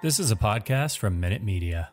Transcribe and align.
This 0.00 0.20
is 0.20 0.30
a 0.30 0.36
podcast 0.36 0.98
from 0.98 1.18
Minute 1.18 1.42
Media. 1.42 1.90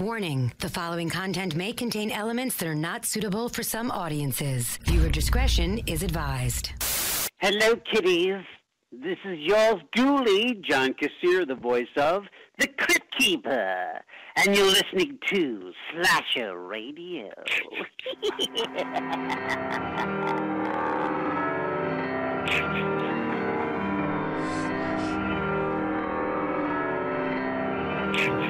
Warning 0.00 0.52
the 0.58 0.68
following 0.68 1.08
content 1.08 1.54
may 1.54 1.72
contain 1.72 2.10
elements 2.10 2.56
that 2.56 2.66
are 2.66 2.74
not 2.74 3.04
suitable 3.04 3.48
for 3.48 3.62
some 3.62 3.92
audiences. 3.92 4.78
Viewer 4.82 5.10
discretion 5.10 5.80
is 5.86 6.02
advised. 6.02 6.72
Hello, 7.38 7.76
kiddies. 7.76 8.42
This 8.92 9.18
is 9.24 9.38
yours 9.40 9.82
duly, 9.94 10.54
John 10.62 10.94
Kassir, 10.94 11.46
the 11.46 11.56
voice 11.56 11.88
of 11.96 12.22
The 12.58 12.68
Crypt 12.68 13.18
Keeper. 13.18 14.00
And 14.36 14.56
you're 14.56 14.64
listening 14.64 15.18
to 15.32 15.72
Slasher 15.90 16.56
Radio. 16.56 17.32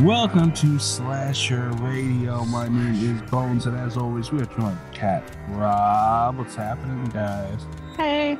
Welcome 0.00 0.52
to 0.54 0.78
Slasher 0.78 1.68
Radio. 1.80 2.44
My 2.46 2.66
name 2.66 2.94
is 3.22 3.30
Bones, 3.30 3.66
and 3.66 3.76
as 3.76 3.96
always, 3.96 4.32
we 4.32 4.40
are 4.40 4.46
joined 4.46 4.76
by 4.90 4.96
Cat 4.96 5.22
Rob. 5.50 6.38
What's 6.38 6.54
happening, 6.54 7.04
guys? 7.10 7.60
Hey. 7.96 8.38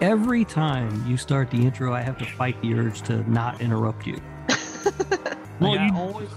Every 0.00 0.44
time 0.44 1.04
you 1.06 1.16
start 1.16 1.50
the 1.50 1.58
intro, 1.58 1.92
I 1.94 2.00
have 2.00 2.16
to 2.18 2.24
fight 2.24 2.60
the 2.62 2.74
urge 2.74 3.02
to 3.02 3.28
not 3.30 3.60
interrupt 3.60 4.06
you. 4.06 4.18
Well, 5.60 5.72
Like, 5.72 5.80
you- 5.90 5.96
I 5.96 5.98
always, 6.00 6.28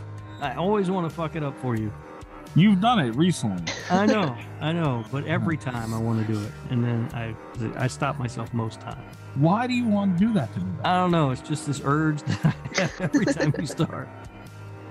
I 0.41 0.55
always 0.55 0.89
want 0.91 1.07
to 1.09 1.15
fuck 1.15 1.35
it 1.35 1.43
up 1.43 1.55
for 1.61 1.75
you. 1.75 1.93
You've 2.55 2.81
done 2.81 2.99
it 2.99 3.15
recently. 3.15 3.63
I 3.89 4.05
know, 4.07 4.35
I 4.61 4.71
know, 4.73 5.05
but 5.11 5.25
every 5.25 5.57
time 5.57 5.93
I 5.93 5.97
want 5.99 6.25
to 6.25 6.33
do 6.33 6.39
it, 6.39 6.51
and 6.71 6.83
then 6.83 7.07
I, 7.13 7.35
I 7.81 7.87
stop 7.87 8.17
myself 8.19 8.51
most 8.53 8.81
times. 8.81 8.99
Why 9.35 9.65
do 9.67 9.73
you 9.73 9.85
want 9.87 10.17
to 10.19 10.25
do 10.25 10.33
that 10.33 10.51
to 10.55 10.59
me? 10.59 10.71
I 10.83 10.95
don't 10.95 11.11
know. 11.11 11.29
It's 11.31 11.41
just 11.41 11.67
this 11.67 11.81
urge 11.85 12.21
that 12.23 12.45
I 12.45 12.81
have 12.81 12.99
every 13.01 13.25
time 13.25 13.53
you 13.59 13.65
start. 13.67 14.09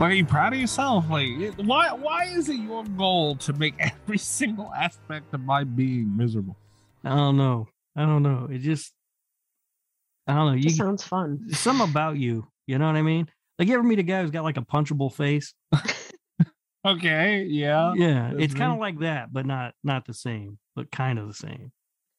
Like, 0.01 0.13
are 0.13 0.15
you 0.15 0.25
proud 0.25 0.55
of 0.55 0.59
yourself? 0.59 1.11
Like, 1.11 1.29
it- 1.29 1.59
why? 1.59 1.93
Why 1.93 2.25
is 2.25 2.49
it 2.49 2.57
your 2.57 2.85
goal 2.85 3.37
to 3.37 3.53
make 3.53 3.75
every 3.79 4.17
single 4.19 4.73
aspect 4.73 5.33
of 5.35 5.41
my 5.43 5.63
being 5.65 6.17
miserable? 6.17 6.57
I 7.05 7.11
don't 7.15 7.37
know. 7.37 7.69
I 7.95 8.07
don't 8.07 8.23
know. 8.23 8.49
It 8.51 8.59
just, 8.59 8.93
I 10.27 10.35
don't 10.35 10.47
know. 10.47 10.53
You 10.55 10.63
Just 10.63 10.77
sounds 10.79 11.03
fun. 11.05 11.51
some 11.51 11.81
about 11.83 12.17
you. 12.17 12.47
You 12.67 12.79
know 12.79 12.87
what 12.87 12.97
I 12.97 13.03
mean? 13.03 13.29
Like 13.59 13.69
you 13.69 13.75
ever 13.75 13.83
meet 13.83 13.99
a 13.99 14.03
guy 14.03 14.23
who's 14.23 14.31
got 14.31 14.43
like 14.45 14.57
a 14.57 14.63
punchable 14.63 15.13
face? 15.13 15.53
Okay, 16.83 17.45
yeah, 17.45 17.93
Yeah, 17.95 18.31
that's 18.33 18.43
it's 18.45 18.55
kind 18.55 18.73
of 18.73 18.79
like 18.79 19.01
that, 19.01 19.31
but 19.31 19.45
not 19.45 19.75
not 19.85 20.07
the 20.07 20.15
same, 20.15 20.59
but 20.75 20.91
kind 20.91 21.19
of 21.19 21.29
the 21.29 21.35
same. 21.35 21.73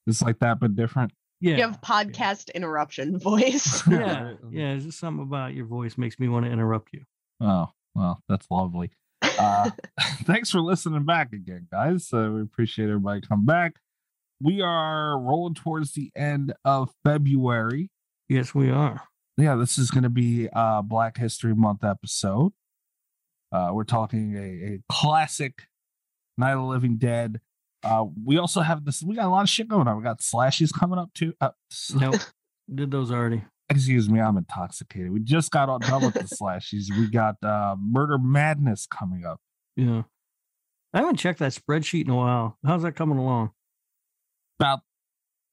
it's 0.06 0.22
like 0.22 0.38
that, 0.42 0.60
but 0.60 0.76
different. 0.76 1.12
Yeah. 1.40 1.56
You 1.56 1.62
have 1.64 1.82
podcast 1.82 2.54
interruption 2.54 3.18
voice. 3.18 3.82
yeah, 3.90 4.34
yeah. 4.52 4.74
It's 4.74 4.86
just 4.86 5.00
something 5.00 5.24
about 5.24 5.56
your 5.56 5.66
voice 5.66 5.98
makes 5.98 6.20
me 6.20 6.28
want 6.28 6.46
to 6.46 6.52
interrupt 6.52 6.94
you. 6.94 7.02
Oh, 7.42 7.70
well, 7.96 8.22
that's 8.30 8.46
lovely. 8.52 8.92
Uh, 9.22 9.72
thanks 10.24 10.52
for 10.52 10.62
listening 10.62 11.06
back 11.06 11.34
again, 11.34 11.68
guys. 11.72 12.10
Uh, 12.14 12.30
we 12.34 12.42
appreciate 12.42 12.86
everybody 12.86 13.22
come 13.22 13.46
back. 13.46 13.76
We 14.40 14.62
are 14.62 15.20
rolling 15.20 15.56
towards 15.56 15.94
the 15.94 16.12
end 16.16 16.54
of 16.66 16.92
February. 17.04 17.90
Yes, 18.30 18.56
we 18.56 18.70
are. 18.70 19.02
Yeah, 19.38 19.56
this 19.56 19.78
is 19.78 19.92
going 19.92 20.04
to 20.04 20.10
be 20.10 20.50
a 20.52 20.82
Black 20.84 21.18
History 21.18 21.56
Month 21.56 21.84
episode. 21.84 22.54
Uh, 23.52 23.70
we're 23.74 23.84
talking 23.84 24.36
a, 24.36 24.74
a 24.76 24.80
classic 24.90 25.64
Night 26.38 26.54
of 26.54 26.60
the 26.60 26.66
Living 26.66 26.98
Dead. 26.98 27.40
Uh, 27.84 28.06
we 28.24 28.38
also 28.38 28.62
have 28.62 28.86
this. 28.86 29.04
We 29.04 29.16
got 29.16 29.26
a 29.26 29.30
lot 29.30 29.44
of 29.44 29.50
shit 29.50 29.68
going 29.68 29.88
on. 29.88 29.98
We 29.98 30.04
got 30.04 30.22
slashes 30.22 30.72
coming 30.72 31.00
up 31.00 31.14
too. 31.14 31.34
Uh, 31.42 31.50
Nope, 31.96 32.16
did 32.74 32.92
those 32.92 33.12
already. 33.12 33.44
Excuse 33.72 34.10
me, 34.10 34.20
I'm 34.20 34.38
intoxicated. 34.38 35.12
We 35.12 35.20
just 35.22 35.52
got 35.52 35.70
on 35.70 35.80
done 35.82 36.04
with 36.06 36.14
the 36.14 36.28
slashes. 36.36 36.90
We 36.96 37.08
got 37.10 37.36
uh, 37.44 37.76
Murder 37.80 38.18
Madness 38.18 38.86
coming 38.88 39.26
up. 39.26 39.40
Yeah, 39.76 40.04
I 40.94 41.00
haven't 41.00 41.18
checked 41.18 41.40
that 41.40 41.52
spreadsheet 41.54 42.06
in 42.06 42.12
a 42.12 42.16
while. 42.16 42.58
How's 42.66 42.84
that 42.84 42.96
coming 42.96 43.18
along? 43.18 43.52
about 44.60 44.82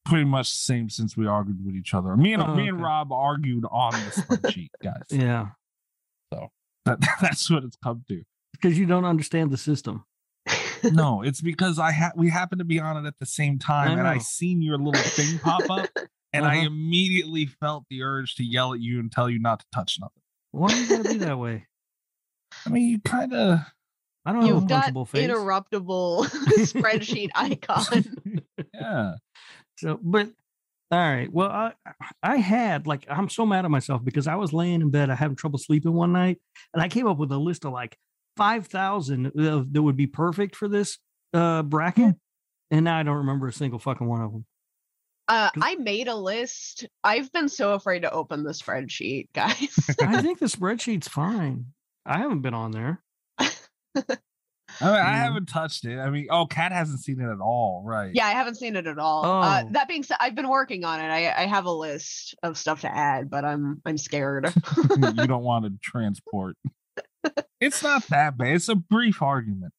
pretty 0.05 0.25
much 0.25 0.49
the 0.51 0.55
same 0.59 0.87
since 0.89 1.17
we 1.17 1.25
argued 1.25 1.65
with 1.65 1.73
each 1.75 1.95
other. 1.95 2.15
Me 2.15 2.33
and 2.33 2.43
Oh, 2.43 2.53
me 2.53 2.67
and. 2.67 2.79
Rob 2.79 3.11
argued 3.11 3.63
on 3.71 3.91
the 3.93 3.97
spreadsheet, 4.21 4.69
guys. 4.83 5.01
Yeah, 5.09 5.47
That, 6.85 6.99
that's 7.21 7.49
what 7.49 7.63
it's 7.63 7.77
come 7.83 8.03
to. 8.07 8.23
because 8.51 8.77
you 8.77 8.85
don't 8.85 9.05
understand 9.05 9.49
the 9.51 9.57
system. 9.57 10.05
No, 10.83 11.21
it's 11.23 11.41
because 11.41 11.77
I 11.77 11.91
ha- 11.91 12.13
we 12.15 12.29
happen 12.29 12.59
to 12.59 12.63
be 12.63 12.79
on 12.79 13.03
it 13.03 13.07
at 13.07 13.15
the 13.19 13.25
same 13.25 13.59
time, 13.59 13.89
I 13.89 13.93
and 13.99 14.07
I 14.07 14.17
seen 14.19 14.61
your 14.61 14.77
little 14.77 15.01
thing 15.01 15.37
pop 15.39 15.69
up, 15.69 15.89
and 16.33 16.45
I 16.45 16.57
Uh-huh. 16.57 16.67
immediately 16.67 17.45
felt 17.45 17.85
the 17.89 18.03
urge 18.03 18.35
to 18.35 18.43
yell 18.43 18.73
at 18.73 18.79
you 18.79 18.99
and 18.99 19.11
tell 19.11 19.29
you 19.29 19.39
not 19.39 19.59
to 19.61 19.65
touch 19.73 19.97
nothing. 19.99 20.21
Why 20.51 20.73
you 20.73 20.87
gotta 20.89 21.09
be 21.09 21.17
that 21.19 21.37
way? 21.39 21.67
I 22.65 22.69
mean, 22.69 22.89
you 22.89 22.99
kind 23.01 23.33
of 23.33 23.59
I 24.25 24.33
don't 24.33 24.41
have 24.41 24.51
a 24.51 24.59
You've 24.59 24.67
got 24.67 24.91
punchable 24.91 25.07
face. 25.07 25.29
interruptible 25.29 26.25
spreadsheet 26.65 27.29
icon. 27.35 28.43
yeah. 28.73 29.13
So, 29.77 29.99
but 30.01 30.29
all 30.91 30.99
right. 30.99 31.31
Well, 31.31 31.49
I 31.49 31.73
I 32.23 32.37
had 32.37 32.85
like 32.87 33.05
I'm 33.09 33.29
so 33.29 33.45
mad 33.45 33.65
at 33.65 33.71
myself 33.71 34.03
because 34.03 34.27
I 34.27 34.35
was 34.35 34.51
laying 34.53 34.81
in 34.81 34.89
bed, 34.89 35.09
I 35.09 35.15
having 35.15 35.35
trouble 35.37 35.59
sleeping 35.59 35.93
one 35.93 36.11
night, 36.11 36.39
and 36.73 36.81
I 36.83 36.89
came 36.89 37.07
up 37.07 37.17
with 37.17 37.31
a 37.31 37.37
list 37.37 37.63
of 37.65 37.71
like 37.73 37.97
five 38.37 38.67
thousand 38.67 39.31
that 39.35 39.81
would 39.81 39.95
be 39.97 40.07
perfect 40.07 40.55
for 40.55 40.67
this 40.67 40.97
uh 41.33 41.61
bracket, 41.63 42.15
and 42.71 42.85
now 42.85 42.97
I 42.97 43.03
don't 43.03 43.17
remember 43.17 43.47
a 43.47 43.53
single 43.53 43.79
fucking 43.79 44.07
one 44.07 44.21
of 44.21 44.31
them. 44.31 44.45
Uh, 45.29 45.49
I 45.61 45.75
made 45.75 46.07
a 46.07 46.15
list. 46.15 46.87
I've 47.03 47.31
been 47.31 47.47
so 47.49 47.73
afraid 47.73 48.01
to 48.01 48.11
open 48.11 48.43
the 48.43 48.51
spreadsheet, 48.51 49.27
guys. 49.33 49.77
I 50.01 50.21
think 50.21 50.39
the 50.39 50.47
spreadsheet's 50.47 51.07
fine. 51.07 51.67
I 52.05 52.17
haven't 52.17 52.41
been 52.41 52.53
on 52.55 52.71
there. 52.71 53.01
I 54.81 54.85
mean, 54.85 54.95
I 54.95 55.17
haven't 55.17 55.47
touched 55.47 55.85
it. 55.85 55.97
I 55.99 56.09
mean, 56.09 56.27
oh, 56.29 56.45
Kat 56.45 56.71
hasn't 56.71 56.99
seen 57.01 57.19
it 57.19 57.29
at 57.29 57.39
all, 57.39 57.83
right? 57.85 58.11
yeah, 58.13 58.25
I 58.27 58.31
haven't 58.31 58.55
seen 58.55 58.75
it 58.75 58.87
at 58.87 58.97
all. 58.99 59.25
Uh, 59.25 59.63
Oh. 59.65 59.69
that 59.71 59.87
being 59.87 60.03
said, 60.03 60.17
I've 60.19 60.35
been 60.35 60.47
working 60.49 60.85
on 60.85 60.99
it. 60.99 61.09
I, 61.09 61.43
I 61.43 61.47
have 61.47 61.65
a 61.65 61.71
list 61.71 62.35
of 62.43 62.57
stuff 62.57 62.81
to 62.81 62.95
add, 62.95 63.29
but 63.29 63.43
I'm 63.45 63.81
I'm 63.85 63.97
scared. 63.97 64.51
you 64.89 65.27
don't 65.27 65.43
want 65.43 65.65
to 65.65 65.71
transport. 65.81 66.55
it's 67.59 67.83
not 67.83 68.03
that 68.07 68.37
bad. 68.37 68.55
It's 68.55 68.69
a 68.69 68.75
brief 68.75 69.21
argument. 69.21 69.73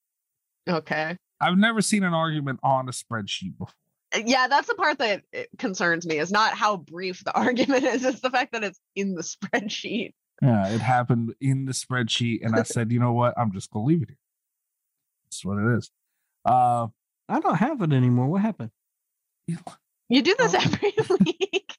okay. 0.68 1.16
I've 1.40 1.56
never 1.56 1.80
seen 1.80 2.04
an 2.04 2.12
argument 2.12 2.60
on 2.62 2.86
a 2.88 2.92
spreadsheet 2.92 3.56
before. 3.58 3.74
Yeah, 4.16 4.48
that's 4.48 4.66
the 4.68 4.74
part 4.74 4.98
that 4.98 5.22
it 5.32 5.48
concerns 5.58 6.06
me. 6.06 6.18
Is 6.18 6.32
not 6.32 6.54
how 6.54 6.76
brief 6.78 7.22
the 7.24 7.32
argument 7.36 7.84
is. 7.84 8.04
It's 8.04 8.20
the 8.20 8.30
fact 8.30 8.52
that 8.52 8.64
it's 8.64 8.80
in 8.96 9.14
the 9.14 9.22
spreadsheet. 9.22 10.12
Yeah, 10.42 10.68
it 10.68 10.80
happened 10.80 11.34
in 11.40 11.66
the 11.66 11.72
spreadsheet, 11.72 12.40
and 12.44 12.56
I 12.56 12.62
said, 12.62 12.90
you 12.92 12.98
know 12.98 13.12
what? 13.12 13.34
I'm 13.38 13.52
just 13.52 13.70
gonna 13.70 13.84
leave 13.84 14.02
it 14.02 14.08
here. 14.08 14.16
That's 15.26 15.44
what 15.44 15.58
it 15.58 15.76
is. 15.78 15.90
Uh, 16.44 16.88
I 17.28 17.40
don't 17.40 17.56
have 17.56 17.82
it 17.82 17.92
anymore. 17.92 18.26
What 18.26 18.40
happened? 18.42 18.70
You 20.08 20.22
do 20.22 20.34
this 20.38 20.54
Oh. 20.54 20.58
every 20.60 20.92
week. 21.24 21.76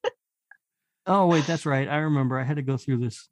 Oh 1.08 1.26
wait, 1.28 1.46
that's 1.48 1.66
right. 1.66 1.88
I 1.90 1.98
remember. 1.98 2.38
I 2.40 2.44
had 2.44 2.58
to 2.58 2.62
go 2.62 2.78
through 2.78 2.98
this 3.00 3.28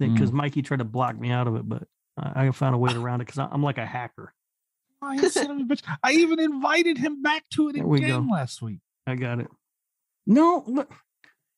thing 0.00 0.10
Mm. 0.10 0.14
because 0.14 0.32
Mikey 0.32 0.62
tried 0.62 0.78
to 0.78 0.84
block 0.84 1.18
me 1.18 1.30
out 1.30 1.46
of 1.46 1.56
it, 1.56 1.68
but 1.68 1.84
I, 2.16 2.46
I 2.46 2.50
found 2.52 2.74
a 2.74 2.78
way 2.78 2.92
around 2.94 3.20
it 3.20 3.26
because 3.26 3.38
I'm 3.38 3.62
like 3.62 3.78
a 3.78 3.86
hacker. 3.86 4.32
You 5.12 5.28
son 5.30 5.50
of 5.50 5.56
a 5.58 5.62
bitch. 5.64 5.82
I 6.02 6.12
even 6.12 6.38
invited 6.38 6.98
him 6.98 7.22
back 7.22 7.44
to 7.54 7.68
it 7.68 7.74
There 7.76 7.94
again 7.94 8.26
go. 8.28 8.32
last 8.34 8.60
week. 8.62 8.78
I 9.06 9.14
got 9.14 9.40
it. 9.40 9.48
No, 10.26 10.62
look, 10.66 10.92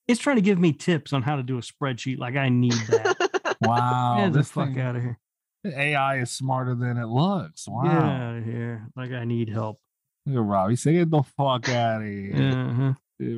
it's 0.08 0.20
trying 0.20 0.36
to 0.36 0.42
give 0.42 0.58
me 0.58 0.72
tips 0.72 1.12
on 1.12 1.22
how 1.22 1.36
to 1.36 1.42
do 1.42 1.58
a 1.58 1.60
spreadsheet. 1.60 2.18
Like 2.18 2.36
I 2.36 2.48
need 2.48 2.72
that. 2.72 3.16
Wow, 3.64 4.16
Get 4.18 4.32
the 4.32 4.38
this 4.40 4.50
fuck 4.50 4.68
thing- 4.70 4.80
out 4.80 4.96
of 4.96 5.02
here. 5.02 5.18
AI 5.64 6.18
is 6.18 6.32
smarter 6.32 6.74
than 6.74 6.96
it 6.96 7.06
looks. 7.06 7.68
Wow. 7.68 7.82
Get 7.84 7.92
out 7.92 8.36
of 8.38 8.44
here. 8.44 8.88
Like 8.96 9.12
I 9.12 9.24
need 9.24 9.48
help. 9.48 9.78
Look 10.26 10.36
at 10.36 10.42
Robbie. 10.42 10.74
Say 10.74 10.94
get 10.94 11.10
the 11.10 11.22
fuck 11.22 11.68
out 11.68 12.02
of 12.02 12.08
here. 12.08 12.34
Uh-huh. 12.34 12.92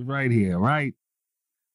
Right 0.04 0.30
here, 0.30 0.58
right? 0.58 0.94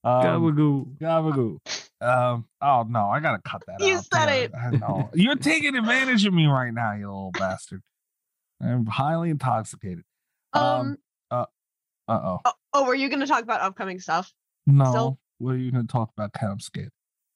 Um, 0.04 0.24
Gabagoo. 0.24 0.98
Gabagoo. 0.98 1.60
Um, 2.02 2.46
oh 2.62 2.86
no, 2.90 3.10
I 3.10 3.20
gotta 3.20 3.42
cut 3.44 3.64
that 3.68 3.82
You 3.86 3.98
out. 3.98 4.06
said 4.12 4.26
there. 4.26 4.44
it. 4.46 4.52
I 4.56 4.72
know. 4.72 5.10
You're 5.14 5.36
taking 5.36 5.76
advantage 5.76 6.26
of 6.26 6.34
me 6.34 6.48
right 6.48 6.74
now, 6.74 6.94
you 6.94 7.06
little 7.06 7.32
bastard. 7.38 7.84
I'm 8.62 8.86
highly 8.86 9.30
intoxicated. 9.30 10.04
Um. 10.54 10.64
um 10.64 10.98
uh. 11.32 11.46
Uh 12.08 12.38
oh. 12.46 12.52
Oh, 12.74 12.86
were 12.86 12.96
you 12.96 13.10
going 13.10 13.22
to 13.22 13.28
talk 13.28 13.44
about 13.44 13.62
upcoming 13.62 14.00
stuff? 14.00 14.34
No. 14.68 14.92
So, 14.92 15.18
what 15.40 15.52
are 15.52 15.58
you 15.58 15.72
going 15.72 15.86
to 15.86 15.92
talk 15.92 16.12
about? 16.16 16.34
Camscape. 16.34 16.90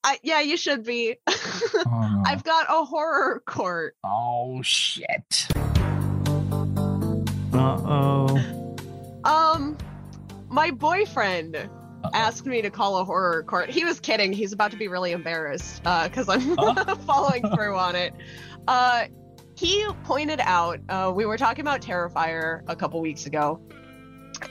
I 0.04 0.20
yeah, 0.22 0.42
you 0.42 0.58
should 0.58 0.84
be. 0.84 1.16
oh, 1.28 1.84
no. 1.86 2.24
I've 2.26 2.44
got 2.44 2.66
a 2.70 2.84
horror 2.84 3.42
court. 3.46 3.96
Oh 4.04 4.62
shit. 4.62 5.48
Uh 7.54 7.80
oh. 7.86 8.76
Um, 9.24 9.78
my 10.50 10.72
boyfriend 10.72 11.56
Uh-oh. 11.56 12.10
asked 12.14 12.46
me 12.46 12.62
to 12.62 12.70
call 12.70 12.98
a 12.98 13.06
horror 13.06 13.44
court. 13.44 13.70
He 13.70 13.86
was 13.86 14.00
kidding. 14.02 14.34
He's 14.34 14.52
about 14.52 14.72
to 14.72 14.78
be 14.78 14.90
really 14.90 15.14
embarrassed 15.14 15.82
because 15.84 16.28
uh, 16.28 16.34
I'm 16.34 16.60
uh-huh. 16.60 16.96
following 17.08 17.44
through 17.56 17.78
on 17.78 17.96
it. 17.96 18.14
Uh, 18.68 19.06
he 19.64 19.88
pointed 20.04 20.42
out 20.42 20.82
uh, 20.90 21.12
we 21.16 21.26
were 21.26 21.38
talking 21.38 21.62
about 21.62 21.82
Terrifier 21.82 22.64
a 22.68 22.76
couple 22.76 23.00
weeks 23.00 23.28
ago, 23.28 23.62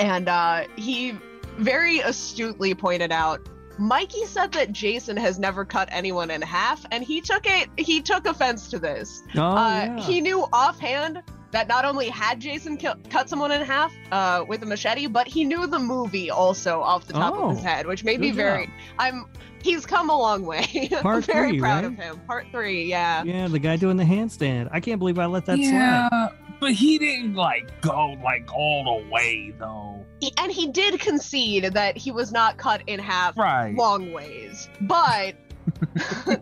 and 0.00 0.26
uh, 0.26 0.64
he 0.76 1.12
very 1.58 2.00
astutely 2.00 2.74
pointed 2.74 3.12
out. 3.12 3.46
Mikey 3.78 4.24
said 4.24 4.52
that 4.52 4.72
Jason 4.72 5.16
has 5.18 5.38
never 5.38 5.66
cut 5.66 5.88
anyone 5.92 6.30
in 6.30 6.40
half, 6.40 6.86
and 6.90 7.04
he 7.04 7.20
took 7.20 7.44
it. 7.44 7.68
He 7.76 8.00
took 8.00 8.26
offense 8.26 8.68
to 8.70 8.78
this. 8.78 9.22
Oh, 9.36 9.42
uh, 9.42 9.54
yeah. 9.56 10.00
He 10.00 10.22
knew 10.22 10.46
offhand 10.50 11.22
that 11.52 11.68
not 11.68 11.84
only 11.84 12.08
had 12.08 12.40
Jason 12.40 12.76
ki- 12.76 12.88
cut 13.10 13.28
someone 13.28 13.52
in 13.52 13.60
half 13.62 13.92
uh, 14.10 14.44
with 14.48 14.62
a 14.62 14.66
machete, 14.66 15.06
but 15.06 15.26
he 15.28 15.44
knew 15.44 15.66
the 15.66 15.78
movie 15.78 16.30
also 16.30 16.80
off 16.80 17.06
the 17.06 17.12
top 17.12 17.34
of 17.34 17.50
his 17.50 17.60
Oh, 17.60 17.62
head, 17.62 17.86
which 17.86 18.04
made 18.04 18.20
me 18.20 18.28
good 18.30 18.36
very. 18.36 18.66
job. 18.66 18.74
I'm. 18.98 19.26
He's 19.62 19.86
come 19.86 20.10
a 20.10 20.18
long 20.18 20.44
way. 20.44 20.88
I'm 20.92 21.02
Part 21.02 21.24
very 21.26 21.50
three, 21.50 21.60
proud 21.60 21.84
right? 21.84 21.84
of 21.84 21.96
him. 21.96 22.20
Part 22.26 22.46
three, 22.50 22.84
yeah. 22.90 23.22
yeah, 23.22 23.46
the 23.46 23.60
guy 23.60 23.76
doing 23.76 23.96
the 23.96 24.02
handstand. 24.02 24.68
I 24.72 24.80
can't 24.80 24.98
believe 24.98 25.20
I 25.20 25.26
let 25.26 25.46
that 25.46 25.58
yeah, 25.60 26.08
slide. 26.08 26.32
but 26.58 26.72
he 26.72 26.98
didn't 26.98 27.34
like 27.34 27.80
go 27.80 28.16
like 28.24 28.52
all 28.52 28.82
the 29.00 29.08
way 29.08 29.54
though. 29.60 30.04
He- 30.20 30.32
and 30.38 30.50
he 30.50 30.66
did 30.68 30.98
concede 30.98 31.74
that 31.74 31.96
he 31.96 32.10
was 32.10 32.32
not 32.32 32.56
cut 32.56 32.82
in 32.88 32.98
half 32.98 33.38
Right. 33.38 33.76
long 33.76 34.12
ways, 34.12 34.68
but 34.80 35.36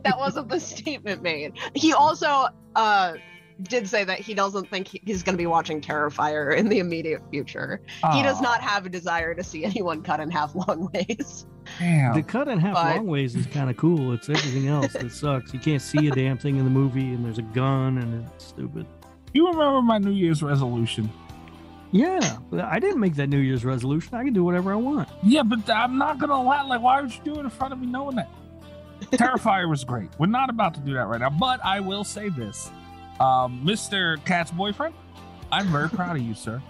that 0.03 0.15
wasn't 0.19 0.49
the 0.49 0.61
statement 0.61 1.23
made. 1.23 1.53
He 1.75 1.93
also 1.93 2.47
uh, 2.75 3.15
did 3.63 3.89
say 3.89 4.05
that 4.05 4.19
he 4.21 4.35
doesn't 4.35 4.69
think 4.69 4.89
he's 4.89 5.23
going 5.23 5.35
to 5.35 5.39
be 5.39 5.47
watching 5.47 5.81
Terrifier 5.81 6.57
in 6.57 6.69
the 6.69 6.79
immediate 6.79 7.23
future. 7.31 7.81
He 8.13 8.23
does 8.23 8.41
not 8.41 8.61
have 8.61 8.87
a 8.87 8.89
desire 8.89 9.35
to 9.35 9.43
see 9.45 9.65
anyone 9.65 10.03
cut 10.03 10.21
in 10.21 10.31
half 10.31 10.55
long 10.55 10.89
ways. 10.95 11.47
Damn. 11.79 12.15
The 12.15 12.23
cut 12.23 12.49
in 12.49 12.59
half 12.59 12.75
But- 12.75 12.97
long 12.97 13.07
ways 13.07 13.37
is 13.37 13.47
kind 13.47 13.71
of 13.71 13.77
cool. 13.77 14.13
It's 14.13 14.29
everything 14.29 14.69
else 14.69 14.93
that 14.95 15.13
sucks. 15.13 15.53
You 15.55 15.61
can't 15.61 15.83
see 15.83 16.09
a 16.09 16.11
damn 16.11 16.39
thing 16.39 16.57
in 16.57 16.65
the 16.65 16.71
movie, 16.71 17.13
and 17.13 17.25
there's 17.25 17.39
a 17.39 17.43
gun, 17.43 17.99
and 17.99 18.27
it's 18.35 18.47
stupid. 18.47 18.87
you 19.35 19.47
remember 19.49 19.81
my 19.83 19.99
New 19.99 20.13
Year's 20.13 20.43
resolution? 20.43 21.11
Yeah, 21.93 22.39
I 22.63 22.79
didn't 22.79 23.01
make 23.01 23.17
that 23.17 23.29
New 23.29 23.39
Year's 23.39 23.65
resolution. 23.65 24.15
I 24.15 24.23
can 24.23 24.33
do 24.33 24.45
whatever 24.45 24.73
I 24.73 24.77
want. 24.77 25.09
Yeah, 25.25 25.43
but 25.43 25.69
I'm 25.69 25.99
not 25.99 26.19
gonna 26.21 26.41
lie. 26.41 26.63
Like, 26.63 26.81
why 26.81 27.01
would 27.01 27.13
you 27.13 27.21
do 27.25 27.35
it 27.35 27.41
in 27.41 27.51
front 27.51 27.73
of 27.73 27.81
me 27.81 27.89
knowing 27.89 28.15
that? 28.17 28.29
Terrifier 29.13 29.69
was 29.69 29.83
great. 29.83 30.09
We're 30.19 30.27
not 30.27 30.51
about 30.51 30.75
to 30.75 30.81
do 30.81 30.93
that 30.95 31.07
right 31.09 31.21
now, 31.21 31.31
but 31.31 31.59
I 31.65 31.81
will 31.81 32.05
say 32.05 32.29
this, 32.29 32.71
um, 33.21 33.63
Mr. 33.65 34.23
Cat's 34.25 34.51
boyfriend. 34.51 34.95
I'm 35.53 35.67
very 35.69 35.89
proud 35.89 36.17
of 36.17 36.23
you, 36.23 36.35
sir. 36.35 36.63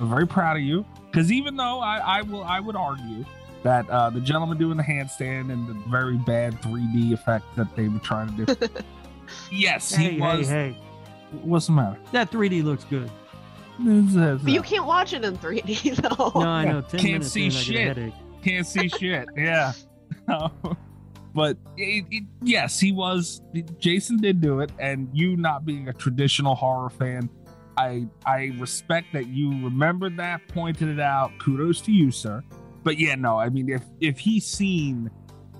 I'm 0.00 0.10
very 0.10 0.26
proud 0.26 0.56
of 0.56 0.62
you 0.62 0.84
because 1.10 1.32
even 1.32 1.56
though 1.56 1.80
I, 1.80 2.18
I 2.18 2.22
will, 2.22 2.44
I 2.44 2.60
would 2.60 2.76
argue 2.76 3.24
that 3.62 3.88
uh, 3.88 4.10
the 4.10 4.20
gentleman 4.20 4.58
doing 4.58 4.76
the 4.76 4.82
handstand 4.82 5.52
and 5.52 5.66
the 5.66 5.74
very 5.88 6.16
bad 6.18 6.54
3D 6.62 7.12
effect 7.12 7.44
that 7.56 7.74
they 7.74 7.88
were 7.88 7.98
trying 8.00 8.36
to 8.36 8.54
do. 8.54 8.68
yes, 9.50 9.94
he 9.94 10.20
was. 10.20 10.48
hey, 10.48 10.72
hey! 10.72 10.78
What's 11.42 11.66
the 11.66 11.72
matter? 11.72 11.98
That 12.12 12.30
3D 12.30 12.62
looks 12.62 12.84
good. 12.84 13.10
But 13.78 14.42
you 14.46 14.62
can't 14.62 14.86
watch 14.86 15.12
it 15.12 15.24
in 15.24 15.36
3D 15.36 15.96
though. 16.16 16.40
No, 16.40 16.46
I 16.46 16.64
know. 16.64 16.80
Ten 16.80 17.00
can't 17.00 17.12
minutes 17.12 17.32
see 17.32 17.46
in, 17.46 17.50
I 17.50 17.54
get 17.54 17.60
a 17.60 17.64
shit. 17.64 17.86
headache. 17.86 18.14
can't 18.42 18.66
see 18.66 18.88
shit. 18.88 19.28
Yeah. 19.36 19.72
but 21.36 21.56
it, 21.76 22.04
it, 22.10 22.24
yes, 22.42 22.80
he 22.80 22.90
was. 22.90 23.42
Jason 23.78 24.16
did 24.16 24.40
do 24.40 24.58
it, 24.60 24.72
and 24.80 25.08
you 25.12 25.36
not 25.36 25.64
being 25.64 25.88
a 25.88 25.92
traditional 25.92 26.54
horror 26.56 26.90
fan, 26.90 27.28
I 27.76 28.06
I 28.24 28.52
respect 28.58 29.12
that 29.12 29.26
you 29.28 29.50
remembered 29.62 30.16
that, 30.16 30.48
pointed 30.48 30.88
it 30.88 30.98
out. 30.98 31.30
Kudos 31.38 31.80
to 31.82 31.92
you, 31.92 32.10
sir. 32.10 32.42
But 32.82 32.98
yeah, 32.98 33.14
no, 33.14 33.38
I 33.38 33.50
mean, 33.50 33.68
if 33.68 33.82
if 34.00 34.18
he's 34.18 34.46
seen 34.46 35.10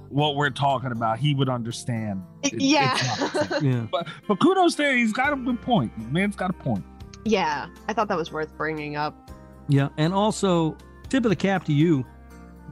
what 0.09 0.37
we're 0.37 0.51
talking 0.51 0.93
about, 0.93 1.19
he 1.19 1.35
would 1.35 1.49
understand. 1.51 2.23
It- 2.43 2.61
yeah. 2.61 2.97
not 3.21 3.33
the 3.33 3.61
same. 3.61 3.65
Yeah. 3.73 3.87
but 3.93 4.09
but 4.27 4.41
kudos 4.41 4.75
there. 4.77 4.97
He's 4.97 5.13
got 5.13 5.33
a 5.33 5.37
good 5.37 5.61
point. 5.61 5.93
Man's 6.13 6.37
got 6.37 6.49
a 6.51 6.55
point. 6.55 6.85
yeah. 7.25 7.67
I 7.89 7.93
thought 7.93 8.09
that 8.09 8.17
was 8.17 8.33
worth 8.33 8.57
bringing 8.57 8.97
up. 8.97 9.31
Yeah, 9.69 9.89
and 9.99 10.15
also 10.15 10.77
tip 11.09 11.25
of 11.25 11.31
the 11.31 11.37
cap 11.37 11.65
to 11.65 11.73
you, 11.73 12.07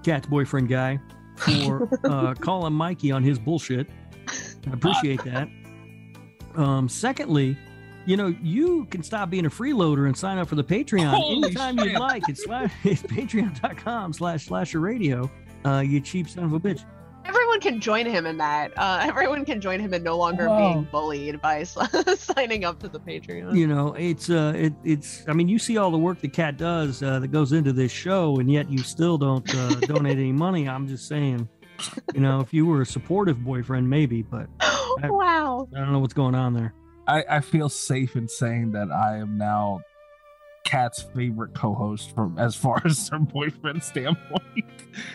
Cat's 0.05 0.29
boyfriend 0.29 0.69
guy, 0.69 1.01
for 1.36 1.88
uh, 2.04 2.34
calling 2.40 2.72
Mikey 2.72 3.10
on 3.12 3.22
his 3.22 3.38
bullshit. 3.38 3.88
I 4.28 4.72
appreciate 4.72 5.22
that. 5.25 5.48
Um, 6.56 6.88
secondly, 6.88 7.56
you 8.06 8.16
know 8.16 8.34
you 8.42 8.86
can 8.86 9.02
stop 9.02 9.31
being 9.31 9.46
a 9.46 9.50
freeloader 9.50 10.06
and 10.06 10.16
sign 10.16 10.38
up 10.38 10.48
for 10.48 10.54
the 10.54 10.64
Patreon 10.64 11.10
Holy 11.10 11.44
anytime 11.44 11.76
shit. 11.78 11.92
you'd 11.92 11.98
like. 11.98 12.28
It's, 12.28 12.44
slash, 12.44 12.72
it's 12.84 13.02
patreon.com 13.02 14.12
slash 14.12 14.46
slasher 14.46 14.81
radio. 14.81 15.31
Uh, 15.64 15.81
you 15.81 16.00
cheap 16.00 16.28
son 16.28 16.44
of 16.44 16.52
a 16.52 16.60
bitch. 16.60 16.84
Everyone 17.25 17.61
can 17.61 17.81
join 17.81 18.06
him 18.06 18.26
in 18.26 18.37
that. 18.38 18.73
Uh, 18.76 19.00
everyone 19.05 19.44
can 19.44 19.61
join 19.61 19.81
him 19.81 19.94
in 19.94 20.03
no 20.03 20.17
longer 20.17 20.49
Whoa. 20.49 20.59
being 20.59 20.88
bullied 20.91 21.41
by 21.41 21.62
signing 22.17 22.65
up 22.65 22.79
to 22.81 22.88
the 22.88 23.00
Patreon. 23.00 23.56
You 23.56 23.67
know, 23.67 23.94
it's 23.94 24.31
uh, 24.31 24.53
it, 24.56 24.73
it's. 24.85 25.25
I 25.29 25.32
mean, 25.32 25.49
you 25.49 25.59
see 25.59 25.76
all 25.76 25.91
the 25.91 25.99
work 25.99 26.21
the 26.21 26.29
cat 26.29 26.56
does 26.56 27.03
uh, 27.03 27.19
that 27.21 27.29
goes 27.29 27.53
into 27.53 27.73
this 27.73 27.93
show, 27.93 28.37
and 28.38 28.50
yet 28.50 28.71
you 28.71 28.79
still 28.79 29.19
don't 29.19 29.53
uh, 29.55 29.75
donate 29.81 30.19
any 30.19 30.32
money. 30.32 30.69
I'm 30.69 30.87
just 30.87 31.09
saying, 31.09 31.49
you 32.15 32.21
know, 32.21 32.41
if 32.41 32.53
you 32.53 32.67
were 32.67 32.82
a 32.82 32.87
supportive 32.87 33.43
boyfriend, 33.44 33.88
maybe, 33.88 34.23
but 34.23 34.49
wow. 35.03 35.69
I 35.75 35.79
don't 35.79 35.93
know 35.93 35.99
what's 36.00 36.15
going 36.15 36.35
on 36.35 36.55
there. 36.55 36.75
I, 37.06 37.25
I 37.29 37.41
feel 37.41 37.69
safe 37.69 38.17
in 38.17 38.29
saying 38.29 38.73
that 38.73 38.91
I 38.91 39.19
am 39.19 39.37
now 39.37 39.82
Kat's 40.64 41.02
favorite 41.14 41.55
co-host 41.55 42.14
from 42.14 42.38
as 42.38 42.56
far 42.56 42.81
as 42.84 43.08
her 43.08 43.19
boyfriend 43.19 43.82
standpoint. 43.82 44.64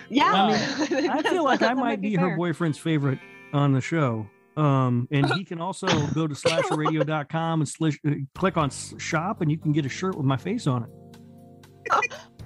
Yeah. 0.09 0.49
I 0.49 1.21
feel 1.29 1.43
like 1.43 1.61
I 1.61 1.73
might 1.73 2.01
be 2.01 2.15
her 2.15 2.35
boyfriend's 2.37 2.77
favorite 2.77 3.19
on 3.53 3.73
the 3.73 3.81
show. 3.81 4.27
Um, 4.57 5.07
and 5.11 5.25
he 5.33 5.43
can 5.45 5.59
also 5.61 5.87
go 6.13 6.27
to 6.27 6.35
slasherradio.com 6.35 7.61
and 7.61 7.67
slish, 7.67 7.97
uh, 8.07 8.11
click 8.35 8.57
on 8.57 8.69
shop, 8.97 9.41
and 9.41 9.49
you 9.49 9.57
can 9.57 9.71
get 9.71 9.85
a 9.85 9.89
shirt 9.89 10.15
with 10.15 10.25
my 10.25 10.37
face 10.37 10.67
on 10.67 10.83
it. 10.83 10.89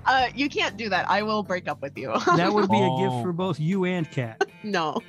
Uh, 0.06 0.28
you 0.36 0.50
can't 0.50 0.78
do 0.78 0.90
that. 0.90 1.10
I 1.10 1.24
will 1.24 1.44
break 1.44 1.68
up 1.68 1.82
with 1.82 1.98
you. 1.98 2.12
That 2.38 2.52
would 2.54 2.70
be 2.70 2.78
a 2.78 2.82
Oh. 2.90 2.98
gift 2.98 3.24
for 3.26 3.34
both 3.34 3.60
you 3.60 3.86
and 3.86 4.10
Kat. 4.12 4.44
no. 4.64 5.00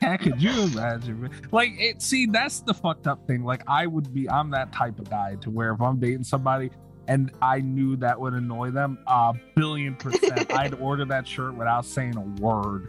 Kat, 0.00 0.20
could 0.20 0.40
you 0.40 0.50
imagine? 0.62 1.30
Like, 1.52 1.72
it, 1.78 2.00
see, 2.00 2.26
that's 2.26 2.60
the 2.60 2.72
fucked 2.72 3.06
up 3.06 3.26
thing. 3.26 3.44
Like, 3.44 3.62
I 3.68 3.86
would 3.86 4.14
be, 4.14 4.30
I'm 4.30 4.50
that 4.52 4.72
type 4.72 4.98
of 4.98 5.10
guy 5.10 5.34
to 5.42 5.50
where 5.50 5.72
if 5.72 5.80
I'm 5.82 5.98
dating 5.98 6.24
somebody 6.24 6.70
and 7.10 7.32
I 7.42 7.58
knew 7.58 7.96
that 7.96 8.20
would 8.20 8.34
annoy 8.34 8.70
them, 8.70 8.96
a 9.08 9.34
billion 9.56 9.96
percent, 9.96 10.52
I'd 10.54 10.74
order 10.74 11.04
that 11.06 11.26
shirt 11.26 11.56
without 11.56 11.84
saying 11.84 12.16
a 12.16 12.20
word. 12.40 12.88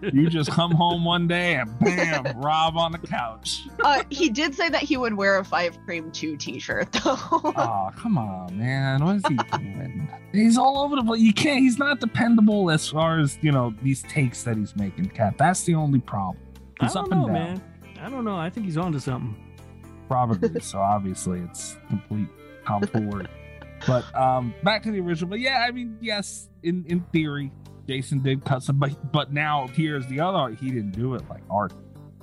you 0.00 0.30
just 0.30 0.50
come 0.50 0.70
home 0.70 1.04
one 1.04 1.28
day 1.28 1.56
and 1.56 1.78
bam, 1.80 2.40
Rob 2.40 2.78
on 2.78 2.92
the 2.92 2.98
couch. 2.98 3.64
Uh, 3.84 4.02
he 4.08 4.30
did 4.30 4.54
say 4.54 4.70
that 4.70 4.80
he 4.82 4.96
would 4.96 5.12
wear 5.12 5.36
a 5.38 5.44
Five 5.44 5.78
Cream 5.84 6.10
2 6.12 6.38
t 6.38 6.58
shirt, 6.58 6.90
though. 6.92 7.18
Oh, 7.44 7.90
come 7.94 8.16
on, 8.16 8.56
man. 8.58 9.04
What 9.04 9.16
is 9.16 9.22
he 9.28 9.36
doing? 9.36 10.08
He's 10.32 10.56
all 10.56 10.78
over 10.78 10.96
the 10.96 11.04
place. 11.04 11.20
You 11.20 11.34
can't, 11.34 11.60
he's 11.60 11.78
not 11.78 12.00
dependable 12.00 12.70
as 12.70 12.88
far 12.88 13.20
as, 13.20 13.38
you 13.42 13.52
know, 13.52 13.74
these 13.82 14.02
takes 14.04 14.44
that 14.44 14.56
he's 14.56 14.74
making, 14.76 15.10
Kat. 15.10 15.36
That's 15.36 15.62
the 15.64 15.74
only 15.74 16.00
problem. 16.00 16.42
I 16.80 16.86
He's 16.86 16.94
don't 16.94 17.04
up 17.04 17.10
know, 17.10 17.26
and 17.26 17.34
down. 17.34 17.34
man. 17.34 17.62
I 18.00 18.08
don't 18.08 18.24
know. 18.24 18.36
I 18.36 18.48
think 18.48 18.64
he's 18.64 18.78
onto 18.78 18.98
something. 18.98 19.36
Probably. 20.08 20.58
so 20.60 20.78
obviously 20.78 21.40
it's 21.40 21.76
complete 21.88 22.28
tomfoolery. 22.66 23.26
but 23.86 24.04
um 24.14 24.54
back 24.62 24.82
to 24.84 24.90
the 24.90 25.00
original. 25.00 25.30
But 25.30 25.40
yeah, 25.40 25.64
I 25.66 25.70
mean, 25.70 25.96
yes, 26.00 26.48
in 26.62 26.84
in 26.86 27.00
theory, 27.12 27.52
Jason 27.86 28.20
did 28.22 28.44
cut 28.44 28.62
some, 28.62 28.78
but 28.78 29.12
but 29.12 29.32
now 29.32 29.66
here's 29.68 30.06
the 30.06 30.20
other. 30.20 30.54
He 30.54 30.70
didn't 30.70 30.92
do 30.92 31.14
it 31.14 31.22
like 31.28 31.42
art. 31.50 31.72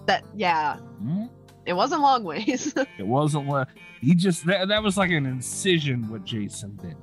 that, 0.07 0.23
yeah. 0.35 0.77
Hmm? 0.77 1.25
It 1.65 1.73
wasn't 1.73 2.01
long 2.01 2.23
ways. 2.23 2.73
It 2.99 3.07
wasn't 3.07 3.45
what 3.45 3.69
he 4.01 4.15
just 4.15 4.45
that, 4.47 4.67
that 4.67 4.83
was 4.83 4.97
like 4.97 5.11
an 5.11 5.25
incision 5.25 6.09
what 6.09 6.25
Jason 6.25 6.75
did. 6.75 6.97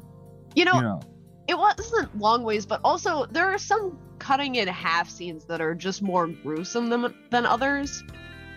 you 0.54 0.64
know, 0.66 0.74
You 0.74 0.82
know, 0.82 1.00
it 1.48 1.56
wasn't 1.58 2.16
long 2.18 2.42
ways, 2.44 2.66
but 2.66 2.80
also 2.84 3.24
there 3.26 3.46
are 3.46 3.56
some 3.58 3.98
cutting 4.18 4.56
in 4.56 4.68
half 4.68 5.08
scenes 5.08 5.46
that 5.46 5.62
are 5.62 5.74
just 5.74 6.02
more 6.02 6.26
gruesome 6.26 6.90
than, 6.90 7.14
than 7.30 7.46
others. 7.46 8.04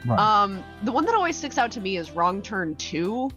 right? 0.05 0.19
Um, 0.19 0.61
the 0.83 0.91
one 0.91 1.05
that 1.05 1.15
always 1.15 1.37
sticks 1.37 1.57
out 1.57 1.71
to 1.71 1.79
me 1.81 1.95
is 1.95 2.11
Wrong 2.11 2.41
Turn 2.41 2.75
2. 2.75 3.29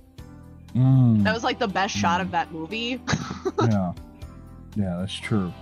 Mm, 0.77 1.25
That 1.25 1.33
was 1.35 1.43
like 1.45 1.59
the 1.59 1.69
best 1.69 1.97
shot 1.97 2.21
of 2.21 2.31
that 2.33 2.53
movie. 2.53 3.01
yeah, 3.63 3.93
yeah, 4.77 4.97
that's 5.01 5.15
true. 5.15 5.53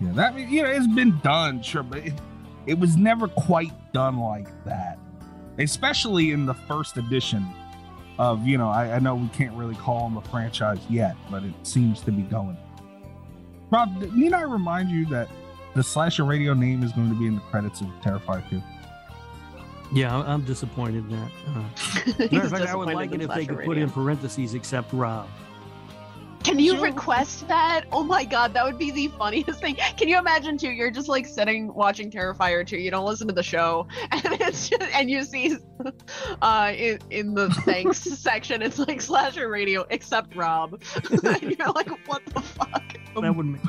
Yeah, 0.00 0.12
that 0.12 0.38
you 0.38 0.62
know 0.62 0.68
it's 0.68 0.86
been 0.86 1.18
done, 1.20 1.62
sure, 1.62 1.82
but 1.82 1.98
it, 1.98 2.12
it 2.66 2.78
was 2.78 2.96
never 2.96 3.28
quite 3.28 3.72
done 3.92 4.18
like 4.18 4.48
that. 4.64 4.98
Especially 5.58 6.30
in 6.32 6.46
the 6.46 6.54
first 6.54 6.96
edition 6.98 7.44
of 8.18 8.46
you 8.46 8.58
know, 8.58 8.68
I, 8.68 8.96
I 8.96 8.98
know 8.98 9.14
we 9.14 9.28
can't 9.28 9.54
really 9.54 9.74
call 9.74 10.08
them 10.08 10.16
a 10.18 10.22
franchise 10.22 10.78
yet, 10.88 11.16
but 11.30 11.42
it 11.44 11.54
seems 11.62 12.00
to 12.02 12.12
be 12.12 12.22
going. 12.22 12.56
Rob, 13.70 13.96
need 14.12 14.32
I 14.32 14.42
remind 14.42 14.90
you 14.90 15.04
that 15.06 15.28
the 15.74 15.82
slasher 15.82 16.24
radio 16.24 16.54
name 16.54 16.82
is 16.82 16.92
going 16.92 17.08
to 17.10 17.14
be 17.18 17.26
in 17.26 17.34
the 17.36 17.40
credits 17.42 17.80
of 17.80 17.86
Terrifier 18.02 18.48
2? 18.50 18.62
Yeah, 19.92 20.14
I'm- 20.16 20.26
I'm 20.28 20.42
disappointed 20.42 21.10
in 21.10 21.10
that. 21.10 21.30
Uh, 21.46 22.28
matter 22.30 22.44
of 22.46 22.50
fact, 22.50 22.66
I 22.66 22.76
would 22.76 22.88
like 22.94 23.12
it 23.12 23.22
if 23.22 23.28
they 23.28 23.44
Slasher 23.44 23.46
could 23.46 23.58
put 23.58 23.68
Radio. 23.68 23.84
in 23.84 23.90
parentheses 23.90 24.54
except 24.54 24.92
Rob. 24.92 25.26
Can 26.44 26.58
you 26.60 26.80
request 26.80 27.48
that? 27.48 27.84
Oh 27.90 28.04
my 28.04 28.24
god, 28.24 28.54
that 28.54 28.64
would 28.64 28.78
be 28.78 28.90
the 28.90 29.08
funniest 29.18 29.60
thing. 29.60 29.76
Can 29.96 30.08
you 30.08 30.18
imagine 30.18 30.56
too? 30.56 30.70
You're 30.70 30.90
just 30.90 31.08
like 31.08 31.26
sitting 31.26 31.74
watching 31.74 32.10
Terrifier 32.10 32.64
2. 32.66 32.76
You 32.78 32.90
don't 32.90 33.04
listen 33.04 33.26
to 33.26 33.34
the 33.34 33.42
show, 33.42 33.86
and 34.12 34.22
it's 34.40 34.68
just, 34.68 34.82
and 34.82 35.10
you 35.10 35.24
see, 35.24 35.56
uh, 36.42 36.72
in, 36.76 36.98
in 37.10 37.34
the 37.34 37.50
thanks 37.64 37.98
section, 37.98 38.62
it's 38.62 38.78
like 38.78 39.00
slasher 39.00 39.48
radio 39.50 39.84
except 39.90 40.36
Rob. 40.36 40.80
and 41.24 41.42
you're 41.58 41.72
like, 41.72 41.90
what 42.08 42.24
the 42.26 42.40
fuck? 42.40 42.84
That 43.20 43.34
would 43.34 43.46
make, 43.46 43.62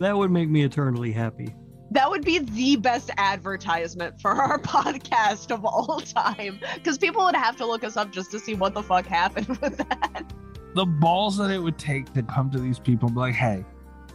that 0.00 0.16
would 0.16 0.30
make 0.32 0.48
me 0.48 0.64
eternally 0.64 1.12
happy. 1.12 1.54
That 1.90 2.10
would 2.10 2.24
be 2.24 2.40
the 2.40 2.76
best 2.76 3.10
advertisement 3.16 4.20
for 4.20 4.32
our 4.32 4.58
podcast 4.62 5.52
of 5.52 5.64
all 5.64 6.00
time, 6.00 6.60
because 6.74 6.98
people 6.98 7.24
would 7.24 7.36
have 7.36 7.56
to 7.56 7.66
look 7.66 7.84
us 7.84 7.96
up 7.96 8.12
just 8.12 8.30
to 8.32 8.38
see 8.38 8.54
what 8.54 8.74
the 8.74 8.82
fuck 8.82 9.06
happened 9.06 9.48
with 9.48 9.76
that. 9.76 10.32
the 10.74 10.84
balls 10.84 11.36
that 11.38 11.50
it 11.50 11.58
would 11.58 11.78
take 11.78 12.12
to 12.14 12.22
come 12.22 12.50
to 12.50 12.58
these 12.58 12.78
people 12.78 13.08
and 13.08 13.14
be 13.14 13.20
like, 13.20 13.34
hey, 13.34 13.64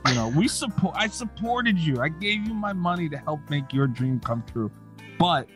you 0.07 0.13
know, 0.15 0.29
we 0.29 0.47
support 0.47 0.95
I 0.97 1.07
supported 1.07 1.77
you. 1.77 2.01
I 2.01 2.09
gave 2.09 2.47
you 2.47 2.53
my 2.53 2.73
money 2.73 3.07
to 3.09 3.17
help 3.17 3.39
make 3.49 3.71
your 3.71 3.87
dream 3.87 4.19
come 4.19 4.43
true. 4.51 4.71
But 5.19 5.47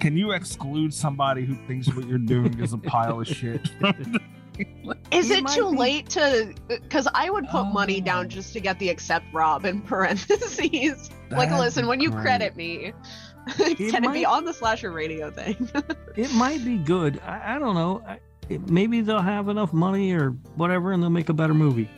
can 0.00 0.16
you 0.16 0.32
exclude 0.32 0.92
somebody 0.92 1.44
who 1.44 1.54
thinks 1.66 1.92
what 1.94 2.08
you're 2.08 2.18
doing 2.18 2.58
is 2.58 2.72
a 2.72 2.78
pile 2.78 3.20
of 3.20 3.28
shit? 3.28 3.70
Is 5.10 5.30
It 5.30 5.38
it, 5.44 5.48
too 5.48 5.70
be- 5.72 5.76
late 5.78 6.08
to? 6.10 6.54
Because 6.68 7.08
I 7.14 7.30
would 7.30 7.48
put 7.48 7.64
money 7.72 8.00
Oh. 8.00 8.04
down 8.04 8.28
just 8.28 8.52
to 8.54 8.60
get 8.60 8.78
the 8.78 8.88
accept 8.90 9.24
Rob 9.32 9.64
in 9.64 9.80
parentheses. 9.82 11.10
like, 11.30 11.50
listen, 11.50 11.86
when 11.86 12.00
you 12.00 12.10
great. 12.10 12.22
credit 12.22 12.56
me, 12.56 12.92
can 13.56 14.04
it 14.04 14.12
be 14.12 14.24
on 14.24 14.44
the 14.44 14.52
slasher 14.52 14.92
radio 14.92 15.30
thing? 15.30 15.68
It 16.16 16.32
might 16.34 16.64
be 16.64 16.76
good. 16.78 17.20
I, 17.24 17.56
I 17.56 17.58
don't 17.58 17.74
know. 17.74 18.02
I, 18.06 18.18
it, 18.48 18.68
maybe 18.70 19.00
they'll 19.00 19.20
have 19.20 19.48
enough 19.48 19.72
money 19.72 20.12
or 20.12 20.30
whatever, 20.56 20.92
and 20.92 21.02
they'll 21.02 21.10
make 21.10 21.28
a 21.28 21.34
better 21.34 21.54
movie. 21.54 21.88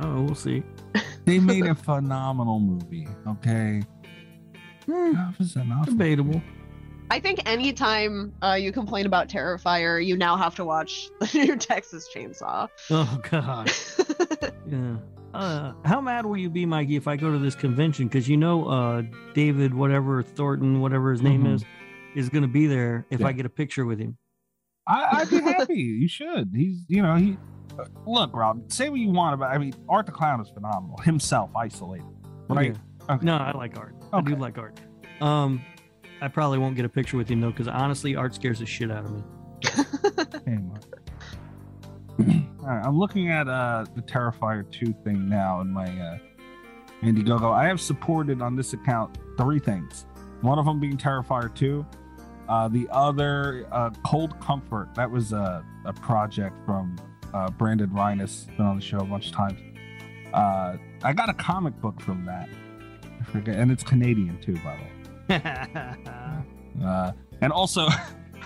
Oh, 0.00 0.22
we'll 0.22 0.34
see. 0.34 0.62
They 1.24 1.38
made 1.38 1.66
a 1.66 1.74
phenomenal 1.74 2.60
movie. 2.60 3.06
Okay. 3.26 3.82
Hmm, 4.86 4.92
Enough 5.10 5.40
is 5.40 5.56
enough. 5.56 5.86
debatable. 5.86 6.40
I 7.10 7.20
think 7.20 7.40
anytime 7.48 8.32
uh, 8.42 8.52
you 8.54 8.70
complain 8.72 9.06
about 9.06 9.28
Terrifier, 9.28 10.04
you 10.04 10.16
now 10.16 10.36
have 10.36 10.54
to 10.56 10.64
watch 10.64 11.08
the 11.20 11.30
new 11.46 11.56
Texas 11.56 12.08
Chainsaw. 12.14 12.68
Oh 12.90 13.20
God. 13.30 13.70
Yeah. 14.70 14.96
Uh, 15.32 15.72
how 15.86 15.98
mad 15.98 16.26
will 16.26 16.36
you 16.36 16.50
be, 16.50 16.66
Mikey, 16.66 16.96
if 16.96 17.08
I 17.08 17.16
go 17.16 17.32
to 17.32 17.38
this 17.38 17.54
convention? 17.54 18.06
Because 18.06 18.28
you 18.28 18.36
know, 18.36 18.66
uh, 18.66 19.02
David, 19.32 19.72
whatever 19.72 20.22
Thornton, 20.22 20.82
whatever 20.82 21.10
his 21.10 21.22
name 21.22 21.44
Mhm. 21.44 21.54
is, 21.54 21.64
is 22.14 22.28
going 22.28 22.42
to 22.42 22.48
be 22.48 22.66
there 22.66 23.06
if 23.10 23.24
I 23.24 23.32
get 23.32 23.46
a 23.46 23.48
picture 23.48 23.86
with 23.86 23.98
him. 23.98 24.18
I, 24.86 25.20
I'd 25.22 25.30
be 25.30 25.40
happy. 25.40 25.74
You 25.76 26.06
should. 26.08 26.50
He's, 26.54 26.84
you 26.88 27.00
know, 27.00 27.14
he. 27.16 27.38
uh, 27.78 27.84
Look, 28.06 28.34
Rob. 28.36 28.70
Say 28.70 28.90
what 28.90 29.00
you 29.00 29.08
want 29.10 29.32
about. 29.32 29.52
I 29.54 29.56
mean, 29.58 29.72
Art 29.88 30.04
the 30.04 30.12
Clown 30.12 30.38
is 30.42 30.50
phenomenal. 30.50 30.98
Himself, 30.98 31.50
isolated. 31.56 32.04
Right. 32.50 32.76
Yeah. 33.08 33.14
Okay. 33.14 33.24
No, 33.24 33.36
I 33.36 33.52
like 33.56 33.78
art. 33.78 33.94
I 34.12 34.20
do 34.20 34.36
like 34.36 34.58
art. 34.58 34.78
Um, 35.22 35.62
I 36.20 36.28
probably 36.28 36.58
won't 36.58 36.76
get 36.76 36.84
a 36.84 36.88
picture 36.88 37.16
with 37.16 37.28
him 37.28 37.40
though, 37.40 37.50
because 37.50 37.68
honestly, 37.68 38.16
art 38.16 38.34
scares 38.34 38.58
the 38.58 38.66
shit 38.66 38.90
out 38.90 39.04
of 39.04 39.12
me. 39.12 39.22
All 42.60 42.66
right, 42.66 42.84
I'm 42.84 42.98
looking 42.98 43.30
at 43.30 43.48
uh 43.48 43.84
the 43.94 44.02
Terrifier 44.02 44.70
2 44.72 44.94
thing 45.04 45.28
now 45.28 45.60
in 45.60 45.70
my 45.70 45.86
uh 45.86 46.18
Indiegogo. 47.02 47.52
I 47.52 47.66
have 47.66 47.80
supported 47.80 48.42
on 48.42 48.56
this 48.56 48.72
account 48.72 49.18
three 49.36 49.60
things. 49.60 50.06
One 50.40 50.58
of 50.58 50.64
them 50.64 50.80
being 50.80 50.96
Terrifier 50.96 51.54
2. 51.54 51.86
Uh, 52.48 52.68
the 52.68 52.88
other, 52.90 53.66
uh, 53.70 53.90
Cold 54.04 54.38
Comfort. 54.40 54.94
That 54.94 55.10
was 55.10 55.32
a, 55.32 55.64
a 55.84 55.92
project 55.92 56.56
from 56.64 56.96
uh, 57.34 57.50
Brandon 57.50 57.92
Reines. 57.92 58.46
Been 58.56 58.66
on 58.66 58.76
the 58.76 58.82
show 58.84 58.98
a 58.98 59.04
bunch 59.04 59.28
of 59.28 59.32
times. 59.32 59.60
Uh, 60.32 60.76
I 61.02 61.12
got 61.12 61.28
a 61.28 61.34
comic 61.34 61.78
book 61.80 62.00
from 62.00 62.24
that. 62.24 62.48
I 63.20 63.24
forget, 63.24 63.56
and 63.56 63.70
it's 63.70 63.82
Canadian 63.82 64.40
too, 64.40 64.54
by 64.64 64.76
the 64.76 64.82
way. 64.82 64.97
Uh, 66.84 67.10
and 67.40 67.52
also, 67.52 67.88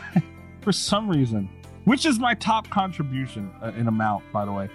for 0.62 0.72
some 0.72 1.06
reason, 1.06 1.48
which 1.84 2.06
is 2.06 2.18
my 2.18 2.32
top 2.34 2.68
contribution 2.70 3.50
uh, 3.62 3.72
in 3.76 3.88
amount, 3.88 4.24
by 4.32 4.44
the 4.46 4.50
way, 4.52 4.70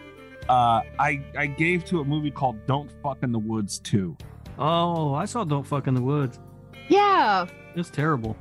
uh, 0.48 0.82
I 1.00 1.20
I 1.36 1.48
gave 1.48 1.84
to 1.86 2.02
a 2.02 2.04
movie 2.06 2.30
called 2.30 2.64
Don't 2.68 2.92
Fuck 3.02 3.24
in 3.24 3.32
the 3.32 3.40
Woods 3.40 3.80
2. 3.80 4.16
oh, 4.60 5.14
I 5.16 5.26
saw 5.26 5.44
Don't 5.44 5.66
Fuck 5.66 5.88
in 5.88 5.96
the 5.96 6.02
Woods. 6.02 6.40
yeah, 6.88 7.48
It's 7.76 7.90
terrible. 7.90 8.38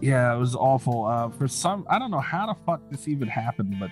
Yeah, 0.00 0.34
it 0.34 0.38
was 0.38 0.54
awful. 0.56 1.04
Uh, 1.04 1.28
for 1.28 1.46
some, 1.46 1.84
I 1.90 1.98
don't 1.98 2.10
know 2.10 2.20
how 2.20 2.46
the 2.46 2.54
fuck 2.64 2.80
this 2.90 3.06
even 3.06 3.28
happened, 3.28 3.76
but 3.78 3.90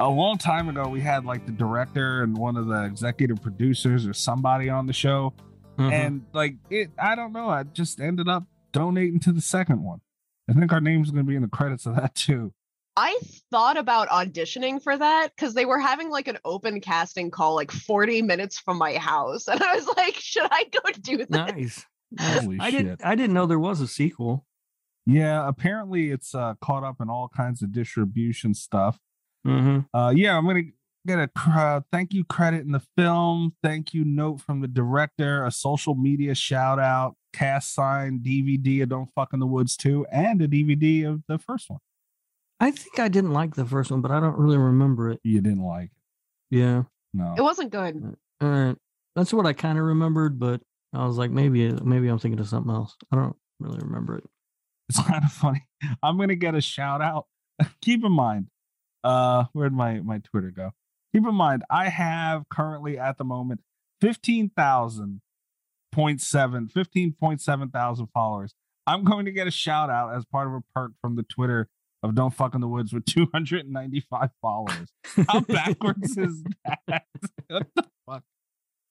a 0.00 0.08
long 0.08 0.36
time 0.36 0.68
ago, 0.68 0.88
we 0.88 1.00
had 1.00 1.24
like 1.24 1.46
the 1.46 1.52
director 1.52 2.22
and 2.24 2.36
one 2.36 2.56
of 2.56 2.66
the 2.66 2.84
executive 2.84 3.40
producers 3.40 4.04
or 4.06 4.12
somebody 4.12 4.68
on 4.68 4.86
the 4.86 4.92
show, 4.92 5.32
Mhm. 5.78 5.92
and 5.92 6.26
like 6.32 6.56
it, 6.70 6.90
I 6.98 7.14
don't 7.14 7.32
know. 7.32 7.48
I 7.48 7.62
just 7.64 8.00
ended 8.00 8.28
up 8.28 8.44
donating 8.72 9.20
to 9.20 9.32
the 9.32 9.40
second 9.40 9.82
one. 9.82 10.00
I 10.48 10.52
think 10.52 10.72
our 10.72 10.80
name's 10.80 11.10
going 11.10 11.24
to 11.24 11.28
be 11.28 11.36
in 11.36 11.42
the 11.42 11.48
credits 11.48 11.86
of 11.86 11.96
that 11.96 12.14
too. 12.14 12.52
I 12.98 13.18
thought 13.50 13.76
about 13.76 14.08
auditioning 14.08 14.82
for 14.82 14.96
that 14.96 15.34
because 15.36 15.52
they 15.52 15.66
were 15.66 15.78
having 15.78 16.08
like 16.08 16.28
an 16.28 16.38
open 16.46 16.80
casting 16.80 17.30
call 17.30 17.54
like 17.54 17.70
40 17.70 18.22
minutes 18.22 18.58
from 18.58 18.78
my 18.78 18.96
house, 18.96 19.48
and 19.48 19.62
I 19.62 19.74
was 19.76 19.86
like, 19.96 20.14
should 20.14 20.46
I 20.50 20.64
go 20.64 20.90
do 21.00 21.16
this? 21.18 21.28
nice. 21.30 21.84
Nice. 22.12 22.42
Holy 22.44 22.58
I 22.60 22.70
shit. 22.70 22.78
didn't. 22.84 23.04
I 23.04 23.14
didn't 23.14 23.34
know 23.34 23.44
there 23.46 23.58
was 23.58 23.80
a 23.82 23.88
sequel. 23.88 24.46
Yeah, 25.04 25.46
apparently 25.46 26.10
it's 26.10 26.34
uh, 26.34 26.54
caught 26.60 26.84
up 26.84 27.00
in 27.00 27.10
all 27.10 27.28
kinds 27.28 27.60
of 27.62 27.70
distribution 27.70 28.54
stuff. 28.54 28.98
hmm 29.44 29.80
Uh, 29.92 30.12
yeah, 30.16 30.36
I'm 30.38 30.46
gonna 30.46 30.62
get 31.06 31.18
a 31.18 31.30
uh, 31.36 31.80
thank 31.92 32.12
you 32.12 32.24
credit 32.24 32.62
in 32.62 32.72
the 32.72 32.82
film, 32.96 33.54
thank 33.62 33.94
you 33.94 34.04
note 34.04 34.40
from 34.40 34.60
the 34.60 34.68
director, 34.68 35.44
a 35.44 35.50
social 35.50 35.94
media 35.94 36.34
shout 36.34 36.78
out, 36.78 37.16
cast 37.32 37.74
sign, 37.74 38.20
DVD 38.20 38.82
of 38.82 38.88
Don't 38.88 39.10
Fuck 39.14 39.32
in 39.32 39.40
the 39.40 39.46
Woods 39.46 39.76
2, 39.76 40.06
and 40.10 40.42
a 40.42 40.48
DVD 40.48 41.08
of 41.08 41.22
the 41.28 41.38
first 41.38 41.70
one. 41.70 41.80
I 42.58 42.70
think 42.70 42.98
I 42.98 43.08
didn't 43.08 43.32
like 43.32 43.54
the 43.54 43.66
first 43.66 43.90
one, 43.90 44.00
but 44.00 44.10
I 44.10 44.20
don't 44.20 44.38
really 44.38 44.58
remember 44.58 45.10
it. 45.10 45.20
You 45.22 45.40
didn't 45.40 45.64
like 45.64 45.90
it. 45.90 46.56
Yeah. 46.56 46.84
No. 47.12 47.34
It 47.36 47.42
wasn't 47.42 47.70
good. 47.70 48.16
All 48.40 48.48
right. 48.48 48.76
That's 49.14 49.32
what 49.32 49.46
I 49.46 49.52
kind 49.52 49.78
of 49.78 49.84
remembered, 49.84 50.38
but 50.38 50.60
I 50.92 51.06
was 51.06 51.18
like, 51.18 51.30
maybe, 51.30 51.70
maybe 51.72 52.08
I'm 52.08 52.18
thinking 52.18 52.40
of 52.40 52.48
something 52.48 52.72
else. 52.72 52.96
I 53.12 53.16
don't 53.16 53.36
really 53.60 53.78
remember 53.78 54.18
it. 54.18 54.24
It's 54.88 55.00
kind 55.06 55.24
of 55.24 55.32
funny. 55.32 55.66
I'm 56.02 56.18
gonna 56.18 56.34
get 56.34 56.54
a 56.54 56.60
shout 56.60 57.02
out. 57.02 57.26
Keep 57.82 58.04
in 58.04 58.12
mind, 58.12 58.48
uh, 59.04 59.44
where'd 59.52 59.72
my 59.72 60.00
my 60.00 60.18
Twitter 60.18 60.50
go? 60.50 60.72
Keep 61.16 61.26
in 61.26 61.34
mind, 61.34 61.64
I 61.70 61.88
have 61.88 62.46
currently 62.50 62.98
at 62.98 63.16
the 63.16 63.24
moment 63.24 63.60
15,000 64.02 65.22
point 65.90 66.20
seven, 66.20 66.68
15.7 66.68 67.72
thousand 67.72 68.08
followers. 68.12 68.52
I'm 68.86 69.02
going 69.02 69.24
to 69.24 69.32
get 69.32 69.46
a 69.46 69.50
shout 69.50 69.88
out 69.88 70.14
as 70.14 70.26
part 70.26 70.46
of 70.46 70.52
a 70.52 70.60
perk 70.74 70.92
from 71.00 71.16
the 71.16 71.22
Twitter 71.22 71.70
of 72.02 72.14
Don't 72.14 72.34
Fuck 72.34 72.54
in 72.54 72.60
the 72.60 72.68
Woods 72.68 72.92
with 72.92 73.06
295 73.06 74.28
followers. 74.42 74.92
How 75.26 75.40
backwards 75.48 76.18
is 76.18 76.44
that? 76.66 77.04
what 77.48 77.66
the 77.74 77.86
fuck? 78.06 78.22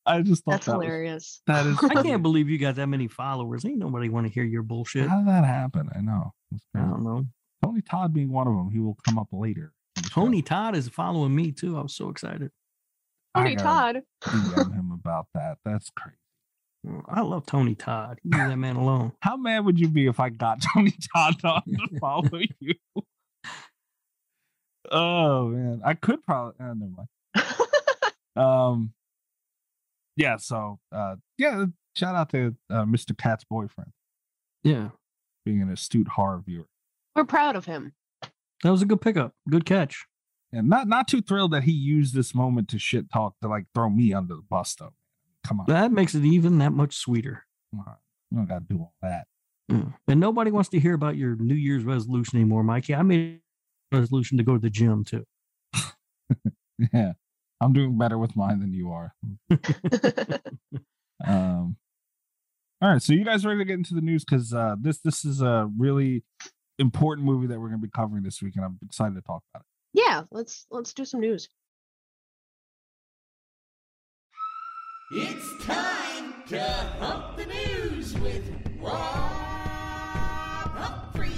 I 0.08 0.24
just 0.24 0.46
thought 0.46 0.52
That's 0.54 0.66
that 0.66 0.78
was- 0.80 0.86
hilarious. 0.88 1.44
that 1.46 1.68
is. 1.68 1.78
I 1.84 2.02
can't 2.02 2.24
believe 2.24 2.50
you 2.50 2.58
got 2.58 2.74
that 2.78 2.88
many 2.88 3.08
followers. 3.08 3.64
Ain't 3.66 3.78
nobody 3.78 4.10
want 4.10 4.26
to 4.26 4.34
hear 4.34 4.44
your 4.44 4.64
bullshit. 4.64 5.08
How 5.08 5.20
did 5.20 5.28
that 5.28 5.46
happen? 5.46 5.92
I 5.96 6.02
know. 6.02 6.34
It's 6.52 6.66
I 6.76 6.80
don't 6.80 7.04
know. 7.04 7.28
Tony 7.64 7.82
Todd 7.84 8.16
being 8.16 8.32
one 8.32 8.48
of 8.48 8.56
them. 8.56 8.72
He 8.72 8.80
will 8.80 8.98
come 9.08 9.20
up 9.20 9.28
later. 9.32 9.74
In 10.06 10.10
the 10.10 10.14
show. 10.14 10.22
Tony 10.22 10.42
Todd 10.42 10.76
is 10.76 10.88
following 10.90 11.36
me 11.36 11.52
too. 11.52 11.78
I 11.78 11.82
was 11.82 11.96
so 11.96 12.10
excited. 12.10 12.52
Tony 13.36 13.56
gotta 13.56 13.94
Todd. 13.94 14.04
DM 14.24 14.74
him 14.76 14.92
about 14.92 15.28
that. 15.34 15.58
That's 15.66 15.90
crazy. 15.90 16.18
I 17.08 17.22
love 17.22 17.46
Tony 17.46 17.74
Todd. 17.76 18.20
You 18.24 18.38
leave 18.38 18.50
that 18.50 18.58
man 18.58 18.76
alone. 18.76 19.12
How 19.22 19.38
mad 19.38 19.66
would 19.66 19.80
you 19.80 19.88
be 19.88 20.06
if 20.08 20.20
I 20.20 20.30
got 20.30 20.64
Tony 20.74 20.94
Todd 21.16 21.44
on 21.44 21.64
to 21.66 22.00
follow 22.00 22.40
you? 22.60 22.76
Oh 24.92 25.48
man, 25.48 25.82
I 25.84 25.96
could 25.96 26.24
probably. 26.24 26.54
Uh, 26.60 26.74
never 26.76 26.92
mind. 26.92 27.08
Um, 28.36 28.94
yeah. 30.16 30.38
So, 30.38 30.80
uh, 30.92 31.16
yeah. 31.38 31.66
Shout 31.96 32.16
out 32.16 32.30
to 32.32 32.56
uh, 32.70 32.84
Mr. 32.84 33.18
Cat's 33.18 33.46
boyfriend 33.46 33.92
Yeah, 34.66 34.90
being 35.46 35.62
an 35.62 35.72
astute 35.72 36.10
horror 36.10 36.44
viewer, 36.46 36.68
We're 37.16 37.24
proud 37.24 37.56
of 37.56 37.66
him. 37.66 37.94
That 38.64 38.72
was 38.72 38.82
a 38.82 38.86
good 38.86 39.02
pickup. 39.02 39.34
Good 39.50 39.66
catch. 39.66 40.06
and 40.52 40.70
not 40.70 40.88
not 40.88 41.08
too 41.08 41.22
thrilled 41.22 41.52
that 41.52 41.64
he 41.64 41.72
used 41.72 42.14
this 42.16 42.34
moment 42.36 42.70
to 42.70 42.80
shit 42.80 43.12
talk 43.12 43.36
to 43.42 43.48
like 43.48 43.66
throw 43.74 43.90
me 43.90 44.14
under 44.14 44.36
the 44.36 44.42
bus 44.50 44.76
though. 44.76 44.94
Come 45.46 45.60
on, 45.60 45.66
That 45.68 45.92
makes 45.92 46.16
it 46.16 46.24
even 46.24 46.58
that 46.60 46.72
much 46.72 46.96
sweeter. 46.96 47.44
on. 47.78 47.96
don't 48.34 48.46
got 48.48 48.68
to 48.68 48.74
do 48.74 48.80
all 48.80 48.94
that. 49.02 49.28
Mm. 49.72 49.94
And 50.08 50.20
nobody 50.20 50.52
wants 50.52 50.70
to 50.70 50.80
hear 50.80 50.94
about 50.94 51.18
your 51.18 51.36
New 51.36 51.56
Year's 51.56 51.84
resolution 51.84 52.38
anymore, 52.40 52.64
Mikey. 52.64 52.96
I 52.96 53.02
made 53.02 53.42
a 53.92 53.98
resolution 53.98 54.38
to 54.38 54.44
go 54.44 54.54
to 54.54 54.60
the 54.60 54.70
gym 54.70 55.04
too. 55.04 55.26
Yeah, 56.94 57.14
I'm 57.62 57.72
doing 57.74 57.98
better 57.98 58.18
with 58.18 58.36
mine 58.36 58.60
than 58.60 58.74
you 58.74 58.92
are. 58.92 59.14
Um, 61.26 61.78
all 62.82 62.92
right, 62.92 63.02
so 63.02 63.14
you 63.14 63.24
guys 63.24 63.46
ready 63.46 63.60
to 63.60 63.66
get 63.66 63.76
into 63.76 63.96
the 63.96 64.02
news? 64.02 64.26
Because 64.26 64.54
uh, 64.54 64.76
this 64.80 65.00
this 65.00 65.24
is 65.26 65.42
a 65.42 65.70
really 65.78 66.24
important 66.80 67.26
movie 67.26 67.48
that 67.48 67.60
we're 67.60 67.70
going 67.70 67.82
to 67.82 67.88
be 67.88 67.92
covering 67.92 68.24
this 68.24 68.42
week, 68.42 68.56
and 68.56 68.66
I'm 68.66 68.78
excited 68.84 69.16
to 69.16 69.22
talk 69.22 69.44
about 69.54 69.62
it. 69.62 69.68
Yeah, 69.94 70.24
let's 70.32 70.66
let's 70.70 70.94
do 70.94 71.06
some 71.06 71.22
news. 71.22 71.48
It's 75.12 75.66
time 75.66 76.34
to 76.48 76.60
hump 77.00 77.38
the 77.38 77.46
news 77.46 78.14
with 78.20 78.44
Rob 78.80 79.32
Humphrey. 80.74 81.30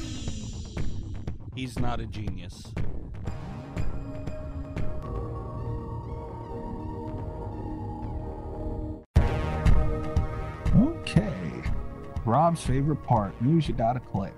He's 1.53 1.77
not 1.77 1.99
a 1.99 2.05
genius. 2.07 2.73
Okay. 10.75 11.63
Rob's 12.25 12.63
favorite 12.63 13.03
part 13.03 13.39
news 13.41 13.67
you 13.67 13.73
gotta 13.73 13.99
click. 13.99 14.33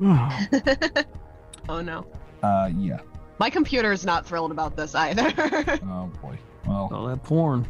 oh 1.68 1.80
no. 1.80 2.06
Uh, 2.42 2.70
yeah. 2.76 2.98
My 3.38 3.50
computer 3.50 3.92
is 3.92 4.04
not 4.06 4.26
thrilled 4.26 4.50
about 4.50 4.76
this 4.76 4.94
either. 4.94 5.32
Oh 5.84 6.10
boy. 6.22 6.38
Well, 6.66 6.88
All 6.92 7.06
that 7.06 7.22
porn. 7.22 7.66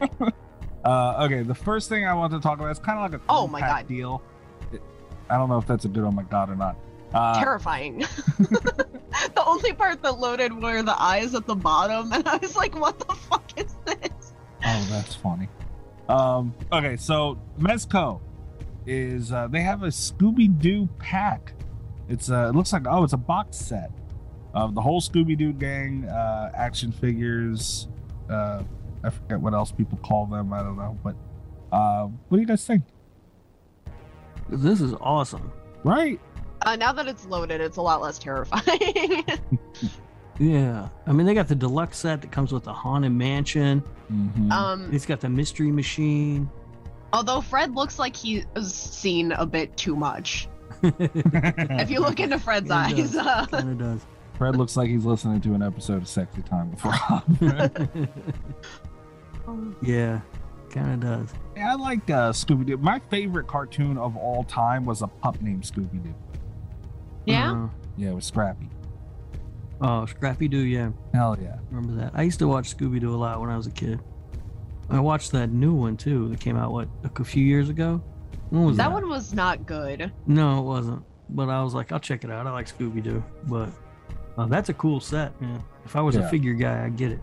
uh, 0.84 1.24
okay. 1.24 1.42
The 1.42 1.54
first 1.54 1.88
thing 1.88 2.06
I 2.06 2.14
want 2.14 2.32
to 2.32 2.40
talk 2.40 2.58
about 2.58 2.70
is 2.70 2.78
kind 2.78 2.98
of 2.98 3.10
like 3.12 3.20
a 3.20 3.24
Oh 3.28 3.46
my 3.46 3.60
God. 3.60 3.86
deal. 3.88 4.22
It- 4.72 4.82
I 5.30 5.36
don't 5.36 5.48
know 5.48 5.58
if 5.58 5.66
that's 5.66 5.84
a 5.84 5.88
good 5.88 6.04
oh 6.04 6.10
my 6.10 6.22
god 6.24 6.50
or 6.50 6.56
not. 6.56 6.76
Uh, 7.14 7.38
Terrifying. 7.42 7.98
the 8.38 9.42
only 9.46 9.72
part 9.72 10.02
that 10.02 10.18
loaded 10.18 10.52
were 10.52 10.82
the 10.82 11.00
eyes 11.00 11.34
at 11.34 11.46
the 11.46 11.54
bottom, 11.54 12.12
and 12.12 12.26
I 12.28 12.36
was 12.38 12.56
like, 12.56 12.78
what 12.78 12.98
the 12.98 13.14
fuck 13.14 13.52
is 13.56 13.74
this? 13.84 14.32
Oh, 14.66 14.86
that's 14.90 15.14
funny. 15.14 15.48
Um, 16.08 16.52
okay, 16.72 16.96
so 16.96 17.38
Mezco 17.58 18.20
is 18.86 19.32
uh, 19.32 19.48
they 19.48 19.60
have 19.62 19.82
a 19.82 19.88
Scooby 19.88 20.56
Doo 20.58 20.88
pack. 20.98 21.54
It's 22.08 22.30
uh, 22.30 22.48
it 22.52 22.56
looks 22.56 22.72
like 22.72 22.86
oh, 22.88 23.04
it's 23.04 23.12
a 23.12 23.18
box 23.18 23.56
set 23.56 23.90
of 24.52 24.74
the 24.74 24.80
whole 24.80 25.00
Scooby 25.00 25.36
Doo 25.36 25.52
gang, 25.52 26.04
uh, 26.06 26.50
action 26.54 26.92
figures. 26.92 27.88
Uh, 28.30 28.62
I 29.02 29.10
forget 29.10 29.40
what 29.40 29.54
else 29.54 29.72
people 29.72 29.98
call 29.98 30.26
them. 30.26 30.52
I 30.52 30.62
don't 30.62 30.76
know, 30.76 30.98
but 31.02 31.14
uh, 31.72 32.04
what 32.28 32.36
do 32.36 32.40
you 32.40 32.46
guys 32.46 32.64
think? 32.66 32.82
This 34.48 34.80
is 34.80 34.94
awesome. 35.00 35.50
Right? 35.82 36.20
Uh, 36.62 36.76
now 36.76 36.92
that 36.92 37.06
it's 37.08 37.26
loaded, 37.26 37.60
it's 37.60 37.76
a 37.78 37.82
lot 37.82 38.00
less 38.00 38.18
terrifying. 38.18 39.24
Yeah. 40.40 40.88
I 41.06 41.12
mean, 41.12 41.26
they 41.26 41.34
got 41.34 41.46
the 41.46 41.54
deluxe 41.54 41.98
set 41.98 42.20
that 42.22 42.32
comes 42.32 42.52
with 42.52 42.64
the 42.64 42.72
Haunted 42.72 43.12
Mansion. 43.12 43.84
Mhm. 44.12 44.50
um, 44.50 44.90
It's 44.92 45.06
got 45.06 45.20
the 45.20 45.28
Mystery 45.28 45.70
Machine. 45.70 46.50
Although 47.14 47.40
Fred 47.40 47.74
looks 47.74 47.98
like 47.98 48.14
he's 48.16 48.44
seen 48.60 49.32
a 49.32 49.46
bit 49.46 49.76
too 49.76 49.96
much. 49.96 50.48
If 50.82 51.90
you 51.90 52.00
look 52.00 52.20
into 52.20 52.38
Fred's 52.38 52.68
Yeah, 52.68 52.88
he 52.88 53.02
eyes, 53.02 53.12
does. 53.12 53.26
uh, 53.26 53.46
kind 53.46 53.70
of 53.70 53.78
does. 53.78 54.06
Fred 54.36 54.56
looks 54.56 54.76
like 54.76 54.90
he's 54.90 55.04
listening 55.06 55.40
to 55.42 55.54
an 55.54 55.62
episode 55.62 56.02
of 56.02 56.08
Sexy 56.08 56.42
Time 56.42 56.70
with 56.70 56.84
Rob. 56.84 57.24
yeah, 59.82 60.20
kind 60.70 61.04
of 61.04 61.26
does. 61.28 61.34
Yeah, 61.56 61.72
I 61.72 61.74
like 61.76 62.10
uh, 62.10 62.32
Scooby 62.32 62.66
Doo. 62.66 62.76
My 62.78 62.98
favorite 63.10 63.46
cartoon 63.46 63.96
of 63.96 64.16
all 64.16 64.44
time 64.44 64.84
was 64.84 65.02
a 65.02 65.06
pup 65.06 65.40
named 65.40 65.62
Scooby 65.62 66.02
Doo. 66.02 66.14
yeah. 67.26 67.52
Uh, 67.52 67.68
Yeah, 67.96 68.10
it 68.10 68.14
was 68.14 68.24
Scrappy. 68.26 68.68
oh, 69.80 70.06
Scrappy 70.06 70.48
Doo. 70.48 70.58
Yeah, 70.58 70.90
Hell 71.12 71.36
yeah. 71.40 71.56
remember 71.70 72.00
that? 72.02 72.12
I 72.14 72.22
used 72.22 72.38
to 72.40 72.48
watch 72.48 72.76
Scooby 72.76 73.00
Doo 73.00 73.14
a 73.14 73.16
lot 73.16 73.40
when 73.40 73.50
I 73.50 73.56
was 73.56 73.66
a 73.66 73.70
kid. 73.72 74.00
I 74.90 75.00
watched 75.00 75.32
that 75.32 75.50
new 75.50 75.72
one 75.74 75.96
too 75.96 76.28
that 76.28 76.40
came 76.40 76.56
out 76.56 76.72
what 76.72 76.88
a 77.18 77.24
few 77.24 77.44
years 77.44 77.68
ago. 77.68 78.02
When 78.50 78.64
was 78.64 78.76
that? 78.76 78.84
That 78.88 78.92
one 78.92 79.08
was 79.08 79.32
not 79.34 79.66
good. 79.66 80.12
No, 80.26 80.58
it 80.58 80.62
wasn't. 80.62 81.02
But 81.30 81.48
I 81.48 81.62
was 81.62 81.74
like, 81.74 81.90
I'll 81.92 82.00
check 82.00 82.24
it 82.24 82.30
out. 82.30 82.46
I 82.46 82.50
like 82.50 82.66
Scooby 82.66 83.02
Doo. 83.02 83.24
But 83.44 83.70
uh, 84.36 84.46
that's 84.46 84.68
a 84.68 84.74
cool 84.74 85.00
set, 85.00 85.40
man. 85.40 85.62
If 85.84 85.96
I 85.96 86.00
was 86.02 86.14
Yeah. 86.16 86.22
a 86.22 86.28
figure 86.28 86.52
guy, 86.54 86.84
I'd 86.84 86.96
get 86.96 87.12
it. 87.12 87.20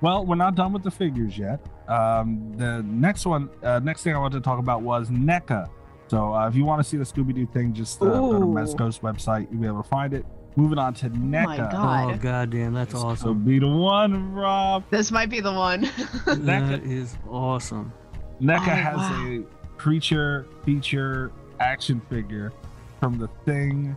Well, 0.00 0.24
we're 0.26 0.34
not 0.34 0.54
done 0.54 0.72
with 0.72 0.82
the 0.82 0.90
figures 0.90 1.36
yet. 1.38 1.60
Um, 1.88 2.52
the 2.56 2.82
next 2.82 3.26
one, 3.26 3.50
uh, 3.62 3.78
next 3.80 4.02
thing 4.02 4.14
I 4.14 4.18
wanted 4.18 4.38
to 4.38 4.44
talk 4.44 4.58
about 4.58 4.82
was 4.82 5.10
NECA. 5.10 5.68
So 6.08 6.34
uh, 6.34 6.48
if 6.48 6.56
you 6.56 6.64
want 6.64 6.82
to 6.82 6.88
see 6.88 6.96
the 6.96 7.04
Scooby 7.04 7.34
Doo 7.34 7.46
thing, 7.46 7.72
just 7.72 8.02
uh, 8.02 8.06
go 8.06 8.32
to 8.32 8.44
Ooh. 8.44 8.52
Mezco's 8.52 8.98
website. 8.98 9.46
You'll 9.52 9.60
be 9.60 9.66
able 9.68 9.82
to 9.82 9.88
find 9.88 10.12
it. 10.12 10.26
Moving 10.60 10.78
on 10.78 10.92
to 10.94 11.08
NECA. 11.08 11.44
my 11.46 11.56
God. 11.56 12.12
Oh 12.14 12.16
goddamn, 12.18 12.74
that's 12.74 12.92
This 12.92 13.02
awesome. 13.02 13.28
could 13.38 13.46
be 13.46 13.58
the 13.58 13.66
one, 13.68 14.32
Rob. 14.34 14.84
This 14.90 15.10
might 15.10 15.30
be 15.30 15.40
the 15.40 15.52
one. 15.54 15.88
That 16.26 16.82
is 16.84 17.16
awesome. 17.26 17.94
NECA 18.42 18.58
Oh, 18.58 18.74
has 18.74 18.96
wow. 18.96 19.26
a 19.26 19.42
creature 19.78 20.46
feature 20.66 21.32
action 21.60 22.02
figure 22.10 22.52
from 23.00 23.16
the 23.18 23.28
thing. 23.46 23.96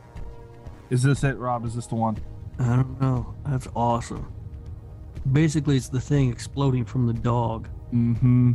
Is 0.89 1.03
this 1.03 1.25
it, 1.25 1.37
Rob? 1.37 1.65
Is 1.65 1.75
this 1.75 1.87
the 1.87 1.95
one? 1.95 2.17
I 2.59 2.77
don't 2.77 3.01
know. 3.01 3.35
That's 3.45 3.67
awesome. 3.75 4.31
Basically, 5.33 5.75
it's 5.75 5.89
the 5.89 5.99
thing 5.99 6.29
exploding 6.31 6.85
from 6.85 7.07
the 7.07 7.13
dog. 7.13 7.67
Mm-hmm. 7.93 8.53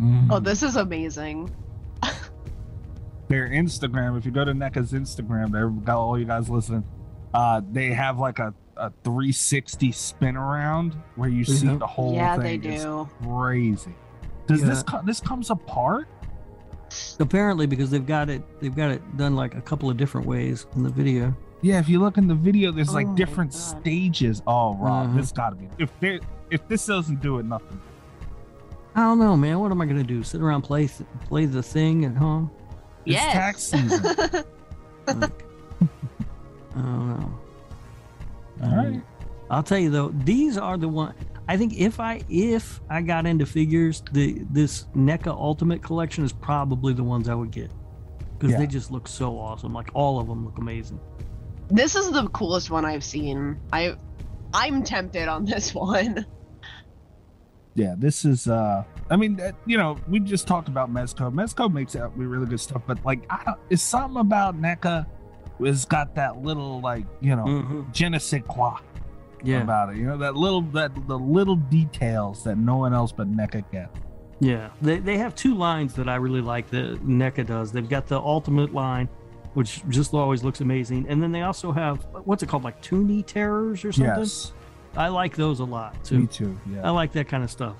Mhm. 0.00 0.28
oh, 0.30 0.38
this 0.38 0.62
is 0.62 0.76
amazing. 0.76 1.50
Their 3.34 3.48
Instagram. 3.48 4.16
If 4.16 4.24
you 4.24 4.30
go 4.30 4.44
to 4.44 4.52
NECA's 4.52 4.92
Instagram, 4.92 5.50
there 5.50 5.68
got 5.68 5.98
all 5.98 6.16
you 6.18 6.24
guys 6.24 6.48
listening. 6.48 6.84
Uh, 7.32 7.60
they 7.72 7.88
have 7.88 8.18
like 8.18 8.38
a, 8.38 8.54
a 8.76 8.90
360 9.02 9.90
spin 9.90 10.36
around 10.36 10.94
where 11.16 11.28
you 11.28 11.44
see 11.44 11.66
Mhm. 11.66 11.80
the 11.80 11.86
whole 11.86 12.10
thing. 12.10 12.18
yeah, 12.18 12.36
they 12.36 12.58
thing. 12.58 12.72
It's 12.72 12.84
do. 12.84 13.08
crazy. 13.24 13.94
Does 14.46 14.62
this 14.62 14.84
Yeah. 14.86 15.00
co- 15.00 15.04
this 15.04 15.20
comes 15.20 15.50
apart? 15.50 16.06
Apparently, 17.18 17.66
because 17.66 17.90
they've 17.90 18.06
got 18.06 18.30
it, 18.30 18.42
they've 18.60 18.74
got 18.76 18.90
it 18.92 19.16
done 19.16 19.34
like 19.34 19.56
a 19.56 19.60
couple 19.60 19.90
of 19.90 19.96
different 19.96 20.26
ways 20.28 20.66
in 20.76 20.84
the 20.84 20.90
video. 20.90 21.34
Yeah, 21.60 21.80
if 21.80 21.88
you 21.88 21.98
look 21.98 22.18
in 22.18 22.28
the 22.28 22.34
video, 22.36 22.70
there's 22.70 22.90
Oh 22.90 22.94
like 22.94 23.12
different 23.16 23.50
God. 23.50 23.58
stages. 23.58 24.42
Oh, 24.46 24.74
Rob, 24.76 25.08
Mhm. 25.10 25.16
this 25.16 25.32
gotta 25.32 25.56
be. 25.56 25.68
If 25.78 25.98
there, 25.98 26.20
if 26.50 26.68
this 26.68 26.86
doesn't 26.86 27.20
do 27.20 27.38
it, 27.38 27.46
nothing. 27.46 27.80
I 28.94 29.00
don't 29.00 29.18
know, 29.18 29.36
man. 29.36 29.58
What 29.58 29.72
am 29.72 29.80
I 29.80 29.86
gonna 29.86 30.04
do? 30.04 30.22
Sit 30.22 30.40
around 30.40 30.62
play 30.62 30.88
play 31.28 31.46
the 31.46 31.62
thing 31.64 32.04
at 32.04 32.14
home? 32.16 32.50
It's 33.06 33.14
Yes. 33.14 33.32
tax 33.32 33.62
season. 33.62 34.02
Like, 34.02 34.42
I 36.76 36.80
don't 36.80 37.20
know. 37.20 37.38
all 38.62 38.68
um, 38.68 38.76
right. 38.76 39.02
I'll 39.50 39.62
tell 39.62 39.78
you 39.78 39.90
though, 39.90 40.08
these 40.24 40.56
are 40.58 40.76
the 40.76 40.88
one. 40.88 41.14
I 41.46 41.56
think 41.58 41.74
if 41.78 42.00
I 42.00 42.22
if 42.30 42.80
I 42.88 43.02
got 43.02 43.26
into 43.26 43.44
figures, 43.46 44.02
the 44.12 44.42
this 44.50 44.86
NECA 44.96 45.28
Ultimate 45.28 45.82
Collection 45.82 46.24
is 46.24 46.32
probably 46.32 46.94
the 46.94 47.04
ones 47.04 47.28
I 47.28 47.34
would 47.34 47.50
get 47.50 47.70
because 48.38 48.52
Yeah. 48.52 48.58
they 48.60 48.66
just 48.66 48.90
look 48.90 49.06
so 49.06 49.38
awesome. 49.38 49.74
Like 49.74 49.90
all 49.94 50.18
of 50.18 50.26
them 50.26 50.44
look 50.46 50.56
amazing. 50.58 50.98
this 51.70 51.94
is 51.94 52.10
the 52.10 52.28
coolest 52.28 52.70
one 52.70 52.84
I've 52.84 53.04
seen. 53.04 53.58
I, 53.72 53.94
I'm 54.54 54.82
tempted 54.82 55.28
on 55.28 55.44
this 55.44 55.74
one. 55.74 56.24
Yeah 57.76 57.94
this 57.98 58.24
is 58.24 58.46
uh 58.48 58.84
i 59.10 59.16
mean 59.16 59.40
uh, 59.40 59.50
you 59.66 59.76
know 59.76 59.96
we 60.08 60.20
just 60.20 60.46
talked 60.46 60.68
about 60.68 60.92
mezco 60.92 61.32
mezco 61.32 61.72
makes 61.72 61.96
out 61.96 62.16
really 62.16 62.46
good 62.46 62.60
stuff 62.60 62.82
but 62.86 63.04
like 63.04 63.24
i 63.30 63.42
don't 63.44 63.58
it's 63.68 63.82
something 63.82 64.20
about 64.20 64.54
neca 64.60 65.06
has 65.64 65.84
got 65.84 66.14
that 66.14 66.42
little 66.42 66.80
like 66.80 67.04
you 67.20 67.34
know 67.34 67.44
Mhm. 67.44 67.92
je 67.92 68.08
ne 68.08 68.18
sais 68.18 68.42
quoi 68.46 68.78
Yeah, 69.42 69.60
about 69.62 69.90
it 69.90 69.96
you 69.96 70.06
know 70.06 70.16
that 70.18 70.36
little 70.36 70.62
that 70.72 70.90
the 71.08 71.18
little 71.18 71.56
details 71.56 72.44
that 72.44 72.56
no 72.58 72.76
one 72.76 72.94
else 72.94 73.12
but 73.12 73.26
neca 73.30 73.62
gets 73.72 73.90
yeah. 74.40 74.70
They 74.82 74.98
they 74.98 75.16
have 75.18 75.34
two 75.34 75.54
lines 75.54 75.94
that 75.94 76.08
I 76.08 76.16
really 76.16 76.40
like 76.40 76.68
that 76.70 77.06
NECA 77.06 77.46
does. 77.46 77.70
They've 77.70 77.88
got 77.88 78.08
the 78.08 78.18
Ultimate 78.20 78.74
line, 78.74 79.08
which 79.54 79.82
just 79.88 80.12
always 80.12 80.42
looks 80.42 80.60
amazing, 80.60 81.06
and 81.08 81.22
then 81.22 81.30
they 81.30 81.42
also 81.42 81.70
have 81.70 82.04
what's 82.24 82.42
it 82.42 82.48
called, 82.48 82.64
like 82.64 82.82
Toony 82.82 83.24
Terrors 83.24 83.84
or 83.84 83.92
something. 83.92 84.18
yes 84.18 84.52
I 84.96 85.08
like 85.08 85.34
those 85.36 85.60
a 85.60 85.64
lot 85.64 86.02
too. 86.04 86.20
me 86.20 86.26
too 86.26 86.58
Yeah. 86.70 86.86
I 86.86 86.90
like 86.90 87.12
that 87.12 87.28
kind 87.28 87.42
of 87.44 87.50
stuff. 87.50 87.76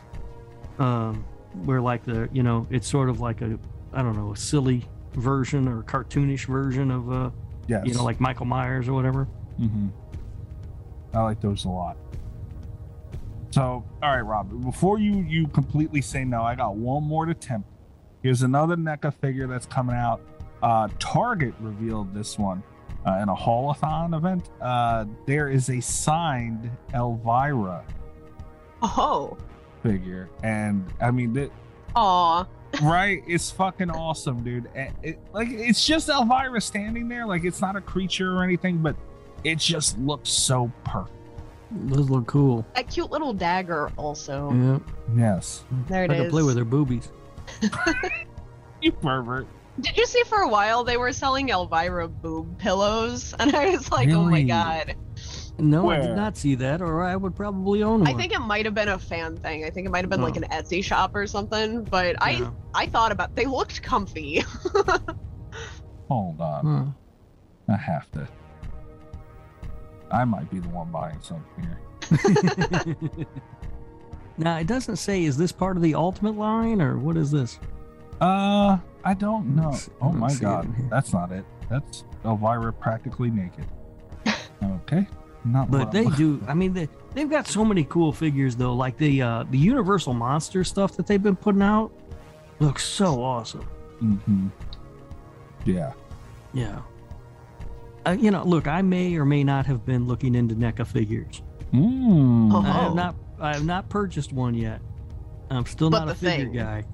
Um, 0.79 1.25
where 1.65 1.81
like 1.81 2.05
the 2.05 2.29
you 2.33 2.43
know 2.43 2.67
it's 2.71 2.89
sort 2.89 3.09
of 3.09 3.21
like 3.21 3.41
a 3.41 3.59
I 3.93 4.03
don't 4.03 4.17
know 4.17 4.33
a 4.33 4.37
silly 4.37 4.85
version 5.15 5.69
or 5.69 5.83
cartoonish 5.85 6.47
version 6.47 6.91
of 6.91 7.13
uh 7.13 7.31
yes 7.69 7.85
you 7.87 7.95
know 7.95 8.03
like 8.03 8.19
Michael 8.21 8.47
Myers 8.47 8.89
or 8.89 8.93
whatever. 8.95 9.29
Mm-hmm. 9.61 9.87
i 11.17 11.23
like 11.23 11.41
those 11.41 11.65
a 11.65 11.69
lot 11.69 11.97
so 13.51 13.85
all 14.03 14.11
right 14.11 14.21
rob 14.23 14.65
before 14.65 14.99
you 14.99 15.21
you 15.29 15.47
completely 15.47 16.03
say 16.03 16.25
no 16.25 16.43
i 16.43 16.57
got 16.57 16.75
one 16.75 17.05
more 17.05 17.25
to 17.25 17.35
tempt 17.35 17.71
here's 18.25 18.43
another 18.43 18.75
neca 18.77 19.13
figure 19.15 19.47
that's 19.47 19.67
coming 19.67 19.95
out 19.95 20.21
uh 20.65 20.89
target 20.99 21.55
revealed 21.61 22.13
this 22.13 22.37
one 22.37 22.65
uh, 23.07 23.19
in 23.23 23.29
a 23.29 23.35
haulathon 23.35 24.15
event 24.17 24.51
uh 24.61 25.05
there 25.27 25.49
is 25.49 25.69
a 25.71 25.81
signed 25.81 26.71
elvira 26.95 27.85
Oh, 28.83 29.37
figure 29.83 30.29
and 30.43 30.85
i 31.01 31.11
mean 31.11 31.37
it, 31.37 31.51
aw. 31.97 32.47
right 32.83 33.23
it's 33.27 33.51
fucking 33.51 33.91
awesome 33.91 34.43
dude 34.45 34.69
And 34.75 34.93
it, 35.03 35.19
like 35.33 35.49
it's 35.51 35.85
just 35.87 36.09
elvira 36.09 36.61
standing 36.61 37.09
there 37.09 37.27
like 37.27 37.45
it's 37.45 37.61
not 37.61 37.77
a 37.77 37.81
creature 37.81 38.37
or 38.37 38.43
anything 38.45 38.79
but 38.79 38.97
it 39.43 39.59
just 39.59 39.99
looks 39.99 40.31
so 40.31 40.71
perfect 40.85 41.13
Those 41.71 42.09
look 42.09 42.27
cool. 42.27 42.65
That 42.75 42.89
cute 42.89 43.11
little 43.11 43.33
dagger 43.35 43.91
also. 43.99 44.53
Yeah, 44.53 44.79
yes 45.17 45.65
There 45.89 46.05
it 46.05 46.11
I 46.11 46.15
is. 46.15 46.21
can 46.23 46.31
play 46.31 46.43
with 46.43 46.57
her 46.57 46.65
boobies. 46.65 47.11
you 48.81 48.93
pervert 48.93 49.47
Did 49.81 49.97
you 49.97 50.07
see 50.07 50.23
for 50.25 50.39
a 50.39 50.49
while 50.49 50.85
they 50.85 50.97
were 50.97 51.13
selling 51.13 51.49
Elvira 51.49 52.09
boob 52.09 52.59
pillows? 52.59 53.35
And 53.41 53.55
I 53.55 53.71
was 53.71 53.91
like, 53.91 54.09
oh 54.11 54.25
my 54.25 54.43
god. 54.43 54.95
No, 55.59 55.89
I 55.91 56.01
did 56.01 56.17
not 56.17 56.37
see 56.37 56.57
that, 56.57 56.83
or 56.83 57.03
I 57.05 57.15
would 57.15 57.37
probably 57.37 57.83
own 57.85 58.01
one. 58.01 58.09
I 58.09 58.15
think 58.15 58.33
it 58.33 58.41
might 58.41 58.65
have 58.65 58.75
been 58.75 58.89
a 58.89 58.99
fan 58.99 59.37
thing. 59.37 59.65
I 59.65 59.71
think 59.71 59.87
it 59.87 59.91
might 59.91 60.03
have 60.03 60.11
been 60.11 60.21
like 60.23 60.35
Oh. 60.37 60.43
an 60.43 60.49
Etsy 60.51 60.83
shop 60.83 61.15
or 61.15 61.27
something. 61.29 61.85
But 61.85 62.17
I 62.21 62.49
I 62.75 62.87
thought 62.87 63.13
about 63.13 63.35
they 63.37 63.47
looked 63.47 63.81
comfy. 63.83 64.43
hold 66.09 66.41
on 66.41 66.95
Huh. 67.69 67.73
I 67.75 67.77
have 67.77 68.11
to. 68.13 68.29
I 70.11 70.25
might 70.25 70.51
be 70.51 70.59
the 70.59 70.69
one 70.69 70.91
buying 70.91 71.21
something 71.23 71.47
here. 71.63 71.79
now 74.39 74.59
it 74.59 74.67
doesn't 74.67 74.97
say 74.97 75.25
is 75.25 75.37
this 75.37 75.53
part 75.53 75.77
of 75.77 75.83
the 75.83 75.95
ultimate 75.95 76.37
line 76.37 76.83
or 76.83 76.99
what 76.99 77.17
is 77.17 77.31
this? 77.31 77.59
Uh, 78.21 78.79
I 79.05 79.15
don't 79.15 79.55
know. 79.57 79.71
Let's- 79.71 79.91
Oh 80.01 80.09
let's 80.09 80.19
my 80.19 80.35
god, 80.41 80.73
that's 80.91 81.13
not 81.13 81.33
it. 81.33 81.45
That's 81.71 82.05
Elvira 82.25 82.73
practically 82.73 83.31
naked. 83.31 83.67
Okay, 84.63 85.07
not 85.45 85.71
But 85.71 85.91
they 85.93 86.07
do. 86.07 86.41
I 86.49 86.55
mean, 86.55 86.73
they 86.73 86.89
they've 87.13 87.29
got 87.29 87.47
so 87.47 87.65
many 87.67 87.85
cool 87.85 88.13
figures 88.13 88.57
though. 88.57 88.73
Like 88.75 88.97
the 88.97 89.21
uh 89.21 89.45
the 89.51 89.59
Universal 89.59 90.15
Monster 90.15 90.65
stuff 90.65 90.97
that 90.97 91.07
they've 91.07 91.23
been 91.23 91.37
putting 91.37 91.61
out 91.61 91.93
looks 92.61 92.83
so 92.83 93.23
awesome. 93.23 93.67
Mhm. 94.03 94.51
Yeah. 95.67 95.93
Yeah. 96.55 96.79
Uh, 98.07 98.13
you 98.19 98.31
know, 98.31 98.43
look, 98.45 98.67
I 98.67 98.81
may 98.81 99.17
or 99.17 99.25
may 99.27 99.45
not 99.45 99.67
have 99.67 99.85
been 99.85 100.07
looking 100.07 100.35
into 100.35 100.55
NECA 100.55 100.87
figures. 100.87 101.43
Mm. 101.75 102.51
Oh. 102.53 102.61
I 102.63 102.71
have 102.85 102.95
not. 102.95 103.15
I 103.41 103.53
have 103.55 103.65
not 103.67 103.89
purchased 103.91 104.33
one 104.33 104.55
yet. 104.55 104.81
I'm 105.51 105.67
still 105.67 105.91
But 105.91 106.07
not 106.07 106.09
a 106.11 106.15
figure 106.15 106.47
thing. 106.47 106.53
guy. 106.55 106.85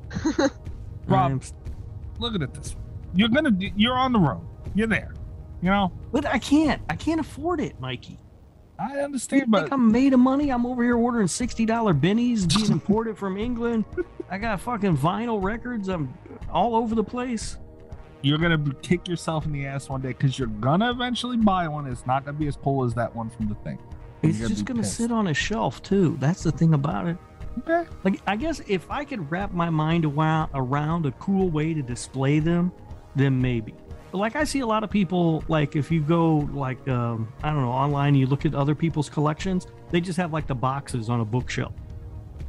Rob, 1.10 1.42
Look 2.18 2.34
at 2.34 2.42
it 2.42 2.52
this. 2.54 2.74
way. 2.74 2.80
You're 3.14 3.28
gonna. 3.28 3.50
You're 3.58 3.94
on 3.98 4.12
the 4.12 4.18
road. 4.18 4.46
You're 4.74 4.86
there. 4.86 5.14
You 5.62 5.70
know. 5.70 5.92
but 6.12 6.24
I 6.26 6.38
can't. 6.38 6.80
I 6.88 6.96
can't 6.96 7.20
afford 7.20 7.60
it, 7.60 7.78
Mikey. 7.80 8.18
I 8.78 8.94
You 8.94 9.00
understand, 9.00 9.42
think 9.42 9.50
but 9.50 9.72
I'm 9.72 9.90
made 9.92 10.14
of 10.14 10.20
money? 10.20 10.50
I'm 10.50 10.64
over 10.64 10.82
here 10.82 10.96
ordering 10.96 11.26
sixty 11.28 11.66
dollar 11.66 11.92
bennies 11.92 12.48
being 12.54 12.70
imported 12.78 13.18
from 13.18 13.36
England. 13.36 13.84
I 14.30 14.38
got 14.38 14.60
fucking 14.60 14.96
vinyl 14.96 15.42
records. 15.42 15.88
I'm 15.88 16.14
all 16.50 16.74
over 16.76 16.94
the 16.94 17.04
place. 17.04 17.58
you're 18.22 18.38
gonna 18.38 18.72
kick 18.82 19.06
yourself 19.08 19.44
in 19.44 19.52
the 19.52 19.66
ass 19.66 19.88
one 19.88 20.00
day 20.00 20.08
because 20.08 20.38
you're 20.38 20.48
gonna 20.48 20.90
eventually 20.90 21.36
buy 21.36 21.68
one. 21.68 21.86
It's 21.86 22.06
not 22.06 22.24
gonna 22.24 22.38
be 22.38 22.46
as 22.46 22.56
cool 22.56 22.84
as 22.84 22.94
that 22.94 23.14
one 23.14 23.28
from 23.30 23.48
the 23.48 23.54
thing. 23.56 23.78
It's 24.22 24.38
You're 24.38 24.48
just 24.50 24.64
gonna 24.66 24.80
pissed. 24.80 24.96
sit 24.96 25.10
on 25.10 25.26
a 25.28 25.34
shelf 25.34 25.82
too. 25.82 26.16
That's 26.20 26.42
the 26.42 26.52
thing 26.52 26.72
about 26.74 27.06
it. 27.08 27.16
Okay. 27.58 27.88
Like 28.04 28.20
I 28.26 28.36
guess 28.36 28.60
if 28.66 28.90
I 28.90 29.04
could 29.04 29.30
wrap 29.30 29.52
my 29.52 29.70
mind 29.70 30.04
around 30.04 30.50
around 30.54 31.06
a 31.06 31.12
cool 31.12 31.48
way 31.50 31.74
to 31.74 31.82
display 31.82 32.38
them, 32.38 32.72
then 33.16 33.40
maybe. 33.40 33.74
But 34.12 34.18
like 34.18 34.36
I 34.36 34.44
see 34.44 34.60
a 34.60 34.66
lot 34.66 34.82
of 34.82 34.90
people 34.90 35.44
like 35.48 35.76
if 35.76 35.90
you 35.90 36.00
go 36.00 36.48
like 36.52 36.86
um, 36.88 37.32
I 37.42 37.50
don't 37.50 37.62
know 37.62 37.70
online, 37.70 38.08
and 38.08 38.18
you 38.18 38.26
look 38.26 38.44
at 38.46 38.54
other 38.54 38.74
people's 38.74 39.08
collections, 39.08 39.66
they 39.90 40.00
just 40.00 40.16
have 40.16 40.32
like 40.32 40.46
the 40.46 40.54
boxes 40.54 41.08
on 41.08 41.20
a 41.20 41.24
bookshelf. 41.24 41.74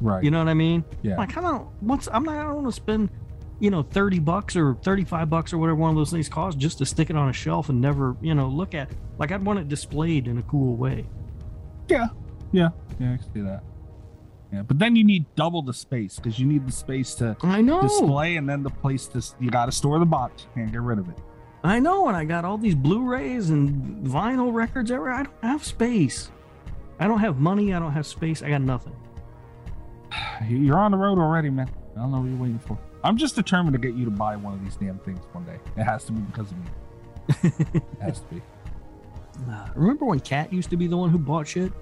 Right. 0.00 0.24
You 0.24 0.30
know 0.30 0.38
what 0.38 0.48
I 0.48 0.54
mean? 0.54 0.84
Yeah. 1.02 1.16
Like 1.16 1.36
I 1.36 1.40
don't. 1.40 1.68
Once 1.82 2.08
I'm 2.12 2.24
not. 2.24 2.36
I 2.36 2.42
don't 2.44 2.62
want 2.62 2.66
to 2.66 2.72
spend, 2.72 3.10
you 3.60 3.70
know, 3.70 3.82
thirty 3.82 4.18
bucks 4.18 4.56
or 4.56 4.74
thirty 4.82 5.04
five 5.04 5.30
bucks 5.30 5.52
or 5.52 5.58
whatever 5.58 5.76
one 5.76 5.90
of 5.90 5.96
those 5.96 6.10
things 6.10 6.28
costs 6.28 6.60
just 6.60 6.78
to 6.78 6.86
stick 6.86 7.10
it 7.10 7.16
on 7.16 7.28
a 7.28 7.32
shelf 7.32 7.68
and 7.68 7.80
never, 7.80 8.16
you 8.20 8.34
know, 8.34 8.48
look 8.48 8.74
at. 8.74 8.90
Like 9.18 9.30
I'd 9.30 9.44
want 9.44 9.58
it 9.60 9.68
displayed 9.68 10.26
in 10.26 10.38
a 10.38 10.42
cool 10.42 10.74
way. 10.74 11.06
Yeah. 11.88 12.08
Yeah. 12.50 12.70
Yeah. 12.98 13.12
I 13.12 13.16
can 13.18 13.32
see 13.34 13.40
that. 13.42 13.62
Yeah. 14.52 14.62
But 14.62 14.78
then 14.78 14.96
you 14.96 15.04
need 15.04 15.24
double 15.34 15.62
the 15.62 15.72
space 15.72 16.16
because 16.16 16.38
you 16.38 16.46
need 16.46 16.66
the 16.66 16.72
space 16.72 17.14
to 17.16 17.36
I 17.42 17.60
know. 17.62 17.80
display 17.80 18.36
and 18.36 18.48
then 18.48 18.62
the 18.62 18.70
place 18.70 19.06
to. 19.08 19.22
You 19.40 19.50
got 19.50 19.66
to 19.66 19.72
store 19.72 19.98
the 19.98 20.04
box. 20.06 20.42
You 20.42 20.62
can't 20.62 20.72
get 20.72 20.82
rid 20.82 20.98
of 20.98 21.08
it. 21.08 21.16
I 21.64 21.78
know, 21.78 22.08
and 22.08 22.16
I 22.16 22.24
got 22.24 22.44
all 22.44 22.58
these 22.58 22.74
Blu-rays 22.74 23.50
and 23.50 24.04
vinyl 24.06 24.52
records 24.52 24.90
everywhere. 24.90 25.14
I 25.14 25.22
don't 25.22 25.34
have 25.42 25.64
space. 25.64 26.30
I 27.00 27.06
don't 27.06 27.20
have 27.20 27.38
money. 27.38 27.72
I 27.72 27.78
don't 27.78 27.92
have 27.92 28.06
space. 28.06 28.42
I 28.42 28.48
got 28.50 28.60
nothing. 28.62 28.94
You- 30.48 30.58
You're 30.58 30.78
on 30.78 30.90
the 30.90 30.96
road 30.98 31.18
already, 31.18 31.50
man. 31.50 31.70
I 31.96 32.00
don't 32.00 32.10
know 32.12 32.20
what 32.20 32.28
you're 32.28 32.36
waiting 32.38 32.58
for. 32.58 32.76
I'm 33.04 33.16
just 33.16 33.34
determined 33.36 33.72
to 33.74 33.78
get 33.78 33.94
you 33.96 34.04
to 34.04 34.10
buy 34.10 34.36
one 34.36 34.54
of 34.54 34.62
these 34.64 34.76
damn 34.76 34.98
things 35.00 35.20
one 35.32 35.44
day. 35.44 35.58
It 35.76 35.84
has 35.84 36.04
to 36.04 36.12
be 36.12 36.20
because 36.20 36.50
of 36.50 36.58
me. 36.58 36.64
It 37.74 37.82
has 38.00 38.20
to 38.20 38.26
be. 38.34 38.42
Nah, 39.46 39.68
remember 39.74 40.04
when 40.04 40.20
Cat 40.20 40.52
used 40.52 40.68
to 40.70 40.76
be 40.76 40.86
the 40.88 40.96
one 40.96 41.10
who 41.10 41.18
bought 41.18 41.46
shit? 41.48 41.72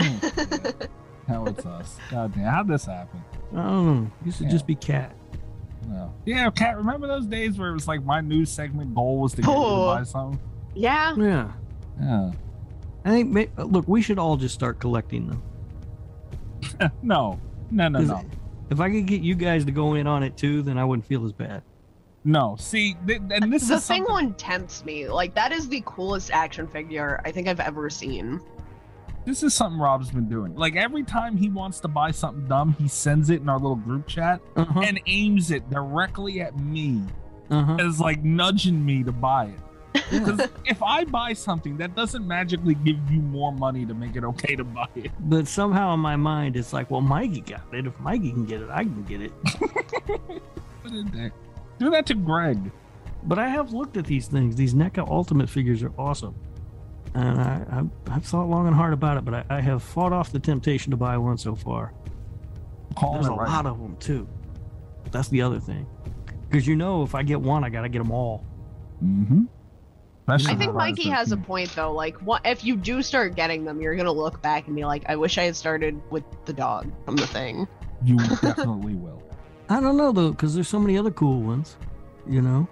Hell, 1.30 1.46
it's 1.48 1.64
us. 1.64 1.96
God 2.10 2.34
damn, 2.34 2.44
how'd 2.44 2.66
this 2.66 2.86
happen? 2.86 3.22
I 3.52 3.56
don't 3.56 3.86
know. 4.04 4.10
It 4.22 4.26
used 4.26 4.38
to 4.38 4.44
Yeah. 4.44 4.50
just 4.50 4.66
be 4.66 4.74
Cat. 4.74 5.14
No. 5.88 6.12
Yeah, 6.26 6.50
Cat. 6.50 6.76
Remember 6.76 7.06
those 7.06 7.26
days 7.26 7.56
where 7.56 7.70
it 7.70 7.74
was 7.74 7.86
like 7.86 8.04
my 8.04 8.20
news 8.20 8.50
segment 8.50 8.94
goal 8.94 9.18
was 9.20 9.32
to 9.34 9.42
get 9.42 9.48
you 9.48 9.54
to 9.54 9.60
Oh. 9.60 9.94
buy 9.94 10.02
something? 10.02 10.40
Yeah. 10.74 11.14
Yeah. 11.16 11.48
Yeah. 12.00 12.32
I 13.04 13.10
think. 13.10 13.30
ma- 13.30 13.62
uh, 13.62 13.64
Look, 13.66 13.86
we 13.86 14.02
should 14.02 14.18
all 14.18 14.36
just 14.36 14.54
start 14.54 14.80
collecting 14.80 15.28
them. 15.28 15.42
no. 17.02 17.38
No. 17.70 17.88
No. 17.88 17.98
'Cause 18.00 18.08
No. 18.08 18.24
If 18.70 18.80
I 18.80 18.90
could 18.90 19.06
get 19.06 19.20
you 19.22 19.34
guys 19.36 19.64
to 19.66 19.72
go 19.72 19.94
in 19.94 20.06
on 20.08 20.22
it 20.24 20.36
too, 20.36 20.62
then 20.62 20.78
I 20.78 20.84
wouldn't 20.84 21.06
feel 21.06 21.24
as 21.24 21.32
bad. 21.32 21.62
No. 22.24 22.56
See, 22.58 22.96
th- 23.06 23.20
and 23.30 23.52
this 23.52 23.68
the 23.68 23.74
is 23.76 23.86
thing 23.86 23.98
something- 24.04 24.04
one 24.12 24.34
tempts 24.34 24.84
me. 24.84 25.08
Like 25.08 25.34
that 25.34 25.52
is 25.52 25.68
the 25.68 25.82
coolest 25.86 26.30
action 26.32 26.66
figure 26.66 27.20
I 27.24 27.30
think 27.32 27.46
I've 27.48 27.60
ever 27.60 27.88
seen. 27.88 28.40
This 29.30 29.44
is 29.44 29.54
something 29.54 29.80
Rob's 29.80 30.10
been 30.10 30.28
doing. 30.28 30.56
Like 30.56 30.74
every 30.74 31.04
time 31.04 31.36
he 31.36 31.48
wants 31.48 31.78
to 31.80 31.88
buy 31.88 32.10
something 32.10 32.48
dumb, 32.48 32.74
he 32.80 32.88
sends 32.88 33.30
it 33.30 33.40
in 33.40 33.48
our 33.48 33.58
little 33.60 33.76
group 33.76 34.08
chat 34.08 34.40
Uh-huh. 34.56 34.80
and 34.80 35.00
aims 35.06 35.52
it 35.52 35.70
directly 35.70 36.40
at 36.40 36.58
me 36.58 37.00
Uh-huh. 37.48 37.76
as 37.78 38.00
like 38.00 38.24
nudging 38.24 38.84
me 38.84 39.04
to 39.04 39.12
buy 39.12 39.44
it. 39.46 39.60
Because 40.10 40.48
if 40.64 40.82
I 40.82 41.04
buy 41.04 41.32
something, 41.32 41.76
that 41.76 41.94
doesn't 41.94 42.26
magically 42.26 42.74
give 42.74 42.96
you 43.08 43.20
more 43.20 43.52
money 43.52 43.86
to 43.86 43.94
make 43.94 44.16
it 44.16 44.24
okay 44.24 44.56
to 44.56 44.64
buy 44.64 44.88
it. 44.96 45.12
But 45.20 45.46
somehow 45.46 45.94
in 45.94 46.00
my 46.00 46.16
mind, 46.16 46.56
it's 46.56 46.72
like, 46.72 46.90
well, 46.90 47.00
Mikey 47.00 47.42
got 47.42 47.62
it. 47.72 47.86
If 47.86 47.98
Mikey 48.00 48.32
can 48.32 48.46
get 48.46 48.62
it, 48.62 48.68
I 48.70 48.82
can 48.82 49.04
get 49.04 49.20
it. 49.22 49.32
What 50.82 50.92
a 50.94 51.02
dick. 51.04 51.32
Do 51.78 51.90
that 51.90 52.06
to 52.06 52.14
Greg. 52.14 52.58
But 53.24 53.38
I 53.38 53.48
have 53.48 53.72
looked 53.72 53.96
at 53.96 54.06
these 54.06 54.26
things. 54.26 54.56
These 54.56 54.74
NECA 54.74 55.06
Ultimate 55.08 55.48
figures 55.48 55.82
are 55.84 55.92
awesome. 55.98 56.34
And 57.14 57.40
I, 57.40 57.64
I, 57.70 58.14
I've 58.14 58.24
thought 58.24 58.48
long 58.48 58.66
and 58.66 58.74
hard 58.76 58.92
about 58.92 59.16
it, 59.16 59.24
but 59.24 59.34
I, 59.34 59.44
I 59.50 59.60
have 59.60 59.82
fought 59.82 60.12
off 60.12 60.30
the 60.32 60.38
temptation 60.38 60.90
to 60.92 60.96
buy 60.96 61.18
one 61.18 61.38
so 61.38 61.54
far. 61.54 61.92
Calling 62.96 63.22
There's 63.22 63.26
it 63.26 63.32
a 63.32 63.36
right. 63.36 63.48
lot 63.48 63.66
of 63.66 63.78
them, 63.80 63.96
too. 63.96 64.28
That's 65.10 65.28
the 65.28 65.42
other 65.42 65.58
thing. 65.58 65.86
Because 66.48 66.66
you 66.66 66.76
know, 66.76 67.02
if 67.02 67.14
I 67.14 67.22
get 67.22 67.40
one, 67.40 67.64
I 67.64 67.68
got 67.70 67.82
to 67.82 67.88
get 67.88 67.98
them 67.98 68.10
all. 68.10 68.44
Mm-hmm. 69.02 69.44
I 70.28 70.38
think 70.38 70.74
Mikey 70.74 71.08
has 71.08 71.32
a 71.32 71.36
point 71.36 71.70
though. 71.74 71.92
Like, 71.92 72.16
what 72.18 72.42
if 72.46 72.64
you 72.64 72.76
do 72.76 73.02
start 73.02 73.34
getting 73.34 73.64
them, 73.64 73.80
you're 73.80 73.96
gonna 73.96 74.12
look 74.12 74.40
back 74.42 74.68
and 74.68 74.76
be 74.76 74.84
like, 74.84 75.02
"I 75.08 75.16
wish 75.16 75.38
I 75.38 75.42
had 75.44 75.56
started 75.56 76.00
with 76.10 76.22
the 76.44 76.52
dog 76.52 76.92
from 77.04 77.16
the 77.16 77.26
thing." 77.26 77.66
You 78.04 78.16
definitely 78.40 78.94
will. 78.94 79.22
I 79.68 79.80
don't 79.80 79.96
know, 79.96 80.12
though, 80.12 80.30
because 80.30 80.54
there's 80.54 80.68
so 80.68 80.78
many 80.78 80.96
other 80.96 81.10
cool 81.10 81.40
ones, 81.40 81.76
you 82.28 82.42
know? 82.42 82.68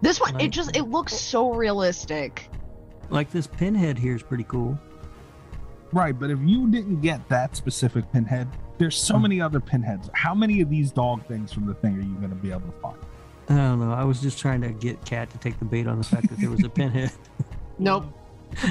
This 0.00 0.20
one, 0.20 0.34
Like- 0.34 0.44
it 0.44 0.48
just 0.50 0.76
it 0.76 0.84
looks 0.88 1.14
so 1.14 1.52
realistic. 1.52 2.48
Like 3.12 3.30
this 3.30 3.46
pinhead 3.46 3.98
here 3.98 4.16
is 4.16 4.22
pretty 4.22 4.44
cool. 4.44 4.78
Right, 5.92 6.18
but 6.18 6.30
if 6.30 6.38
you 6.40 6.68
didn't 6.70 7.02
get 7.02 7.28
that 7.28 7.54
specific 7.54 8.10
pinhead, 8.10 8.48
there's 8.78 8.96
so 8.96 9.16
Hmm. 9.16 9.22
many 9.22 9.40
other 9.40 9.60
pinheads. 9.60 10.08
How 10.14 10.34
many 10.34 10.62
of 10.62 10.70
these 10.70 10.90
dog 10.90 11.24
things 11.26 11.52
from 11.52 11.66
the 11.66 11.74
thing 11.74 11.96
are 11.98 12.00
you 12.00 12.14
going 12.14 12.30
to 12.30 12.34
be 12.36 12.50
able 12.50 12.62
to 12.62 12.72
find? 12.80 12.96
I 13.50 13.54
don't 13.56 13.80
know. 13.80 13.92
I 13.92 14.04
was 14.04 14.20
just 14.22 14.38
trying 14.38 14.62
to 14.62 14.70
get 14.70 15.04
Cat 15.04 15.28
to 15.30 15.38
take 15.38 15.58
the 15.58 15.66
bait 15.66 15.86
on 15.86 15.98
the 15.98 16.04
fact 16.04 16.28
that 16.30 16.38
there 16.38 16.48
was 16.48 16.64
a 16.64 16.68
pinhead. 16.80 17.12
Nope. 17.78 18.06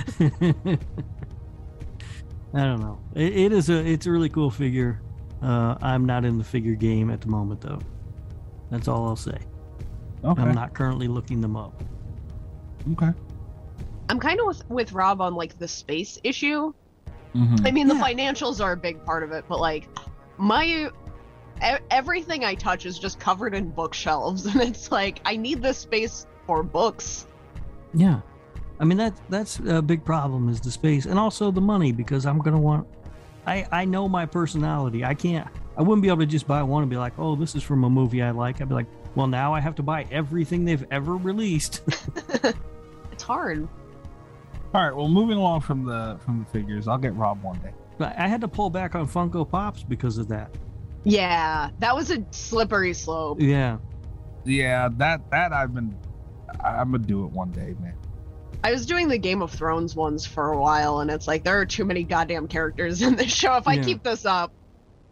I 2.53 2.63
don't 2.65 2.79
know. 2.81 2.99
It, 3.15 3.33
it 3.35 3.51
is 3.53 3.69
a 3.69 3.85
it's 3.85 4.05
a 4.07 4.11
really 4.11 4.29
cool 4.29 4.49
figure. 4.49 5.01
Uh, 5.41 5.75
I'm 5.81 6.05
not 6.05 6.25
in 6.25 6.37
the 6.37 6.43
figure 6.43 6.75
game 6.75 7.09
at 7.09 7.21
the 7.21 7.27
moment 7.27 7.61
though. 7.61 7.79
That's 8.69 8.87
all 8.87 9.07
I'll 9.07 9.15
say. 9.15 9.37
Okay. 10.23 10.41
I'm 10.41 10.53
not 10.53 10.73
currently 10.73 11.07
looking 11.07 11.41
them 11.41 11.55
up. 11.55 11.81
Okay. 12.93 13.11
I'm 14.11 14.19
kind 14.19 14.41
of 14.41 14.45
with 14.45 14.69
with 14.69 14.91
Rob 14.91 15.21
on 15.21 15.35
like 15.35 15.57
the 15.57 15.67
space 15.69 16.19
issue. 16.23 16.73
Mhm. 17.33 17.65
I 17.65 17.71
mean, 17.71 17.87
the 17.87 17.95
Yeah. 17.95 18.03
financials 18.03 18.61
are 18.63 18.73
a 18.73 18.77
big 18.77 19.03
part 19.05 19.23
of 19.23 19.31
it, 19.31 19.45
but 19.47 19.61
like 19.61 19.87
my 20.37 20.65
e- 20.65 21.77
everything 21.89 22.43
I 22.43 22.55
touch 22.55 22.85
is 22.85 22.99
just 22.99 23.19
covered 23.21 23.53
in 23.55 23.69
bookshelves, 23.69 24.45
and 24.53 24.61
it's 24.61 24.91
like 24.91 25.21
I 25.23 25.37
need 25.37 25.61
this 25.61 25.77
space 25.77 26.27
for 26.45 26.61
books. 26.61 27.25
Yeah. 27.93 28.19
I 28.81 28.83
mean 28.83 28.97
that 28.97 29.13
that's 29.29 29.59
a 29.59 29.81
big 29.81 30.03
problem 30.03 30.49
is 30.49 30.59
the 30.59 30.71
space 30.71 31.05
and 31.05 31.17
also 31.17 31.49
the 31.49 31.61
money 31.61 31.93
because 31.93 32.25
I'm 32.25 32.39
gonna 32.39 32.59
want 32.59 32.87
I 33.47 33.65
I 33.71 33.85
know 33.85 34.09
my 34.09 34.25
personality. 34.25 35.05
I 35.05 35.13
can't 35.13 35.47
I 35.77 35.83
wouldn't 35.83 36.01
be 36.01 36.09
able 36.09 36.19
to 36.19 36.25
just 36.25 36.47
buy 36.47 36.61
one 36.63 36.83
and 36.83 36.89
be 36.89 36.97
like, 36.97 37.13
oh, 37.17 37.37
this 37.37 37.55
is 37.55 37.63
from 37.63 37.85
a 37.85 37.89
movie 37.89 38.21
I 38.21 38.31
like. 38.31 38.59
I'd 38.59 38.67
be 38.67 38.75
like, 38.75 38.87
well, 39.15 39.27
now 39.27 39.53
I 39.53 39.61
have 39.61 39.75
to 39.75 39.83
buy 39.83 40.05
everything 40.11 40.65
they've 40.65 40.85
ever 40.91 41.15
released. 41.15 41.79
It's 43.13 43.23
hard. 43.23 43.67
All 44.73 44.83
right. 44.83 44.95
Well, 44.95 45.07
moving 45.09 45.37
along 45.37 45.61
from 45.61 45.85
the 45.85 46.17
from 46.23 46.39
the 46.39 46.45
figures, 46.45 46.87
I'll 46.87 46.97
get 46.97 47.13
Rob 47.15 47.41
one 47.43 47.59
day. 47.59 47.73
but 47.97 48.17
I 48.17 48.27
had 48.27 48.41
to 48.41 48.47
pull 48.47 48.69
back 48.69 48.95
on 48.95 49.07
Funko 49.07 49.49
Pops 49.49 49.83
because 49.83 50.17
of 50.17 50.27
that. 50.29 50.55
Yeah, 51.03 51.69
that 51.79 51.95
was 51.95 52.11
a 52.11 52.23
slippery 52.31 52.93
slope. 52.93 53.41
Yeah. 53.41 53.77
Yeah, 54.45 54.89
that 54.97 55.29
that 55.31 55.51
I've 55.53 55.73
been. 55.73 55.97
I'm 56.63 56.91
gonna 56.91 56.99
do 57.03 57.25
it 57.25 57.31
one 57.31 57.51
day, 57.51 57.75
man. 57.81 57.95
I 58.63 58.71
was 58.71 58.85
doing 58.85 59.07
the 59.07 59.17
Game 59.17 59.41
of 59.41 59.51
Thrones 59.51 59.95
ones 59.95 60.25
for 60.25 60.51
a 60.53 60.59
while, 60.61 60.99
and 60.99 61.09
it's 61.09 61.27
like 61.27 61.43
there 61.43 61.59
are 61.59 61.65
too 61.65 61.83
many 61.85 62.03
goddamn 62.03 62.47
characters 62.47 63.01
in 63.01 63.15
this 63.15 63.31
show. 63.33 63.55
If 63.57 63.67
I 63.67 63.73
Yeah. 63.73 63.83
keep 63.83 64.03
this 64.03 64.25
up, 64.25 64.53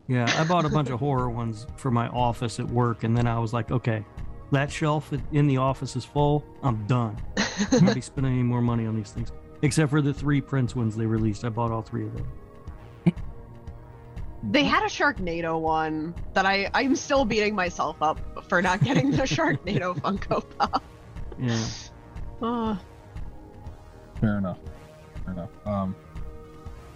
Yeah, 0.07 0.31
I 0.39 0.43
bought 0.45 0.65
a 0.65 0.69
bunch 0.69 0.89
of 0.89 0.99
horror 1.05 1.29
ones 1.29 1.65
for 1.77 1.89
my 1.91 2.07
office 2.09 2.59
at 2.59 2.67
work, 2.69 3.03
and 3.03 3.15
then 3.17 3.25
I 3.27 3.39
was 3.39 3.51
like, 3.53 3.71
okay, 3.71 4.05
that 4.51 4.71
shelf 4.71 5.11
in 5.31 5.47
the 5.47 5.57
office 5.57 5.95
is 5.95 6.05
full, 6.05 6.43
I'm 6.63 6.85
done. 6.87 7.17
I'm 7.71 7.85
not 7.85 7.95
be 7.95 8.01
spending 8.01 8.33
any 8.33 8.43
more 8.43 8.61
money 8.61 8.85
on 8.85 8.95
these 8.95 9.11
things. 9.11 9.31
Except 9.61 9.89
for 9.89 10.01
the 10.01 10.13
three 10.13 10.39
Prince 10.41 10.75
ones 10.75 10.95
they 10.95 11.05
released. 11.05 11.43
I 11.43 11.49
bought 11.49 11.71
all 11.71 11.81
three 11.81 12.05
of 12.05 12.13
them. 12.15 12.27
They 14.51 14.63
had 14.63 14.83
a 14.83 14.87
Sharknado 14.87 15.59
one 15.59 16.15
that 16.33 16.45
I 16.45 16.69
I'm 16.73 16.95
still 16.95 17.25
beating 17.25 17.53
myself 17.55 17.97
up 18.01 18.19
for 18.47 18.61
not 18.61 18.81
getting 18.81 19.11
the 19.11 19.23
Sharknado 19.23 19.99
Funko 19.99 20.43
Pop. 20.57 20.83
Yeah. 21.39 21.61
Uh, 22.41 22.77
Fair 24.21 24.37
enough. 24.37 24.59
Fair 25.25 25.33
enough. 25.33 25.49
Um, 25.65 25.93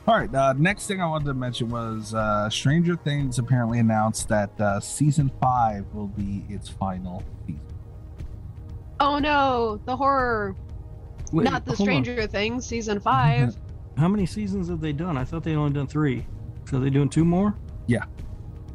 all 0.07 0.17
right. 0.17 0.33
Uh, 0.33 0.53
next 0.57 0.87
thing 0.87 1.01
I 1.01 1.05
wanted 1.05 1.25
to 1.25 1.33
mention 1.33 1.67
was 1.67 2.13
uh, 2.13 2.49
Stranger 2.49 2.95
Things 2.95 3.39
apparently 3.39 3.79
announced 3.79 4.29
that 4.29 4.57
uh, 4.61 4.79
season 4.79 5.29
five 5.41 5.85
will 5.93 6.07
be 6.07 6.45
its 6.47 6.69
final 6.69 7.23
season. 7.45 7.59
oh 9.01 9.19
no, 9.19 9.81
the 9.83 9.97
horror, 9.97 10.55
Wait, 11.33 11.45
not 11.45 11.65
the 11.65 11.75
hold 11.75 11.89
on. 11.89 12.03
Stranger 12.03 12.27
Things 12.27 12.65
season 12.65 12.99
five. 12.99 13.57
How 13.97 14.07
many 14.07 14.25
seasons 14.25 14.69
have 14.69 14.81
they 14.81 14.93
done? 14.93 15.17
I 15.17 15.23
thought 15.23 15.43
they'd 15.43 15.55
only 15.55 15.73
done 15.73 15.87
three. 15.87 16.25
So 16.69 16.79
they 16.79 16.89
doing 16.89 17.09
two 17.09 17.25
more? 17.25 17.55
Yeah. 17.87 18.05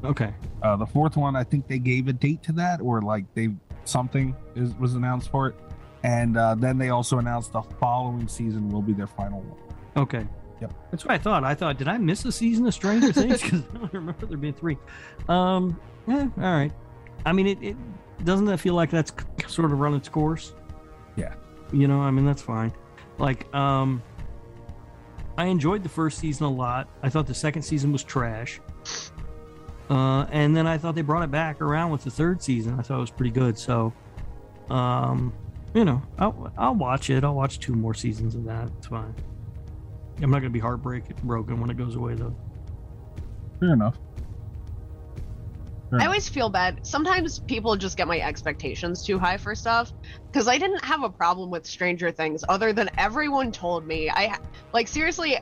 Okay. 0.05 0.35
Uh, 0.62 0.77
the 0.77 0.87
fourth 0.87 1.16
one, 1.16 1.37
I 1.37 1.44
think 1.44 1.66
they 1.66 1.79
gave 1.79 2.09
a 2.09 2.12
date 2.12 2.42
to 2.44 2.53
that, 2.53 2.81
or 2.81 3.01
like 3.01 3.25
they 3.35 3.51
something 3.85 4.35
is, 4.55 4.75
was 4.75 4.94
announced 4.94 5.31
for 5.31 5.49
it, 5.49 5.57
and 6.03 6.37
uh, 6.37 6.55
then 6.57 6.79
they 6.79 6.90
also 6.90 7.18
announced 7.18 7.53
the 7.53 7.62
following 7.62 8.29
season 8.29 8.68
will 8.68 8.83
be 8.83 8.92
their 8.92 9.07
final 9.07 9.40
one. 9.40 9.59
Okay. 9.97 10.27
Yep. 10.61 10.75
That's 10.90 11.05
what 11.05 11.14
I 11.14 11.18
thought. 11.18 11.44
I 11.44 11.55
thought, 11.55 11.79
did 11.79 11.87
I 11.88 11.99
miss 11.99 12.25
a 12.25 12.33
season 12.33 12.66
of 12.66 12.75
Stranger 12.75 13.12
Things? 13.12 13.40
Because 13.42 13.62
I 13.75 13.79
don't 13.79 13.92
remember 13.92 14.27
there 14.27 14.37
being 14.37 14.55
three. 14.55 14.77
Um, 15.29 15.81
yeah, 16.09 16.29
all 16.37 16.55
right. 16.55 16.73
I 17.25 17.33
mean, 17.33 17.47
it, 17.47 17.62
it 17.62 17.77
doesn't 18.25 18.47
that 18.47 18.59
feel 18.59 18.75
like 18.75 18.90
that's 18.90 19.12
sort 19.47 19.71
of 19.71 19.79
run 19.79 19.94
its 19.94 20.09
course? 20.09 20.55
You 21.72 21.88
know, 21.88 22.00
I 22.00 22.11
mean, 22.11 22.24
that's 22.24 22.42
fine. 22.42 22.72
Like, 23.18 23.52
um, 23.54 24.02
I 25.37 25.46
enjoyed 25.46 25.83
the 25.83 25.88
first 25.88 26.18
season 26.18 26.46
a 26.46 26.50
lot. 26.50 26.88
I 27.02 27.09
thought 27.09 27.26
the 27.26 27.35
second 27.35 27.62
season 27.62 27.92
was 27.92 28.02
trash. 28.02 28.61
Uh, 29.90 30.26
and 30.31 30.57
then 30.57 30.66
I 30.66 30.78
thought 30.78 30.94
they 30.94 31.02
brought 31.02 31.22
it 31.22 31.31
back 31.31 31.61
around 31.61 31.90
with 31.90 32.04
the 32.04 32.11
third 32.11 32.42
season. 32.42 32.78
I 32.78 32.83
thought 32.83 32.98
it 32.98 33.00
was 33.00 33.11
pretty 33.11 33.31
good. 33.31 33.59
So, 33.59 33.92
um, 34.68 35.33
you 35.74 35.85
know, 35.85 36.02
I'll, 36.18 36.52
I'll 36.59 36.74
watch 36.74 37.11
it. 37.11 37.24
I'll 37.24 37.35
watch 37.35 37.59
two 37.59 37.74
more 37.74 37.94
seasons 37.94 38.35
of 38.35 38.44
that. 38.44 38.70
It's 38.78 38.87
fine. 38.88 39.14
I'm 40.20 40.31
not 40.31 40.40
gonna 40.40 40.50
be 40.50 40.59
heartbroken 40.59 41.14
broken 41.22 41.61
when 41.61 41.70
it 41.70 41.76
goes 41.76 41.94
away 41.94 42.14
though. 42.14 42.35
Fair 43.61 43.72
enough. 43.72 43.98
I 45.92 46.05
always 46.05 46.29
feel 46.29 46.51
bad. 46.51 46.81
Sometimes 46.83 47.38
people 47.38 47.74
just 47.77 47.96
get 47.96 48.07
my 48.07 48.20
expectations 48.20 49.05
too 49.05 49.18
high 49.18 49.37
for 49.38 49.55
stuff 49.55 49.92
because 50.31 50.46
I 50.46 50.59
didn't 50.59 50.85
have 50.85 51.03
a 51.03 51.09
problem 51.09 51.51
with 51.51 51.66
Stranger 51.66 52.11
Things 52.11 52.44
other 52.48 52.72
than 52.72 52.90
everyone 52.98 53.53
told 53.53 53.87
me. 53.87 54.11
I 54.11 54.37
like 54.72 54.87
seriously 54.88 55.38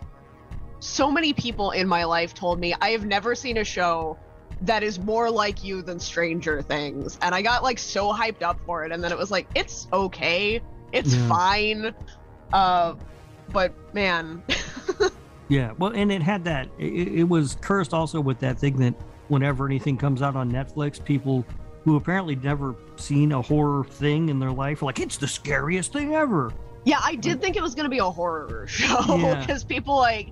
so 0.78 1.10
many 1.10 1.32
people 1.32 1.72
in 1.72 1.88
my 1.88 2.04
life 2.04 2.34
told 2.34 2.60
me 2.60 2.74
I 2.80 2.90
have 2.90 3.04
never 3.04 3.34
seen 3.34 3.56
a 3.56 3.64
show 3.64 4.18
that 4.62 4.82
is 4.82 4.98
more 4.98 5.30
like 5.30 5.64
you 5.64 5.82
than 5.82 5.98
Stranger 5.98 6.62
Things. 6.62 7.18
And 7.22 7.34
I 7.34 7.42
got 7.42 7.62
like 7.62 7.78
so 7.78 8.12
hyped 8.12 8.42
up 8.42 8.58
for 8.66 8.84
it 8.84 8.92
and 8.92 9.02
then 9.02 9.10
it 9.10 9.18
was 9.18 9.30
like 9.30 9.48
it's 9.54 9.88
okay. 9.92 10.60
It's 10.92 11.14
Yeah. 11.14 11.28
fine. 11.28 11.94
Uh 12.52 12.94
but 13.52 13.72
man, 13.94 14.42
Yeah, 15.48 15.72
well, 15.78 15.92
and 15.92 16.10
it 16.10 16.22
had 16.22 16.44
that. 16.44 16.68
It, 16.78 17.08
it 17.08 17.24
was 17.24 17.56
cursed 17.60 17.94
also 17.94 18.20
with 18.20 18.40
that 18.40 18.58
thing 18.58 18.76
that 18.78 18.94
whenever 19.28 19.66
anything 19.66 19.96
comes 19.96 20.22
out 20.22 20.36
on 20.36 20.50
Netflix, 20.50 21.02
people 21.02 21.44
who 21.84 21.96
apparently 21.96 22.34
never 22.36 22.74
seen 22.96 23.32
a 23.32 23.40
horror 23.40 23.84
thing 23.84 24.28
in 24.28 24.38
their 24.38 24.50
life 24.52 24.82
are 24.82 24.86
like, 24.86 24.98
it's 25.00 25.16
the 25.16 25.28
scariest 25.28 25.92
thing 25.92 26.14
ever. 26.14 26.52
Yeah, 26.84 27.00
I 27.02 27.16
did 27.16 27.40
think 27.40 27.56
it 27.56 27.62
was 27.62 27.74
gonna 27.74 27.88
be 27.88 27.98
a 27.98 28.04
horror 28.04 28.64
show 28.68 29.16
Yeah. 29.16 29.40
because 29.40 29.64
people 29.64 29.96
like, 29.96 30.28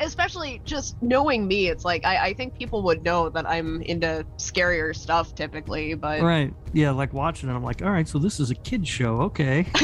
especially 0.00 0.60
just 0.64 1.00
knowing 1.02 1.46
me, 1.48 1.68
it's 1.68 1.82
like 1.84 2.04
I, 2.04 2.26
I 2.28 2.34
think 2.34 2.58
people 2.58 2.82
would 2.82 3.02
know 3.02 3.30
that 3.30 3.46
I'm 3.48 3.80
into 3.82 4.26
scarier 4.36 4.94
stuff 4.94 5.34
typically, 5.34 5.94
but 5.94 6.20
Right. 6.22 6.52
Yeah, 6.74 6.90
like 6.90 7.14
watching 7.14 7.48
it, 7.48 7.52
I'm 7.54 7.62
like, 7.64 7.80
all 7.82 7.90
right, 7.90 8.06
so 8.06 8.18
this 8.18 8.38
is 8.38 8.50
a 8.50 8.54
kid 8.54 8.86
show. 8.86 9.22
Okay. 9.22 9.66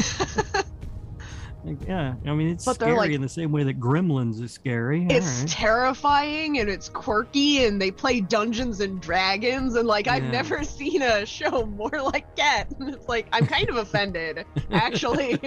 Yeah, 1.86 2.14
I 2.26 2.34
mean, 2.34 2.48
it's 2.48 2.64
scary 2.64 2.96
like- 2.96 3.10
in 3.12 3.20
the 3.20 3.28
same 3.28 3.52
way 3.52 3.64
that 3.64 3.78
Gremlins 3.78 4.42
is 4.42 4.52
scary. 4.52 5.06
It's 5.10 5.40
right. 5.40 5.48
terrifying 5.48 6.58
and 6.58 6.68
it's 6.68 6.88
quirky 6.88 7.64
and 7.64 7.80
they 7.80 7.90
play 7.90 8.20
Dungeons 8.20 8.80
and 8.80 9.00
Dragons 9.00 9.74
and 9.76 9.86
like 9.86 10.08
I've 10.08 10.24
never 10.24 10.64
seen 10.78 11.02
a 11.02 11.26
show 11.26 11.66
more 11.66 11.90
like 12.02 12.34
that. 12.36 12.64
And 12.78 12.88
it's 12.94 13.08
like 13.08 13.26
I'm 13.32 13.46
kind 13.46 13.68
of 13.68 13.76
offended 13.76 14.46
actually 14.70 15.38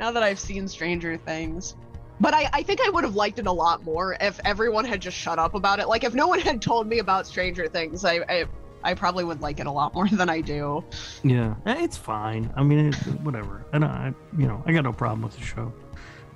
now 0.00 0.10
that 0.10 0.22
I've 0.22 0.40
seen 0.40 0.66
Stranger 0.68 1.16
Things. 1.16 1.76
But 2.18 2.32
I, 2.32 2.48
I 2.52 2.62
think 2.62 2.80
I 2.80 2.88
would 2.88 3.04
have 3.04 3.14
liked 3.14 3.38
it 3.38 3.46
a 3.46 3.52
lot 3.52 3.84
more 3.84 4.16
if 4.20 4.40
everyone 4.44 4.86
had 4.86 5.02
just 5.02 5.16
shut 5.16 5.38
up 5.38 5.54
about 5.54 5.80
it. 5.80 5.86
Like 5.88 6.02
if 6.02 6.14
no 6.14 6.26
one 6.26 6.40
had 6.40 6.62
told 6.62 6.86
me 6.86 6.98
about 6.98 7.26
Stranger 7.26 7.68
Things, 7.68 8.04
I 8.04 8.20
I, 8.28 8.44
I 8.86 8.94
probably 8.94 9.24
would 9.24 9.40
like 9.40 9.60
it 9.60 9.66
a 9.66 9.70
lot 9.70 9.94
more 9.98 10.08
than 10.08 10.30
I 10.30 10.40
do. 10.40 10.84
Yeah, 11.22 11.54
eh, 11.66 11.76
it's 11.84 11.96
fine. 11.96 12.52
I 12.56 12.62
mean, 12.62 12.88
it, 12.88 12.94
whatever. 13.22 13.64
I 13.72 13.78
don't, 13.78 13.90
I, 13.90 14.14
you 14.38 14.46
know, 14.46 14.62
I 14.66 14.72
got 14.72 14.84
no 14.84 14.92
problem 14.92 15.22
with 15.22 15.34
the 15.34 15.42
show, 15.42 15.72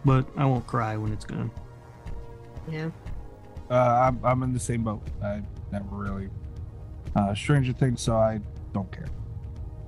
but 0.05 0.27
I 0.37 0.45
won't 0.45 0.67
cry 0.67 0.97
when 0.97 1.13
it's 1.13 1.25
gone. 1.25 1.51
Yeah. 2.69 2.91
Uh, 3.71 3.75
I'm, 4.09 4.21
I'm 4.25 4.43
in 4.43 4.53
the 4.53 4.61
same 4.61 4.83
boat. 4.83 5.03
I 5.23 5.43
never 5.71 5.87
really 5.95 6.29
uh, 7.15 7.35
Stranger 7.35 7.73
Things, 7.73 8.01
so 8.03 8.17
I 8.17 8.41
don't 8.73 8.91
care. 8.91 9.09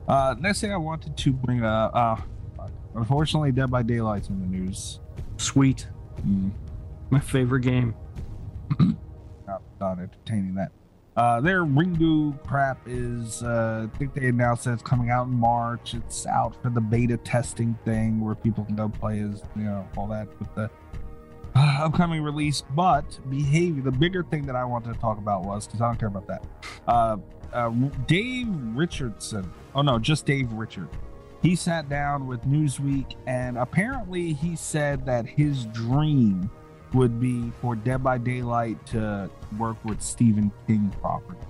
Uh, 0.06 0.34
next 0.38 0.60
thing 0.60 0.72
I 0.72 0.76
wanted 0.76 1.16
to 1.16 1.32
bring 1.32 1.64
up, 1.64 1.92
uh, 1.94 2.16
unfortunately, 2.94 3.52
Dead 3.52 3.70
by 3.70 3.82
Daylight's 3.82 4.28
in 4.28 4.40
the 4.40 4.46
news. 4.46 5.00
Sweet, 5.36 5.86
Mm, 6.26 6.50
my 7.10 7.20
favorite 7.20 7.62
game. 7.62 7.94
not, 9.46 9.62
not 9.80 9.98
entertaining 9.98 10.54
that. 10.54 10.70
Uh, 11.14 11.40
their 11.42 11.64
Ringu 11.64 12.42
crap 12.46 12.78
is, 12.86 13.42
uh, 13.42 13.86
I 13.92 13.98
think 13.98 14.14
they 14.14 14.28
announced 14.28 14.64
that 14.64 14.72
it's 14.72 14.82
coming 14.82 15.10
out 15.10 15.26
in 15.26 15.34
March. 15.34 15.92
It's 15.92 16.26
out 16.26 16.60
for 16.62 16.70
the 16.70 16.80
beta 16.80 17.18
testing 17.18 17.78
thing 17.84 18.18
where 18.20 18.34
people 18.34 18.64
can 18.64 18.76
go 18.76 18.88
play 18.88 19.20
as, 19.20 19.42
you 19.54 19.64
know, 19.64 19.86
all 19.96 20.06
that 20.08 20.28
with 20.38 20.54
the 20.54 20.70
uh, 21.54 21.78
upcoming 21.82 22.22
release. 22.22 22.62
But 22.74 23.18
behavior, 23.28 23.82
the 23.82 23.92
bigger 23.92 24.22
thing 24.22 24.46
that 24.46 24.56
I 24.56 24.64
wanted 24.64 24.94
to 24.94 25.00
talk 25.00 25.18
about 25.18 25.44
was, 25.44 25.66
because 25.66 25.82
I 25.82 25.88
don't 25.88 25.98
care 25.98 26.08
about 26.08 26.26
that, 26.28 26.44
uh, 26.88 27.18
uh, 27.52 27.68
Dave 28.06 28.48
Richardson. 28.74 29.52
Oh, 29.74 29.82
no, 29.82 29.98
just 29.98 30.24
Dave 30.24 30.50
Richard. 30.54 30.88
He 31.42 31.56
sat 31.56 31.90
down 31.90 32.26
with 32.26 32.42
Newsweek 32.46 33.16
and 33.26 33.58
apparently 33.58 34.32
he 34.32 34.56
said 34.56 35.04
that 35.06 35.26
his 35.26 35.66
dream 35.66 36.50
would 36.94 37.20
be 37.20 37.50
for 37.60 37.74
Dead 37.74 38.02
by 38.02 38.18
Daylight 38.18 38.84
to 38.86 39.30
work 39.58 39.82
with 39.84 40.00
Stephen 40.00 40.52
King 40.66 40.94
property. 41.00 41.40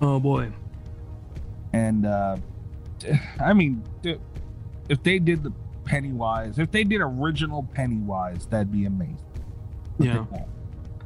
Oh 0.00 0.20
boy, 0.20 0.50
And 1.72 2.06
uh 2.06 2.36
I 3.40 3.52
mean, 3.52 3.82
if 4.88 5.02
they 5.02 5.18
did 5.18 5.42
the 5.42 5.52
Pennywise, 5.84 6.58
if 6.58 6.70
they 6.70 6.84
did 6.84 7.00
original 7.00 7.62
Pennywise, 7.62 8.46
that'd 8.46 8.72
be 8.72 8.86
amazing. 8.86 9.20
Yeah. 9.98 10.24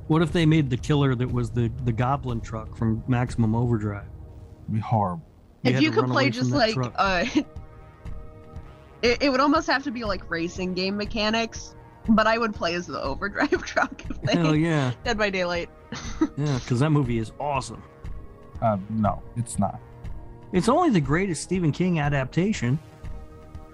what 0.08 0.22
if 0.22 0.32
they 0.32 0.46
made 0.46 0.70
the 0.70 0.76
killer 0.76 1.14
that 1.14 1.30
was 1.30 1.50
the 1.50 1.70
the 1.84 1.92
Goblin 1.92 2.40
truck 2.40 2.76
from 2.76 3.04
Maximum 3.06 3.54
Overdrive? 3.54 4.08
It'd 4.64 4.74
be 4.74 4.80
horrible. 4.80 5.24
We 5.62 5.74
if 5.74 5.80
you 5.82 5.92
could 5.92 6.06
play 6.06 6.30
just 6.30 6.50
like 6.50 6.74
truck. 6.74 6.94
uh 6.96 7.24
it, 9.02 9.22
it 9.22 9.30
would 9.30 9.40
almost 9.40 9.68
have 9.68 9.84
to 9.84 9.90
be 9.90 10.04
like 10.04 10.28
racing 10.30 10.74
game 10.74 10.96
mechanics 10.96 11.74
but 12.14 12.26
i 12.26 12.38
would 12.38 12.54
play 12.54 12.74
as 12.74 12.86
the 12.86 13.00
overdrive 13.02 13.62
truck 13.64 14.02
if 14.08 14.20
they 14.22 14.32
Hell 14.34 14.54
yeah, 14.54 14.92
dead 15.04 15.18
by 15.18 15.30
daylight 15.30 15.68
yeah, 16.36 16.58
because 16.58 16.80
that 16.80 16.90
movie 16.90 17.18
is 17.18 17.32
awesome. 17.40 17.82
Uh, 18.62 18.78
no, 18.90 19.22
it's 19.36 19.58
not. 19.58 19.80
It's 20.52 20.68
only 20.68 20.90
the 20.90 21.00
greatest 21.00 21.42
Stephen 21.42 21.72
King 21.72 21.98
adaptation. 21.98 22.78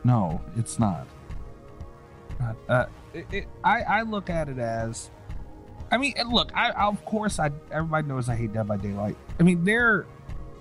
No, 0.04 0.40
it's 0.56 0.78
not. 0.78 1.06
Uh, 2.40 2.52
uh, 2.68 2.86
it, 3.12 3.26
it, 3.32 3.48
I 3.64 3.82
I 3.82 4.02
look 4.02 4.30
at 4.30 4.48
it 4.48 4.58
as, 4.58 5.10
I 5.90 5.96
mean, 5.96 6.14
look, 6.30 6.52
I, 6.54 6.70
I 6.70 6.86
of 6.86 7.04
course 7.04 7.38
I 7.38 7.50
everybody 7.70 8.06
knows 8.06 8.28
I 8.28 8.36
hate 8.36 8.52
Dead 8.52 8.66
by 8.66 8.76
Daylight. 8.76 9.16
I 9.40 9.42
mean, 9.42 9.64
they're 9.64 10.06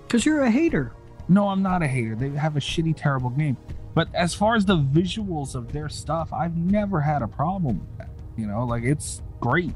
Because 0.06 0.26
you're 0.26 0.42
a 0.42 0.50
hater. 0.50 0.92
No, 1.28 1.48
I'm 1.48 1.62
not 1.62 1.82
a 1.82 1.86
hater. 1.88 2.14
They 2.14 2.30
have 2.30 2.56
a 2.56 2.60
shitty, 2.60 2.96
terrible 2.96 3.30
game. 3.30 3.56
But 3.96 4.14
as 4.14 4.34
far 4.34 4.56
as 4.56 4.66
the 4.66 4.76
visuals 4.76 5.54
of 5.54 5.72
their 5.72 5.88
stuff, 5.88 6.30
I've 6.30 6.54
never 6.54 7.00
had 7.00 7.22
a 7.22 7.26
problem 7.26 7.80
with 7.80 7.96
that. 7.96 8.10
You 8.36 8.46
know, 8.46 8.66
like 8.66 8.84
it's 8.84 9.22
great. 9.40 9.72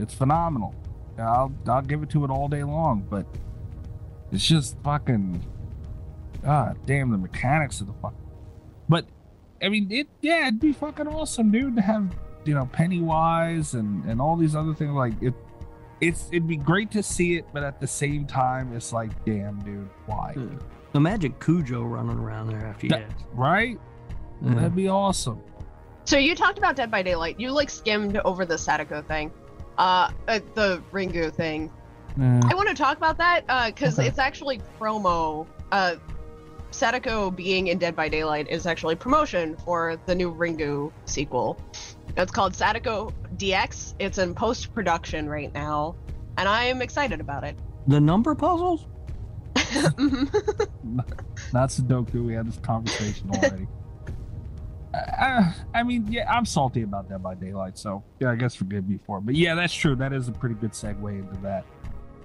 It's 0.00 0.12
phenomenal. 0.12 0.74
I'll 1.16 1.54
I'll 1.68 1.80
give 1.80 2.02
it 2.02 2.10
to 2.10 2.24
it 2.24 2.30
all 2.30 2.48
day 2.48 2.64
long, 2.64 3.06
but 3.08 3.24
it's 4.32 4.44
just 4.44 4.76
fucking 4.82 5.46
God 6.42 6.76
damn 6.86 7.12
the 7.12 7.18
mechanics 7.18 7.80
of 7.80 7.86
the 7.86 7.92
fuck. 8.02 8.14
But 8.88 9.06
I 9.62 9.68
mean 9.68 9.92
it 9.92 10.08
yeah, 10.22 10.48
it'd 10.48 10.58
be 10.58 10.72
fucking 10.72 11.06
awesome, 11.06 11.52
dude, 11.52 11.76
to 11.76 11.82
have, 11.82 12.12
you 12.44 12.54
know, 12.54 12.66
Pennywise 12.66 13.74
and 13.74 14.04
and 14.06 14.20
all 14.20 14.34
these 14.34 14.56
other 14.56 14.74
things 14.74 14.90
like 14.90 15.14
it 15.22 15.34
it's 16.00 16.26
it'd 16.32 16.48
be 16.48 16.56
great 16.56 16.90
to 16.90 17.02
see 17.02 17.36
it, 17.36 17.46
but 17.52 17.62
at 17.62 17.78
the 17.78 17.86
same 17.86 18.26
time 18.26 18.74
it's 18.74 18.92
like, 18.92 19.24
damn 19.24 19.60
dude, 19.60 19.88
why? 20.06 20.32
Hmm. 20.32 20.56
Imagine 20.94 21.34
Cujo 21.40 21.82
running 21.82 22.18
around 22.18 22.48
there 22.48 22.66
after 22.66 22.88
That- 22.88 23.00
Yes. 23.00 23.10
Right? 23.34 23.78
Yeah. 24.42 24.54
That'd 24.54 24.76
be 24.76 24.88
awesome. 24.88 25.40
So 26.04 26.18
you 26.18 26.34
talked 26.34 26.58
about 26.58 26.76
Dead 26.76 26.90
by 26.90 27.02
Daylight. 27.02 27.38
You 27.38 27.52
like 27.52 27.70
skimmed 27.70 28.16
over 28.18 28.44
the 28.44 28.58
Sadako 28.58 29.02
thing, 29.02 29.30
uh, 29.78 30.10
uh 30.28 30.40
the 30.54 30.82
Ringu 30.92 31.32
thing. 31.32 31.70
I 32.20 32.54
want 32.54 32.68
to 32.68 32.74
talk 32.74 32.98
about 32.98 33.16
that 33.18 33.46
because 33.68 33.98
Okay. 33.98 34.06
it's 34.08 34.18
actually 34.18 34.60
promo. 34.78 35.46
Uh, 35.70 35.94
Sadako 36.70 37.30
being 37.30 37.68
in 37.68 37.78
Dead 37.78 37.94
by 37.96 38.08
Daylight 38.08 38.48
is 38.50 38.66
actually 38.66 38.96
promotion 38.96 39.56
for 39.64 39.96
the 40.06 40.14
new 40.14 40.34
Ringu 40.34 40.90
sequel. 41.06 41.58
It's 42.16 42.32
called 42.32 42.54
Sadako 42.54 43.12
DX. 43.36 43.94
It's 43.98 44.18
in 44.18 44.34
post 44.34 44.74
production 44.74 45.28
right 45.28 45.52
now, 45.54 45.94
and 46.36 46.48
I 46.48 46.64
am 46.64 46.82
excited 46.82 47.20
about 47.20 47.44
it. 47.44 47.56
The 47.86 48.00
number 48.00 48.34
puzzles? 48.34 48.86
Not 51.52 51.68
Sudoku. 51.70 52.24
We 52.24 52.34
had 52.34 52.46
this 52.46 52.58
conversation 52.58 53.30
already. 53.30 53.66
Uh, 54.94 55.50
I 55.72 55.82
mean, 55.82 56.06
yeah, 56.12 56.30
I'm 56.30 56.44
salty 56.44 56.82
about 56.82 57.08
that 57.08 57.22
by 57.22 57.34
daylight, 57.34 57.78
so 57.78 58.04
yeah, 58.20 58.30
I 58.30 58.34
guess 58.36 58.54
forgive 58.54 58.86
me 58.86 58.98
for 59.06 59.16
it. 59.18 59.20
But 59.22 59.36
yeah, 59.36 59.54
that's 59.54 59.72
true. 59.72 59.96
That 59.96 60.12
is 60.12 60.28
a 60.28 60.32
pretty 60.32 60.54
good 60.56 60.72
segue 60.72 61.18
into 61.18 61.40
that. 61.40 61.64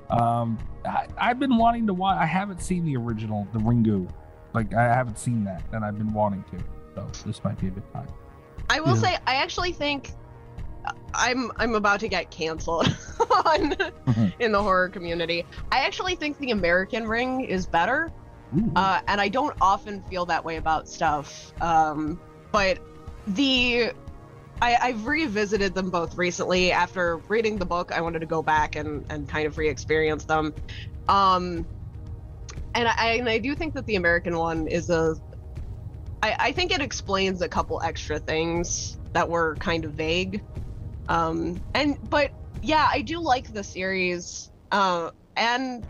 Um, 0.09 0.57
I, 0.83 1.07
I've 1.17 1.39
been 1.39 1.55
wanting 1.57 1.87
to 1.87 1.93
watch. 1.93 2.17
I 2.17 2.25
haven't 2.25 2.61
seen 2.61 2.83
the 2.83 2.97
original, 2.97 3.47
the 3.53 3.59
Ringu. 3.59 4.09
Like 4.53 4.73
I 4.73 4.83
haven't 4.83 5.17
seen 5.17 5.45
that, 5.45 5.63
and 5.71 5.85
I've 5.85 5.97
been 5.97 6.11
wanting 6.11 6.43
to. 6.51 6.57
So 6.93 7.07
this 7.25 7.41
might 7.41 7.57
be 7.57 7.67
a 7.67 7.71
good 7.71 7.89
time. 7.93 8.09
I 8.69 8.81
will 8.81 8.95
Yeah. 8.95 9.01
say, 9.01 9.17
I 9.25 9.35
actually 9.35 9.71
think 9.71 10.11
I'm 11.13 11.52
I'm 11.58 11.76
about 11.76 12.00
to 12.02 12.08
get 12.08 12.32
canceled 12.32 12.88
on 13.45 13.76
in 14.39 14.52
the 14.52 14.62
horror 14.62 14.89
community. 14.89 15.45
I 15.71 15.80
actually 15.80 16.15
think 16.15 16.38
the 16.38 16.52
American 16.52 17.08
Ring 17.08 17.41
is 17.41 17.65
better. 17.65 18.12
Uh, 18.78 19.02
and 19.10 19.19
I 19.19 19.28
don't 19.28 19.56
often 19.60 20.02
feel 20.04 20.26
that 20.28 20.45
way 20.45 20.56
about 20.56 20.88
stuff. 20.88 21.52
Um, 21.62 22.19
but 22.52 22.80
the 23.28 23.91
I, 24.62 24.78
I've 24.82 25.06
revisited 25.06 25.76
them 25.76 25.89
both 25.89 26.17
recently 26.17 26.71
after 26.71 27.17
reading 27.28 27.58
the 27.58 27.65
book. 27.65 27.91
I 27.91 28.02
wanted 28.02 28.19
to 28.19 28.26
go 28.26 28.41
back 28.41 28.76
and, 28.76 29.06
and 29.10 29.28
kind 29.28 29.45
of 29.47 29.58
re-experience 29.58 30.26
them. 30.26 30.54
Um, 31.08 31.67
and 32.73 32.88
I 32.88 33.17
and 33.19 33.30
I 33.30 33.38
do 33.38 33.56
think 33.56 33.73
that 33.76 33.86
the 33.86 33.95
American 33.95 34.38
one 34.38 34.67
is 34.67 34.89
a. 34.89 35.15
I, 36.23 36.36
I 36.39 36.52
think 36.52 36.71
it 36.71 36.82
explains 36.82 37.41
a 37.41 37.50
couple 37.50 37.82
extra 37.82 38.19
things 38.19 38.97
that 39.13 39.30
were 39.30 39.56
kind 39.56 39.86
of 39.86 39.93
vague. 39.93 40.43
Um, 41.10 41.62
and 41.74 41.98
but 42.10 42.32
yeah, 42.62 42.88
I 42.91 43.02
do 43.02 43.20
like 43.20 43.54
the 43.54 43.63
series. 43.63 44.52
Uh, 44.72 45.12
and 45.36 45.86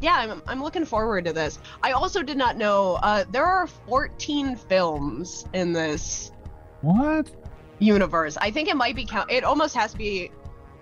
yeah, 0.00 0.14
I'm, 0.14 0.42
I'm 0.46 0.62
looking 0.62 0.84
forward 0.84 1.24
to 1.26 1.32
this. 1.32 1.58
I 1.82 1.92
also 1.92 2.22
did 2.22 2.36
not 2.36 2.56
know 2.56 2.98
uh, 3.02 3.24
there 3.30 3.44
are 3.44 3.66
14 3.66 4.56
films 4.56 5.46
in 5.52 5.72
this 5.72 6.32
what? 6.80 7.30
universe. 7.78 8.36
I 8.40 8.50
think 8.50 8.68
it 8.68 8.76
might 8.76 8.96
be 8.96 9.04
count. 9.04 9.30
It 9.30 9.44
almost 9.44 9.74
has 9.74 9.92
to 9.92 9.98
be 9.98 10.30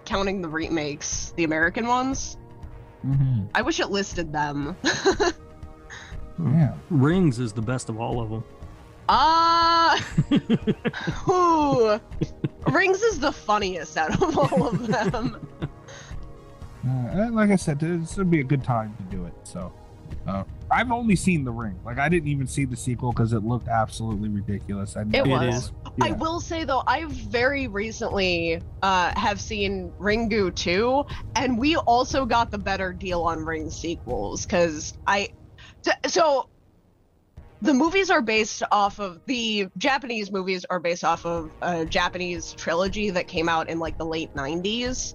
counting 0.04 0.42
the 0.42 0.48
remakes, 0.48 1.32
the 1.36 1.44
American 1.44 1.86
ones. 1.86 2.36
Mm-hmm. 3.04 3.46
I 3.54 3.62
wish 3.62 3.80
it 3.80 3.90
listed 3.90 4.32
them. 4.32 4.76
Yeah. 6.38 6.74
Rings 6.90 7.38
is 7.38 7.52
the 7.52 7.62
best 7.62 7.88
of 7.88 8.00
all 8.00 8.20
of 8.20 8.30
them. 8.30 8.44
Ah, 9.10 9.98
ooh, 11.28 11.98
Rings 12.70 13.00
is 13.00 13.18
the 13.18 13.32
funniest 13.32 13.96
out 13.96 14.22
of 14.22 14.36
all 14.36 14.66
of 14.68 14.86
them. 14.86 15.48
Uh, 16.86 17.28
like 17.32 17.50
I 17.50 17.56
said, 17.56 17.80
this 17.80 18.16
would 18.18 18.30
be 18.30 18.40
a 18.40 18.44
good 18.44 18.62
time 18.62 18.94
to 18.98 19.02
do 19.04 19.24
it. 19.24 19.32
So, 19.44 19.72
uh, 20.26 20.44
I've 20.70 20.92
only 20.92 21.16
seen 21.16 21.42
The 21.44 21.50
Ring. 21.50 21.78
Like, 21.84 21.98
I 21.98 22.08
didn't 22.10 22.28
even 22.28 22.46
see 22.46 22.66
the 22.66 22.76
sequel 22.76 23.12
because 23.12 23.32
it 23.32 23.44
looked 23.44 23.68
absolutely 23.68 24.28
ridiculous. 24.28 24.94
I 24.96 25.00
It 25.02 25.14
It 25.14 25.26
was. 25.26 25.54
is. 25.54 25.72
I 26.02 26.12
will 26.12 26.38
say 26.38 26.64
though, 26.64 26.82
I 26.86 27.06
very 27.06 27.66
recently 27.66 28.60
uh, 28.82 29.18
have 29.18 29.40
seen 29.40 29.90
Ringu 29.98 30.54
2, 30.54 31.04
and 31.34 31.58
we 31.58 31.76
also 31.76 32.26
got 32.26 32.50
the 32.50 32.58
better 32.58 32.92
deal 32.92 33.22
on 33.22 33.44
Ring 33.44 33.70
sequels 33.70 34.44
because 34.44 34.98
I. 35.06 35.30
So, 35.82 35.92
so 36.06 36.48
the 37.60 37.74
movies 37.74 38.10
are 38.10 38.22
based 38.22 38.62
off 38.70 39.00
of 39.00 39.20
the 39.26 39.68
Japanese 39.76 40.30
movies 40.30 40.64
are 40.68 40.78
based 40.78 41.04
off 41.04 41.26
of 41.26 41.50
a 41.60 41.84
Japanese 41.84 42.52
trilogy 42.52 43.10
that 43.10 43.26
came 43.26 43.48
out 43.48 43.68
in 43.68 43.78
like 43.78 43.98
the 43.98 44.06
late 44.06 44.32
90s 44.34 45.14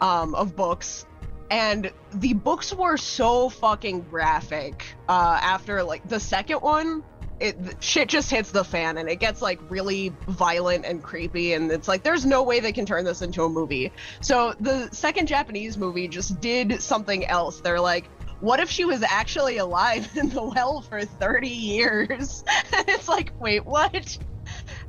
um, 0.00 0.34
of 0.34 0.56
books. 0.56 1.06
And 1.50 1.92
the 2.14 2.32
books 2.34 2.74
were 2.74 2.96
so 2.96 3.48
fucking 3.48 4.02
graphic. 4.02 4.84
Uh, 5.08 5.38
after 5.40 5.82
like 5.82 6.08
the 6.08 6.18
second 6.18 6.60
one, 6.60 7.04
it 7.40 7.56
shit 7.80 8.08
just 8.08 8.30
hits 8.30 8.50
the 8.50 8.64
fan 8.64 8.96
and 8.96 9.08
it 9.08 9.16
gets 9.16 9.42
like 9.42 9.60
really 9.68 10.12
violent 10.28 10.84
and 10.84 11.02
creepy 11.02 11.52
and 11.52 11.70
it's 11.70 11.88
like 11.88 12.02
there's 12.02 12.24
no 12.24 12.42
way 12.42 12.60
they 12.60 12.72
can 12.72 12.86
turn 12.86 13.04
this 13.04 13.22
into 13.22 13.42
a 13.42 13.48
movie 13.48 13.90
so 14.20 14.54
the 14.60 14.88
second 14.92 15.26
japanese 15.26 15.76
movie 15.76 16.06
just 16.06 16.40
did 16.40 16.80
something 16.80 17.26
else 17.26 17.60
they're 17.60 17.80
like 17.80 18.08
what 18.44 18.60
if 18.60 18.70
she 18.70 18.84
was 18.84 19.02
actually 19.02 19.56
alive 19.56 20.08
in 20.16 20.28
the 20.28 20.42
well 20.42 20.82
for 20.82 21.04
30 21.04 21.48
years? 21.48 22.44
It's 22.86 23.08
like 23.08 23.32
wait 23.40 23.64
what? 23.64 24.18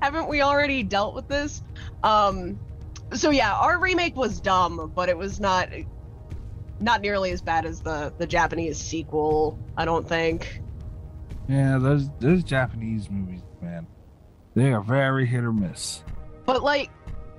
Haven't 0.02 0.28
we 0.28 0.42
already 0.42 0.84
dealt 0.84 1.16
with 1.16 1.28
this? 1.28 1.64
Um 2.04 2.60
so 3.14 3.30
yeah 3.30 3.54
our 3.54 3.80
remake 3.80 4.16
was 4.16 4.42
dumb 4.42 4.92
but 4.96 5.10
it 5.10 5.18
was 5.18 5.40
not 5.40 5.70
not 6.80 7.02
nearly 7.02 7.32
as 7.32 7.42
bad 7.42 7.64
as 7.64 7.82
the 7.82 8.12
the 8.18 8.26
japanese 8.26 8.80
sequel 8.80 9.60
i 9.78 9.86
don't 9.86 10.10
think. 10.10 10.62
Yeah, 11.48 11.78
those 11.78 12.10
those 12.20 12.44
Japanese 12.44 13.10
movies, 13.10 13.42
man, 13.62 13.86
they 14.56 14.74
are 14.74 14.82
very 14.82 15.26
hit 15.26 15.44
or 15.44 15.54
miss. 15.54 16.04
But 16.46 16.64
like, 16.64 16.90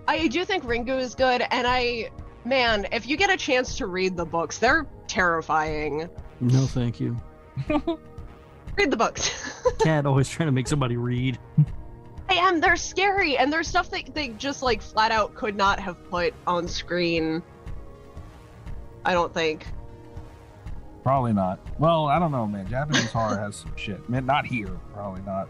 I 0.06 0.28
do 0.28 0.44
think 0.44 0.64
Ringu 0.64 0.98
is 0.98 1.14
good, 1.14 1.42
and 1.50 1.66
I, 1.66 2.10
man, 2.44 2.86
if 2.92 3.06
you 3.08 3.16
get 3.16 3.30
a 3.30 3.36
chance 3.36 3.78
to 3.78 3.86
read 3.86 4.16
the 4.16 4.24
books, 4.24 4.58
they're 4.58 4.86
terrifying. 5.08 6.08
No, 6.40 6.66
thank 6.66 7.00
you. 7.00 7.16
Read 8.76 8.90
the 8.90 8.96
books. 8.96 9.30
Cat 9.80 10.06
always 10.06 10.28
trying 10.28 10.48
to 10.48 10.52
make 10.52 10.68
somebody 10.68 10.96
read. 10.96 11.38
I 12.28 12.34
am. 12.34 12.60
They're 12.60 12.76
scary, 12.76 13.38
and 13.38 13.52
there's 13.52 13.68
stuff 13.68 13.90
that 13.90 14.14
they 14.14 14.28
just 14.30 14.62
like 14.62 14.82
flat 14.82 15.12
out 15.12 15.34
could 15.34 15.56
not 15.56 15.78
have 15.80 16.10
put 16.10 16.34
on 16.46 16.68
screen. 16.68 17.42
I 19.04 19.14
don't 19.14 19.32
think. 19.32 19.66
Probably 21.02 21.32
not. 21.32 21.60
Well, 21.78 22.06
I 22.06 22.18
don't 22.18 22.32
know, 22.32 22.46
man. 22.46 22.68
Japanese 22.68 23.12
horror 23.12 23.38
has 23.38 23.56
some 23.56 23.74
shit. 23.76 24.08
Man, 24.10 24.26
not 24.26 24.44
here. 24.44 24.78
Probably 24.92 25.22
not. 25.22 25.48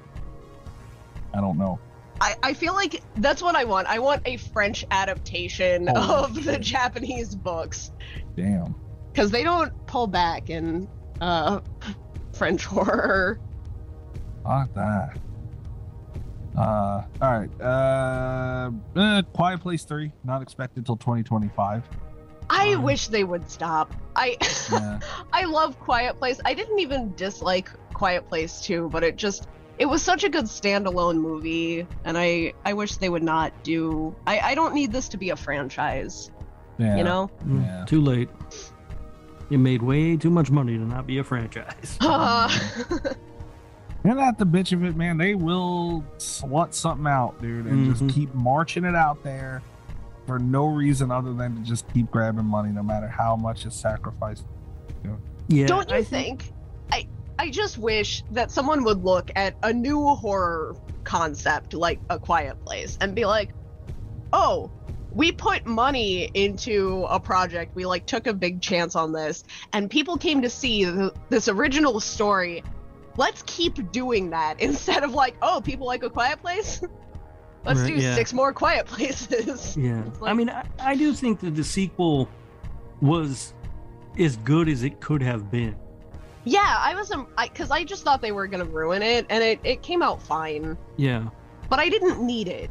I 1.32 1.40
don't 1.40 1.56
know. 1.56 1.78
I, 2.20 2.34
I 2.42 2.52
feel 2.54 2.74
like 2.74 3.02
that's 3.16 3.42
what 3.42 3.54
I 3.54 3.64
want. 3.64 3.88
I 3.88 3.98
want 3.98 4.22
a 4.26 4.36
French 4.36 4.84
adaptation 4.90 5.86
Holy 5.86 6.24
of 6.24 6.44
the. 6.44 6.58
Japanese 6.58 7.34
books 7.34 7.90
Damn. 8.36 8.74
Because 9.16 9.30
they 9.30 9.42
don't 9.42 9.72
pull 9.86 10.06
back 10.06 10.50
in 10.50 10.86
uh, 11.22 11.60
French 12.34 12.66
horror. 12.66 13.40
Fuck 14.44 14.74
that. 14.74 15.16
Uh, 16.54 17.02
all 17.22 17.40
right. 17.40 17.60
Uh, 17.60 18.70
eh, 18.94 19.22
Quiet 19.32 19.60
Place 19.60 19.84
Three 19.84 20.12
not 20.22 20.42
expected 20.42 20.84
till 20.84 20.96
2025. 20.98 21.88
I 22.50 22.74
Um, 22.74 22.82
wish 22.82 23.08
they 23.08 23.24
would 23.24 23.50
stop. 23.50 23.94
I 24.14 24.36
Yeah. 24.70 25.00
I 25.32 25.44
love 25.46 25.78
Quiet 25.80 26.18
Place. 26.18 26.38
I 26.44 26.52
didn't 26.52 26.78
even 26.78 27.14
dislike 27.14 27.70
Quiet 27.94 28.28
Place 28.28 28.60
2, 28.60 28.90
but 28.90 29.02
it 29.02 29.16
just 29.16 29.48
it 29.78 29.86
was 29.86 30.02
such 30.02 30.24
a 30.24 30.28
good 30.28 30.44
standalone 30.44 31.16
movie 31.16 31.86
and 32.04 32.16
I 32.18 32.52
I 32.66 32.74
wish 32.74 32.96
they 32.96 33.08
would 33.08 33.22
not 33.22 33.52
do 33.64 34.14
I 34.26 34.38
I 34.40 34.54
don't 34.54 34.74
need 34.74 34.92
this 34.92 35.08
to 35.10 35.16
be 35.16 35.30
a 35.30 35.36
franchise, 35.36 36.30
yeah. 36.78 36.96
you 36.96 37.04
know? 37.04 37.30
Mm, 37.46 37.64
Yeah. 37.64 37.84
Too 37.86 38.00
late. 38.02 38.28
You 39.48 39.58
made 39.58 39.82
way 39.82 40.16
too 40.16 40.30
much 40.30 40.50
money 40.50 40.74
to 40.76 40.84
not 40.84 41.06
be 41.06 41.18
a 41.18 41.24
franchise. 41.24 41.98
And 44.04 44.20
at 44.20 44.38
the 44.38 44.46
bitch 44.46 44.72
of 44.72 44.84
it, 44.84 44.94
man, 44.94 45.18
they 45.18 45.34
will 45.34 46.04
slut 46.18 46.74
something 46.74 47.08
out, 47.08 47.42
dude, 47.42 47.66
and 47.66 47.88
Mhm. 47.88 47.98
just 47.98 48.14
keep 48.14 48.32
marching 48.34 48.84
it 48.84 48.94
out 48.94 49.20
there 49.24 49.62
for 50.28 50.38
no 50.38 50.66
reason 50.66 51.10
other 51.10 51.32
than 51.32 51.56
to 51.56 51.62
just 51.62 51.92
keep 51.92 52.08
grabbing 52.12 52.44
money, 52.44 52.70
no 52.70 52.84
matter 52.84 53.08
how 53.08 53.34
much 53.34 53.66
is 53.66 53.74
sacrificed. 53.74 54.44
yeah. 55.48 55.66
don't 55.66 55.88
you 55.90 55.96
I 55.96 56.02
think 56.04 56.52
I 56.92 57.06
I 57.38 57.50
just 57.50 57.78
wish 57.78 58.22
that 58.32 58.50
someone 58.52 58.84
would 58.84 59.02
look 59.04 59.30
at 59.34 59.54
a 59.64 59.72
new 59.72 60.04
horror 60.14 60.76
concept 61.02 61.74
like 61.74 61.98
A 62.08 62.18
Quiet 62.18 62.64
Place 62.64 62.98
and 63.00 63.12
be 63.14 63.24
like, 63.24 63.54
"Oh, 64.32 64.70
we 65.16 65.32
put 65.32 65.64
money 65.64 66.30
into 66.34 67.06
a 67.08 67.18
project. 67.18 67.74
We 67.74 67.86
like 67.86 68.04
took 68.04 68.26
a 68.26 68.34
big 68.34 68.60
chance 68.60 68.94
on 68.94 69.12
this, 69.12 69.44
and 69.72 69.90
people 69.90 70.18
came 70.18 70.42
to 70.42 70.50
see 70.50 70.84
the, 70.84 71.12
this 71.30 71.48
original 71.48 71.98
story. 72.00 72.62
Let's 73.16 73.42
keep 73.46 73.90
doing 73.92 74.30
that 74.30 74.60
instead 74.60 75.02
of 75.02 75.14
like, 75.14 75.34
oh, 75.40 75.62
people 75.64 75.86
like 75.86 76.02
A 76.02 76.10
Quiet 76.10 76.40
Place. 76.40 76.82
Let's 77.64 77.80
Right, 77.80 77.96
do 77.96 78.00
yeah. 78.00 78.14
six 78.14 78.32
more 78.32 78.52
Quiet 78.52 78.86
Places. 78.86 79.76
Yeah, 79.76 80.04
It's 80.06 80.22
I 80.22 80.34
mean, 80.34 80.50
I, 80.50 80.64
I 80.78 80.94
do 80.94 81.12
think 81.14 81.40
that 81.40 81.56
the 81.56 81.64
sequel 81.64 82.28
was 83.00 83.54
as 84.18 84.36
good 84.36 84.68
as 84.68 84.84
it 84.84 85.00
could 85.00 85.22
have 85.22 85.50
been. 85.50 85.74
Yeah, 86.44 86.76
I 86.78 86.94
wasn't 86.94 87.26
because 87.36 87.70
um, 87.70 87.76
I, 87.76 87.84
just 87.84 88.04
thought 88.04 88.20
they 88.20 88.30
were 88.30 88.46
gonna 88.46 88.66
ruin 88.66 89.02
it, 89.02 89.26
and 89.30 89.42
it, 89.42 89.58
it 89.64 89.82
came 89.82 90.00
out 90.02 90.22
fine. 90.22 90.76
Yeah. 90.96 91.28
But 91.68 91.80
I 91.80 91.88
didn't 91.88 92.24
need 92.24 92.46
it. 92.46 92.70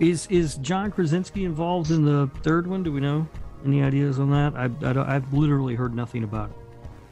Is 0.00 0.26
is 0.28 0.56
John 0.56 0.90
Krasinski 0.92 1.44
involved 1.44 1.90
in 1.90 2.04
the 2.04 2.30
third 2.42 2.66
one? 2.66 2.82
Do 2.82 2.92
we 2.92 3.00
know 3.00 3.26
any 3.64 3.82
ideas 3.82 4.18
on 4.20 4.30
that? 4.30 4.54
I, 4.56 4.70
I 4.86 5.16
I've 5.16 5.32
literally 5.32 5.74
heard 5.74 5.94
nothing 5.94 6.22
about 6.24 6.50
it. 6.50 6.56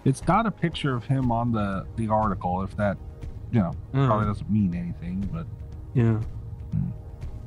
It's 0.04 0.20
got 0.20 0.46
a 0.46 0.50
picture 0.52 0.94
of 0.94 1.04
him 1.04 1.32
on 1.32 1.50
the 1.50 1.84
the 1.96 2.08
article. 2.08 2.62
If 2.62 2.76
that, 2.76 2.96
you 3.50 3.58
know, 3.60 3.72
Oh, 3.94 4.06
probably 4.06 4.26
doesn't 4.26 4.48
mean 4.50 4.72
anything, 4.74 5.28
but 5.32 5.46
yeah. 5.94 6.20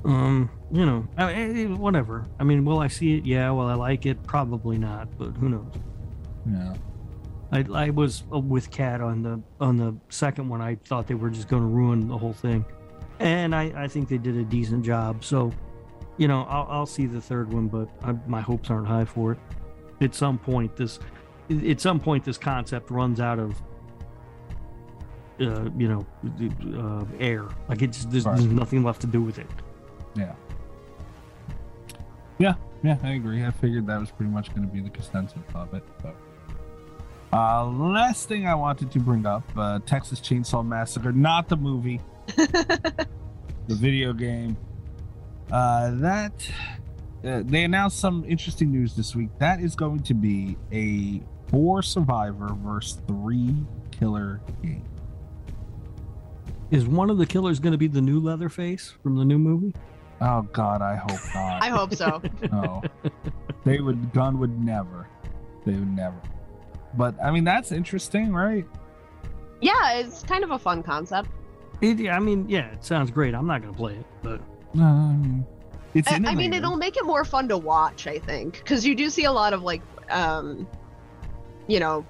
Um, 0.05 0.49
you 0.71 0.85
know, 0.85 1.07
I, 1.17 1.33
I- 1.33 1.63
whatever. 1.65 2.25
I 2.39 2.43
mean, 2.43 2.63
will 2.65 2.79
I 2.79 2.87
see 2.87 3.17
it? 3.17 3.25
Yeah. 3.25 3.49
Will 3.51 3.67
I 3.67 3.73
like 3.75 4.05
it? 4.05 4.21
Probably 4.23 4.77
not. 4.77 5.07
But 5.17 5.31
who 5.37 5.49
knows? 5.49 5.73
yeah. 6.49 6.73
I, 7.51 7.65
I 7.73 7.89
was 7.89 8.23
uh, 8.31 8.39
with 8.39 8.69
Kat 8.71 9.01
on 9.01 9.23
the 9.23 9.41
on 9.59 9.77
the 9.77 9.95
second 10.09 10.49
one. 10.49 10.61
I 10.61 10.75
thought 10.75 11.07
they 11.07 11.15
were 11.15 11.29
just 11.31 11.47
going 11.47 11.63
to 11.63 11.67
ruin 11.67 12.07
the 12.07 12.17
whole 12.17 12.31
thing, 12.33 12.63
and 13.19 13.53
I, 13.55 13.71
I 13.75 13.87
think 13.87 14.09
they 14.09 14.17
did 14.17 14.35
a 14.37 14.43
decent 14.43 14.83
job. 14.85 15.23
So, 15.23 15.51
you 16.17 16.27
know, 16.27 16.43
I'll, 16.49 16.67
I'll 16.69 16.85
see 16.85 17.05
the 17.05 17.21
third 17.21 17.51
one, 17.53 17.67
but 17.67 17.89
I, 18.03 18.13
my 18.27 18.41
hopes 18.41 18.69
aren't 18.69 18.87
high 18.87 19.05
for 19.05 19.33
it. 19.33 19.39
At 20.01 20.15
some 20.15 20.37
point, 20.37 20.75
this 20.75 20.99
at 21.67 21.81
some 21.81 21.99
point 21.99 22.23
this 22.23 22.37
concept 22.37 22.89
runs 22.91 23.19
out 23.19 23.39
of 23.39 23.61
uh, 25.41 25.69
you 25.77 25.87
know 25.87 26.05
uh, 26.77 27.05
air. 27.19 27.45
Like 27.67 27.81
it's 27.81 28.05
there's, 28.05 28.25
Right. 28.25 28.37
there's 28.37 28.51
nothing 28.51 28.83
left 28.83 29.01
to 29.01 29.07
do 29.07 29.21
with 29.21 29.39
it. 29.39 29.47
Yeah. 30.15 30.33
Yeah, 32.37 32.53
yeah, 32.83 32.97
I 33.03 33.11
agree. 33.15 33.43
I 33.45 33.51
figured 33.51 33.85
that 33.87 33.99
was 33.99 34.11
pretty 34.11 34.31
much 34.31 34.55
going 34.55 34.65
to 34.65 34.73
be 34.73 34.79
the 34.79 34.89
consensus 34.89 35.39
of 35.53 35.73
it. 35.73 35.83
But 36.01 36.15
uh, 37.33 37.65
last 37.65 38.29
thing 38.29 38.47
I 38.47 38.55
wanted 38.55 38.91
to 38.91 38.99
bring 38.99 39.25
up: 39.25 39.43
uh, 39.57 39.79
Texas 39.85 40.21
Chainsaw 40.21 40.65
Massacre, 40.65 41.11
not 41.11 41.49
the 41.49 41.57
movie, 41.57 41.99
the 43.67 43.75
video 43.75 44.13
game. 44.13 44.57
Uh, 45.51 45.91
that 45.95 46.33
uh, 47.23 47.41
they 47.45 47.63
announced 47.63 47.99
some 47.99 48.23
interesting 48.27 48.71
news 48.71 48.95
this 48.95 49.15
week. 49.15 49.29
That 49.39 49.59
is 49.59 49.75
going 49.75 50.01
to 50.03 50.13
be 50.13 50.57
a 50.71 51.21
four 51.49 51.81
survivor 51.81 52.49
versus 52.63 53.01
three 53.07 53.55
killer 53.91 54.41
game. 54.61 54.85
Is 56.71 56.85
one 56.85 57.09
of 57.09 57.17
the 57.17 57.25
killers 57.25 57.59
going 57.59 57.71
to 57.71 57.77
be 57.77 57.87
the 57.87 58.01
new 58.01 58.19
Leatherface 58.19 58.93
from 59.01 59.15
the 59.15 59.25
new 59.25 59.39
movie? 59.39 59.73
Oh 60.21 60.43
God, 60.53 60.81
I 60.81 60.95
hope 60.95 61.19
not. 61.33 61.63
I 61.63 61.69
hope 61.69 61.93
so. 61.95 62.21
No, 62.51 62.83
they 63.65 63.79
would. 63.79 64.13
Gun 64.13 64.37
would 64.39 64.59
never. 64.59 65.07
They 65.65 65.73
would 65.73 65.95
never. 65.95 66.19
But 66.95 67.15
I 67.23 67.31
mean, 67.31 67.43
that's 67.43 67.71
interesting, 67.71 68.33
right? 68.33 68.65
yeah, 69.61 69.93
it's 69.93 70.23
kind 70.23 70.43
of 70.43 70.51
a 70.51 70.59
fun 70.59 70.83
concept. 70.83 71.29
It, 71.81 72.09
I 72.09 72.19
mean, 72.19 72.49
yeah, 72.49 72.71
it 72.71 72.83
sounds 72.83 73.11
great. 73.11 73.33
I'm 73.33 73.47
not 73.47 73.61
going 73.61 73.73
to 73.73 73.77
play 73.77 73.93
it, 73.95 74.05
but 74.21 74.41
No, 74.73 74.83
I 74.83 75.15
mean, 75.15 75.45
it's 75.93 76.11
I, 76.11 76.15
I 76.15 76.35
mean, 76.35 76.53
it'll 76.53 76.77
make 76.77 76.97
it 76.97 77.05
more 77.05 77.25
fun 77.25 77.47
to 77.49 77.57
watch, 77.57 78.05
I 78.05 78.19
think, 78.19 78.57
because 78.57 78.85
you 78.85 78.95
do 78.95 79.09
see 79.09 79.23
a 79.23 79.31
lot 79.31 79.53
of 79.53 79.63
like, 79.63 79.81
um, 80.09 80.67
you 81.67 81.79
know, 81.79 82.05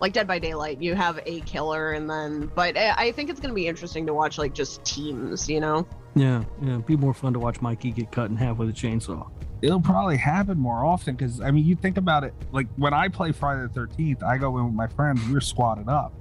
like 0.00 0.12
Dead 0.12 0.26
by 0.26 0.38
Daylight. 0.38 0.82
You 0.82 0.94
have 0.94 1.20
a 1.26 1.40
killer, 1.40 1.92
and 1.92 2.08
then, 2.08 2.50
but 2.54 2.76
I, 2.76 2.94
I 2.96 3.12
think 3.12 3.30
it's 3.30 3.40
gonna 3.40 3.54
be 3.54 3.66
interesting 3.66 4.06
to 4.06 4.14
watch 4.14 4.38
like 4.38 4.52
just 4.54 4.84
teams, 4.84 5.48
you 5.48 5.60
know. 5.60 5.86
yeah, 6.14 6.44
yeah, 6.62 6.70
it'd 6.74 6.86
be 6.86 6.96
more 6.96 7.14
fun 7.14 7.32
to 7.32 7.38
watch 7.38 7.60
Mikey 7.60 7.92
get 7.92 8.12
cut 8.12 8.30
in 8.30 8.36
half 8.36 8.58
with 8.58 8.68
a 8.68 8.72
chainsaw. 8.72 9.30
It'll 9.60 9.80
probably 9.80 10.16
happen 10.16 10.58
more 10.58 10.84
often 10.84 11.16
because 11.16 11.40
I 11.40 11.50
mean, 11.50 11.64
you 11.64 11.74
think 11.76 11.96
about 11.96 12.24
it. 12.24 12.32
Like 12.52 12.68
when 12.76 12.94
I 12.94 13.08
play 13.08 13.32
Friday 13.32 13.62
the 13.62 13.68
Thirteenth, 13.68 14.22
I 14.22 14.38
go 14.38 14.56
in 14.58 14.66
with 14.66 14.74
my 14.74 14.86
friends. 14.86 15.20
We're 15.28 15.40
squatted 15.40 15.88
up. 15.88 16.12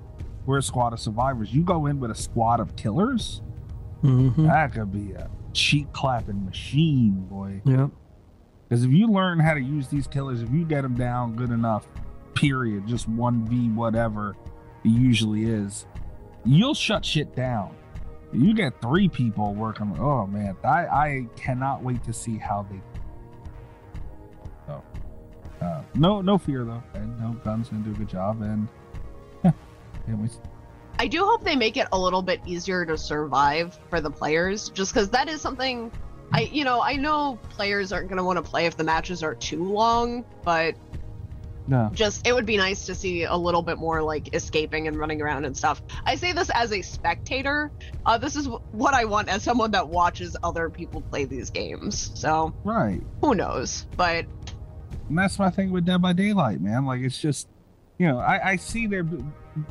We're 0.48 0.60
a 0.60 0.64
squad 0.64 0.94
of 0.94 1.00
survivors. 1.02 1.54
You 1.54 1.62
go 1.62 1.86
in 1.88 2.00
with 2.00 2.10
a 2.10 2.16
squad 2.16 2.62
of 2.62 2.76
killers. 2.78 3.42
Mm-hmm. 4.02 4.48
That 4.48 4.74
could 4.74 4.94
be 4.94 5.12
a 5.12 5.30
cheek 5.54 5.92
clapping 5.92 6.46
machine, 6.46 7.28
boy. 7.30 7.62
Yeah, 7.66 7.90
Because 8.68 8.86
if 8.86 8.92
you 8.92 9.08
learn 9.08 9.40
how 9.40 9.54
to 9.56 9.60
use 9.60 9.90
these 9.90 10.08
killers, 10.08 10.42
if 10.42 10.50
you 10.52 10.64
get 10.64 10.84
them 10.84 10.96
down 10.96 11.36
good 11.36 11.52
enough, 11.52 11.90
period, 12.34 12.88
just 12.88 13.10
one 13.10 13.46
v 13.46 13.68
whatever 13.70 14.38
it 14.86 14.90
usually 14.90 15.44
is, 15.44 15.86
you'll 16.46 16.74
shut 16.74 17.04
shit 17.04 17.36
down. 17.36 17.76
You 18.32 18.54
get 18.54 18.80
three 18.82 19.10
people 19.10 19.54
working. 19.54 19.98
Oh 20.00 20.26
man, 20.28 20.56
I 20.64 20.86
I 20.88 21.28
cannot 21.36 21.84
wait 21.84 22.04
to 22.06 22.14
see 22.14 22.38
how 22.38 22.66
they. 22.72 22.80
So, 24.66 24.84
uh, 25.62 25.82
no 25.96 26.22
no 26.22 26.38
fear 26.38 26.64
though, 26.64 26.84
and 26.94 27.20
no 27.20 27.34
guns 27.44 27.68
gonna 27.68 27.84
do 27.84 27.92
a 27.92 27.96
good 27.96 28.10
job, 28.10 28.42
and 28.42 28.70
can't. 30.08 30.40
I 31.00 31.08
do 31.08 31.26
hope 31.26 31.44
they 31.44 31.56
make 31.56 31.78
it 31.78 31.88
a 31.92 32.00
little 32.00 32.22
bit 32.24 32.42
easier 32.46 32.86
to 32.86 32.98
survive 32.98 33.78
for 33.90 34.02
the 34.02 34.10
players, 34.10 34.70
just 34.70 34.94
because 34.94 35.10
that 35.12 35.30
is 35.30 35.42
something. 35.42 35.92
I 36.34 36.42
you 36.42 36.64
know 36.64 36.82
I 36.82 36.96
know 36.96 37.40
players 37.50 37.94
aren't 37.94 38.10
gonna 38.10 38.24
want 38.24 38.38
to 38.38 38.42
play 38.44 38.66
if 38.66 38.76
the 38.76 38.84
matches 38.84 39.24
are 39.24 39.36
too 39.36 39.64
long, 39.64 40.26
but 40.44 40.76
No, 41.68 41.90
just 41.94 42.26
it 42.28 42.34
would 42.34 42.46
be 42.46 42.58
nice 42.58 42.86
to 42.88 42.96
see 42.96 43.24
a 43.24 43.36
little 43.36 43.62
bit 43.62 43.78
more 43.78 44.02
like 44.02 44.34
escaping 44.34 44.88
and 44.88 44.98
running 44.98 45.22
around 45.22 45.46
and 45.46 45.56
stuff. 45.56 45.82
I 46.06 46.16
say 46.16 46.34
this 46.34 46.50
as 46.54 46.74
a 46.74 46.82
spectator. 46.82 47.72
Uh, 48.06 48.18
this 48.18 48.36
is 48.36 48.48
wh- 48.48 48.74
what 48.74 48.94
I 48.94 49.06
want 49.06 49.30
as 49.30 49.44
someone 49.44 49.72
that 49.72 49.88
watches 49.88 50.36
other 50.44 50.70
people 50.70 51.02
play 51.02 51.26
these 51.26 51.50
games. 51.50 52.12
So 52.16 52.54
right. 52.64 53.02
who 53.22 53.36
knows? 53.36 53.86
But 53.96 54.26
And 55.10 55.18
that's 55.18 55.38
my 55.40 55.50
thing 55.50 55.72
with 55.72 55.86
Dead 55.86 56.02
by 56.02 56.12
Daylight, 56.14 56.60
man. 56.60 56.86
Like 56.86 57.02
it's 57.02 57.20
just, 57.22 57.48
you 57.98 58.08
know, 58.08 58.20
I, 58.20 58.52
I 58.52 58.56
see 58.56 58.88
their. 58.88 59.06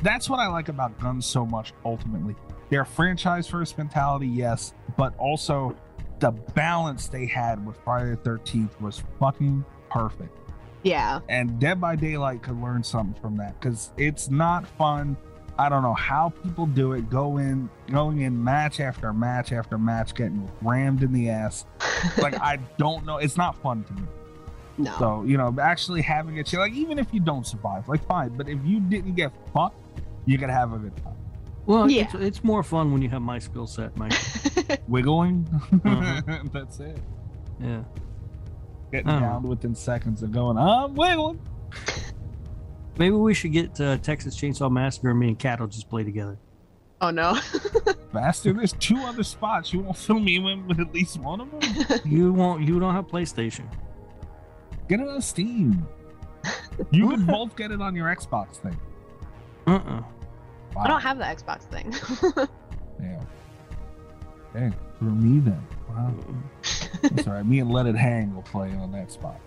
That's 0.01 0.29
what 0.29 0.39
I 0.39 0.47
like 0.47 0.69
about 0.69 0.99
guns 0.99 1.25
so 1.25 1.45
much. 1.45 1.73
Ultimately, 1.85 2.35
their 2.69 2.85
franchise 2.85 3.47
first 3.47 3.77
mentality, 3.77 4.27
yes, 4.27 4.73
but 4.97 5.17
also 5.17 5.75
the 6.19 6.31
balance 6.31 7.07
they 7.07 7.25
had 7.25 7.65
with 7.65 7.77
Friday 7.83 8.11
the 8.11 8.17
Thirteenth 8.17 8.79
was 8.81 9.03
fucking 9.19 9.63
perfect. 9.89 10.35
yeah, 10.83 11.19
And 11.29 11.59
Dead 11.59 11.79
by 11.79 11.95
Daylight 11.95 12.41
could 12.43 12.61
learn 12.61 12.83
something 12.83 13.19
from 13.21 13.37
that 13.37 13.59
because 13.59 13.91
it's 13.97 14.29
not 14.29 14.67
fun. 14.67 15.15
I 15.59 15.69
don't 15.69 15.81
know 15.81 15.93
how 15.95 16.29
people 16.43 16.67
do 16.67 16.93
it. 16.93 17.09
Go 17.09 17.37
in, 17.37 17.69
going 17.89 18.19
in 18.21 18.43
match 18.43 18.79
after 18.79 19.11
match 19.13 19.51
after 19.51 19.77
match, 19.77 20.13
getting 20.13 20.49
rammed 20.61 21.01
in 21.03 21.11
the 21.13 21.29
ass. 21.29 21.65
Like 22.19 22.39
I 22.39 22.57
don't 22.77 23.05
know. 23.05 23.17
It's 23.17 23.37
not 23.37 23.59
fun 23.61 23.83
to 23.85 23.93
me. 23.93 24.03
No. 24.77 24.95
So, 24.99 25.23
you 25.23 25.37
know, 25.37 25.55
actually 25.61 26.01
having 26.01 26.39
a 26.39 26.43
chill, 26.43 26.59
like 26.59 26.73
even 26.73 26.99
if 26.99 27.07
you 27.13 27.19
don't 27.19 27.45
survive, 27.45 27.87
like 27.89 28.05
fine, 28.07 28.29
but 28.37 28.47
if 28.49 28.59
you 28.63 28.79
didn't 28.79 29.15
get 29.15 29.31
fucked, 29.53 29.79
you 30.25 30.37
could 30.37 30.49
have 30.49 30.73
a 30.73 30.77
good 30.77 30.95
time. 30.97 31.15
well, 31.65 31.89
Yeah. 31.89 32.03
it's, 32.03 32.13
it's 32.15 32.43
more 32.43 32.63
fun 32.63 32.91
when 32.93 33.01
you 33.01 33.09
have 33.09 33.21
my 33.21 33.39
skill 33.39 33.67
set, 33.67 33.95
Mike. 33.97 34.13
Wiggling, 34.87 35.45
Mhm. 35.71 36.51
that's 36.53 36.79
it. 36.79 36.99
Yeah, 37.59 37.83
Getting 38.91 39.09
Oh. 39.09 39.19
down 39.19 39.43
within 39.43 39.73
seconds 39.75 40.21
of 40.23 40.31
going, 40.31 40.57
I'm 40.57 40.95
wiggling. 40.95 41.39
maybe 42.97 43.15
we 43.15 43.33
should 43.33 43.51
get 43.51 43.79
uh, 43.81 43.97
Texas 43.97 44.35
Chainsaw 44.39 44.71
Massacre 44.71 45.09
and 45.09 45.19
me 45.19 45.27
and 45.29 45.39
Cat 45.39 45.59
will 45.59 45.67
just 45.67 45.89
play 45.89 46.03
together. 46.03 46.37
oh 47.01 47.09
no. 47.11 47.37
Bastard, 48.13 48.57
there's 48.57 48.73
two 48.73 48.97
other 48.97 49.23
spots. 49.23 49.73
You 49.73 49.81
won't 49.81 49.97
fill 49.97 50.19
me 50.19 50.35
in 50.37 50.67
with 50.67 50.79
at 50.79 50.93
least 50.93 51.19
one 51.19 51.41
of 51.41 51.51
them? 51.51 51.99
You 52.05 52.31
won't. 52.31 52.63
You 52.67 52.79
don't 52.79 52.93
have 52.95 53.07
PlayStation. 53.07 53.65
Get 54.87 54.99
it 54.99 55.07
on 55.07 55.21
Steam. 55.21 55.85
You 56.91 57.09
can 57.09 57.25
both 57.27 57.55
get 57.55 57.71
it 57.71 57.81
on 57.81 57.95
your 57.95 58.07
Xbox 58.15 58.55
thing. 58.57 58.79
Uh-uh. 59.67 60.01
Wow. 60.75 60.83
I 60.83 60.87
don't 60.87 61.01
have 61.01 61.17
the 61.17 61.23
Xbox 61.25 61.61
thing. 61.63 62.47
Yeah. 62.99 63.21
Okay, 64.55 64.75
for 64.97 65.03
me 65.03 65.39
then. 65.39 65.61
Wow. 65.87 66.11
That's 67.03 67.27
all 67.27 67.33
right. 67.33 67.45
Me 67.45 67.59
and 67.59 67.69
Let 67.71 67.85
It 67.85 67.95
Hang 67.95 68.33
will 68.33 68.41
play 68.41 68.73
on 68.73 68.91
that 68.93 69.11
spot. 69.11 69.39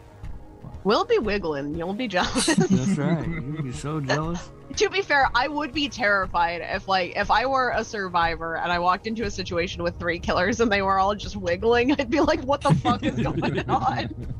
we'll 0.84 1.04
be 1.04 1.18
wiggling. 1.18 1.74
You'll 1.74 1.92
be 1.94 2.06
jealous. 2.06 2.46
That's 2.54 2.96
right. 2.96 3.26
You'd 3.26 3.64
be 3.64 3.72
so 3.72 3.98
jealous. 4.00 4.50
to 4.76 4.88
be 4.88 5.02
fair, 5.02 5.28
I 5.34 5.48
would 5.48 5.72
be 5.72 5.88
terrified 5.88 6.60
if 6.62 6.86
like 6.86 7.16
if 7.16 7.28
I 7.28 7.44
were 7.46 7.72
a 7.74 7.82
survivor 7.82 8.56
and 8.56 8.70
I 8.70 8.78
walked 8.78 9.08
into 9.08 9.24
a 9.24 9.30
situation 9.32 9.82
with 9.82 9.98
three 9.98 10.20
killers 10.20 10.60
and 10.60 10.70
they 10.70 10.82
were 10.82 11.00
all 11.00 11.16
just 11.16 11.34
wiggling, 11.34 11.90
I'd 12.00 12.08
be 12.08 12.20
like, 12.20 12.40
what 12.44 12.60
the 12.60 12.72
fuck 12.76 13.02
is 13.02 13.16
going 13.18 13.68
on? 13.68 14.32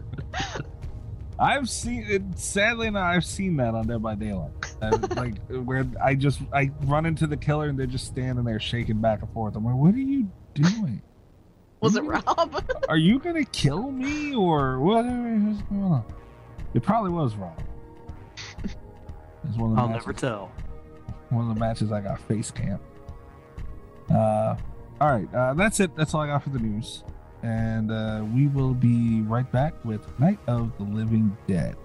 I've 1.40 1.70
seen 1.70 2.04
it. 2.06 2.22
Sadly 2.38 2.88
enough, 2.88 3.04
I've 3.04 3.24
seen 3.24 3.56
that 3.56 3.74
on 3.74 3.86
Dead 3.86 4.02
by 4.02 4.14
Daylight. 4.14 4.50
Uh, 4.82 4.98
like 5.16 5.34
where 5.48 5.86
I 6.02 6.14
just 6.14 6.40
I 6.52 6.70
run 6.82 7.06
into 7.06 7.26
the 7.26 7.36
killer 7.36 7.68
and 7.68 7.78
they're 7.78 7.86
just 7.86 8.06
standing 8.06 8.44
there 8.44 8.60
shaking 8.60 9.00
back 9.00 9.22
and 9.22 9.32
forth. 9.32 9.56
I'm 9.56 9.64
like, 9.64 9.74
what 9.74 9.94
are 9.94 9.98
you 9.98 10.30
doing? 10.54 11.00
Was 11.80 11.96
it 11.96 12.04
Rob? 12.04 12.62
Are 12.90 12.98
you 12.98 13.18
gonna 13.18 13.44
kill 13.46 13.90
me 13.90 14.34
or 14.34 14.78
what? 14.80 15.04
What's 15.06 15.62
going 15.62 15.82
on? 15.82 16.04
It 16.74 16.82
probably 16.82 17.10
was 17.10 17.34
Rob. 17.36 17.58
It's 18.62 19.56
one 19.56 19.70
of 19.70 19.76
the 19.76 19.82
I'll 19.82 19.88
matches, 19.88 20.06
never 20.06 20.12
tell. 20.12 20.52
one 21.30 21.48
of 21.48 21.54
the 21.54 21.58
matches 21.58 21.90
I 21.90 22.02
got 22.02 22.20
face 22.28 22.50
camp. 22.50 22.82
Uh, 24.10 24.56
all 25.00 25.10
right, 25.10 25.34
uh, 25.34 25.54
that's 25.54 25.80
it. 25.80 25.96
That's 25.96 26.12
all 26.12 26.20
I 26.20 26.26
got 26.26 26.42
for 26.42 26.50
the 26.50 26.58
news, 26.58 27.02
and 27.42 27.90
uh, 27.90 28.24
we 28.34 28.48
will 28.48 28.74
be 28.74 29.22
right 29.22 29.50
back 29.50 29.74
with 29.84 30.06
Night 30.18 30.38
of 30.46 30.76
the 30.76 30.84
Living 30.84 31.36
Dead. 31.46 31.76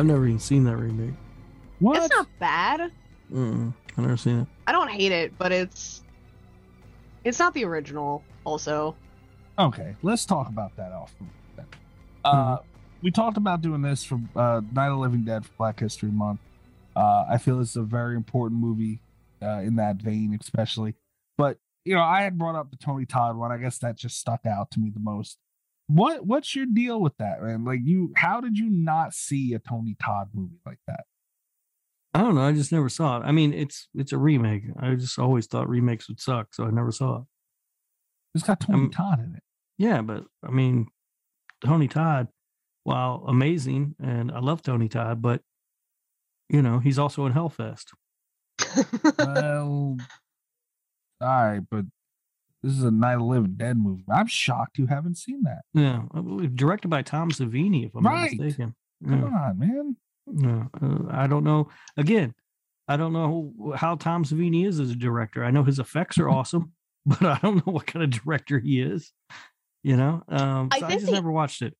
I've 0.00 0.06
never 0.06 0.26
even 0.26 0.38
seen 0.38 0.64
that 0.64 0.76
remake. 0.76 1.12
What? 1.80 1.96
It's 1.96 2.14
not 2.14 2.26
bad. 2.38 2.92
Mm-mm, 3.32 3.72
I've 3.92 3.98
never 3.98 4.16
seen 4.16 4.40
it. 4.40 4.46
I 4.66 4.72
don't 4.72 4.90
hate 4.90 5.12
it, 5.12 5.36
but 5.38 5.52
it's 5.52 6.02
it's 7.24 7.38
not 7.38 7.52
the 7.54 7.64
original. 7.64 8.22
Also, 8.44 8.96
Okay, 9.58 9.94
let's 10.02 10.24
talk 10.24 10.48
about 10.48 10.74
that 10.76 10.92
off. 10.92 11.14
then. 11.56 11.66
Uh, 12.24 12.58
we 13.02 13.10
talked 13.10 13.36
about 13.36 13.60
doing 13.60 13.82
this 13.82 14.02
for 14.04 14.18
uh, 14.34 14.62
Night 14.72 14.86
of 14.88 14.94
the 14.94 14.98
Living 14.98 15.24
Dead 15.24 15.44
for 15.44 15.52
Black 15.58 15.78
History 15.80 16.10
Month. 16.10 16.40
Uh, 16.96 17.26
I 17.28 17.36
feel 17.38 17.60
it's 17.60 17.76
a 17.76 17.82
very 17.82 18.16
important 18.16 18.60
movie 18.60 19.00
uh, 19.42 19.60
in 19.60 19.76
that 19.76 19.96
vein, 19.96 20.36
especially. 20.40 20.94
But 21.36 21.58
you 21.84 21.94
know, 21.94 22.02
I 22.02 22.22
had 22.22 22.38
brought 22.38 22.54
up 22.56 22.70
the 22.70 22.76
Tony 22.78 23.04
Todd 23.06 23.36
one. 23.36 23.52
I 23.52 23.58
guess 23.58 23.78
that 23.78 23.96
just 23.96 24.18
stuck 24.18 24.46
out 24.46 24.70
to 24.72 24.80
me 24.80 24.90
the 24.90 25.00
most. 25.00 25.38
What 25.86 26.26
What's 26.26 26.54
your 26.54 26.66
deal 26.66 27.00
with 27.00 27.16
that, 27.18 27.42
man? 27.42 27.64
Like, 27.64 27.80
you, 27.82 28.12
how 28.16 28.40
did 28.40 28.56
you 28.58 28.70
not 28.70 29.12
see 29.12 29.54
a 29.54 29.58
Tony 29.58 29.96
Todd 30.02 30.28
movie 30.32 30.60
like 30.64 30.78
that? 30.86 31.04
I 32.14 32.20
don't 32.22 32.34
know. 32.34 32.42
I 32.42 32.52
just 32.52 32.72
never 32.72 32.88
saw 32.88 33.18
it. 33.18 33.24
I 33.24 33.30
mean, 33.32 33.52
it's 33.54 33.88
it's 33.94 34.12
a 34.12 34.18
remake. 34.18 34.64
I 34.80 34.94
just 34.96 35.18
always 35.18 35.46
thought 35.46 35.68
remakes 35.68 36.08
would 36.08 36.20
suck, 36.20 36.52
so 36.54 36.64
I 36.64 36.70
never 36.70 36.90
saw 36.92 37.18
it. 37.18 37.24
It's 38.34 38.44
got 38.44 38.60
Tony 38.60 38.84
Um, 38.84 38.90
Todd 38.90 39.20
in 39.20 39.34
it. 39.36 39.42
Yeah, 39.78 40.02
but 40.02 40.24
I 40.44 40.50
mean, 40.50 40.86
Tony 41.64 41.88
Todd, 41.88 42.28
while 42.84 43.24
amazing, 43.28 43.94
and 44.00 44.30
I 44.32 44.40
love 44.40 44.62
Tony 44.62 44.88
Todd, 44.88 45.22
but 45.22 45.42
you 46.48 46.62
know, 46.62 46.80
he's 46.80 46.98
also 46.98 47.26
in 47.26 47.32
Hellfest. 47.32 47.86
well, 49.18 49.96
all 51.20 51.28
right, 51.28 51.60
but 51.70 51.84
this 52.62 52.72
is 52.72 52.82
a 52.82 52.90
Night 52.90 53.14
of 53.14 53.20
the 53.20 53.24
Living 53.26 53.54
Dead 53.56 53.76
movie. 53.78 54.04
I'm 54.12 54.26
shocked 54.26 54.78
you 54.78 54.86
haven't 54.86 55.16
seen 55.16 55.42
that. 55.44 55.62
Yeah, 55.74 56.02
directed 56.54 56.88
by 56.88 57.02
Tom 57.02 57.30
Savini, 57.30 57.86
if 57.86 57.94
I'm 57.94 58.04
Right. 58.04 58.32
not 58.36 58.44
mistaken. 58.44 58.74
Come 59.06 59.20
Yeah. 59.22 59.26
on, 59.28 59.58
man. 59.58 59.96
No, 60.32 60.68
uh, 60.80 61.10
I 61.10 61.26
don't 61.26 61.44
know. 61.44 61.68
Again, 61.96 62.34
I 62.88 62.96
don't 62.96 63.12
know 63.12 63.74
how 63.76 63.94
Tom 63.96 64.24
Savini 64.24 64.66
is 64.66 64.80
as 64.80 64.90
a 64.90 64.96
director. 64.96 65.44
I 65.44 65.50
know 65.50 65.64
his 65.64 65.78
effects 65.78 66.18
are 66.18 66.28
awesome, 66.38 66.72
but 67.06 67.22
I 67.22 67.38
don't 67.42 67.64
know 67.66 67.72
what 67.72 67.86
kind 67.86 68.02
of 68.02 68.10
director 68.10 68.58
he 68.58 68.80
is. 68.80 69.12
You 69.82 69.96
know, 69.96 70.22
um, 70.28 70.68
I 70.70 70.80
so 70.80 70.86
I, 70.86 70.88
think 70.88 71.00
just 71.00 71.06
the- 71.06 71.12
never 71.12 71.32
watched 71.32 71.62
it. 71.62 71.74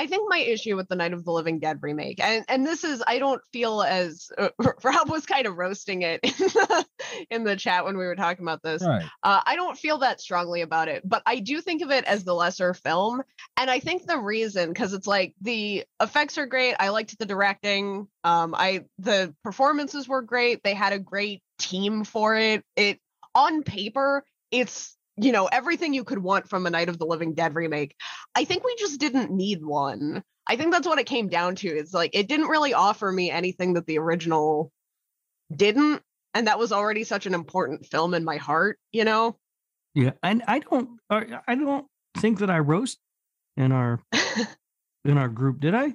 I 0.00 0.06
think 0.06 0.30
my 0.30 0.38
issue 0.38 0.76
with 0.76 0.88
the 0.88 0.96
Night 0.96 1.12
of 1.12 1.26
the 1.26 1.30
Living 1.30 1.58
Dead 1.58 1.80
remake, 1.82 2.20
and 2.24 2.42
and 2.48 2.66
this 2.66 2.84
is, 2.84 3.02
I 3.06 3.18
don't 3.18 3.42
feel 3.52 3.82
as 3.82 4.30
uh, 4.38 4.48
Rob 4.82 5.10
was 5.10 5.26
kind 5.26 5.46
of 5.46 5.58
roasting 5.58 6.00
it 6.00 6.20
in 6.24 6.30
the, 6.30 6.86
in 7.28 7.44
the 7.44 7.54
chat 7.54 7.84
when 7.84 7.98
we 7.98 8.06
were 8.06 8.16
talking 8.16 8.42
about 8.42 8.62
this. 8.62 8.82
Right. 8.82 9.04
Uh, 9.22 9.42
I 9.44 9.56
don't 9.56 9.76
feel 9.76 9.98
that 9.98 10.22
strongly 10.22 10.62
about 10.62 10.88
it, 10.88 11.06
but 11.06 11.22
I 11.26 11.40
do 11.40 11.60
think 11.60 11.82
of 11.82 11.90
it 11.90 12.06
as 12.06 12.24
the 12.24 12.34
lesser 12.34 12.72
film. 12.72 13.22
And 13.58 13.70
I 13.70 13.78
think 13.78 14.06
the 14.06 14.16
reason, 14.16 14.70
because 14.70 14.94
it's 14.94 15.06
like 15.06 15.34
the 15.42 15.84
effects 16.00 16.38
are 16.38 16.46
great. 16.46 16.76
I 16.80 16.88
liked 16.88 17.18
the 17.18 17.26
directing. 17.26 18.08
Um, 18.24 18.54
I 18.56 18.84
the 18.98 19.34
performances 19.44 20.08
were 20.08 20.22
great. 20.22 20.62
They 20.62 20.72
had 20.72 20.94
a 20.94 20.98
great 20.98 21.42
team 21.58 22.04
for 22.04 22.34
it. 22.36 22.64
It 22.74 23.00
on 23.34 23.64
paper, 23.64 24.24
it's 24.50 24.96
you 25.20 25.32
know 25.32 25.46
everything 25.46 25.92
you 25.94 26.04
could 26.04 26.18
want 26.18 26.48
from 26.48 26.66
a 26.66 26.70
Night 26.70 26.88
of 26.88 26.98
the 26.98 27.06
Living 27.06 27.34
Dead 27.34 27.54
remake. 27.54 27.94
I 28.34 28.44
think 28.44 28.64
we 28.64 28.74
just 28.76 29.00
didn't 29.00 29.30
need 29.30 29.64
one. 29.64 30.22
I 30.48 30.56
think 30.56 30.72
that's 30.72 30.86
what 30.86 30.98
it 30.98 31.06
came 31.06 31.28
down 31.28 31.54
to. 31.56 31.68
It's 31.68 31.92
like 31.94 32.10
it 32.14 32.28
didn't 32.28 32.48
really 32.48 32.74
offer 32.74 33.10
me 33.12 33.30
anything 33.30 33.74
that 33.74 33.86
the 33.86 33.98
original 33.98 34.72
didn't. 35.54 36.02
And 36.34 36.46
that 36.46 36.58
was 36.58 36.70
already 36.72 37.02
such 37.04 37.26
an 37.26 37.34
important 37.34 37.86
film 37.86 38.14
in 38.14 38.24
my 38.24 38.36
heart, 38.36 38.78
you 38.92 39.04
know? 39.04 39.36
Yeah, 39.94 40.12
and 40.22 40.42
I 40.46 40.60
don't, 40.60 40.90
I 41.10 41.40
I 41.48 41.54
don't 41.56 41.86
think 42.18 42.38
that 42.38 42.50
I 42.50 42.58
roast 42.60 42.98
in 43.56 43.72
our 43.72 44.00
in 45.04 45.18
our 45.18 45.28
group. 45.28 45.58
Did 45.60 45.74
I? 45.74 45.86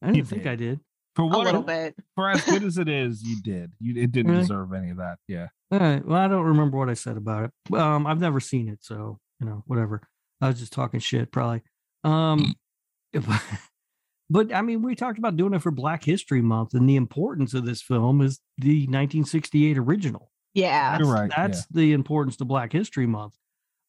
I 0.00 0.06
didn't 0.06 0.16
You 0.16 0.24
think 0.24 0.44
did. 0.44 0.52
I 0.52 0.56
did. 0.56 0.80
For 1.14 1.22
a 1.22 1.26
what 1.26 1.44
little 1.44 1.62
bit. 1.62 1.94
for 2.14 2.30
as 2.30 2.42
good 2.44 2.62
as 2.62 2.78
it 2.78 2.88
is, 2.88 3.22
you 3.22 3.42
did. 3.42 3.72
You 3.80 4.00
it 4.02 4.12
didn't 4.12 4.30
Really? 4.32 4.42
deserve 4.44 4.72
any 4.72 4.90
of 4.90 4.96
that. 4.98 5.18
Yeah. 5.28 5.48
All 5.70 5.78
right. 5.78 6.04
Well, 6.04 6.18
I 6.18 6.28
don't 6.28 6.44
remember 6.44 6.78
what 6.78 6.88
I 6.88 6.94
said 6.94 7.16
about 7.16 7.44
it. 7.44 7.74
Um, 7.74 8.06
I've 8.06 8.20
never 8.20 8.40
seen 8.40 8.68
it, 8.68 8.78
so 8.82 9.18
you 9.40 9.46
know, 9.46 9.62
whatever. 9.66 10.02
I 10.40 10.48
was 10.48 10.58
just 10.58 10.72
talking 10.72 11.00
shit, 11.00 11.30
probably. 11.30 11.62
Um, 12.04 12.54
if- 13.12 13.26
but 14.30 14.54
I 14.54 14.62
mean, 14.62 14.82
we 14.82 14.94
talked 14.94 15.18
about 15.18 15.36
doing 15.36 15.54
it 15.54 15.62
for 15.62 15.70
Black 15.70 16.04
History 16.04 16.40
Month, 16.42 16.74
and 16.74 16.88
the 16.88 16.96
importance 16.96 17.54
of 17.54 17.66
this 17.66 17.82
film 17.82 18.20
is 18.22 18.40
the 18.56 18.80
1968 18.86 19.78
original. 19.78 20.30
Yeah. 20.54 20.98
You're 20.98 21.06
That's, 21.06 21.20
right, 21.20 21.32
That's 21.36 21.66
the 21.66 21.92
importance 21.92 22.36
to 22.36 22.44
Black 22.44 22.72
History 22.72 23.06
Month, 23.06 23.34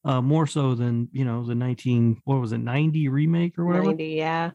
uh, 0.04 0.20
more 0.20 0.46
so 0.46 0.74
than 0.74 1.08
you 1.12 1.24
know 1.24 1.44
the 1.44 1.54
19 1.54 2.20
what 2.24 2.40
was 2.40 2.52
it 2.52 2.58
90 2.58 3.08
remake 3.08 3.58
or 3.58 3.64
whatever. 3.64 3.86
90, 3.86 4.04
yeah. 4.04 4.50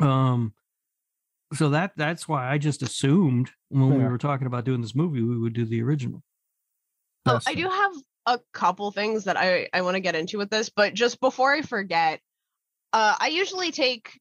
Um, 0.00 0.54
so 1.54 1.70
that 1.70 1.92
that's 1.96 2.28
why 2.28 2.50
I 2.50 2.58
just 2.58 2.82
assumed 2.82 3.50
when 3.70 3.96
we 3.96 4.04
were 4.04 4.18
talking 4.18 4.46
about 4.46 4.64
doing 4.64 4.82
this 4.82 4.94
movie, 4.94 5.22
we 5.22 5.38
would 5.38 5.54
do 5.54 5.64
the 5.64 5.82
original. 5.82 6.22
That's 7.24 7.46
I 7.46 7.54
do 7.54 7.68
have 7.68 7.92
a 8.26 8.40
couple 8.52 8.90
things 8.90 9.24
that 9.24 9.36
I, 9.36 9.68
I 9.72 9.82
want 9.82 9.94
to 9.96 10.00
get 10.00 10.14
into 10.14 10.38
with 10.38 10.50
this, 10.50 10.68
but 10.68 10.94
just 10.94 11.20
before 11.20 11.52
I 11.52 11.62
forget, 11.62 12.20
uh, 12.92 13.16
I 13.18 13.28
usually 13.28 13.70
take 13.72 14.18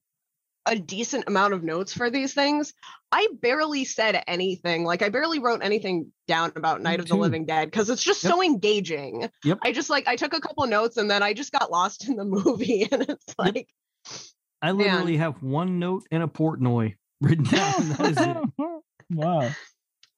a 0.65 0.75
decent 0.77 1.25
amount 1.27 1.53
of 1.53 1.63
notes 1.63 1.93
for 1.93 2.09
these 2.09 2.33
things. 2.33 2.73
I 3.11 3.27
barely 3.41 3.85
said 3.85 4.21
anything. 4.27 4.83
Like 4.83 5.01
I 5.01 5.07
barely 5.09 5.39
wrote 5.39 5.61
anything 5.63 6.11
down 6.27 6.51
about 6.57 6.81
Night 6.81 6.99
Me 6.99 7.03
of 7.03 7.07
the 7.07 7.15
too. 7.15 7.21
Living 7.21 7.45
Dead 7.45 7.71
because 7.71 7.89
it's 7.89 8.03
just 8.03 8.21
Yep. 8.23 8.33
so 8.33 8.43
engaging. 8.43 9.29
Yep. 9.45 9.59
I 9.63 9.71
just 9.71 9.89
like 9.89 10.07
I 10.09 10.17
took 10.17 10.33
a 10.33 10.41
couple 10.41 10.65
notes 10.67 10.97
and 10.97 11.09
then 11.09 11.23
I 11.23 11.33
just 11.33 11.53
got 11.53 11.71
lost 11.71 12.09
in 12.09 12.17
the 12.17 12.25
movie 12.25 12.85
and 12.91 13.03
it's 13.03 13.35
like 13.39 13.69
I 14.61 14.73
Man. 14.73 14.77
literally 14.77 15.17
have 15.17 15.41
one 15.41 15.79
note 15.79 16.03
and 16.11 16.21
a 16.21 16.27
Portnoy 16.27 16.95
written 17.21 17.45
down. 17.49 17.73
and 17.77 17.91
that 17.91 18.09
is 18.09 18.17
it. 18.17 18.37
wow. 19.11 19.49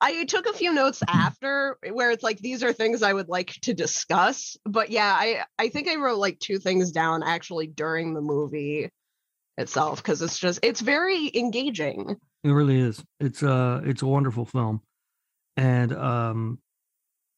I 0.01 0.23
took 0.25 0.45
a 0.45 0.53
few 0.53 0.73
notes 0.73 1.03
after 1.07 1.77
where 1.91 2.11
it's 2.11 2.23
like 2.23 2.39
these 2.39 2.63
are 2.63 2.71
things 2.71 3.03
I 3.03 3.13
would 3.13 3.27
like 3.27 3.51
to 3.61 3.73
discuss. 3.73 4.57
But 4.65 4.91
yeah, 4.91 5.13
I 5.17 5.43
I 5.57 5.69
think 5.69 5.87
I 5.87 5.95
wrote 5.95 6.19
like 6.19 6.39
two 6.39 6.57
things 6.57 6.91
down 6.91 7.21
actually 7.23 7.67
during 7.67 8.13
the 8.13 8.21
movie 8.21 8.89
itself 9.57 10.01
because 10.01 10.21
it's 10.21 10.39
just 10.39 10.59
it's 10.63 10.81
very 10.81 11.29
engaging. 11.35 12.15
It 12.43 12.51
really 12.51 12.79
is. 12.79 13.03
It's 13.19 13.43
uh 13.43 13.81
it's 13.83 14.01
a 14.01 14.07
wonderful 14.07 14.45
film. 14.45 14.81
And 15.57 15.93
um 15.93 16.59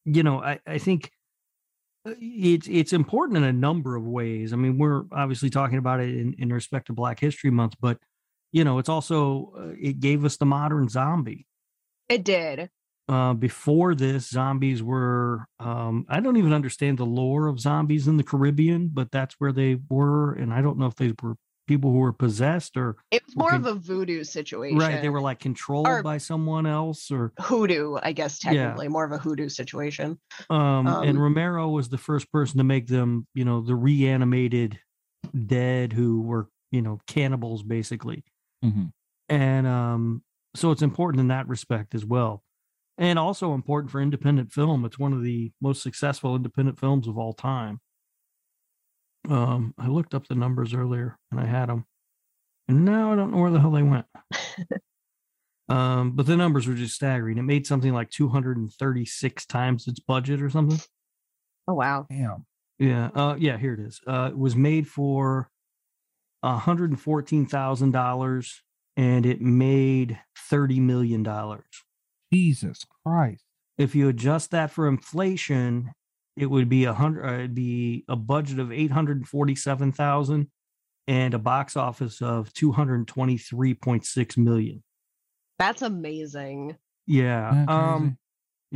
you 0.04 0.22
know, 0.22 0.42
I, 0.42 0.60
I 0.66 0.78
think 0.78 1.10
uh, 2.06 2.14
it's 2.20 2.68
it's 2.68 2.92
important 2.92 3.38
in 3.38 3.44
a 3.44 3.52
number 3.52 3.96
of 3.96 4.06
ways. 4.06 4.52
I 4.52 4.56
mean, 4.56 4.78
we're 4.78 5.02
obviously 5.12 5.50
talking 5.50 5.78
about 5.78 6.00
it 6.00 6.10
in, 6.10 6.34
in 6.38 6.52
respect 6.52 6.86
to 6.86 6.92
Black 6.92 7.18
History 7.18 7.50
Month, 7.50 7.74
but 7.80 7.98
you 8.52 8.64
know, 8.64 8.78
it's 8.78 8.88
also 8.88 9.52
uh, 9.58 9.74
it 9.80 10.00
gave 10.00 10.24
us 10.24 10.36
the 10.36 10.46
modern 10.46 10.88
zombie. 10.88 11.46
It 12.12 12.24
did. 12.24 12.70
Uh, 13.08 13.34
before 13.34 13.94
this, 13.94 14.28
zombies 14.30 14.82
were 14.82 15.46
um, 15.58 16.06
I 16.08 16.20
don't 16.20 16.36
even 16.36 16.52
understand 16.52 16.98
the 16.98 17.04
lore 17.06 17.46
of 17.48 17.58
zombies 17.58 18.06
in 18.06 18.16
the 18.16 18.22
Caribbean, 18.22 18.90
but 18.92 19.10
that's 19.10 19.34
where 19.38 19.52
they 19.52 19.78
were, 19.90 20.32
and 20.34 20.52
I 20.52 20.62
don't 20.62 20.78
know 20.78 20.86
if 20.86 20.94
they 20.96 21.12
were 21.22 21.36
people 21.68 21.90
who 21.90 21.98
were 21.98 22.12
possessed 22.12 22.76
or 22.76 22.96
It 23.10 23.22
was 23.26 23.36
more 23.36 23.48
Okay. 23.48 23.56
of 23.56 23.66
a 23.66 23.74
voodoo 23.74 24.24
situation. 24.24 24.78
right, 24.78 25.00
they 25.00 25.08
were 25.08 25.20
like 25.20 25.38
controlled 25.40 25.86
Or- 25.88 26.02
by 26.02 26.18
someone 26.18 26.66
else 26.66 27.10
or 27.10 27.32
hoodoo, 27.38 27.98
I 28.02 28.12
guess 28.12 28.44
Yeah. 28.44 28.52
technically 28.52 28.88
more 28.88 29.04
of 29.04 29.12
a 29.12 29.18
hoodoo 29.18 29.48
situation. 29.48 30.18
um, 30.50 30.86
and 30.86 31.16
Um, 31.16 31.18
Romero 31.18 31.68
was 31.70 31.88
the 31.88 31.98
first 31.98 32.30
person 32.32 32.58
to 32.58 32.64
make 32.64 32.86
them, 32.88 33.26
you 33.34 33.44
know, 33.44 33.60
the 33.62 33.76
reanimated 33.76 34.78
dead 35.46 35.92
who 35.92 36.20
were, 36.22 36.48
you 36.70 36.82
know, 36.82 37.00
cannibals 37.06 37.62
basically. 37.62 38.24
Mhm. 38.64 38.92
And 39.28 39.66
um, 39.66 40.22
so 40.54 40.70
it's 40.70 40.82
important 40.82 41.20
in 41.20 41.28
that 41.28 41.48
respect 41.48 41.94
as 41.94 42.04
well. 42.04 42.42
And 42.98 43.18
also 43.18 43.54
important 43.54 43.90
for 43.90 44.02
independent 44.02 44.52
film. 44.52 44.84
It's 44.84 44.98
one 44.98 45.12
of 45.12 45.22
the 45.22 45.52
most 45.60 45.82
successful 45.82 46.36
independent 46.36 46.78
films 46.78 47.08
of 47.08 47.16
all 47.16 47.32
time. 47.32 47.80
Um, 49.28 49.74
I 49.78 49.86
looked 49.86 50.14
up 50.14 50.26
the 50.26 50.34
numbers 50.34 50.74
earlier 50.74 51.16
and 51.30 51.40
I 51.40 51.46
had 51.46 51.68
them. 51.68 51.86
And 52.68 52.84
now 52.84 53.12
I 53.12 53.16
don't 53.16 53.32
know 53.32 53.38
where 53.38 53.50
the 53.50 53.60
hell 53.60 53.70
they 53.70 53.82
went. 53.82 54.06
um, 55.68 56.12
but 56.12 56.26
the 56.26 56.36
numbers 56.36 56.68
were 56.68 56.74
just 56.74 56.94
staggering. 56.94 57.38
It 57.38 57.42
made 57.42 57.66
something 57.66 57.94
like 57.94 58.10
236 58.10 59.46
times 59.46 59.88
its 59.88 60.00
budget 60.00 60.42
or 60.42 60.50
something. 60.50 60.78
Oh 61.66 61.74
wow. 61.74 62.06
Damn. 62.10 62.44
Yeah. 62.78 63.10
Uh, 63.14 63.36
yeah, 63.38 63.56
here 63.56 63.74
it 63.74 63.80
is. 63.80 64.00
Uh, 64.06 64.28
it 64.30 64.38
was 64.38 64.54
made 64.54 64.86
for 64.86 65.50
$114,000 66.44 68.52
and 68.96 69.24
it 69.26 69.40
made 69.40 70.18
$30 70.50 70.80
million. 70.80 71.26
Jesus 72.32 72.84
Christ. 73.04 73.44
If 73.78 73.94
you 73.94 74.08
adjust 74.08 74.50
that 74.50 74.70
for 74.70 74.86
inflation, 74.88 75.92
it 76.36 76.46
would 76.46 76.68
be 76.68 76.84
a 76.84 76.92
hundred, 76.92 77.26
uh, 77.28 77.32
it'd 77.34 77.54
be 77.54 78.04
a 78.08 78.16
budget 78.16 78.58
of 78.58 78.70
847,000 78.72 80.50
and 81.08 81.34
a 81.34 81.38
box 81.38 81.76
office 81.76 82.22
of 82.22 82.52
223.6 82.54 84.36
million. 84.38 84.82
That's 85.58 85.82
amazing. 85.82 86.76
Yeah. 87.06 87.50
Isn't 87.52 87.66
that 87.66 87.72
Um, 87.72 88.00
crazy? 88.02 88.16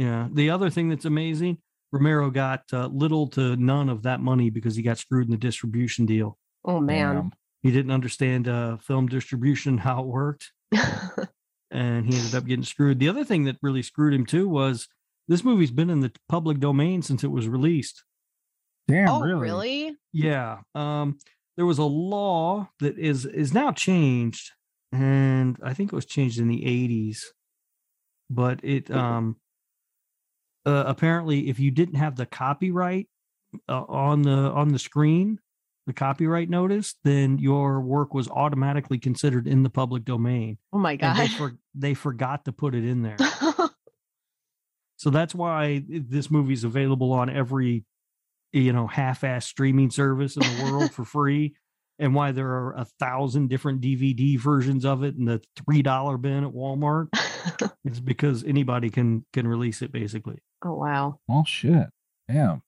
yeah. 0.08 0.28
The 0.32 0.50
other 0.50 0.70
thing 0.70 0.88
that's 0.88 1.04
amazing, 1.04 1.58
Romero 1.92 2.30
got 2.30 2.64
uh, 2.72 2.86
little 2.88 3.28
to 3.28 3.56
none 3.56 3.88
of 3.88 4.02
that 4.02 4.20
money 4.20 4.50
because 4.50 4.76
he 4.76 4.82
got 4.82 4.98
screwed 4.98 5.26
in 5.26 5.30
the 5.30 5.36
distribution 5.38 6.06
deal. 6.06 6.38
Oh 6.64 6.80
man. 6.80 7.14
Damn. 7.14 7.30
He 7.62 7.70
didn't 7.70 7.92
understand 7.92 8.48
uh, 8.48 8.76
film 8.78 9.06
distribution 9.06 9.78
how 9.78 10.00
it 10.00 10.06
worked 10.06 10.52
and 11.70 12.06
he 12.06 12.16
ended 12.16 12.34
up 12.34 12.46
getting 12.46 12.64
screwed. 12.64 12.98
The 12.98 13.08
other 13.08 13.24
thing 13.24 13.44
that 13.44 13.56
really 13.62 13.82
screwed 13.82 14.14
him 14.14 14.26
too 14.26 14.48
was 14.48 14.88
this 15.28 15.44
movie's 15.44 15.70
been 15.70 15.90
in 15.90 16.00
the 16.00 16.12
public 16.28 16.60
domain 16.60 17.02
since 17.02 17.24
it 17.24 17.30
was 17.30 17.48
released. 17.48 18.04
Damn, 18.88 19.08
oh, 19.08 19.20
really? 19.20 19.40
really? 19.40 19.96
Yeah. 20.12 20.58
Um, 20.74 21.18
there 21.56 21.66
was 21.66 21.78
a 21.78 21.84
law 21.84 22.68
that 22.80 22.98
is 22.98 23.26
is 23.26 23.52
now 23.52 23.72
changed, 23.72 24.52
and 24.92 25.58
I 25.62 25.74
think 25.74 25.92
it 25.92 25.96
was 25.96 26.06
changed 26.06 26.38
in 26.38 26.48
the 26.48 26.62
80s. 26.62 27.18
But 28.30 28.60
it 28.62 28.90
um 28.90 29.36
uh, 30.64 30.84
apparently 30.86 31.48
if 31.48 31.58
you 31.58 31.70
didn't 31.70 31.96
have 31.96 32.16
the 32.16 32.26
copyright 32.26 33.08
uh, 33.68 33.84
on 33.88 34.22
the 34.22 34.30
on 34.30 34.68
the 34.68 34.78
screen, 34.78 35.40
the 35.86 35.92
copyright 35.92 36.50
notice, 36.50 36.94
then 37.04 37.38
your 37.38 37.80
work 37.80 38.12
was 38.12 38.28
automatically 38.28 38.98
considered 38.98 39.46
in 39.46 39.62
the 39.62 39.70
public 39.70 40.04
domain. 40.04 40.58
Oh 40.72 40.78
my 40.78 40.98
And 41.00 41.16
they, 41.18 41.28
god. 41.28 41.36
for, 41.36 41.52
they 41.74 41.94
forgot 41.94 42.44
to 42.46 42.52
put 42.52 42.74
it 42.74 42.84
in 42.84 43.02
there. 43.02 43.16
So 44.98 45.10
that's 45.10 45.34
why 45.34 45.84
this 45.86 46.30
movie's 46.30 46.64
available 46.64 47.12
on 47.12 47.28
every, 47.28 47.84
you 48.52 48.72
know, 48.72 48.86
half-ass 48.86 49.44
streaming 49.44 49.90
service 49.90 50.36
in 50.36 50.42
the 50.42 50.64
world 50.72 50.90
for 50.90 51.04
free, 51.04 51.54
and 51.98 52.14
why 52.14 52.32
there 52.32 52.48
are 52.48 52.72
a 52.72 52.86
thousand 52.98 53.48
different 53.50 53.82
DVD 53.82 54.38
versions 54.40 54.86
of 54.86 55.04
it 55.04 55.14
in 55.14 55.26
the 55.26 55.42
three 55.54 55.82
dollar 55.82 56.16
bin 56.16 56.44
at 56.44 56.52
Walmart. 56.52 57.08
It's 57.84 58.00
because 58.00 58.42
anybody 58.42 58.88
can 58.90 59.24
can 59.34 59.46
release 59.46 59.80
it, 59.82 59.92
basically. 59.92 60.38
oh 60.64 60.74
wow. 60.74 61.20
Oh 61.28 61.44
shit. 61.46 61.86
Damn. 62.28 62.62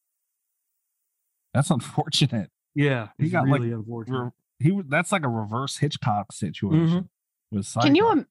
That's 1.54 1.70
unfortunate. 1.70 2.50
Yeah, 2.79 3.09
He 3.18 3.24
it's 3.24 3.33
got, 3.33 3.49
like, 3.49 3.61
really 3.61 3.72
unfortunate. 3.72 4.22
Re- 4.24 4.31
He 4.61 4.70
was 4.72 4.87
that's 4.89 5.11
like 5.12 5.24
a 5.24 5.29
reverse 5.29 5.76
Hitchcock 5.79 6.33
situation. 6.33 7.09
With 7.51 7.72
Can 7.81 7.95
you 7.95 8.03
Psycho. 8.05 8.12
im- 8.20 8.26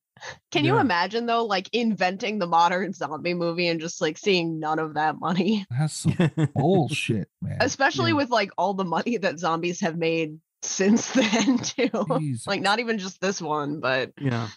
can 0.51 0.65
you 0.65 0.77
imagine 0.79 1.25
though, 1.27 1.45
like 1.45 1.69
inventing 1.73 2.39
the 2.39 2.47
modern 2.47 2.91
zombie 2.93 3.33
movie 3.35 3.67
and 3.67 3.79
just 3.79 3.99
like 4.01 4.17
seeing 4.17 4.59
none 4.59 4.79
of 4.79 4.93
that 4.95 5.19
money, 5.19 5.65
That's 5.71 5.93
some 5.93 6.15
bullshit, 6.55 7.27
man. 7.41 7.57
especially 7.61 8.11
Yeah. 8.11 8.17
with 8.17 8.29
like 8.29 8.51
all 8.57 8.73
the 8.73 8.85
money 8.85 9.17
that 9.17 9.37
zombies 9.37 9.79
have 9.81 9.97
made 9.97 10.39
since 10.63 11.11
then 11.13 11.57
too. 11.59 11.89
Jesus. 12.19 12.47
like 12.47 12.61
not 12.61 12.79
even 12.79 12.97
just 12.99 13.19
this 13.21 13.41
one, 13.41 13.79
but 13.79 14.11
yeah, 14.19 14.47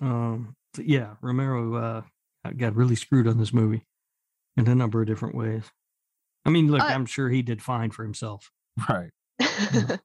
um, 0.00 0.54
so 0.76 0.82
yeah. 0.82 1.14
Romero 1.22 1.74
uh, 1.74 2.50
got 2.56 2.74
really 2.76 2.94
screwed 2.96 3.26
on 3.26 3.38
this 3.38 3.52
movie 3.52 3.84
in 4.56 4.68
a 4.68 4.74
number 4.74 5.00
of 5.00 5.06
different 5.08 5.34
ways. 5.34 5.64
I 6.44 6.50
mean, 6.50 6.70
look, 6.70 6.82
Uh, 6.82 6.86
I'm 6.86 7.06
sure 7.06 7.30
he 7.30 7.42
did 7.42 7.62
fine 7.62 7.90
for 7.90 8.02
himself. 8.04 8.50
right. 8.88 9.10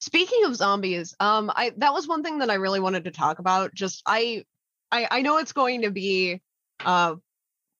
Speaking 0.00 0.44
of 0.44 0.56
zombies, 0.56 1.14
um, 1.20 1.50
I 1.54 1.72
that 1.76 1.92
was 1.92 2.08
one 2.08 2.22
thing 2.22 2.38
that 2.38 2.50
I 2.50 2.54
really 2.54 2.80
wanted 2.80 3.04
to 3.04 3.10
talk 3.10 3.38
about. 3.38 3.74
Just 3.74 4.02
I, 4.04 4.44
I, 4.90 5.06
I 5.10 5.22
know 5.22 5.38
it's 5.38 5.52
going 5.52 5.82
to 5.82 5.90
be, 5.90 6.40
uh, 6.84 7.14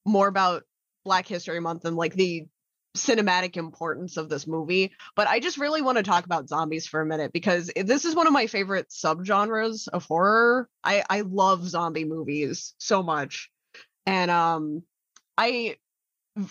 more 0.04 0.28
about 0.28 0.62
Black 1.04 1.26
History 1.26 1.60
Month 1.60 1.84
and 1.84 1.96
like 1.96 2.14
the 2.14 2.46
cinematic 2.96 3.56
importance 3.56 4.16
of 4.16 4.28
this 4.28 4.46
movie, 4.46 4.92
but 5.16 5.26
I 5.26 5.40
just 5.40 5.58
really 5.58 5.82
want 5.82 5.98
to 5.98 6.02
talk 6.02 6.24
about 6.24 6.48
zombies 6.48 6.86
for 6.86 7.00
a 7.00 7.06
minute 7.06 7.32
because 7.32 7.70
this 7.74 8.04
is 8.04 8.14
one 8.14 8.26
of 8.26 8.32
my 8.32 8.46
favorite 8.46 8.90
subgenres 8.90 9.88
of 9.88 10.04
horror. 10.04 10.68
I 10.84 11.04
I 11.08 11.20
love 11.22 11.66
zombie 11.68 12.04
movies 12.04 12.74
so 12.78 13.02
much, 13.02 13.50
and 14.06 14.30
um, 14.30 14.82
I 15.36 15.76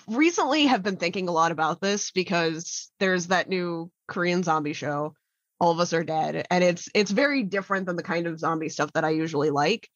recently 0.07 0.67
have 0.67 0.83
been 0.83 0.97
thinking 0.97 1.27
a 1.27 1.31
lot 1.31 1.51
about 1.51 1.81
this 1.81 2.11
because 2.11 2.91
there's 2.99 3.27
that 3.27 3.49
new 3.49 3.91
Korean 4.07 4.43
zombie 4.43 4.73
show 4.73 5.13
all 5.61 5.71
of 5.71 5.79
us 5.79 5.93
are 5.93 6.03
dead 6.03 6.47
and 6.49 6.63
it's 6.63 6.89
it's 6.95 7.11
very 7.11 7.43
different 7.43 7.85
than 7.85 7.95
the 7.95 8.01
kind 8.03 8.25
of 8.25 8.39
zombie 8.39 8.67
stuff 8.67 8.91
that 8.93 9.05
i 9.05 9.11
usually 9.11 9.51
like. 9.51 9.87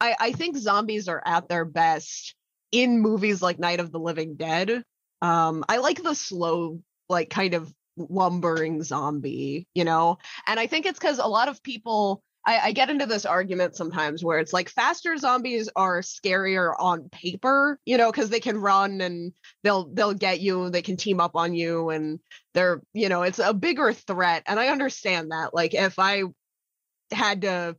I 0.00 0.14
i 0.20 0.32
think 0.32 0.56
zombies 0.56 1.08
are 1.08 1.22
at 1.24 1.48
their 1.48 1.64
best 1.64 2.34
in 2.72 3.00
movies 3.00 3.40
like 3.40 3.58
night 3.58 3.80
of 3.80 3.90
the 3.90 3.98
living 3.98 4.36
dead. 4.36 4.82
Um 5.22 5.64
i 5.68 5.78
like 5.78 6.02
the 6.02 6.14
slow 6.14 6.80
like 7.08 7.30
kind 7.30 7.54
of 7.54 7.72
lumbering 7.96 8.82
zombie 8.82 9.66
you 9.74 9.84
know? 9.84 10.18
And 10.46 10.58
i 10.58 10.66
think 10.66 10.84
it's 10.84 10.98
because 10.98 11.18
a 11.18 11.26
lot 11.26 11.48
of 11.48 11.62
people 11.62 12.22
I, 12.46 12.58
I 12.58 12.72
get 12.72 12.90
into 12.90 13.06
this 13.06 13.24
argument 13.24 13.74
sometimes 13.74 14.22
where 14.22 14.38
it's 14.38 14.52
like 14.52 14.68
faster 14.68 15.16
zombies 15.16 15.68
are 15.74 16.00
scarier 16.00 16.74
on 16.78 17.08
paper, 17.08 17.78
you 17.86 17.96
know, 17.96 18.10
because 18.12 18.30
they 18.30 18.40
can 18.40 18.58
run 18.58 19.00
and 19.00 19.32
they'll 19.62 19.88
they'll 19.92 20.14
get 20.14 20.40
you, 20.40 20.68
they 20.70 20.82
can 20.82 20.96
team 20.96 21.20
up 21.20 21.36
on 21.36 21.54
you, 21.54 21.90
and 21.90 22.20
they're 22.52 22.82
you 22.92 23.08
know 23.08 23.22
it's 23.22 23.38
a 23.38 23.54
bigger 23.54 23.92
threat. 23.92 24.42
And 24.46 24.60
i 24.60 24.68
understand 24.68 25.30
that 25.30 25.54
like 25.54 25.74
if 25.74 25.98
i 25.98 26.24
had 27.12 27.42
to 27.42 27.76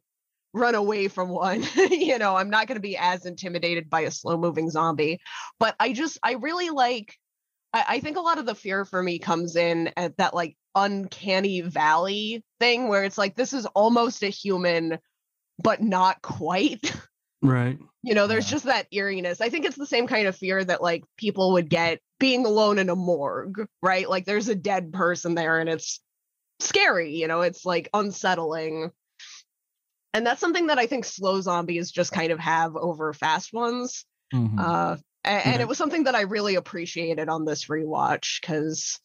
run 0.53 0.75
away 0.75 1.07
from 1.09 1.29
one 1.29 1.63
you 1.91 2.17
know 2.17 2.35
i'm 2.35 2.49
not 2.49 2.67
going 2.67 2.77
to 2.77 2.81
be 2.81 2.97
as 2.97 3.25
intimidated 3.25 3.89
by 3.89 4.01
a 4.01 4.11
slow 4.11 4.37
moving 4.37 4.69
zombie. 4.69 5.19
But 5.59 5.75
i 5.79 5.93
just 5.93 6.17
i 6.23 6.33
really 6.33 6.69
like 6.69 7.15
I, 7.75 7.83
I 7.87 7.99
think 7.99 8.17
a 8.17 8.21
lot 8.21 8.39
of 8.39 8.45
the 8.45 8.55
fear 8.55 8.85
for 8.85 9.03
me 9.03 9.19
comes 9.19 9.55
in 9.55 9.91
at 9.97 10.17
that 10.17 10.33
like 10.33 10.55
uncanny 10.73 11.61
valley 11.61 12.43
thing 12.59 12.87
where 12.87 13.03
it's 13.03 13.17
like 13.17 13.35
this 13.35 13.53
is 13.53 13.65
almost 13.67 14.23
a 14.23 14.27
human 14.29 14.97
but 15.61 15.81
not 15.81 16.21
quite 16.21 16.93
Right. 17.41 17.77
you 18.01 18.13
know 18.15 18.27
there's 18.27 18.45
Yeah. 18.47 18.51
just 18.51 18.65
that 18.65 18.87
eeriness 18.91 19.39
i 19.39 19.49
think 19.49 19.65
it's 19.65 19.77
the 19.77 19.85
same 19.85 20.07
kind 20.07 20.27
of 20.27 20.35
fear 20.35 20.63
that 20.63 20.81
like 20.81 21.03
people 21.17 21.53
would 21.53 21.69
get 21.69 21.99
being 22.19 22.45
alone 22.45 22.79
in 22.79 22.89
a 22.89 22.95
morgue 22.95 23.67
right 23.81 24.09
like 24.09 24.25
there's 24.25 24.49
a 24.49 24.55
dead 24.55 24.91
person 24.91 25.35
there 25.35 25.59
and 25.59 25.69
it's 25.69 26.01
scary 26.59 27.15
you 27.15 27.27
know 27.27 27.41
it's 27.41 27.65
like 27.65 27.89
unsettling 27.93 28.89
and 30.13 30.25
that's 30.25 30.41
something 30.41 30.67
that 30.67 30.79
i 30.79 30.87
think 30.87 31.05
slow 31.05 31.39
zombies 31.41 31.91
just 31.91 32.11
kind 32.11 32.31
of 32.31 32.39
have 32.39 32.75
over 32.75 33.13
fast 33.13 33.53
ones 33.53 34.05
Mhm. 34.33 34.59
uh 34.59 34.97
a- 35.25 35.47
and, 35.47 35.55
Yeah. 35.55 35.61
it 35.61 35.67
was 35.67 35.77
something 35.77 36.03
that 36.05 36.15
i 36.15 36.21
really 36.21 36.55
appreciated 36.55 37.27
on 37.29 37.45
this 37.45 37.65
rewatch 37.65 38.39
because 38.41 38.99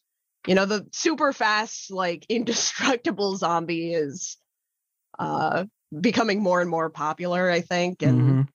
you 0.47 0.55
know 0.55 0.65
the 0.65 0.87
super 0.91 1.33
fast 1.33 1.91
like 1.91 2.25
indestructible 2.29 3.35
zombie 3.37 3.93
is 3.93 4.37
uh 5.19 5.65
becoming 5.99 6.41
more 6.41 6.61
and 6.61 6.69
more 6.69 6.89
popular 6.89 7.49
i 7.49 7.61
think 7.61 8.01
and 8.03 8.21
Mhm. 8.21 8.47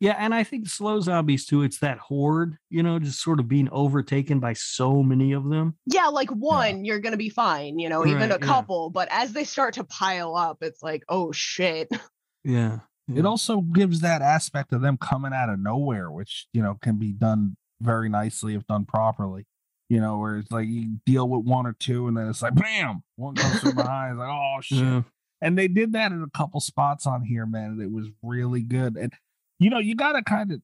Yeah, 0.00 0.16
and 0.18 0.34
I 0.34 0.42
think 0.42 0.68
slow 0.68 0.98
zombies 0.98 1.46
too. 1.46 1.62
It's 1.62 1.78
that 1.78 1.98
horde, 1.98 2.58
you 2.68 2.82
know, 2.82 2.98
just 2.98 3.22
sort 3.22 3.38
of 3.38 3.46
being 3.46 3.68
overtaken 3.70 4.40
by 4.40 4.54
so 4.54 5.04
many 5.04 5.30
of 5.32 5.48
them. 5.48 5.76
yeah 5.86 6.08
like 6.08 6.30
one 6.30 6.84
you're 6.84 6.98
gonna 6.98 7.16
be 7.16 7.28
fine 7.28 7.78
you 7.78 7.88
know 7.88 8.04
even 8.04 8.30
Right, 8.30 8.42
a 8.42 8.44
yeah. 8.44 8.46
couple 8.46 8.90
but 8.90 9.06
as 9.12 9.32
they 9.32 9.44
start 9.44 9.74
to 9.74 9.84
pile 9.84 10.34
up 10.34 10.58
it's 10.62 10.82
like 10.82 11.04
oh 11.08 11.30
shit 11.30 11.88
Yeah. 12.44 12.80
It 13.14 13.24
also 13.26 13.60
gives 13.62 14.00
that 14.00 14.20
aspect 14.22 14.72
of 14.72 14.80
them 14.82 14.96
coming 14.98 15.32
out 15.32 15.48
of 15.48 15.58
nowhere, 15.58 16.10
which 16.10 16.46
you 16.52 16.62
know 16.62 16.76
can 16.82 16.96
be 16.98 17.12
done 17.12 17.56
very 17.80 18.08
nicely 18.08 18.54
if 18.54 18.66
done 18.66 18.84
properly. 18.84 19.46
You 19.88 20.00
know, 20.00 20.18
where 20.18 20.36
it's 20.36 20.50
like 20.50 20.68
you 20.68 20.98
deal 21.06 21.28
with 21.28 21.46
one 21.46 21.66
or 21.66 21.72
two, 21.72 22.08
and 22.08 22.16
then 22.16 22.28
it's 22.28 22.42
like 22.42 22.54
bam, 22.54 23.02
one 23.16 23.34
comes 23.34 23.60
from 23.60 23.74
behind, 23.76 24.12
it's 24.12 24.18
like 24.18 24.28
oh 24.28 24.58
shit. 24.62 24.78
Yeah. 24.78 25.02
And 25.40 25.56
they 25.56 25.68
did 25.68 25.92
that 25.92 26.10
in 26.12 26.22
a 26.22 26.36
couple 26.36 26.60
spots 26.60 27.06
on 27.06 27.22
here, 27.22 27.46
man. 27.46 27.70
and 27.70 27.80
It 27.82 27.92
was 27.92 28.08
really 28.22 28.62
good. 28.62 28.96
And 28.96 29.12
you 29.58 29.70
know, 29.70 29.78
you 29.78 29.94
gotta 29.94 30.22
kind 30.22 30.52
of. 30.52 30.60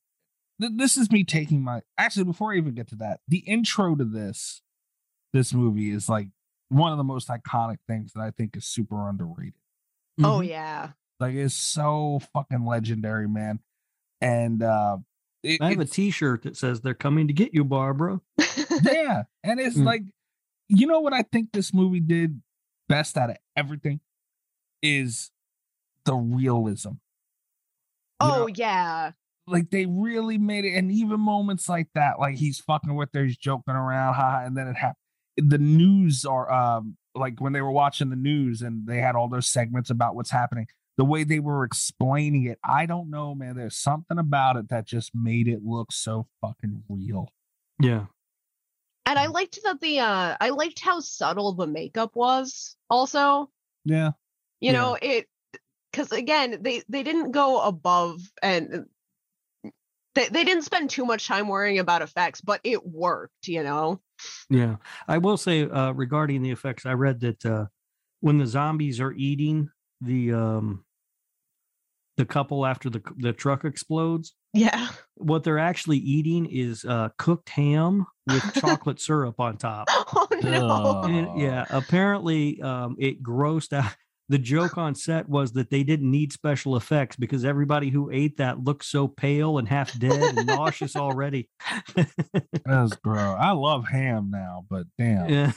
Th- 0.61 0.72
this 0.76 0.97
is 0.97 1.11
me 1.11 1.24
taking 1.24 1.62
my. 1.62 1.80
Actually, 1.99 2.24
before 2.24 2.53
I 2.53 2.57
even 2.59 2.74
get 2.74 2.88
to 2.88 2.97
that, 2.97 3.20
the 3.26 3.38
intro 3.38 3.95
to 3.97 4.05
this, 4.05 4.61
this 5.32 5.53
movie 5.55 5.90
is 5.90 6.09
like 6.09 6.28
one 6.68 6.92
of 6.92 6.99
the 6.99 7.05
most 7.05 7.28
iconic 7.28 7.78
things 7.88 8.12
that 8.14 8.20
I 8.20 8.30
think 8.30 8.57
is 8.57 8.64
super 8.66 9.09
underrated. 9.09 9.55
oh 10.22 10.40
Mhm. 10.40 10.49
yeah 10.49 10.90
Like 11.25 11.35
it's 11.35 11.55
so 11.55 12.20
fucking 12.35 12.66
legendary, 12.66 13.27
man. 13.29 13.61
And 14.20 14.62
uh 14.62 14.99
it, 15.43 15.61
I 15.62 15.70
have 15.70 15.79
a 15.79 15.83
it's- 15.83 15.95
T-shirt 15.97 16.43
that 16.43 16.57
says 16.57 16.81
"They're 16.81 16.95
coming 16.95 17.29
to 17.29 17.33
get 17.33 17.55
you, 17.55 17.64
Barbara." 17.64 18.20
yeah, 18.83 19.25
and 19.43 19.59
it's 19.61 19.77
Mm. 19.77 19.85
like 19.87 20.03
you 20.68 20.87
know 20.87 21.01
what 21.01 21.12
I 21.12 21.22
think 21.22 21.53
this 21.53 21.72
movie 21.75 22.01
did 22.01 22.41
best 22.89 23.16
out 23.16 23.31
of 23.31 23.37
everything 23.57 24.01
is 24.83 25.31
the 26.05 26.14
realism. 26.14 26.89
You 26.91 26.97
oh 28.20 28.29
know, 28.41 28.47
yeah 28.49 29.12
like 29.47 29.70
they 29.70 29.85
really 29.87 30.39
made 30.39 30.64
it, 30.64 30.75
and 30.75 30.91
even 30.91 31.20
moments 31.20 31.68
like 31.68 31.89
that, 31.95 32.18
like 32.18 32.37
he's 32.37 32.59
fucking 32.61 32.95
with 32.95 33.11
her, 33.12 33.25
he's 33.25 33.37
joking 33.37 33.75
around, 33.75 34.14
haha, 34.14 34.45
and 34.47 34.57
then 34.57 34.66
it 34.68 34.77
happened. 34.77 34.97
The 35.37 35.59
news 35.59 36.25
are 36.25 36.51
um 36.53 36.97
like 37.14 37.41
when 37.41 37.53
they 37.53 37.61
were 37.61 37.70
watching 37.70 38.09
the 38.11 38.16
news 38.16 38.62
and 38.62 38.87
they 38.87 38.99
had 38.99 39.14
all 39.16 39.29
those 39.29 39.47
segments 39.51 39.91
about 39.91 40.14
what's 40.16 40.31
happening. 40.31 40.66
The 40.97 41.05
way 41.05 41.24
they 41.24 41.40
were 41.40 41.64
explaining 41.64 42.45
it, 42.45 42.59
I 42.64 42.86
don't 42.86 43.11
know, 43.11 43.34
man. 43.34 43.57
There's 43.57 43.76
something 43.76 44.18
about 44.18 44.57
it 44.57 44.68
that 44.68 44.86
just 44.86 45.11
made 45.14 45.49
it 45.49 45.61
look 45.64 45.90
so 45.90 46.28
fucking 46.40 46.84
real. 46.88 47.32
Yeah. 47.80 48.07
and 49.07 49.18
i 49.18 49.26
liked 49.26 49.59
that 49.64 49.80
the 49.80 49.99
uh 49.99 50.36
i 50.40 50.51
liked 50.51 50.78
how 50.80 51.01
subtle 51.01 51.53
the 51.55 51.66
makeup 51.66 52.12
was 52.14 52.76
also 52.88 53.51
Yeah, 53.84 54.12
you 54.61 54.72
Yeah. 54.72 54.78
know 54.78 54.99
it 55.03 55.26
because 55.90 56.12
again 56.12 56.59
they 56.62 56.82
they 56.88 57.03
didn't 57.03 57.32
go 57.32 57.61
above 57.61 58.20
and 58.42 58.86
they, 60.14 60.28
they 60.28 60.45
didn't 60.45 60.62
spend 60.62 60.90
too 60.90 61.05
much 61.05 61.26
time 61.26 61.49
worrying 61.49 61.80
about 61.80 62.03
effects 62.03 62.40
but 62.40 62.61
it 62.62 62.86
worked 62.86 63.49
you 63.49 63.62
know 63.64 64.01
Yeah, 64.49 64.76
I 65.09 65.18
will 65.18 65.36
say 65.36 65.68
uh, 65.68 65.90
regarding 65.92 66.42
the 66.42 66.53
effects, 66.53 66.86
I 66.86 66.92
read 66.92 67.18
that 67.20 67.45
uh, 67.45 67.66
when 68.20 68.38
the 68.38 68.47
zombies 68.47 69.01
are 69.01 69.12
eating 69.12 69.68
the 70.01 70.32
um, 70.32 70.84
the 72.16 72.24
couple 72.24 72.66
after 72.66 72.90
the 72.90 73.03
the 73.16 73.32
truck 73.32 73.64
explodes. 73.64 74.34
Yeah. 74.53 74.88
What 75.16 75.45
they're 75.45 75.61
actually 75.61 75.99
eating 75.99 76.45
is 76.47 76.84
uh, 76.84 77.11
cooked 77.18 77.49
ham 77.51 78.05
with 78.26 78.53
chocolate 78.61 79.01
syrup 79.01 79.38
on 79.38 79.57
top. 79.57 79.86
Oh 79.88 80.26
no. 80.42 81.03
And 81.05 81.40
yeah, 81.40 81.64
apparently 81.70 82.61
um, 82.61 82.97
it 82.99 83.22
grossed 83.22 83.72
out. 83.72 83.95
The 84.28 84.38
joke 84.38 84.76
on 84.76 84.97
set 84.97 85.28
was 85.28 85.53
that 85.53 85.70
they 85.70 85.84
didn't 85.84 86.11
need 86.11 86.32
special 86.32 86.76
effects 86.76 87.14
because 87.14 87.45
everybody 87.45 87.90
who 87.90 88.11
ate 88.11 88.38
that 88.38 88.64
looked 88.64 88.84
so 88.84 89.07
pale 89.07 89.57
and 89.57 89.68
half 89.68 89.97
dead 90.01 90.36
and 90.36 90.47
nauseous 90.49 90.97
already. 90.97 91.49
That's 92.64 92.97
gross. 92.97 93.36
I 93.38 93.53
love 93.53 93.86
ham 93.86 94.30
now, 94.32 94.66
but 94.68 94.86
damn. 94.99 95.28
yeah. 95.30 95.53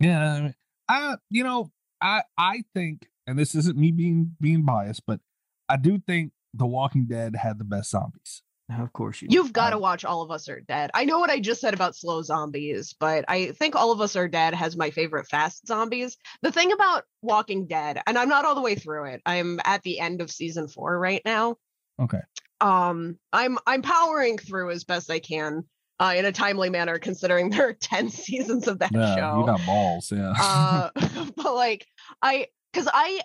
Yeah, 0.00 0.32
I, 0.32 0.40
mean, 0.40 0.54
I 0.88 1.16
you 1.28 1.44
know, 1.44 1.70
I 2.00 2.22
I 2.36 2.64
think, 2.74 3.08
and 3.26 3.38
this 3.38 3.54
isn't 3.54 3.78
me 3.78 3.92
being 3.92 4.36
being 4.40 4.64
biased, 4.64 5.02
but 5.06 5.20
I 5.68 5.76
do 5.76 5.98
think 5.98 6.32
The 6.54 6.66
Walking 6.66 7.06
Dead 7.06 7.36
had 7.36 7.58
the 7.58 7.64
best 7.64 7.90
zombies. 7.90 8.42
of 8.78 8.92
course 8.92 9.22
you. 9.22 9.28
You've 9.30 9.52
got 9.52 9.70
to 9.70 9.78
watch 9.78 10.04
All 10.04 10.22
of 10.22 10.30
Us 10.30 10.48
Are 10.48 10.60
Dead. 10.60 10.90
I 10.94 11.04
know 11.04 11.18
what 11.18 11.30
I 11.30 11.40
just 11.40 11.60
said 11.60 11.74
about 11.74 11.96
slow 11.96 12.22
zombies, 12.22 12.94
but 12.98 13.24
I 13.28 13.52
think 13.52 13.76
All 13.76 13.92
of 13.92 14.00
Us 14.00 14.16
Are 14.16 14.28
Dead 14.28 14.54
has 14.54 14.76
my 14.76 14.90
favorite 14.90 15.28
fast 15.28 15.66
zombies. 15.66 16.16
The 16.42 16.52
thing 16.52 16.72
about 16.72 17.04
Walking 17.22 17.66
Dead, 17.66 18.00
and 18.06 18.18
I'm 18.18 18.28
not 18.28 18.44
all 18.44 18.54
the 18.54 18.60
way 18.62 18.74
through 18.74 19.06
it. 19.06 19.22
I'm 19.26 19.60
at 19.64 19.82
the 19.82 20.00
end 20.00 20.20
of 20.20 20.30
season 20.30 20.68
4 20.68 20.98
right 20.98 21.22
now. 21.24 21.56
Okay. 22.00 22.20
Um 22.60 23.18
I'm 23.32 23.58
I'm 23.66 23.82
powering 23.82 24.38
through 24.38 24.70
as 24.70 24.84
best 24.84 25.10
I 25.10 25.18
can 25.18 25.64
uh, 26.00 26.14
in 26.16 26.24
a 26.24 26.32
timely 26.32 26.70
manner 26.70 26.98
considering 26.98 27.50
there 27.50 27.68
are 27.68 27.72
10 27.80 28.08
seasons 28.10 28.66
of 28.66 28.80
that 28.80 28.90
Yeah, 28.92 29.14
show 29.14 29.40
you 29.40 29.46
got 29.46 29.64
balls. 29.66 30.10
Yeah. 30.10 30.32
uh, 30.40 30.90
but 31.36 31.54
like 31.54 31.86
I, 32.22 32.46
because 32.72 32.88
I 32.92 33.20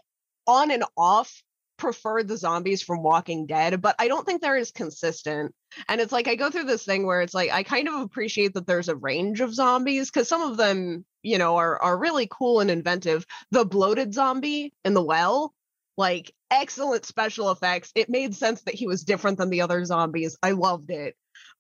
on 0.46 0.70
and 0.70 0.84
off 0.98 1.42
prefer 1.78 2.24
the 2.24 2.38
zombies 2.38 2.82
from 2.82 3.04
Walking 3.04 3.48
Dead, 3.48 3.82
but 3.82 3.96
I 4.00 4.08
don't 4.08 4.26
think 4.26 4.42
they're 4.42 4.56
as 4.56 4.72
consistent. 4.72 5.54
And 5.90 6.00
it's 6.00 6.12
like 6.12 6.28
I 6.28 6.36
go 6.36 6.50
through 6.50 6.66
this 6.66 6.86
thing 6.86 7.06
where 7.06 7.22
it's 7.22 7.34
like 7.34 7.52
I 7.52 7.64
kind 7.64 7.88
of 7.88 7.96
appreciate 7.96 8.54
that 8.54 8.66
there's 8.68 8.90
a 8.90 8.96
range 8.96 9.42
of 9.42 9.54
zombies 9.54 10.10
because 10.10 10.28
some 10.28 10.42
of 10.42 10.58
them, 10.58 11.06
you 11.22 11.38
know, 11.38 11.58
are 11.58 11.82
are 11.82 11.98
really 11.98 12.28
cool 12.32 12.60
and 12.60 12.72
inventive. 12.72 13.26
The 13.52 13.66
bloated 13.66 14.14
zombie 14.14 14.74
in 14.86 14.94
the 14.94 15.04
well, 15.04 15.54
like 15.98 16.34
excellent 16.50 17.06
special 17.06 17.52
effects. 17.52 17.92
It 17.96 18.10
made 18.10 18.36
sense 18.36 18.62
that 18.64 18.76
he 18.76 18.88
was 18.88 19.04
different 19.04 19.38
than 19.38 19.50
the 19.50 19.62
other 19.62 19.84
zombies. 19.84 20.38
I 20.42 20.52
loved 20.52 20.92
it. 20.92 21.16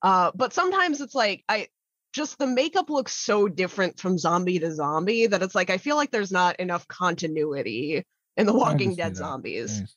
Uh, 0.05 0.31
but 0.35 0.53
sometimes 0.53 1.01
it's 1.01 1.15
like 1.15 1.43
I 1.49 1.67
just 2.13 2.37
the 2.37 2.45
makeup 2.47 2.89
looks 2.91 3.13
so 3.13 3.47
different 3.47 3.99
from 3.99 4.17
zombie 4.19 4.59
to 4.59 4.71
zombie 4.71 5.25
that 5.27 5.41
it's 5.41 5.55
like 5.55 5.69
I 5.71 5.79
feel 5.79 5.95
like 5.95 6.11
there's 6.11 6.31
not 6.31 6.57
enough 6.59 6.87
continuity 6.87 8.05
in 8.37 8.45
the 8.45 8.53
Walking 8.53 8.95
Dead 8.95 9.15
zombies. 9.17 9.79
Nice. 9.81 9.95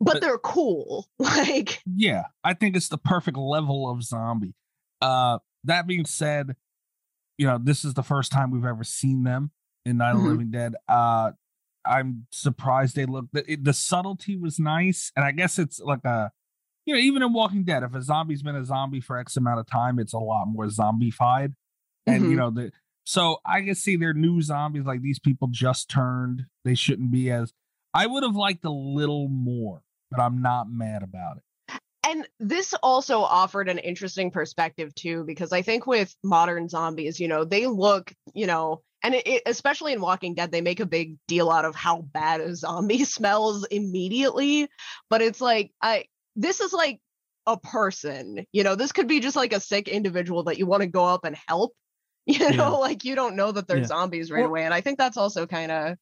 But 0.00 0.14
But- 0.14 0.20
they're 0.20 0.38
cool. 0.38 1.06
Like 1.20 1.80
yeah, 1.86 2.24
I 2.42 2.54
think 2.54 2.74
it's 2.76 2.88
the 2.88 2.98
perfect 2.98 3.36
level 3.36 3.88
of 3.88 4.02
zombie. 4.02 4.54
Uh 5.00 5.38
that 5.62 5.86
being 5.86 6.04
said, 6.06 6.56
you 7.38 7.46
know, 7.46 7.58
this 7.62 7.84
is 7.84 7.94
the 7.94 8.02
first 8.02 8.32
time 8.32 8.50
we've 8.50 8.64
ever 8.64 8.84
seen 8.84 9.22
them 9.22 9.52
in 9.86 9.98
Night 9.98 10.10
of 10.16 10.18
the 10.18 10.24
Mhm. 10.24 10.30
Living 10.32 10.50
Dead. 10.50 10.74
Uh 10.88 11.30
I'm 11.86 12.26
surprised 12.32 12.96
they 12.96 13.06
look 13.06 13.26
the, 13.32 13.56
the 13.62 13.72
subtlety 13.74 14.36
was 14.36 14.58
nice, 14.58 15.12
and 15.14 15.24
I 15.24 15.30
guess 15.30 15.58
it's 15.58 15.78
like 15.78 16.04
a 16.04 16.32
you 16.86 16.94
know, 16.94 17.00
even 17.00 17.22
in 17.22 17.32
Walking 17.32 17.64
Dead, 17.64 17.82
if 17.82 17.94
a 17.94 18.02
zombie's 18.02 18.42
been 18.42 18.56
a 18.56 18.64
zombie 18.64 19.00
for 19.00 19.16
X 19.18 19.36
amount 19.36 19.60
of 19.60 19.66
time, 19.66 19.98
it's 19.98 20.12
a 20.12 20.18
lot 20.18 20.46
more 20.46 20.66
zombified. 20.66 21.54
And 22.06 22.24
you 22.24 22.32
Mhm. 22.32 22.36
know, 22.36 22.50
the 22.50 22.72
so 23.04 23.38
I 23.44 23.60
can 23.62 23.74
see 23.74 23.96
they're 23.96 24.14
new 24.14 24.40
zombies, 24.42 24.84
like 24.84 25.02
these 25.02 25.18
people 25.18 25.48
just 25.50 25.90
turned. 25.90 26.46
They 26.64 26.74
shouldn't 26.74 27.10
be 27.10 27.30
as 27.30 27.52
I 27.94 28.06
would 28.06 28.22
have 28.22 28.34
liked 28.36 28.64
a 28.64 28.70
little 28.70 29.28
more, 29.28 29.82
but 30.10 30.20
I'm 30.20 30.40
not 30.42 30.70
mad 30.70 31.02
about 31.02 31.36
it. 31.38 31.42
and 32.06 32.28
this 32.38 32.74
also 32.82 33.20
offered 33.20 33.68
an 33.68 33.78
interesting 33.78 34.30
perspective 34.30 34.94
too 34.94 35.24
because 35.24 35.52
i 35.52 35.62
think 35.62 35.86
with 35.86 36.14
modern 36.22 36.68
zombies 36.68 37.18
you 37.18 37.26
know 37.28 37.44
they 37.44 37.66
look 37.66 38.12
you 38.34 38.46
know 38.46 38.82
and 39.02 39.14
it, 39.14 39.26
it, 39.26 39.42
especially 39.46 39.94
in 39.94 40.00
walking 40.02 40.34
dead 40.34 40.52
they 40.52 40.60
make 40.60 40.80
a 40.80 40.86
big 40.86 41.16
deal 41.28 41.50
out 41.50 41.64
of 41.64 41.74
how 41.74 42.02
bad 42.02 42.42
a 42.42 42.54
zombie 42.54 43.04
smells 43.16 43.64
immediately 43.70 44.68
but 45.08 45.22
it's 45.22 45.40
like 45.40 45.70
i 45.80 46.04
this 46.36 46.60
is 46.60 46.72
like 46.72 47.00
a 47.46 47.58
person 47.58 48.44
you 48.52 48.62
know 48.64 48.74
this 48.74 48.92
could 48.92 49.06
be 49.08 49.20
just 49.20 49.36
like 49.36 49.52
a 49.52 49.60
sick 49.60 49.86
individual 49.88 50.44
that 50.44 50.58
you 50.58 50.66
want 50.66 50.80
to 50.82 50.86
go 50.86 51.04
up 51.04 51.24
and 51.24 51.36
help 51.48 51.72
you 52.26 52.38
know 52.38 52.54
Yeah. 52.54 52.68
like 52.68 53.04
you 53.04 53.14
don't 53.14 53.36
know 53.36 53.52
that 53.52 53.68
they're 53.68 53.78
Yeah. 53.78 53.84
zombies 53.86 54.30
right 54.30 54.40
Well- 54.40 54.48
away 54.50 54.64
and 54.64 54.72
i 54.74 54.80
think 54.80 54.98
that's 54.98 55.16
also 55.18 55.46
kind 55.46 55.70
of 55.70 55.96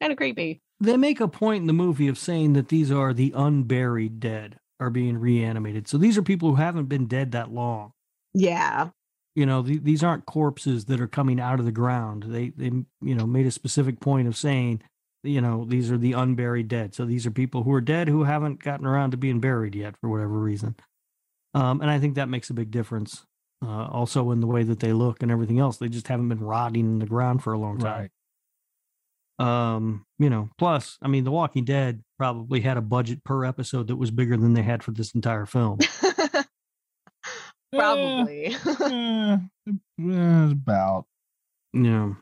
kind 0.00 0.10
of 0.12 0.16
creepy 0.16 0.60
they 0.80 0.96
make 0.96 1.20
a 1.20 1.28
point 1.28 1.62
in 1.62 1.66
the 1.66 1.72
movie 1.72 2.08
of 2.08 2.18
saying 2.18 2.52
that 2.54 2.68
these 2.68 2.90
are 2.90 3.12
the 3.14 3.32
unburied 3.34 4.20
dead 4.20 4.58
are 4.78 4.90
being 4.90 5.16
reanimated. 5.16 5.88
So 5.88 5.96
these 5.96 6.18
are 6.18 6.22
people 6.22 6.50
who 6.50 6.56
haven't 6.56 6.84
been 6.84 7.06
dead 7.06 7.32
that 7.32 7.50
long. 7.50 7.92
yeah 8.34 8.90
You 9.34 9.46
know, 9.46 9.62
th- 9.62 9.82
these 9.84 10.04
aren't 10.04 10.26
corpses 10.26 10.84
that 10.84 11.00
are 11.00 11.06
coming 11.06 11.40
out 11.40 11.58
of 11.60 11.64
the 11.64 11.72
ground. 11.72 12.24
They 12.24 12.50
they 12.50 12.66
you 12.66 13.14
know 13.14 13.26
made 13.26 13.46
a 13.46 13.50
specific 13.50 14.00
point 14.00 14.28
of 14.28 14.36
saying, 14.36 14.82
you 15.26 15.40
know, 15.40 15.64
these 15.68 15.90
are 15.90 15.98
the 15.98 16.12
unburied 16.12 16.68
dead. 16.68 16.94
So 16.94 17.04
these 17.04 17.26
are 17.26 17.30
people 17.30 17.62
who 17.64 17.72
are 17.72 17.80
dead 17.80 18.08
who 18.08 18.24
haven't 18.24 18.62
gotten 18.62 18.86
around 18.86 19.10
to 19.10 19.16
being 19.16 19.40
buried 19.40 19.74
yet 19.74 19.96
for 20.00 20.08
whatever 20.08 20.38
reason. 20.38 20.76
Um, 21.54 21.80
and 21.80 21.90
I 21.90 21.98
think 21.98 22.14
that 22.14 22.28
makes 22.28 22.50
a 22.50 22.54
big 22.54 22.70
difference. 22.70 23.24
Uh, 23.64 23.86
also 23.86 24.30
in 24.32 24.40
the 24.40 24.46
way 24.46 24.62
that 24.62 24.80
they 24.80 24.92
look 24.92 25.22
and 25.22 25.32
everything 25.32 25.58
else, 25.58 25.78
they 25.78 25.88
just 25.88 26.08
haven't 26.08 26.28
been 26.28 26.40
rotting 26.40 26.84
in 26.84 26.98
the 26.98 27.06
ground 27.06 27.42
for 27.42 27.52
a 27.52 27.58
long 27.58 27.78
time. 27.78 28.10
Right. 29.38 29.74
um 29.74 30.06
you 30.18 30.30
know 30.30 30.48
plus 30.56 30.96
i 31.02 31.08
mean 31.08 31.24
the 31.24 31.30
walking 31.30 31.64
dead 31.66 32.02
probably 32.18 32.60
had 32.60 32.78
a 32.78 32.80
budget 32.80 33.22
per 33.22 33.44
episode 33.44 33.86
that 33.88 33.96
was 33.96 34.10
bigger 34.10 34.34
than 34.36 34.54
they 34.54 34.62
had 34.62 34.82
for 34.82 34.92
this 34.92 35.14
entire 35.14 35.44
film 35.44 35.78
probably 37.72 38.56
Eh, 38.56 39.36
eh, 40.00 40.50
about 40.52 41.04
Yeah. 41.74 41.80
know 41.82 42.16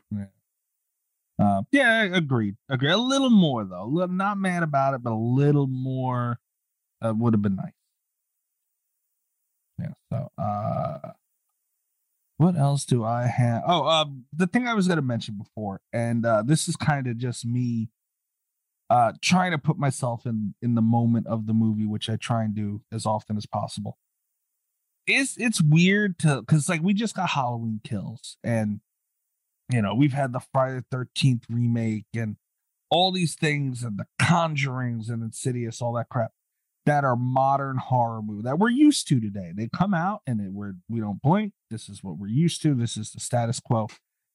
uh, 1.39 1.61
yeah 1.71 2.03
agreed 2.03 2.55
agree 2.69 2.91
a 2.91 2.97
little 2.97 3.29
more 3.29 3.63
though. 3.65 3.85
Little, 3.85 4.13
not 4.15 4.37
mad 4.37 4.63
about 4.63 4.93
it 4.93 5.03
but 5.03 5.11
a 5.11 5.15
little 5.15 5.67
more 5.67 6.39
uh, 7.01 7.13
would 7.15 7.33
have 7.33 7.41
been 7.41 7.55
nice. 7.57 7.73
Yeah 9.79 9.93
so 10.11 10.29
uh 10.41 11.11
what 12.37 12.55
else 12.57 12.85
do 12.85 13.03
i 13.03 13.27
have? 13.27 13.63
Oh 13.65 13.85
um 13.87 14.25
the 14.33 14.47
thing 14.47 14.67
i 14.67 14.73
was 14.73 14.87
going 14.87 14.97
to 14.97 15.01
mention 15.01 15.37
before 15.37 15.81
and 15.93 16.25
uh 16.25 16.43
this 16.45 16.67
is 16.67 16.75
kind 16.75 17.07
of 17.07 17.17
just 17.17 17.45
me 17.45 17.89
uh 18.89 19.13
trying 19.21 19.51
to 19.51 19.57
put 19.57 19.77
myself 19.77 20.25
in 20.25 20.53
in 20.61 20.75
the 20.75 20.81
moment 20.81 21.27
of 21.27 21.47
the 21.47 21.53
movie 21.53 21.85
which 21.85 22.09
i 22.09 22.15
try 22.15 22.43
and 22.43 22.53
do 22.55 22.81
as 22.91 23.05
often 23.05 23.35
as 23.37 23.45
possible. 23.45 23.97
It's 25.07 25.37
it's 25.37 25.61
weird 25.61 26.17
to 26.19 26.41
because 26.41 26.67
like 26.69 26.81
we 26.81 26.93
just 26.93 27.15
got 27.15 27.29
halloween 27.29 27.79
kills 27.83 28.37
and 28.43 28.79
you 29.71 29.81
know 29.81 29.93
we've 29.95 30.13
had 30.13 30.31
the 30.33 30.39
friday 30.53 30.81
the 30.91 30.97
13th 30.97 31.43
remake 31.49 32.05
and 32.15 32.37
all 32.89 33.11
these 33.11 33.35
things 33.35 33.83
and 33.83 33.97
the 33.97 34.05
conjurings 34.21 35.09
and 35.09 35.23
insidious 35.23 35.81
all 35.81 35.93
that 35.93 36.07
crap 36.09 36.31
that 36.85 37.03
are 37.03 37.15
modern 37.15 37.77
horror 37.77 38.21
movie 38.21 38.43
that 38.43 38.59
we're 38.59 38.69
used 38.69 39.07
to 39.07 39.19
today. 39.19 39.51
They 39.55 39.67
come 39.75 39.95
out 39.95 40.21
and 40.27 40.39
it, 40.39 40.51
we're 40.51 40.73
we 40.87 40.99
don't 40.99 41.19
blink. 41.19 41.53
This 41.71 41.89
is 41.89 42.03
what 42.03 42.19
we're 42.19 42.27
used 42.27 42.61
to. 42.61 42.75
This 42.75 42.95
is 42.95 43.09
the 43.11 43.19
status 43.19 43.59
quo. 43.59 43.87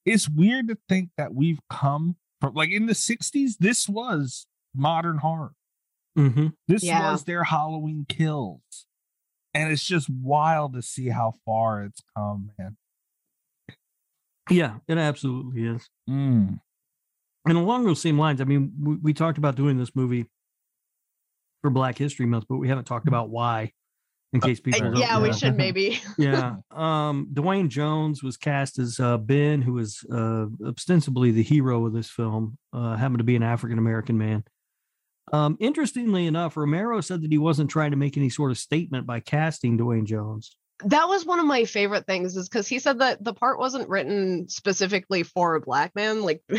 It's 0.05 0.27
weird 0.27 0.67
to 0.67 0.77
think 0.89 1.11
that 1.17 1.33
we've 1.33 1.61
come 1.69 2.17
from 2.41 2.53
like 2.53 2.69
in 2.69 2.87
the 2.87 2.93
60s 2.93 3.53
this 3.59 3.87
was 3.87 4.47
modern 4.75 5.19
horror. 5.19 5.53
Mm-hmm. 6.19 6.47
this 6.67 6.83
Yeah. 6.83 7.09
was 7.13 7.23
their 7.23 7.45
halloween 7.45 8.05
kills. 8.09 8.85
And 9.53 9.71
it's 9.71 9.85
just 9.85 10.09
wild 10.09 10.73
to 10.73 10.81
see 10.81 11.07
how 11.07 11.35
far 11.45 11.83
it's 11.85 12.01
come 12.17 12.51
man 12.59 12.75
yeah 14.49 14.77
it 14.87 14.97
absolutely 14.97 15.63
is 15.67 15.87
Mm. 16.09 16.59
and 17.45 17.57
along 17.57 17.85
those 17.85 18.01
same 18.01 18.17
lines 18.17 18.41
i 18.41 18.43
mean 18.43 18.73
we, 18.81 18.95
we 18.95 19.13
talked 19.13 19.37
about 19.37 19.55
doing 19.55 19.77
this 19.77 19.95
movie 19.95 20.25
for 21.61 21.69
black 21.69 21.97
history 21.97 22.25
month 22.25 22.45
but 22.49 22.57
we 22.57 22.67
haven't 22.67 22.85
talked 22.85 23.07
about 23.07 23.29
why 23.29 23.71
in 24.33 24.39
case 24.41 24.59
people 24.59 24.95
Uh, 24.95 24.99
yeah 24.99 25.21
we 25.21 25.31
should 25.33 25.57
maybe 25.57 25.99
yeah. 26.17 26.55
Um, 26.71 27.27
Duane 27.33 27.69
Jones 27.69 28.23
was 28.23 28.37
cast 28.37 28.79
as 28.79 28.97
uh, 28.99 29.17
Ben, 29.17 29.61
who 29.61 29.77
is 29.77 30.05
uh, 30.11 30.45
ostensibly 30.65 31.31
the 31.31 31.43
hero 31.43 31.85
of 31.85 31.91
this 31.91 32.09
film, 32.09 32.57
uh, 32.71 32.95
happened 32.95 33.17
to 33.17 33.25
be 33.25 33.35
an 33.35 33.43
African 33.43 33.77
American 33.77 34.17
man. 34.17 34.45
Um, 35.33 35.57
interestingly 35.59 36.27
enough, 36.27 36.55
Romero 36.55 37.01
said 37.01 37.21
that 37.23 37.31
he 37.31 37.37
wasn't 37.37 37.69
trying 37.69 37.91
to 37.91 37.97
make 37.97 38.15
any 38.15 38.29
sort 38.29 38.51
of 38.51 38.57
statement 38.57 39.05
by 39.05 39.19
casting 39.19 39.75
Duane 39.75 40.05
Jones. 40.05 40.55
That 40.85 41.07
was 41.09 41.25
one 41.25 41.39
of 41.39 41.45
my 41.45 41.65
favorite 41.65 42.05
things 42.05 42.35
is 42.35 42.49
because 42.49 42.67
he 42.67 42.79
said 42.79 42.99
that 42.99 43.23
the 43.23 43.33
part 43.33 43.59
wasn't 43.59 43.89
written 43.89 44.47
specifically 44.49 45.23
for 45.23 45.55
a 45.55 45.61
black 45.61 45.93
man 45.95 46.21
like 46.23 46.41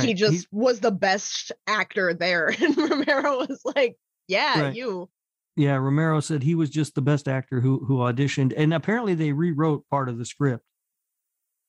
he 0.00 0.14
just 0.14 0.32
He's- 0.32 0.46
was 0.52 0.80
the 0.80 0.90
best 0.90 1.52
actor 1.66 2.14
there 2.14 2.48
and 2.60 2.76
romero 2.76 3.38
was 3.38 3.60
like 3.64 3.96
yeah 4.26 4.60
Right. 4.62 4.74
you 4.76 5.08
yeah, 5.56 5.74
Romero 5.74 6.20
said 6.20 6.44
he 6.44 6.54
was 6.54 6.70
just 6.70 6.94
the 6.94 7.02
best 7.02 7.26
actor 7.26 7.60
who 7.60 7.84
who 7.84 7.96
auditioned, 7.96 8.54
and 8.56 8.72
apparently 8.72 9.14
they 9.14 9.32
rewrote 9.32 9.84
part 9.90 10.08
of 10.08 10.16
the 10.16 10.24
script 10.24 10.64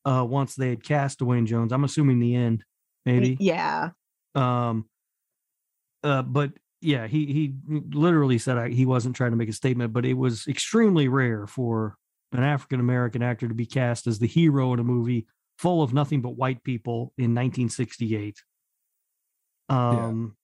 uh, 0.06 0.24
once 0.30 0.54
they 0.54 0.70
had 0.70 0.84
cast 0.84 1.18
Duane 1.18 1.48
Jones. 1.48 1.72
I'm 1.72 1.84
assuming 1.84 2.20
the 2.20 2.36
end, 2.36 2.64
maybe. 3.08 3.36
yeah 3.40 3.90
um 4.36 4.86
uh, 6.04 6.22
but 6.22 6.52
yeah, 6.82 7.08
he 7.08 7.26
he 7.28 7.54
literally 7.68 8.38
said 8.38 8.58
I, 8.58 8.70
he 8.70 8.86
wasn't 8.86 9.16
trying 9.16 9.32
to 9.32 9.38
make 9.38 9.50
a 9.50 9.54
statement, 9.54 9.94
but 9.94 10.06
it 10.06 10.14
was 10.14 10.48
extremely 10.48 11.08
rare 11.08 11.46
for 11.48 11.96
an 12.32 12.44
African 12.44 12.80
American 12.80 13.22
actor 13.22 13.48
to 13.48 13.54
be 13.54 13.66
cast 13.66 14.08
as 14.08 14.20
the 14.20 14.28
hero 14.28 14.74
in 14.74 14.80
a 14.80 14.84
movie 14.84 15.28
full 15.58 15.82
of 15.84 15.94
nothing 15.94 16.22
but 16.22 16.38
white 16.38 16.64
people 16.64 17.14
in 17.18 17.36
1968. 17.36 18.38
Um, 19.68 20.36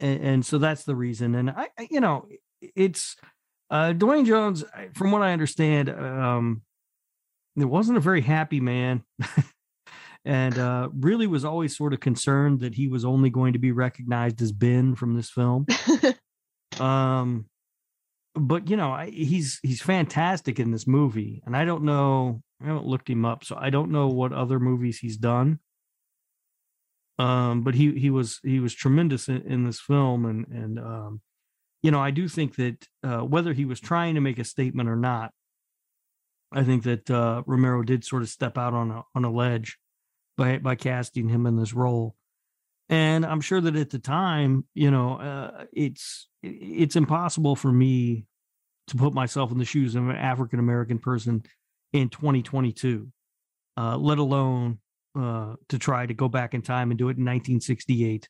and, 0.00 0.20
and 0.24 0.46
so 0.46 0.58
that's 0.58 0.84
the 0.84 0.94
reason. 0.96 1.34
And 1.34 1.50
I, 1.50 1.68
I- 1.78 1.88
you 1.90 2.00
know, 2.00 2.26
it's 2.60 3.16
uh, 3.70 3.92
Duane 3.92 4.24
Jones, 4.24 4.64
from 4.94 5.10
what 5.12 5.22
I 5.22 5.32
understand, 5.32 5.90
um, 5.90 6.62
it 7.56 7.64
wasn't 7.66 7.98
a 7.98 8.00
very 8.00 8.20
happy 8.20 8.60
man. 8.60 9.04
and 10.24 10.58
uh, 10.58 10.88
really 10.92 11.26
was 11.26 11.44
always 11.44 11.76
sort 11.76 11.92
of 11.92 12.00
concerned 12.00 12.60
that 12.60 12.74
he 12.74 12.88
was 12.88 13.04
only 13.04 13.30
going 13.30 13.52
to 13.52 13.58
be 13.58 13.72
recognized 13.72 14.42
as 14.42 14.52
Ben 14.52 14.94
from 14.94 15.14
this 15.14 15.30
film. 15.30 15.66
Um, 16.80 17.46
but 18.34 18.68
you 18.70 18.76
know, 18.76 18.92
I, 18.92 19.10
he's 19.10 19.58
he's 19.62 19.82
fantastic 19.82 20.60
in 20.60 20.70
this 20.70 20.86
movie, 20.86 21.42
and 21.44 21.56
I 21.56 21.64
don't 21.64 21.82
know. 21.82 22.42
I 22.62 22.66
haven't 22.66 22.86
looked 22.86 23.08
him 23.08 23.24
up, 23.24 23.44
so 23.44 23.56
I 23.58 23.70
don't 23.70 23.90
know 23.90 24.08
what 24.08 24.32
other 24.32 24.60
movies 24.60 24.98
he's 24.98 25.16
done. 25.16 25.60
Um, 27.18 27.62
but 27.62 27.74
he 27.74 27.98
he 27.98 28.10
was 28.10 28.38
he 28.44 28.60
was 28.60 28.74
tremendous 28.74 29.28
in, 29.28 29.42
in 29.42 29.64
this 29.64 29.80
film, 29.80 30.24
and 30.24 30.46
and 30.48 30.78
um, 30.78 31.20
you 31.82 31.90
know, 31.90 32.00
I 32.00 32.10
do 32.10 32.28
think 32.28 32.56
that 32.56 32.86
uh, 33.02 33.20
whether 33.20 33.52
he 33.52 33.64
was 33.64 33.80
trying 33.80 34.14
to 34.14 34.20
make 34.20 34.38
a 34.38 34.44
statement 34.44 34.88
or 34.88 34.96
not, 34.96 35.32
I 36.52 36.62
think 36.62 36.84
that 36.84 37.10
uh, 37.10 37.42
Romero 37.46 37.82
did 37.82 38.04
sort 38.04 38.22
of 38.22 38.28
step 38.28 38.56
out 38.56 38.74
on 38.74 38.90
a 38.90 39.02
on 39.16 39.24
a 39.24 39.32
ledge 39.32 39.78
by 40.38 40.56
by 40.56 40.74
casting 40.74 41.28
him 41.28 41.44
in 41.44 41.56
this 41.56 41.74
role. 41.74 42.14
And 42.88 43.26
i'm 43.26 43.42
sure 43.42 43.60
that 43.60 43.76
at 43.76 43.90
the 43.90 43.98
time 43.98 44.64
you 44.72 44.90
know 44.90 45.18
uh, 45.18 45.64
it's 45.74 46.26
it's 46.42 46.96
impossible 46.96 47.54
for 47.54 47.70
me 47.70 48.24
to 48.86 48.96
put 48.96 49.12
myself 49.12 49.52
in 49.52 49.58
the 49.58 49.66
shoes 49.66 49.94
of 49.94 50.08
an 50.08 50.16
african 50.16 50.58
american 50.58 50.98
person 50.98 51.42
in 51.92 52.08
2022 52.08 53.08
uh, 53.76 53.96
let 53.98 54.16
alone 54.16 54.78
uh, 55.18 55.54
to 55.68 55.78
try 55.78 56.06
to 56.06 56.14
go 56.14 56.28
back 56.28 56.54
in 56.54 56.62
time 56.62 56.90
and 56.90 56.96
do 56.96 57.08
it 57.08 57.18
in 57.18 57.24
1968 57.24 58.26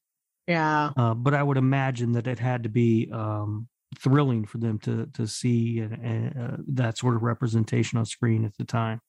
yeah. 0.49 0.91
uh, 0.97 1.15
but 1.15 1.35
i 1.35 1.43
would 1.43 1.57
imagine 1.57 2.11
that 2.13 2.27
it 2.27 2.41
had 2.41 2.65
to 2.65 2.69
be 2.69 3.09
um, 3.13 3.69
thrilling 4.01 4.45
for 4.45 4.59
them 4.59 4.81
to 4.81 5.07
to 5.15 5.25
see 5.29 5.79
and, 5.79 5.93
and, 5.93 6.37
uh, 6.37 6.57
that 6.67 6.99
sort 6.99 7.15
of 7.15 7.23
representation 7.23 7.97
on 7.97 8.05
screen 8.05 8.45
at 8.45 8.57
the 8.57 8.65
time 8.65 9.01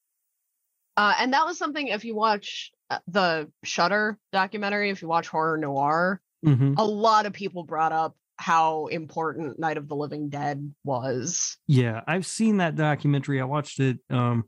Uh, 1.00 1.16
and 1.18 1.32
that 1.32 1.45
was 1.45 1.58
something 1.58 1.88
if 1.88 2.04
you 2.04 2.14
watch 2.14 2.74
uh, 2.89 3.00
the 3.08 3.50
Shudder 3.64 4.18
documentary, 4.34 4.89
if 4.89 5.02
you 5.02 5.08
watch 5.08 5.30
Horror 5.30 5.58
Noire, 5.58 6.20
Mhm. 6.45 6.76
a 6.78 6.84
lot 6.84 7.26
of 7.26 7.32
people 7.32 7.64
brought 7.64 7.93
up 7.93 8.18
how 8.36 8.88
important 8.88 9.58
Night 9.58 9.78
of 9.78 9.88
the 9.88 9.95
Living 9.95 10.28
Dead 10.28 10.74
was. 10.84 11.58
Yeah, 11.68 12.02
I've 12.06 12.26
seen 12.26 12.58
that 12.58 12.76
documentary. 12.76 13.39
I 13.39 13.45
watched 13.45 13.80
it 13.80 14.00
um 14.10 14.43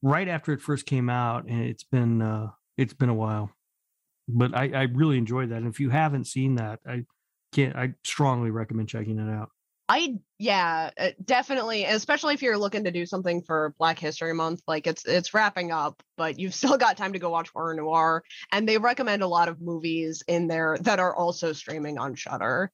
right 0.00 0.28
after 0.28 0.54
it 0.54 0.62
first 0.62 0.86
came 0.86 1.10
out, 1.10 1.44
and 1.46 1.62
it's 1.62 1.84
been 1.84 2.22
uh 2.22 2.52
it's 2.78 2.94
been 2.94 3.10
a 3.10 3.14
while. 3.14 3.50
But 4.28 4.56
I, 4.56 4.70
I 4.70 4.82
really 4.84 5.18
enjoyed 5.18 5.50
that. 5.50 5.58
And 5.58 5.68
if 5.68 5.78
you 5.78 5.90
haven't 5.90 6.24
seen 6.26 6.54
that, 6.54 6.80
I 6.88 7.04
can't 7.52 7.76
I 7.76 7.92
strongly 8.02 8.50
recommend 8.50 8.88
checking 8.88 9.18
it 9.18 9.30
out. 9.30 9.50
I 9.88 10.18
yeah, 10.38 10.90
uh, 10.98 11.10
definitely, 11.24 11.84
especially 11.84 12.34
if 12.34 12.42
you're 12.42 12.58
looking 12.58 12.84
to 12.84 12.90
do 12.90 13.06
something 13.06 13.42
for 13.42 13.74
Black 13.78 13.98
History 13.98 14.34
Month. 14.34 14.62
Like 14.66 14.86
it's 14.86 15.04
it's 15.04 15.32
wrapping 15.32 15.70
up, 15.70 16.02
but 16.16 16.38
you've 16.38 16.54
still 16.60 16.76
got 16.76 16.96
time 16.96 17.12
to 17.12 17.18
go 17.18 17.30
watch 17.30 17.50
Horror 17.50 17.74
Noire. 17.74 18.24
And 18.52 18.68
they 18.68 18.78
recommend 18.78 19.22
a 19.22 19.28
lot 19.28 19.48
of 19.48 19.60
movies 19.60 20.22
in 20.26 20.48
there 20.48 20.76
that 20.80 20.98
are 20.98 21.14
also 21.14 21.52
streaming 21.52 21.98
on 21.98 22.14
Shudder. 22.14 22.72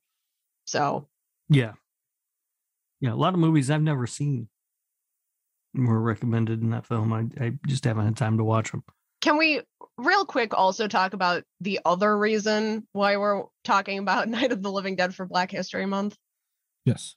So 0.64 1.08
Yeah. 1.48 1.72
Yeah, 3.00 3.12
a 3.12 3.16
lot 3.16 3.34
of 3.34 3.40
movies 3.40 3.68
I've 3.70 3.82
never 3.82 4.06
seen 4.06 4.48
were 5.74 6.00
recommended 6.00 6.62
in 6.62 6.70
that 6.70 6.86
film. 6.86 7.12
I, 7.12 7.44
I 7.44 7.52
just 7.66 7.84
haven't 7.84 8.04
had 8.04 8.16
time 8.16 8.38
to 8.38 8.44
watch 8.44 8.70
them. 8.70 8.84
Can 9.20 9.38
we 9.38 9.60
real 9.98 10.24
quick 10.24 10.54
also 10.54 10.88
talk 10.88 11.12
about 11.12 11.44
the 11.60 11.80
other 11.84 12.16
reason 12.16 12.86
why 12.92 13.16
we're 13.16 13.44
talking 13.64 13.98
about 13.98 14.28
Night 14.30 14.52
of 14.52 14.62
the 14.62 14.70
Living 14.70 14.96
Dead 14.96 15.14
for 15.14 15.26
Black 15.26 15.50
History 15.50 15.86
Month? 15.86 16.16
Yes. 16.84 17.16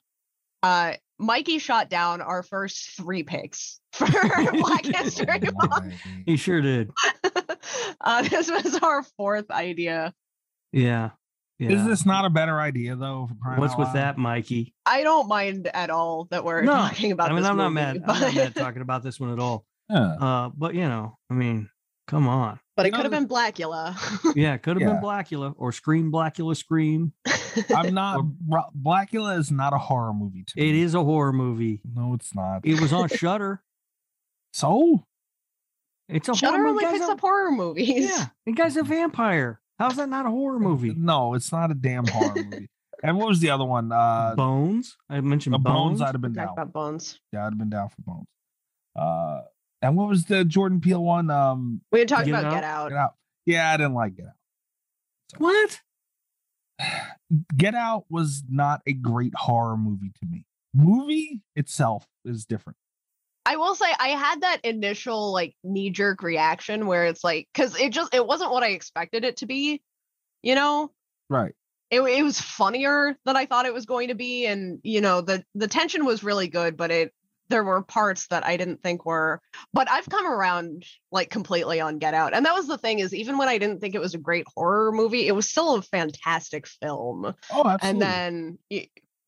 Uh 0.62 0.94
Mikey 1.18 1.58
shot 1.58 1.88
down 1.88 2.20
our 2.20 2.42
first 2.42 2.90
three 2.96 3.22
picks 3.22 3.80
for 3.92 4.06
Black 4.06 4.84
History 4.84 5.40
Month. 5.54 5.94
He 6.26 6.36
sure 6.36 6.60
did. 6.60 6.90
uh, 8.02 8.22
this 8.22 8.50
was 8.50 8.76
our 8.82 9.02
fourth 9.16 9.50
idea. 9.50 10.12
Yeah. 10.72 11.10
Yeah. 11.58 11.70
Is 11.70 11.86
this 11.86 12.04
not 12.04 12.26
a 12.26 12.30
better 12.30 12.60
idea 12.60 12.96
though? 12.96 13.30
for 13.42 13.54
What's 13.54 13.76
with 13.78 13.94
that, 13.94 14.18
Mikey? 14.18 14.74
I 14.84 15.02
don't 15.04 15.26
mind 15.26 15.68
at 15.72 15.88
all 15.88 16.26
that 16.30 16.44
we're 16.44 16.60
No, 16.60 16.72
talking 16.72 17.12
about 17.12 17.30
I 17.30 17.32
mean, 17.32 17.42
this 17.44 17.50
I'm 17.50 17.56
not 17.56 17.70
mad. 17.72 18.02
but, 18.04 18.16
I'm 18.16 18.20
not 18.20 18.34
mad 18.34 18.54
talking 18.54 18.82
about 18.82 19.02
this 19.02 19.18
one 19.18 19.32
at 19.32 19.38
all. 19.38 19.64
Yeah. 19.88 20.00
Uh, 20.20 20.50
but 20.54 20.74
you 20.74 20.82
know, 20.86 21.16
I 21.30 21.34
mean, 21.34 21.70
come 22.06 22.28
on. 22.28 22.58
but 22.76 22.86
it 22.86 22.90
You 22.90 22.92
could 22.96 23.04
have 23.04 23.12
been 23.12 23.28
Blackula. 23.28 23.96
Yeah, 24.36 24.54
it 24.54 24.62
could 24.62 24.76
have 24.76 24.82
Yeah. 24.82 24.94
been 24.94 25.02
Blackula 25.02 25.54
or 25.56 25.72
Scream 25.72 26.10
Blackula 26.12 26.56
Scream. 26.56 27.12
I'm 27.74 27.94
not. 27.94 28.20
Or- 28.50 28.66
Blackula 28.80 29.38
is 29.38 29.50
not 29.50 29.72
a 29.72 29.78
horror 29.78 30.12
movie 30.14 30.44
to 30.48 30.60
It 30.60 30.72
me. 30.72 30.80
is 30.82 30.94
a 30.94 31.02
horror 31.02 31.32
movie. 31.32 31.80
No, 31.84 32.14
it's 32.14 32.34
not. 32.34 32.60
It 32.64 32.80
was 32.80 32.92
on 32.92 33.08
Shudder. 33.22 33.62
so 34.52 35.04
It's 36.08 36.28
a 36.28 36.34
Shudder 36.34 36.56
horror 36.58 36.68
only 36.68 36.84
movie. 36.84 36.98
picks 36.98 37.08
up 37.10 37.20
horror 37.20 37.50
movies. 37.50 38.08
Yeah, 38.10 38.26
the 38.44 38.52
guy's 38.52 38.76
a 38.76 38.82
vampire. 38.82 39.60
How's 39.78 39.96
that 39.96 40.08
not 40.08 40.24
a 40.26 40.30
horror 40.30 40.58
movie? 40.58 40.94
No, 40.96 41.34
it's 41.34 41.52
not 41.52 41.70
a 41.70 41.74
damn 41.74 42.06
horror 42.06 42.34
movie. 42.34 42.68
And 43.02 43.18
what 43.18 43.28
was 43.28 43.40
the 43.40 43.50
other 43.50 43.64
one? 43.66 43.92
Uh, 43.92 44.34
Bones. 44.34 44.96
I 45.10 45.20
mentioned 45.20 45.52
Bones. 45.62 45.64
Bones. 45.98 46.02
I'd 46.02 46.12
have 46.14 46.20
been 46.22 46.32
down. 46.32 46.48
about 46.48 46.72
bones. 46.72 47.20
Yeah, 47.32 47.40
I'd 47.46 47.50
have 47.50 47.58
been 47.58 47.68
down 47.68 47.90
for 47.90 48.00
Bones. 48.02 48.26
Uh, 48.98 49.42
and 49.86 49.96
what 49.96 50.08
was 50.08 50.24
the 50.24 50.44
Jordan 50.44 50.80
Peele 50.80 51.02
one? 51.02 51.30
Um, 51.30 51.80
We 51.92 52.00
had 52.00 52.08
talked 52.08 52.26
Get 52.26 52.30
about 52.30 52.44
Out? 52.44 52.54
Get 52.54 52.64
Out. 52.64 52.88
Get 52.88 52.98
Out. 52.98 53.14
Yeah, 53.46 53.72
I 53.72 53.76
didn't 53.76 53.94
like 53.94 54.16
Get 54.16 54.26
Out. 54.26 54.32
What? 55.38 55.80
Get 57.56 57.74
Out 57.74 58.04
was 58.08 58.42
not 58.48 58.82
a 58.86 58.92
great 58.92 59.34
horror 59.34 59.76
movie 59.76 60.12
to 60.20 60.26
me. 60.28 60.44
Movie 60.74 61.40
itself 61.54 62.06
is 62.24 62.44
different. 62.44 62.76
I 63.46 63.56
will 63.56 63.76
say 63.76 63.86
I 63.98 64.08
had 64.08 64.40
that 64.40 64.60
initial 64.64 65.32
like 65.32 65.54
knee 65.62 65.90
jerk 65.90 66.22
reaction 66.22 66.86
where 66.86 67.06
it's 67.06 67.22
like 67.22 67.48
because 67.54 67.78
it 67.80 67.92
just 67.92 68.12
it 68.12 68.26
wasn't 68.26 68.50
what 68.50 68.64
I 68.64 68.70
expected 68.70 69.24
it 69.24 69.36
to 69.38 69.46
be, 69.46 69.80
you 70.42 70.56
know. 70.56 70.90
Right. 71.30 71.54
It, 71.90 72.00
it 72.00 72.22
was 72.24 72.40
funnier 72.40 73.16
than 73.24 73.36
I 73.36 73.46
thought 73.46 73.66
it 73.66 73.72
was 73.72 73.86
going 73.86 74.08
to 74.08 74.16
be, 74.16 74.46
and 74.46 74.80
you 74.82 75.00
know 75.00 75.20
the 75.20 75.44
the 75.54 75.68
tension 75.68 76.04
was 76.04 76.24
really 76.24 76.48
good, 76.48 76.76
but 76.76 76.90
it 76.90 77.14
there 77.48 77.64
were 77.64 77.82
parts 77.82 78.26
that 78.28 78.44
I 78.44 78.56
didn't 78.56 78.82
think 78.82 79.04
were. 79.06 79.40
But 79.72 79.90
I've 79.90 80.08
come 80.08 80.26
around 80.26 80.84
like 81.12 81.30
completely 81.30 81.80
on 81.80 81.98
Get 81.98 82.14
Out, 82.14 82.34
and 82.34 82.44
that 82.46 82.54
was 82.54 82.66
the 82.66 82.78
thing 82.78 82.98
is 82.98 83.14
even 83.14 83.38
when 83.38 83.48
I 83.48 83.58
didn't 83.58 83.80
think 83.80 83.94
it 83.94 84.00
was 84.00 84.14
a 84.14 84.18
great 84.18 84.46
horror 84.56 84.92
movie, 84.92 85.26
it 85.28 85.34
was 85.34 85.48
still 85.48 85.74
a 85.76 85.82
fantastic 85.82 86.66
film. 86.66 87.34
Oh, 87.52 87.68
absolutely. 87.68 87.78
and 87.88 88.02
then 88.02 88.58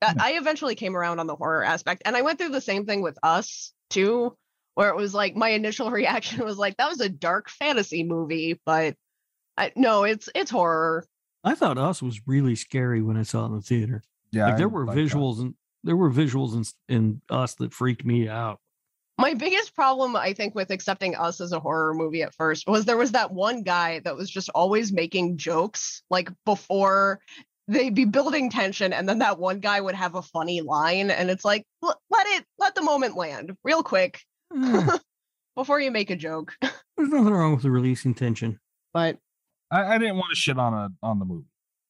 I 0.02 0.32
eventually 0.34 0.74
came 0.74 0.96
around 0.96 1.18
on 1.20 1.26
the 1.26 1.36
horror 1.36 1.64
aspect, 1.64 2.02
and 2.04 2.16
I 2.16 2.22
went 2.22 2.38
through 2.38 2.50
the 2.50 2.60
same 2.60 2.86
thing 2.86 3.02
with 3.02 3.18
Us 3.22 3.72
too, 3.90 4.36
where 4.74 4.90
it 4.90 4.96
was 4.96 5.14
like 5.14 5.34
my 5.36 5.50
initial 5.50 5.90
reaction 5.92 6.44
was 6.44 6.56
like 6.58 6.76
that 6.76 6.88
was 6.88 7.00
a 7.00 7.08
dark 7.08 7.50
fantasy 7.50 8.04
movie, 8.04 8.60
but 8.64 8.94
I, 9.56 9.72
no, 9.76 10.04
it's 10.04 10.28
it's 10.34 10.50
horror. 10.50 11.04
I 11.44 11.54
thought 11.54 11.78
Us 11.78 12.02
was 12.02 12.20
really 12.26 12.54
scary 12.56 13.00
when 13.02 13.16
I 13.16 13.22
saw 13.22 13.44
it 13.44 13.46
in 13.46 13.54
the 13.56 13.62
theater. 13.62 14.02
yeah, 14.32 14.44
like 14.46 14.54
I 14.54 14.56
there 14.58 14.68
were 14.68 14.86
like 14.86 14.96
that. 14.96 15.00
visuals 15.02 15.40
and 15.40 15.54
there 15.84 15.96
were 15.96 16.10
visuals 16.10 16.54
in, 16.88 16.94
in 16.94 17.22
Us 17.30 17.54
that 17.56 17.72
freaked 17.72 18.04
me 18.04 18.28
out. 18.28 18.58
My 19.20 19.34
biggest 19.34 19.74
problem, 19.74 20.14
I 20.14 20.32
think, 20.32 20.54
with 20.54 20.70
accepting 20.70 21.16
Us 21.16 21.40
as 21.40 21.52
a 21.52 21.58
horror 21.58 21.92
movie 21.92 22.22
at 22.22 22.34
first 22.34 22.68
was 22.68 22.84
there 22.84 22.96
was 22.96 23.12
that 23.12 23.32
one 23.32 23.62
guy 23.62 24.00
that 24.00 24.16
was 24.16 24.30
just 24.30 24.48
always 24.54 24.92
making 24.92 25.38
jokes, 25.38 26.02
like 26.08 26.30
before 26.44 27.20
they'd 27.66 27.94
be 27.94 28.04
building 28.04 28.48
tension, 28.48 28.92
and 28.92 29.08
then 29.08 29.18
that 29.18 29.38
one 29.38 29.60
guy 29.60 29.80
would 29.80 29.96
have 29.96 30.14
a 30.14 30.22
funny 30.22 30.60
line, 30.60 31.10
and 31.10 31.30
it's 31.30 31.44
like, 31.44 31.64
let 31.82 31.96
it, 32.28 32.44
let 32.58 32.74
the 32.74 32.82
moment 32.82 33.16
land 33.16 33.56
real 33.64 33.82
quick 33.82 34.20
Eh, 34.56 34.98
before 35.56 35.80
you 35.80 35.90
make 35.90 36.10
a 36.10 36.16
joke. 36.16 36.54
There's 36.62 37.10
nothing 37.10 37.32
wrong 37.32 37.54
with 37.54 37.62
the 37.62 37.70
releasing 37.70 38.14
tension. 38.14 38.58
But 38.94 39.18
I, 39.70 39.94
I 39.94 39.98
didn't 39.98 40.16
want 40.16 40.30
to 40.30 40.36
shit 40.36 40.58
on 40.58 40.74
a 40.74 40.88
on 41.02 41.18
the 41.18 41.24
movie. 41.24 41.46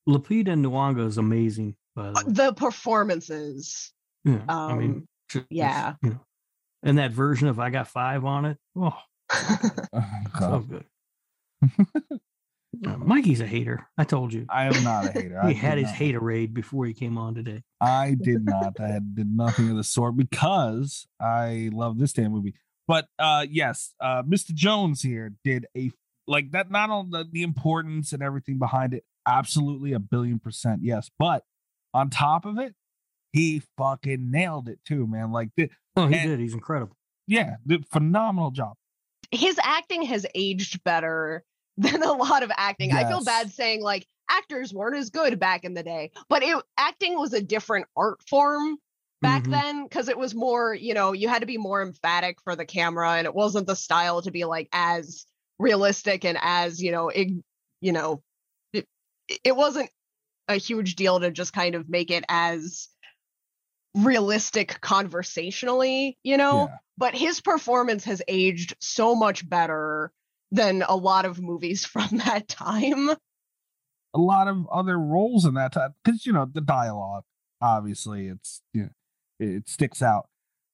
Lupita 0.08 0.48
Nyong'o 0.48 1.06
is 1.06 1.18
amazing, 1.18 1.76
by 1.98 2.10
the 2.10 2.26
way. 2.26 2.32
the 2.32 2.52
performances, 2.54 3.92
Yeah, 4.24 4.40
um, 4.48 4.70
I 4.72 4.74
mean, 4.76 5.08
it's- 5.34 5.46
yeah. 5.50 5.94
you 6.02 6.10
know, 6.10 6.20
and 6.82 6.98
that 6.98 7.10
version 7.12 7.48
of 7.48 7.58
I 7.58 7.70
got 7.70 7.88
five 7.88 8.24
on 8.24 8.44
it. 8.46 8.56
Oh, 8.76 8.96
so 9.32 10.02
So, 10.38 10.58
good. 10.68 10.84
Uh, 12.86 12.96
Mikey's 12.98 13.40
a 13.40 13.46
hater. 13.46 13.88
I 13.96 14.04
told 14.04 14.32
you. 14.32 14.44
I 14.48 14.66
am 14.66 14.84
not 14.84 15.06
a 15.06 15.10
hater. 15.10 15.40
I 15.42 15.48
He 15.48 15.54
had 15.54 15.78
his 15.78 15.90
hater 15.90 16.20
raid 16.20 16.52
before 16.54 16.84
he 16.86 16.92
came 16.92 17.16
on 17.18 17.34
today. 17.34 17.62
I 17.80 18.14
did 18.20 18.44
not. 18.44 18.78
I 18.78 18.86
had, 18.88 19.16
did 19.16 19.34
nothing 19.34 19.70
of 19.70 19.76
the 19.76 19.82
sort 19.82 20.16
because 20.16 21.08
I 21.20 21.70
love 21.72 21.98
this 21.98 22.12
damn 22.12 22.30
movie. 22.30 22.54
But 22.86 23.06
uh 23.18 23.46
yes, 23.50 23.94
uh 24.00 24.22
Mr. 24.22 24.54
Jones 24.54 25.02
here 25.02 25.32
did 25.42 25.66
a 25.76 25.90
like 26.28 26.50
that 26.52 26.70
not 26.70 26.90
on 26.90 27.10
the, 27.10 27.24
the 27.32 27.42
importance 27.42 28.12
and 28.12 28.22
everything 28.22 28.58
behind 28.58 28.92
it. 28.94 29.02
absolutely 29.26 29.92
a 29.94 29.98
billion 29.98 30.38
percent 30.38 30.80
yes. 30.84 31.10
But 31.18 31.42
on 31.94 32.10
top 32.10 32.44
of 32.46 32.58
it, 32.58 32.74
he 33.32 33.62
fucking 33.76 34.30
nailed 34.30 34.68
it 34.68 34.78
too, 34.84 35.06
man. 35.06 35.32
Like 35.32 35.50
the 35.56 35.70
Oh, 35.96 36.06
he 36.06 36.14
And- 36.18 36.28
did. 36.30 36.40
He's 36.40 36.54
incredible. 36.54 36.96
yeah, 37.26 37.56
the 37.66 37.82
phenomenal 37.92 38.50
job. 38.50 38.74
his 39.30 39.58
acting 39.62 40.02
has 40.02 40.24
aged 40.34 40.82
better 40.84 41.44
than 41.76 42.02
a 42.02 42.12
lot 42.12 42.42
of 42.42 42.50
acting. 42.56 42.92
I 42.92 43.06
feel 43.08 43.22
bad 43.22 43.52
saying 43.52 43.82
like 43.82 44.06
actors 44.30 44.72
weren't 44.72 44.96
as 44.96 45.10
good 45.10 45.38
back 45.38 45.64
in 45.64 45.74
the 45.74 45.82
day, 45.82 46.10
but 46.28 46.42
it 46.42 46.56
acting 46.78 47.18
was 47.18 47.32
a 47.34 47.42
different 47.42 47.86
art 47.96 48.20
form 48.28 48.78
back 49.20 49.42
Mhm. 49.44 49.50
then 49.50 49.82
because 49.84 50.08
it 50.08 50.16
was 50.16 50.34
more, 50.34 50.72
you 50.74 50.94
know, 50.94 51.12
you 51.12 51.28
had 51.28 51.40
to 51.40 51.46
be 51.46 51.58
more 51.58 51.82
emphatic 51.82 52.40
for 52.42 52.54
the 52.56 52.64
camera 52.64 53.12
and 53.14 53.26
it 53.26 53.34
wasn't 53.34 53.66
the 53.66 53.74
style 53.76 54.22
to 54.22 54.30
be 54.30 54.44
like 54.44 54.68
as 54.72 55.26
realistic 55.58 56.24
and 56.24 56.38
as, 56.40 56.80
you 56.82 56.92
know, 56.92 57.08
ig- 57.10 57.42
you 57.80 57.92
know, 57.92 58.22
it, 58.72 58.86
it 59.44 59.56
wasn't 59.56 59.90
a 60.48 60.56
huge 60.56 60.96
deal 60.96 61.20
to 61.20 61.30
just 61.30 61.52
kind 61.52 61.74
of 61.74 61.88
make 61.88 62.10
it 62.10 62.24
as 62.28 62.88
realistic 63.94 64.80
conversationally, 64.80 66.18
you 66.22 66.36
know? 66.36 66.68
Yeah. 66.68 66.76
but 66.96 67.14
his 67.14 67.40
performance 67.40 68.04
has 68.04 68.22
aged 68.28 68.74
so 68.80 69.14
much 69.14 69.48
better 69.48 70.12
than 70.50 70.82
a 70.88 70.96
lot 70.96 71.24
of 71.24 71.40
movies 71.40 71.84
from 71.92 72.08
that 72.24 72.48
time. 72.48 73.10
a 73.10 74.18
lot 74.18 74.48
of 74.48 74.66
other 74.72 74.98
roles 74.98 75.44
in 75.44 75.54
that 75.54 75.72
time 75.72 75.94
because 76.02 76.24
you 76.24 76.32
know 76.32 76.46
the 76.50 76.62
dialogue 76.62 77.24
obviously 77.60 78.28
it's 78.28 78.62
you 78.72 78.82
know, 78.84 78.88
it, 79.38 79.48
it 79.48 79.68
sticks 79.68 80.00
out 80.02 80.28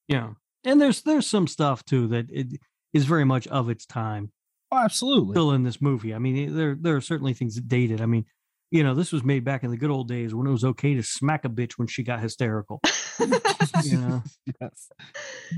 Yeah. 0.08 0.30
And 0.64 0.80
there's 0.80 1.02
there's 1.02 1.26
some 1.26 1.46
stuff 1.46 1.84
too 1.84 2.06
that 2.08 2.26
it 2.30 2.60
is 2.92 3.04
very 3.04 3.24
much 3.24 3.46
of 3.48 3.68
its 3.68 3.84
time 3.84 4.30
oh 4.70 4.78
absolutely 4.78 5.34
still 5.34 5.50
in 5.52 5.62
this 5.62 5.80
movie. 5.80 6.14
I 6.14 6.18
mean, 6.18 6.54
there 6.56 6.76
there 6.80 6.96
are 6.96 7.00
certainly 7.00 7.34
things 7.34 7.56
that 7.56 7.68
dated. 7.68 8.00
I 8.00 8.06
mean, 8.06 8.24
you 8.70 8.82
know, 8.82 8.94
this 8.94 9.12
was 9.12 9.22
made 9.22 9.44
back 9.44 9.62
in 9.62 9.70
the 9.70 9.76
good 9.76 9.90
old 9.90 10.08
days 10.08 10.34
when 10.34 10.46
it 10.46 10.50
was 10.50 10.64
okay 10.64 10.94
to 10.94 11.02
smack 11.02 11.44
a 11.44 11.48
bitch 11.48 11.72
when 11.72 11.86
she 11.86 12.02
got 12.02 12.20
hysterical. 12.20 12.80
Yeah. 13.84 14.20
yes 14.60 14.88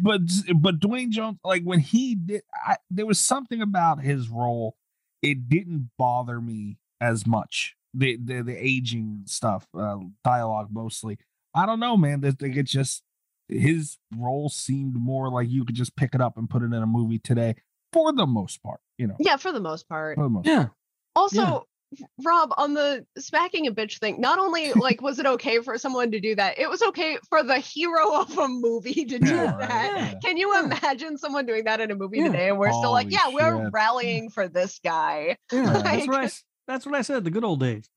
but 0.02 0.20
but 0.61 0.78
Duane 0.80 1.11
Jones 1.11 1.38
like 1.44 1.62
when 1.62 1.80
he 1.80 2.14
did 2.14 2.42
I, 2.54 2.76
there 2.90 3.07
was 3.07 3.20
something 3.20 3.61
about 3.61 4.00
his 4.00 4.28
role 4.28 4.76
it 5.22 5.48
didn't 5.48 5.90
bother 5.98 6.40
me 6.40 6.78
as 7.00 7.26
much 7.26 7.76
the 7.94 8.18
the, 8.22 8.42
the 8.42 8.57
aging 8.57 9.22
stuff 9.26 9.66
uh 9.78 9.98
dialogue 10.24 10.68
mostly 10.70 11.18
i 11.54 11.66
don't 11.66 11.80
know 11.80 11.96
man 11.96 12.20
that 12.20 12.40
it 12.42 12.62
just 12.64 13.02
his 13.48 13.98
role 14.16 14.48
seemed 14.48 14.94
more 14.94 15.28
like 15.30 15.48
you 15.48 15.64
could 15.64 15.76
just 15.76 15.96
pick 15.96 16.14
it 16.14 16.20
up 16.20 16.36
and 16.36 16.50
put 16.50 16.62
it 16.62 16.66
in 16.66 16.74
a 16.74 16.86
movie 16.86 17.18
today 17.18 17.54
for 17.92 18.12
the 18.12 18.26
most 18.26 18.62
part 18.62 18.80
you 18.98 19.07
know 19.07 19.16
yeah, 19.18 19.36
for 19.36 19.52
the 19.52 19.61
most 19.61 19.88
part. 19.88 20.16
for 20.16 20.24
the 20.24 20.30
most 20.30 20.46
Yeah. 20.46 20.66
Also, 21.14 21.66
Rob, 22.24 22.53
on 22.57 22.74
the 22.74 23.07
smacking 23.16 23.66
a 23.66 23.72
bitch 23.72 23.99
thing, 24.01 24.20
not 24.20 24.39
only 24.39 24.72
like 24.72 25.01
was 25.01 25.18
it 25.18 25.26
okay 25.26 25.61
for 25.61 25.78
someone 25.78 26.11
to 26.11 26.20
do 26.20 26.34
that, 26.34 26.59
it 26.59 26.68
was 26.68 26.82
okay 26.82 27.16
for 27.28 27.43
the 27.43 27.59
hero 27.59 28.14
of 28.20 28.37
a 28.37 28.49
movie 28.49 29.05
to 29.05 29.18
do 29.18 29.26
Yeah, 29.34 29.57
that. 29.59 29.93
yeah. 29.97 30.14
Can 30.22 30.37
you 30.37 30.53
Yeah. 30.53 30.64
imagine 30.64 31.16
someone 31.18 31.47
doing 31.47 31.64
that 31.64 31.80
in 31.80 31.91
a 31.91 31.95
movie 31.95 32.18
Yeah. 32.18 32.26
today? 32.28 32.49
And 32.49 32.59
we're 32.59 32.72
still 32.72 32.91
like, 32.93 33.11
Holy 33.12 33.14
yeah, 33.14 33.28
we're 33.61 33.70
rallying 33.70 34.30
for 34.30 34.49
this 34.49 34.80
guy. 34.82 35.37
Yeah. 35.53 35.72
Like- 35.72 35.84
That's 35.84 36.07
what 36.09 36.20
I 36.20 36.24
s- 36.24 36.45
that's 36.68 36.84
what 36.87 36.95
I 36.97 37.03
said, 37.03 37.22
the 37.22 37.30
good 37.30 37.45
old 37.45 37.61
days. 37.61 37.89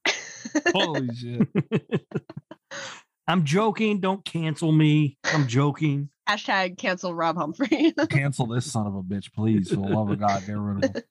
holy 0.74 1.08
shit 1.16 1.48
I'm 3.28 3.44
joking. 3.46 4.00
Don't 4.00 4.24
cancel 4.26 4.72
me. 4.72 5.18
I'm 5.24 5.48
joking. 5.48 6.10
Hashtag 6.30 6.78
cancel 6.78 7.16
Rob 7.16 7.38
Humphrey. 7.38 7.94
cancel 8.10 8.46
this 8.46 8.72
son 8.72 8.86
of 8.86 8.96
a 8.96 9.02
bitch, 9.02 9.34
please. 9.34 9.70
For 9.70 9.78
the 9.78 9.82
love 9.82 10.12
of 10.12 10.20
God, 10.20 10.46
get 10.46 10.58
rid 10.58 10.86
of 10.86 10.96
him. 10.96 11.04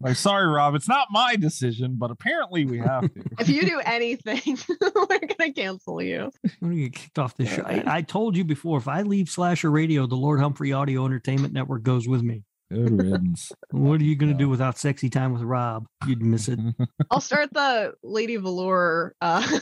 Like, 0.00 0.16
sorry, 0.16 0.46
Rob, 0.46 0.74
it's 0.74 0.88
not 0.88 1.08
my 1.10 1.36
decision, 1.36 1.96
but 1.96 2.10
apparently 2.10 2.66
we 2.66 2.78
have 2.78 3.02
to. 3.02 3.22
if 3.40 3.48
you 3.48 3.62
do 3.62 3.80
anything, 3.84 4.58
we're 4.94 5.18
gonna 5.38 5.52
cancel 5.54 6.02
you. 6.02 6.30
I'm 6.44 6.50
gonna 6.60 6.74
get 6.74 6.92
kicked 6.92 7.18
off 7.18 7.36
this 7.36 7.48
show. 7.54 7.62
I, 7.62 7.82
I 7.86 8.02
told 8.02 8.36
you 8.36 8.44
before, 8.44 8.76
if 8.76 8.86
I 8.86 9.02
leave 9.02 9.30
Slasher 9.30 9.70
Radio, 9.70 10.06
the 10.06 10.16
Lord 10.16 10.40
Humphrey 10.40 10.72
Audio 10.72 11.06
Entertainment 11.06 11.54
Network 11.54 11.82
goes 11.82 12.06
with 12.06 12.22
me. 12.22 12.42
Good 12.70 13.02
riddance. 13.02 13.50
What 13.70 14.00
are 14.00 14.04
you 14.04 14.14
gonna 14.14 14.32
Yeah. 14.32 14.38
do 14.38 14.48
without 14.50 14.76
sexy 14.78 15.08
time 15.08 15.32
with 15.32 15.42
Rob? 15.42 15.86
You'd 16.06 16.22
miss 16.22 16.48
it. 16.48 16.58
I'll 17.10 17.20
start 17.20 17.52
the 17.52 17.94
Lady 18.02 18.36
Velour 18.36 19.14
uh, 19.22 19.42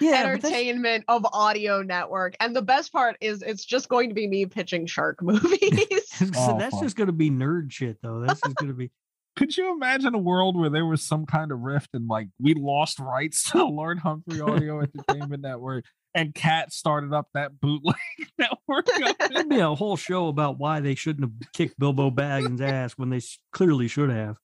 Yeah, 0.00 0.22
entertainment 0.24 1.04
of 1.08 1.26
audio 1.32 1.82
network. 1.82 2.34
And 2.40 2.54
the 2.54 2.62
best 2.62 2.92
part 2.92 3.16
is 3.20 3.42
it's 3.42 3.64
just 3.64 3.88
going 3.88 4.08
to 4.08 4.14
be 4.14 4.26
me 4.26 4.46
pitching 4.46 4.86
shark 4.86 5.18
movies. 5.22 5.60
so 6.06 6.26
Oh, 6.36 6.58
that's 6.58 6.74
fuck. 6.74 6.82
just 6.82 6.96
gonna 6.96 7.12
be 7.12 7.30
nerd 7.30 7.70
shit, 7.72 7.98
though. 8.02 8.20
That's 8.26 8.40
just 8.40 8.56
gonna 8.56 8.72
be. 8.74 8.90
Could 9.36 9.56
you 9.56 9.72
imagine 9.74 10.14
a 10.14 10.18
world 10.18 10.56
where 10.56 10.70
there 10.70 10.86
was 10.86 11.02
some 11.02 11.26
kind 11.26 11.50
of 11.50 11.60
rift 11.60 11.90
and 11.92 12.06
like 12.08 12.28
we 12.40 12.54
lost 12.54 13.00
rights 13.00 13.50
to 13.50 13.64
Lord 13.64 13.98
Humphrey 13.98 14.40
Audio 14.40 14.80
Entertainment 15.08 15.42
Network 15.42 15.84
and 16.14 16.34
Cat 16.34 16.72
started 16.72 17.12
up 17.12 17.28
that 17.34 17.60
bootleg 17.60 17.96
network? 18.38 18.86
There'd 19.30 19.48
be 19.48 19.58
a 19.58 19.74
whole 19.74 19.96
show 19.96 20.28
about 20.28 20.58
why 20.58 20.80
they 20.80 20.94
shouldn't 20.94 21.24
have 21.24 21.52
kicked 21.52 21.78
Bilbo 21.78 22.10
Baggins' 22.10 22.60
ass 22.60 22.92
when 22.92 23.10
they 23.10 23.20
clearly 23.52 23.88
should 23.88 24.10
have. 24.10 24.36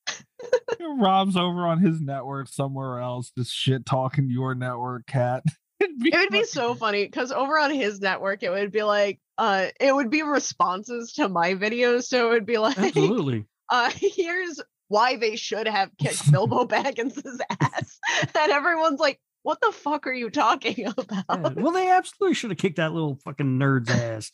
Rob's 0.99 1.37
over 1.37 1.67
on 1.67 1.79
his 1.79 2.01
network 2.01 2.49
somewhere 2.49 2.99
else, 2.99 3.31
just 3.39 3.53
shit 3.53 3.87
talking 3.87 4.29
your 4.29 4.55
network, 4.57 5.07
Cat. 5.07 5.45
It'd 5.79 5.95
it 6.05 6.19
would 6.19 6.31
be 6.31 6.45
so 6.45 6.75
funny 6.75 7.07
because 7.07 7.33
over 7.33 7.59
on 7.59 7.71
his 7.71 8.01
network, 8.01 8.43
it 8.43 8.51
would 8.51 8.73
be 8.73 8.83
like, 8.83 9.21
uh, 9.39 9.69
it 9.81 9.95
would 9.95 10.11
be 10.11 10.23
responses 10.23 11.13
to 11.15 11.29
my 11.29 11.55
videos. 11.55 12.05
So 12.05 12.29
it 12.29 12.33
would 12.33 12.47
be 12.47 12.59
like, 12.59 12.77
Absolutely. 12.77 13.47
uh, 13.71 13.91
here's 13.95 14.61
why 14.91 15.17
they 15.17 15.37
should 15.37 15.67
have 15.67 15.91
kicked 15.99 16.31
Bilbo 16.31 16.65
Baggins' 16.67 17.39
ass. 17.49 17.99
And 18.35 18.53
everyone's 18.53 19.01
like, 19.01 19.19
what 19.43 19.59
the 19.63 19.73
fuck 19.73 20.07
are 20.07 20.13
you 20.13 20.29
talking 20.31 20.75
Yeah. 20.79 20.93
about? 20.99 21.57
Well, 21.57 21.73
they 21.73 21.89
absolutely 21.89 22.35
should 22.35 22.51
have 22.51 22.59
kicked 22.59 22.77
that 22.77 22.93
little 22.93 23.15
fucking 23.25 23.59
nerd's 23.59 23.89
ass. 23.91 24.31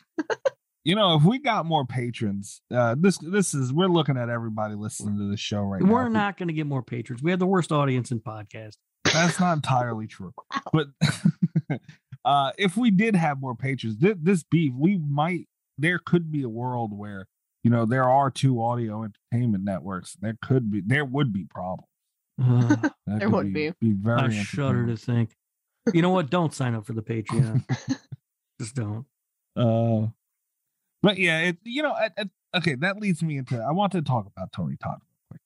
you 0.84 0.94
know, 0.96 1.14
if 1.16 1.22
we 1.24 1.38
got 1.38 1.66
more 1.66 1.84
patrons, 1.86 2.60
uh, 2.74 2.96
this 2.98 3.18
this 3.18 3.54
is 3.54 3.72
we're 3.72 3.86
looking 3.88 4.16
at 4.16 4.28
everybody 4.30 4.74
listening 4.74 5.18
to 5.18 5.28
the 5.30 5.36
show 5.36 5.60
right 5.62 5.80
now. 5.82 5.92
We're 5.92 6.02
If 6.02 6.08
we- 6.08 6.14
not 6.14 6.36
going 6.38 6.48
to 6.48 6.54
get 6.54 6.66
more 6.66 6.82
patrons. 6.82 7.22
We 7.22 7.30
have 7.30 7.38
the 7.40 7.46
worst 7.46 7.70
audience 7.70 8.10
in 8.10 8.20
podcast. 8.20 8.76
That's 9.04 9.38
not 9.38 9.52
entirely 9.56 10.06
true. 10.08 10.32
But 10.72 10.88
uh, 12.24 12.52
if 12.58 12.76
we 12.76 12.90
did 12.90 13.14
have 13.14 13.40
more 13.40 13.54
patrons, 13.54 13.98
this, 13.98 14.16
this 14.20 14.42
beef, 14.42 14.72
we 14.76 14.96
might. 14.98 15.48
There 15.78 15.98
could 15.98 16.32
be 16.32 16.42
a 16.42 16.48
world 16.48 16.96
where 16.96 17.26
you 17.66 17.70
know 17.70 17.84
there 17.84 18.08
are 18.08 18.30
two 18.30 18.62
audio 18.62 19.02
entertainment 19.02 19.64
networks. 19.64 20.16
There 20.20 20.36
could 20.40 20.70
be. 20.70 20.82
There 20.86 21.04
would 21.04 21.32
be 21.32 21.46
problems. 21.50 21.88
Uh, 22.40 22.76
That 23.08 23.18
There 23.18 23.28
could 23.28 23.32
would 23.32 23.52
be. 23.52 23.72
Be 23.80 23.90
very. 23.90 24.20
I 24.38 24.42
shudder 24.44 24.86
to 24.86 24.96
think. 24.96 25.34
You 25.92 26.00
know 26.00 26.10
what? 26.10 26.30
Don't 26.30 26.54
sign 26.54 26.76
up 26.76 26.86
for 26.86 26.92
the 26.92 27.02
Patreon. 27.02 27.64
Just 28.60 28.76
don't. 28.76 29.04
Uh, 29.56 30.10
but 31.02 31.18
yeah, 31.18 31.40
it, 31.40 31.56
you 31.64 31.82
know, 31.82 31.96
at, 31.96 32.12
at- 32.16 32.28
okay, 32.56 32.76
that 32.76 32.98
leads 32.98 33.20
me 33.20 33.36
into. 33.38 33.58
I 33.60 33.72
want 33.72 33.90
to 33.92 34.02
talk 34.02 34.28
about 34.28 34.52
Tony 34.52 34.76
Todd 34.80 34.98
real 35.00 35.18
quick. 35.30 35.40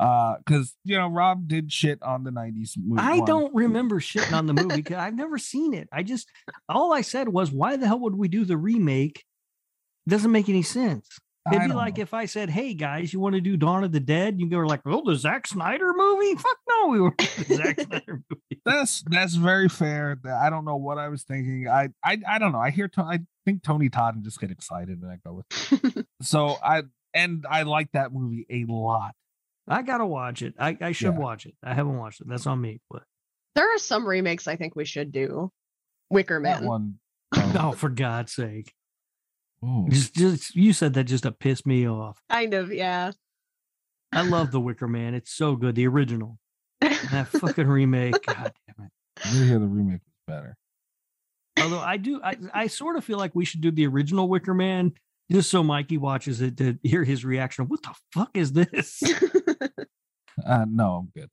Uh, 0.00 0.38
because 0.38 0.74
you 0.82 0.98
know 0.98 1.06
Rob 1.06 1.46
did 1.46 1.70
shit 1.72 2.02
on 2.02 2.24
the 2.24 2.30
'90s 2.32 2.72
movie. 2.76 3.00
I 3.00 3.18
one. 3.18 3.24
don't 3.24 3.54
remember 3.54 4.00
shitting 4.00 4.36
on 4.36 4.46
the 4.46 4.52
movie 4.52 4.82
'cause 4.82 4.96
I've 4.96 5.14
never 5.14 5.38
seen 5.38 5.74
it. 5.74 5.88
I 5.92 6.02
just 6.02 6.28
all 6.68 6.92
I 6.92 7.02
said 7.02 7.28
was, 7.28 7.52
"Why 7.52 7.76
the 7.76 7.86
hell 7.86 8.00
would 8.00 8.16
we 8.16 8.26
do 8.26 8.44
the 8.44 8.56
remake?" 8.56 9.24
Doesn't 10.08 10.32
make 10.32 10.48
any 10.48 10.62
sense. 10.62 11.06
It'd 11.52 11.68
be 11.68 11.74
like 11.74 11.96
know. 11.98 12.02
if 12.02 12.14
I 12.14 12.26
said, 12.26 12.50
"Hey 12.50 12.74
guys, 12.74 13.12
you 13.12 13.20
want 13.20 13.34
to 13.34 13.40
do 13.40 13.56
Dawn 13.56 13.84
of 13.84 13.92
the 13.92 14.00
Dead?" 14.00 14.40
You 14.40 14.48
go 14.48 14.58
like, 14.58 14.80
"Oh, 14.86 15.02
the 15.04 15.14
Zack 15.16 15.46
Snyder 15.46 15.92
movie? 15.94 16.34
Fuck 16.34 16.56
no, 16.68 16.88
we 16.88 17.00
were 17.00 17.14
Zack 17.20 17.80
Snyder 17.88 18.22
movie." 18.30 18.60
That's 18.64 19.02
that's 19.08 19.34
very 19.34 19.68
fair. 19.68 20.18
I 20.40 20.50
don't 20.50 20.64
know 20.64 20.76
what 20.76 20.98
I 20.98 21.08
was 21.08 21.22
thinking. 21.22 21.68
I 21.68 21.88
I, 22.04 22.18
I 22.28 22.38
don't 22.38 22.52
know. 22.52 22.60
I 22.60 22.70
hear. 22.70 22.90
I 22.98 23.20
think 23.44 23.62
Tony 23.62 23.88
Todd 23.88 24.14
and 24.16 24.24
just 24.24 24.40
get 24.40 24.50
excited 24.50 25.00
and 25.02 25.10
I 25.10 25.16
go 25.24 25.34
with. 25.34 26.06
So 26.22 26.56
I 26.64 26.82
and 27.14 27.44
I 27.48 27.62
like 27.62 27.92
that 27.92 28.12
movie 28.12 28.46
a 28.50 28.64
lot. 28.70 29.12
I 29.68 29.82
gotta 29.82 30.06
watch 30.06 30.42
it. 30.42 30.54
I, 30.58 30.76
I 30.80 30.92
should 30.92 31.14
Yeah. 31.14 31.18
watch 31.20 31.46
it. 31.46 31.54
I 31.62 31.74
haven't 31.74 31.96
watched 31.98 32.20
it. 32.20 32.28
That's 32.28 32.46
on 32.46 32.60
me. 32.60 32.80
But 32.90 33.02
There 33.54 33.74
are 33.74 33.78
some 33.78 34.06
remakes 34.06 34.46
I 34.48 34.56
think 34.56 34.74
we 34.76 34.84
should 34.84 35.12
do. 35.12 35.50
Wicker 36.10 36.40
That 36.42 36.60
Man. 36.62 36.68
one. 36.68 36.94
oh, 37.34 37.72
for 37.72 37.88
God's 37.88 38.32
sake, 38.32 38.72
oh, 39.62 39.86
just, 39.88 40.14
just 40.14 40.54
you 40.54 40.72
said 40.72 40.94
that 40.94 41.04
just 41.04 41.24
to 41.24 41.32
piss 41.32 41.64
me 41.66 41.88
off. 41.88 42.20
Kind 42.30 42.54
of, 42.54 42.72
yeah. 42.72 43.12
I 44.12 44.22
love 44.22 44.50
the 44.50 44.60
Wicker 44.60 44.88
Man. 44.88 45.14
It's 45.14 45.32
so 45.32 45.56
good. 45.56 45.74
The 45.74 45.86
original. 45.86 46.38
That 46.80 47.28
fucking 47.40 47.66
remake. 47.66 48.24
God 48.26 48.52
damn 48.66 48.86
it. 48.86 48.92
I 49.24 49.28
hear 49.28 49.58
the 49.58 49.66
remake 49.66 50.00
was 50.04 50.14
better. 50.26 50.56
Although 51.60 51.80
I 51.80 51.96
do, 51.96 52.20
I, 52.22 52.36
I 52.52 52.66
sort 52.66 52.96
of 52.96 53.04
feel 53.04 53.18
like 53.18 53.34
we 53.34 53.44
should 53.44 53.60
do 53.60 53.70
the 53.70 53.86
original 53.86 54.28
Wicker 54.28 54.54
Man 54.54 54.92
just 55.30 55.50
so 55.50 55.62
Mikey 55.62 55.98
watches 55.98 56.40
it 56.40 56.56
to 56.58 56.78
hear 56.82 57.02
his 57.04 57.24
reaction. 57.24 57.66
What 57.66 57.82
the 57.82 57.94
fuck 58.12 58.30
is 58.34 58.52
this? 58.52 59.02
Uh, 60.46 60.66
no, 60.68 60.96
I'm 60.96 61.08
good. 61.18 61.30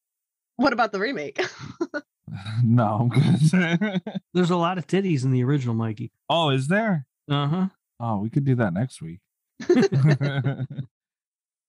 what 0.56 0.72
about 0.72 0.94
the 0.94 1.00
remake? 1.00 1.38
no, 2.64 2.86
I'm 3.02 3.10
good. 3.10 4.02
There's 4.34 4.50
a 4.50 4.56
lot 4.56 4.78
of 4.78 4.88
titties 4.88 5.26
in 5.26 5.32
the 5.32 5.44
original, 5.44 5.76
Mikey. 5.76 6.10
oh, 6.30 6.52
is 6.52 6.70
there? 6.70 7.06
Uh 7.30 7.48
huh. 7.48 7.68
Oh, 8.00 8.18
we 8.18 8.30
could 8.30 8.46
do 8.46 8.56
that 8.56 8.74
next 8.74 9.02
week. 9.02 9.20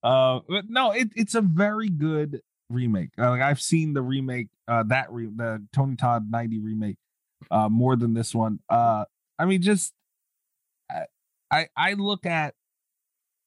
uh, 0.03 0.41
but 0.49 0.64
no, 0.68 0.91
it, 0.93 1.09
it's 1.14 1.35
a 1.35 1.41
very 1.41 1.89
good 1.89 2.43
remake. 2.70 3.11
Uh, 3.18 3.31
like 3.31 3.43
I've 3.43 3.61
seen 3.61 3.93
the 3.95 4.03
remake, 4.03 4.49
uh, 4.68 4.83
that 4.85 5.12
re- 5.12 5.31
the 5.35 5.64
Tony 5.72 5.97
Todd 5.97 6.31
'90 6.31 6.59
remake, 6.61 6.97
uh, 7.51 7.68
more 7.68 7.97
than 7.97 8.14
this 8.14 8.35
one. 8.35 8.61
Uh, 8.68 9.05
I 9.39 9.45
mean, 9.45 9.62
just 9.62 9.93
I 10.91 11.05
I, 11.51 11.68
I 11.77 11.93
look 11.95 12.27
at 12.27 12.55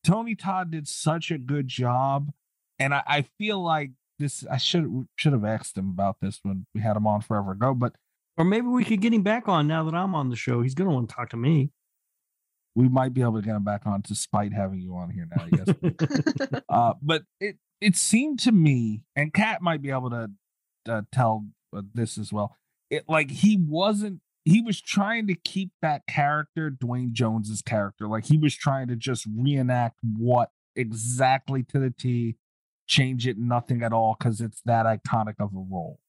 Tony 0.03 0.35
Todd 0.35 0.71
did 0.71 0.87
such 0.87 1.31
a 1.31 1.37
good 1.37 1.67
job, 1.67 2.31
and 2.79 2.93
I, 2.93 3.03
I 3.05 3.21
feel 3.37 3.61
like 3.61 3.91
this. 4.19 4.45
I 4.49 4.57
should 4.57 5.07
should 5.15 5.33
have 5.33 5.45
asked 5.45 5.77
him 5.77 5.89
about 5.89 6.17
this 6.21 6.39
when 6.43 6.65
we 6.73 6.81
had 6.81 6.95
him 6.97 7.07
on 7.07 7.21
forever 7.21 7.51
ago, 7.51 7.73
but 7.73 7.93
Or 8.37 8.45
maybe 8.45 8.67
we 8.67 8.85
could 8.85 9.01
get 9.01 9.13
him 9.13 9.23
back 9.23 9.47
on 9.47 9.67
now 9.67 9.83
that 9.83 9.95
I'm 9.95 10.15
on 10.15 10.29
the 10.29 10.35
show. 10.35 10.61
He's 10.61 10.75
gonna 10.75 10.91
want 10.91 11.09
to 11.09 11.15
talk 11.15 11.29
to 11.31 11.37
me. 11.37 11.71
We 12.77 12.87
might 12.87 13.11
be 13.11 13.21
able 13.21 13.37
to 13.37 13.41
get 13.41 13.55
him 13.55 13.63
back 13.63 13.87
on 13.87 14.03
despite 14.07 14.53
having 14.53 14.79
you 14.79 14.95
on 14.95 15.09
here 15.09 15.27
now. 15.35 15.45
I 15.45 15.49
guess. 15.49 16.61
uh, 16.69 16.93
but 17.01 17.23
it 17.39 17.57
it 17.81 17.95
seemed 17.95 18.37
to 18.41 18.51
me, 18.51 19.01
and 19.15 19.33
Kat 19.33 19.63
might 19.63 19.81
be 19.81 19.89
able 19.89 20.11
to 20.11 20.29
uh, 20.87 21.01
tell 21.11 21.47
uh, 21.75 21.81
this 21.95 22.19
as 22.19 22.31
well. 22.31 22.55
It 22.91 23.05
like 23.07 23.31
he 23.31 23.57
wasn't. 23.59 24.21
He 24.45 24.61
was 24.61 24.79
trying 24.79 25.25
to 25.25 25.33
keep 25.33 25.71
that 25.81 26.03
character, 26.07 26.69
Duane 26.69 27.15
Jones's 27.15 27.63
character, 27.63 28.07
like 28.07 28.25
he 28.25 28.37
was 28.37 28.55
trying 28.55 28.89
to 28.89 28.95
just 28.95 29.25
reenact 29.35 29.97
what 30.15 30.51
exactly 30.75 31.63
to 31.63 31.79
the 31.79 31.89
T, 31.89 32.35
change 32.85 33.25
it 33.25 33.39
nothing 33.39 33.81
at 33.81 33.91
all 33.91 34.15
because 34.17 34.39
it's 34.39 34.61
that 34.65 34.85
iconic 34.85 35.33
of 35.39 35.51
a 35.55 35.65
role. 35.67 35.99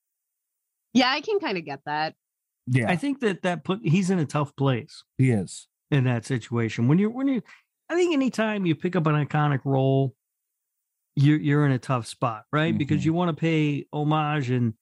Yeah, 0.93 1.11
I 1.11 1.23
can 1.23 1.39
kind 1.41 1.57
of 1.57 1.65
get 1.65 1.81
that. 1.87 2.15
Yeah, 2.67 2.91
I 2.91 2.97
think 2.97 3.21
that 3.21 3.41
that 3.41 3.65
put 3.65 3.81
he's 3.83 4.11
in 4.11 4.19
a 4.19 4.27
tough 4.27 4.55
place 4.55 5.03
he 5.17 5.31
is. 5.31 5.67
In 5.91 6.05
that 6.05 6.25
situation. 6.27 6.87
When 6.89 6.99
you're 6.99 7.11
when 7.11 7.29
you, 7.29 7.43
I 7.89 7.95
think 7.95 8.13
anytime 8.13 8.67
you 8.67 8.75
pick 8.75 8.95
up 8.97 9.07
an 9.07 9.15
iconic 9.15 9.61
role, 9.65 10.15
you're 11.17 11.39
you're 11.39 11.65
in 11.67 11.73
a 11.73 11.79
tough 11.79 12.07
spot, 12.07 12.45
right? 12.53 12.77
Because 12.77 13.03
Mhm. 13.03 13.05
you 13.07 13.13
want 13.15 13.29
to 13.31 13.41
pay 13.41 13.87
homage 13.93 14.51
and 14.51 14.75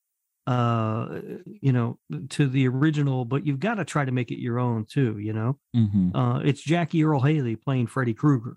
uh 0.49 1.21
you 1.61 1.73
know 1.73 1.99
to 2.31 2.47
the 2.49 2.67
original, 2.69 3.25
but 3.25 3.47
you've 3.47 3.61
got 3.61 3.75
to 3.77 3.85
try 3.85 4.05
to 4.05 4.13
make 4.13 4.31
it 4.31 4.41
your 4.41 4.59
own 4.59 4.85
too. 4.85 5.19
You 5.19 5.33
know, 5.33 5.59
Mm-hmm. 5.77 6.17
uh, 6.17 6.41
it's 6.41 6.61
Jackie 6.63 7.05
Earle 7.05 7.21
Haley 7.23 7.57
playing 7.57 7.87
Freddy 7.87 8.15
Krueger. 8.15 8.57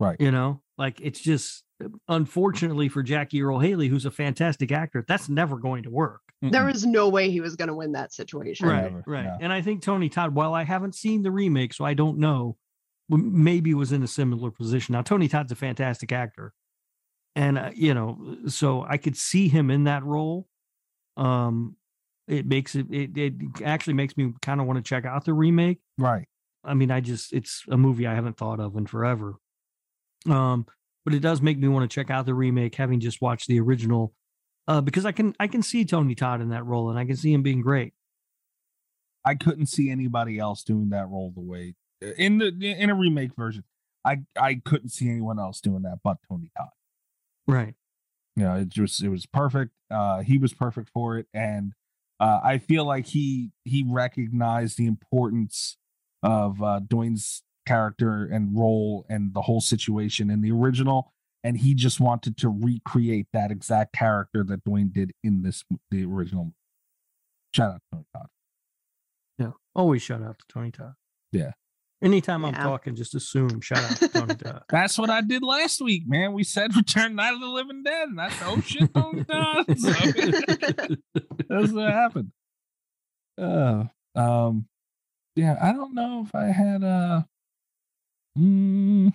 Right. 0.00 0.20
You 0.20 0.30
know, 0.30 0.62
like 0.76 1.00
it's 1.00 1.20
just 1.20 1.64
unfortunately 2.08 2.88
for 2.88 3.02
Jackie 3.02 3.42
Earle 3.42 3.60
Haley, 3.60 3.88
who's 3.88 4.04
a 4.06 4.10
fantastic 4.10 4.72
actor, 4.72 5.04
that's 5.06 5.28
never 5.28 5.56
going 5.58 5.82
to 5.84 5.90
work. 5.90 6.20
There 6.40 6.68
is 6.68 6.86
no 6.86 7.08
way 7.08 7.30
he 7.30 7.40
was 7.40 7.56
going 7.56 7.68
to 7.68 7.74
win 7.74 7.92
that 7.92 8.12
situation. 8.12 8.68
Right. 8.68 8.74
Right, 8.74 8.82
Never, 8.84 9.04
right. 9.06 9.24
yeah. 9.24 9.38
And 9.40 9.52
I 9.52 9.60
think 9.60 9.82
Tony 9.82 10.08
Todd, 10.08 10.34
while 10.34 10.54
I 10.54 10.62
haven't 10.62 10.94
seen 10.94 11.22
the 11.22 11.32
remake, 11.32 11.74
so 11.74 11.84
I 11.84 11.94
don't 11.94 12.18
know, 12.18 12.56
maybe 13.08 13.74
was 13.74 13.90
in 13.90 14.02
a 14.02 14.06
similar 14.06 14.50
position. 14.52 14.92
Now, 14.92 15.02
Tony 15.02 15.26
Todd's 15.28 15.50
a 15.50 15.56
fantastic 15.56 16.12
actor, 16.12 16.52
and 17.34 17.58
uh, 17.58 17.70
you 17.74 17.92
know, 17.92 18.36
so 18.46 18.84
I 18.88 18.98
could 18.98 19.16
see 19.16 19.48
him 19.48 19.70
in 19.70 19.84
that 19.84 20.04
role. 20.04 20.46
Um, 21.16 21.76
it 22.28 22.46
makes 22.46 22.74
it 22.76 22.86
it, 22.90 23.16
it 23.16 23.32
actually 23.64 23.94
makes 23.94 24.16
me 24.16 24.32
kind 24.42 24.60
of 24.60 24.66
want 24.66 24.76
to 24.76 24.88
check 24.88 25.04
out 25.06 25.24
the 25.24 25.32
remake. 25.32 25.78
right. 25.96 26.26
I 26.64 26.74
mean, 26.74 26.90
I 26.90 27.00
just 27.00 27.32
it's 27.32 27.64
a 27.68 27.76
movie 27.76 28.06
I 28.06 28.14
haven't 28.14 28.36
thought 28.36 28.60
of 28.60 28.76
in 28.76 28.86
forever. 28.86 29.36
Um, 30.28 30.66
but 31.08 31.14
it 31.14 31.20
does 31.20 31.40
make 31.40 31.56
me 31.56 31.68
want 31.68 31.90
to 31.90 31.94
check 31.94 32.10
out 32.10 32.26
the 32.26 32.34
remake, 32.34 32.74
having 32.74 33.00
just 33.00 33.22
watched 33.22 33.48
the 33.48 33.58
original, 33.58 34.12
uh, 34.66 34.82
because 34.82 35.06
I 35.06 35.12
can 35.12 35.34
I 35.40 35.46
can 35.46 35.62
see 35.62 35.86
Tony 35.86 36.14
Todd 36.14 36.42
in 36.42 36.50
that 36.50 36.66
role, 36.66 36.90
and 36.90 36.98
I 36.98 37.06
can 37.06 37.16
see 37.16 37.32
him 37.32 37.42
being 37.42 37.62
great. 37.62 37.94
I 39.24 39.34
couldn't 39.34 39.68
see 39.68 39.90
anybody 39.90 40.38
else 40.38 40.62
doing 40.62 40.90
that 40.90 41.08
role 41.08 41.32
the 41.34 41.40
way 41.40 41.76
in 42.18 42.36
the 42.36 42.48
in 42.62 42.90
a 42.90 42.94
remake 42.94 43.34
version. 43.34 43.64
I 44.04 44.18
I 44.38 44.60
couldn't 44.62 44.90
see 44.90 45.08
anyone 45.08 45.38
else 45.38 45.62
doing 45.62 45.80
that 45.84 46.00
but 46.04 46.18
Tony 46.28 46.50
Todd. 46.54 46.68
Right. 47.46 47.74
You 48.36 48.42
know, 48.42 48.56
it 48.56 48.68
just 48.68 49.02
it 49.02 49.08
was 49.08 49.24
perfect. 49.24 49.72
Uh, 49.90 50.20
he 50.20 50.36
was 50.36 50.52
perfect 50.52 50.90
for 50.90 51.16
it, 51.16 51.26
and 51.32 51.72
uh, 52.20 52.40
I 52.44 52.58
feel 52.58 52.84
like 52.84 53.06
he 53.06 53.52
he 53.64 53.82
recognized 53.88 54.76
the 54.76 54.84
importance 54.84 55.78
of 56.22 56.62
uh, 56.62 56.80
Duane's 56.86 57.44
character 57.68 58.24
and 58.24 58.58
role 58.58 59.04
and 59.08 59.34
the 59.34 59.42
whole 59.42 59.60
situation 59.60 60.30
in 60.30 60.40
the 60.40 60.50
original, 60.50 61.12
and 61.44 61.58
he 61.58 61.74
just 61.74 62.00
wanted 62.00 62.36
to 62.38 62.48
recreate 62.48 63.26
that 63.32 63.50
exact 63.50 63.94
character 63.94 64.42
that 64.44 64.64
Duane 64.64 64.90
did 64.92 65.12
in 65.22 65.42
this 65.42 65.64
the 65.90 66.04
original. 66.04 66.54
Shout 67.54 67.72
out 67.72 67.80
to 67.80 67.80
Tony 67.92 68.04
Todd. 68.14 68.26
Yeah. 69.38 69.50
Always 69.74 70.02
shout 70.02 70.22
out 70.22 70.38
to 70.38 70.44
Tony 70.48 70.70
Todd. 70.70 70.94
Yeah. 71.32 71.52
Anytime 72.00 72.44
I'm 72.44 72.54
talking, 72.54 72.94
just 72.94 73.16
assume 73.16 73.60
shout 73.60 73.78
out 73.78 73.96
to 73.96 74.08
Tony 74.08 74.34
Todd. 74.36 74.62
That's 74.68 74.98
what 74.98 75.10
I 75.10 75.20
did 75.20 75.42
last 75.42 75.80
week, 75.80 76.04
man. 76.06 76.32
We 76.32 76.44
said 76.44 76.76
Return 76.76 77.16
Night 77.16 77.34
of 77.34 77.40
the 77.40 77.48
Living 77.48 77.82
Dead, 77.82 78.08
and 78.08 78.18
that's 78.18 78.36
oh 78.44 78.60
shit, 78.60 78.94
Tony 78.94 79.24
Todd. 79.24 79.66
So, 79.78 79.90
that's 81.48 81.72
what 81.72 81.90
happened. 81.90 82.32
Uh, 83.36 83.84
um, 84.14 84.66
yeah, 85.34 85.56
I 85.60 85.72
don't 85.72 85.94
know 85.94 86.24
if 86.24 86.34
I 86.34 86.46
had 86.46 86.84
uh, 86.84 87.22
mm, 88.36 89.12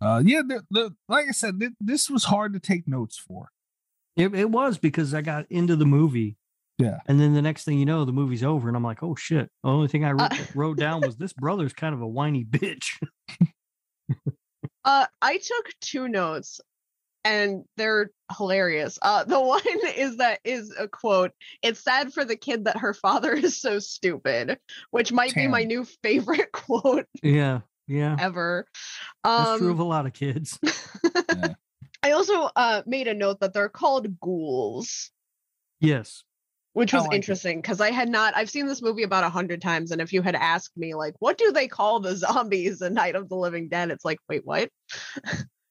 uh, 0.00 0.22
yeah, 0.24 0.42
the, 0.46 0.64
the 0.70 0.94
like 1.08 1.26
I 1.28 1.32
said, 1.32 1.60
th- 1.60 1.72
this 1.80 2.08
was 2.08 2.24
hard 2.24 2.54
to 2.54 2.60
take 2.60 2.88
notes 2.88 3.18
for. 3.18 3.50
It, 4.16 4.34
it 4.34 4.50
was 4.50 4.78
because 4.78 5.14
I 5.14 5.22
got 5.22 5.46
into 5.50 5.76
the 5.76 5.86
movie. 5.86 6.36
Yeah. 6.78 7.00
And 7.06 7.20
then 7.20 7.34
the 7.34 7.42
next 7.42 7.64
thing 7.64 7.78
you 7.78 7.84
know, 7.84 8.06
the 8.06 8.12
movie's 8.12 8.42
over, 8.42 8.68
and 8.68 8.76
I'm 8.76 8.82
like, 8.82 9.02
oh 9.02 9.14
shit. 9.14 9.50
The 9.62 9.70
only 9.70 9.88
thing 9.88 10.04
I 10.04 10.12
wrote, 10.12 10.32
Uh, 10.32 10.44
wrote 10.54 10.78
down 10.78 11.02
was 11.02 11.16
this 11.16 11.34
brother's 11.34 11.74
kind 11.74 11.94
of 11.94 12.00
a 12.00 12.08
whiny 12.08 12.44
bitch. 12.44 12.96
Uh, 14.84 15.06
I 15.20 15.36
took 15.36 15.66
two 15.82 16.08
notes, 16.08 16.58
and 17.24 17.64
they're 17.76 18.10
hilarious. 18.36 18.98
Uh, 19.02 19.24
the 19.24 19.40
one 19.54 19.60
is 19.96 20.16
that 20.18 20.40
is 20.44 20.74
a 20.78 20.88
quote. 20.88 21.32
It's 21.62 21.80
sad 21.82 22.12
for 22.12 22.24
the 22.24 22.36
kid 22.36 22.64
that 22.64 22.78
her 22.78 22.94
father 22.94 23.32
is 23.34 23.60
so 23.60 23.78
stupid, 23.78 24.58
which 24.90 25.12
might 25.12 25.34
be 25.34 25.46
my 25.48 25.64
new 25.64 25.84
favorite 26.02 26.52
quote 26.52 27.06
yeah. 27.22 27.60
Yeah. 27.86 28.16
ever. 28.20 28.66
That's 29.24 29.48
Um, 29.50 29.58
true 29.58 29.70
of 29.72 29.80
a 29.80 29.84
lot 29.84 30.06
of 30.06 30.12
kids. 30.12 30.58
Yeah. 31.34 31.54
I 32.02 32.12
also 32.12 32.48
uh 32.56 32.82
made 32.86 33.08
a 33.08 33.14
note 33.14 33.40
that 33.40 33.52
they're 33.52 33.68
called 33.68 34.18
ghouls. 34.20 35.10
Yes. 35.80 36.24
which 36.72 36.92
was 36.92 37.02
like 37.06 37.14
interesting 37.16 37.60
because 37.60 37.80
I 37.80 37.90
had 37.90 38.08
not. 38.08 38.34
I've 38.36 38.48
seen 38.48 38.66
this 38.66 38.80
movie 38.80 39.02
about 39.02 39.24
a 39.24 39.28
hundred 39.28 39.60
times, 39.60 39.90
and 39.90 40.00
if 40.00 40.12
you 40.12 40.22
had 40.22 40.34
asked 40.36 40.76
me, 40.78 40.94
like, 40.94 41.14
what 41.18 41.36
do 41.36 41.52
they 41.52 41.66
call 41.68 42.00
the 42.00 42.14
zombies 42.16 42.80
in 42.80 42.94
Night 42.94 43.16
of 43.16 43.28
the 43.28 43.34
Living 43.36 43.68
Dead? 43.68 43.90
It's 43.90 44.04
like, 44.04 44.18
wait, 44.28 44.42
what? 44.44 44.70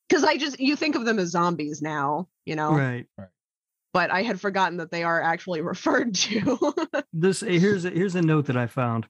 Because 0.10 0.24
I 0.24 0.38
just 0.38 0.60
you 0.60 0.76
think 0.76 0.96
of 0.96 1.06
them 1.06 1.20
as 1.20 1.30
zombies 1.30 1.82
now, 1.82 2.28
you 2.46 2.56
know. 2.56 2.72
Right. 2.76 3.06
But 3.94 4.12
I 4.12 4.24
had 4.24 4.42
forgotten 4.42 4.78
that 4.78 4.92
they 4.92 5.04
are 5.04 5.22
actually 5.22 5.62
referred 5.74 6.16
to. 6.16 6.74
This 7.14 7.42
here's 7.42 7.86
a, 7.86 7.90
here's 7.92 8.16
a 8.16 8.22
note 8.22 8.48
that 8.48 8.58
I 8.58 8.68
found 8.68 9.08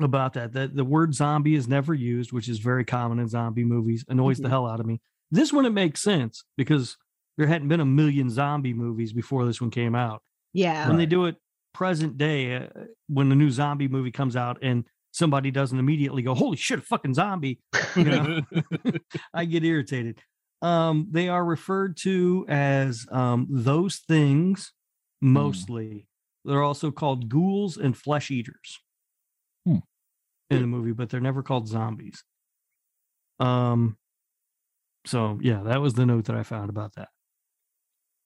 about 0.00 0.34
that. 0.34 0.52
That 0.54 0.74
the 0.74 0.84
word 0.84 1.14
zombie 1.14 1.54
is 1.54 1.68
never 1.68 1.94
used, 1.94 2.32
which 2.32 2.48
is 2.48 2.58
very 2.58 2.84
common 2.84 3.18
in 3.18 3.28
zombie 3.28 3.64
movies. 3.64 4.04
Annoys 4.08 4.38
the 4.38 4.48
Mhm. 4.48 4.50
hell 4.50 4.66
out 4.66 4.80
of 4.80 4.86
me. 4.86 5.00
This 5.30 5.52
one 5.52 5.66
it 5.66 5.70
makes 5.70 6.02
sense 6.02 6.44
because 6.56 6.96
there 7.38 7.46
hadn't 7.46 7.68
been 7.68 7.80
a 7.80 7.84
million 7.86 8.28
zombie 8.30 8.74
movies 8.74 9.12
before 9.12 9.46
this 9.46 9.60
one 9.60 9.70
came 9.70 9.94
out. 9.94 10.22
yeah. 10.54 10.86
when 10.88 10.98
they 10.98 11.06
do 11.06 11.24
it 11.26 11.36
present 11.72 12.18
day 12.18 12.54
uh, 12.56 12.66
when 13.08 13.30
the 13.30 13.34
new 13.34 13.48
zombie 13.50 13.88
movie 13.88 14.10
comes 14.10 14.36
out 14.36 14.58
and 14.60 14.84
somebody 15.12 15.50
doesn't 15.50 15.78
immediately 15.78 16.22
go 16.22 16.34
holy 16.34 16.56
shit 16.56 16.80
a 16.80 16.82
fucking 16.82 17.14
zombie 17.14 17.60
you 17.94 18.04
know? 18.04 18.40
I 19.34 19.44
get 19.44 19.64
irritated. 19.64 20.18
Um 20.60 21.08
they 21.10 21.28
are 21.28 21.44
referred 21.44 21.96
to 21.98 22.44
as 22.48 23.06
um 23.10 23.46
those 23.50 23.98
things 23.98 24.72
mostly. 25.20 26.08
They're 26.44 26.62
also 26.62 26.90
called 26.90 27.28
ghouls 27.28 27.76
and 27.76 27.96
flesh 27.96 28.30
eaters 28.30 28.80
Hmm. 29.64 29.78
in 30.50 30.60
the 30.62 30.66
movie 30.66 30.92
but 30.92 31.08
they're 31.10 31.20
never 31.20 31.42
called 31.42 31.68
zombies. 31.68 32.24
Um 33.38 33.96
so 35.06 35.38
yeah 35.42 35.62
that 35.64 35.80
was 35.80 35.94
the 35.94 36.06
note 36.06 36.24
that 36.26 36.36
i 36.36 36.42
found 36.42 36.70
about 36.70 36.94
that. 36.94 37.08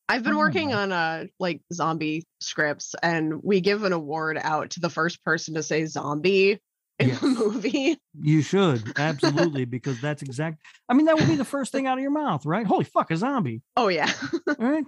I've 0.09 0.23
been 0.23 0.37
working 0.37 0.73
on 0.73 0.93
uh 0.93 1.25
like 1.41 1.63
zombie 1.73 2.25
scripts, 2.41 2.95
and 3.03 3.43
we 3.43 3.61
give 3.61 3.83
an 3.83 3.93
award 3.93 4.39
out 4.41 4.71
to 4.71 4.81
the 4.81 4.89
first 4.91 5.25
person 5.25 5.55
to 5.55 5.63
say 5.65 5.85
zombie 5.87 6.53
in 6.53 6.59
Yes. 6.99 7.21
the 7.21 7.27
movie. 7.29 7.99
You 8.19 8.41
should 8.41 8.99
absolutely 8.99 9.67
because 9.67 10.01
that's 10.01 10.23
exact. 10.23 10.63
I 10.89 10.95
mean, 10.95 11.05
that 11.07 11.17
would 11.19 11.29
be 11.29 11.37
the 11.37 11.45
first 11.45 11.71
thing 11.71 11.87
out 11.87 11.99
of 11.99 12.03
your 12.03 12.11
mouth, 12.11 12.47
right? 12.47 12.67
Holy 12.67 12.85
fuck, 12.85 13.11
a 13.11 13.17
zombie! 13.17 13.61
Oh 13.77 13.89
yeah. 13.89 14.11
All 14.49 14.55
right, 14.59 14.85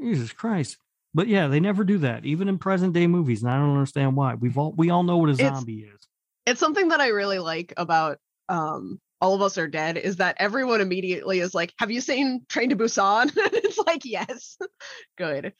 Jesus 0.00 0.32
Christ! 0.32 0.78
But 1.12 1.28
yeah, 1.28 1.48
they 1.48 1.60
never 1.60 1.84
do 1.84 1.98
that, 1.98 2.24
even 2.24 2.48
in 2.48 2.56
present 2.56 2.94
day 2.94 3.06
movies, 3.06 3.42
and 3.42 3.52
I 3.52 3.58
don't 3.58 3.72
understand 3.74 4.16
why. 4.16 4.34
We've 4.36 4.56
all 4.56 4.72
we 4.74 4.88
all 4.88 5.02
know 5.02 5.18
what 5.18 5.28
a 5.28 5.32
It's- 5.34 5.54
zombie 5.54 5.80
is. 5.80 6.00
it's 6.46 6.58
something 6.60 6.88
that 6.88 7.00
I 7.00 7.08
really 7.08 7.38
like 7.38 7.74
about 7.76 8.16
um 8.48 8.98
All 9.20 9.34
of 9.34 9.42
Us 9.42 9.58
Are 9.58 9.68
Dead 9.68 9.98
is 9.98 10.16
that 10.16 10.36
everyone 10.38 10.80
immediately 10.80 11.40
is 11.40 11.54
like, 11.54 11.74
Have 11.78 11.90
you 11.90 12.00
seen 12.00 12.46
Train 12.48 12.70
to 12.70 12.76
Busan? 12.76 13.30
it's 13.36 13.76
like, 13.86 14.06
yes. 14.06 14.56
Good. 15.18 15.52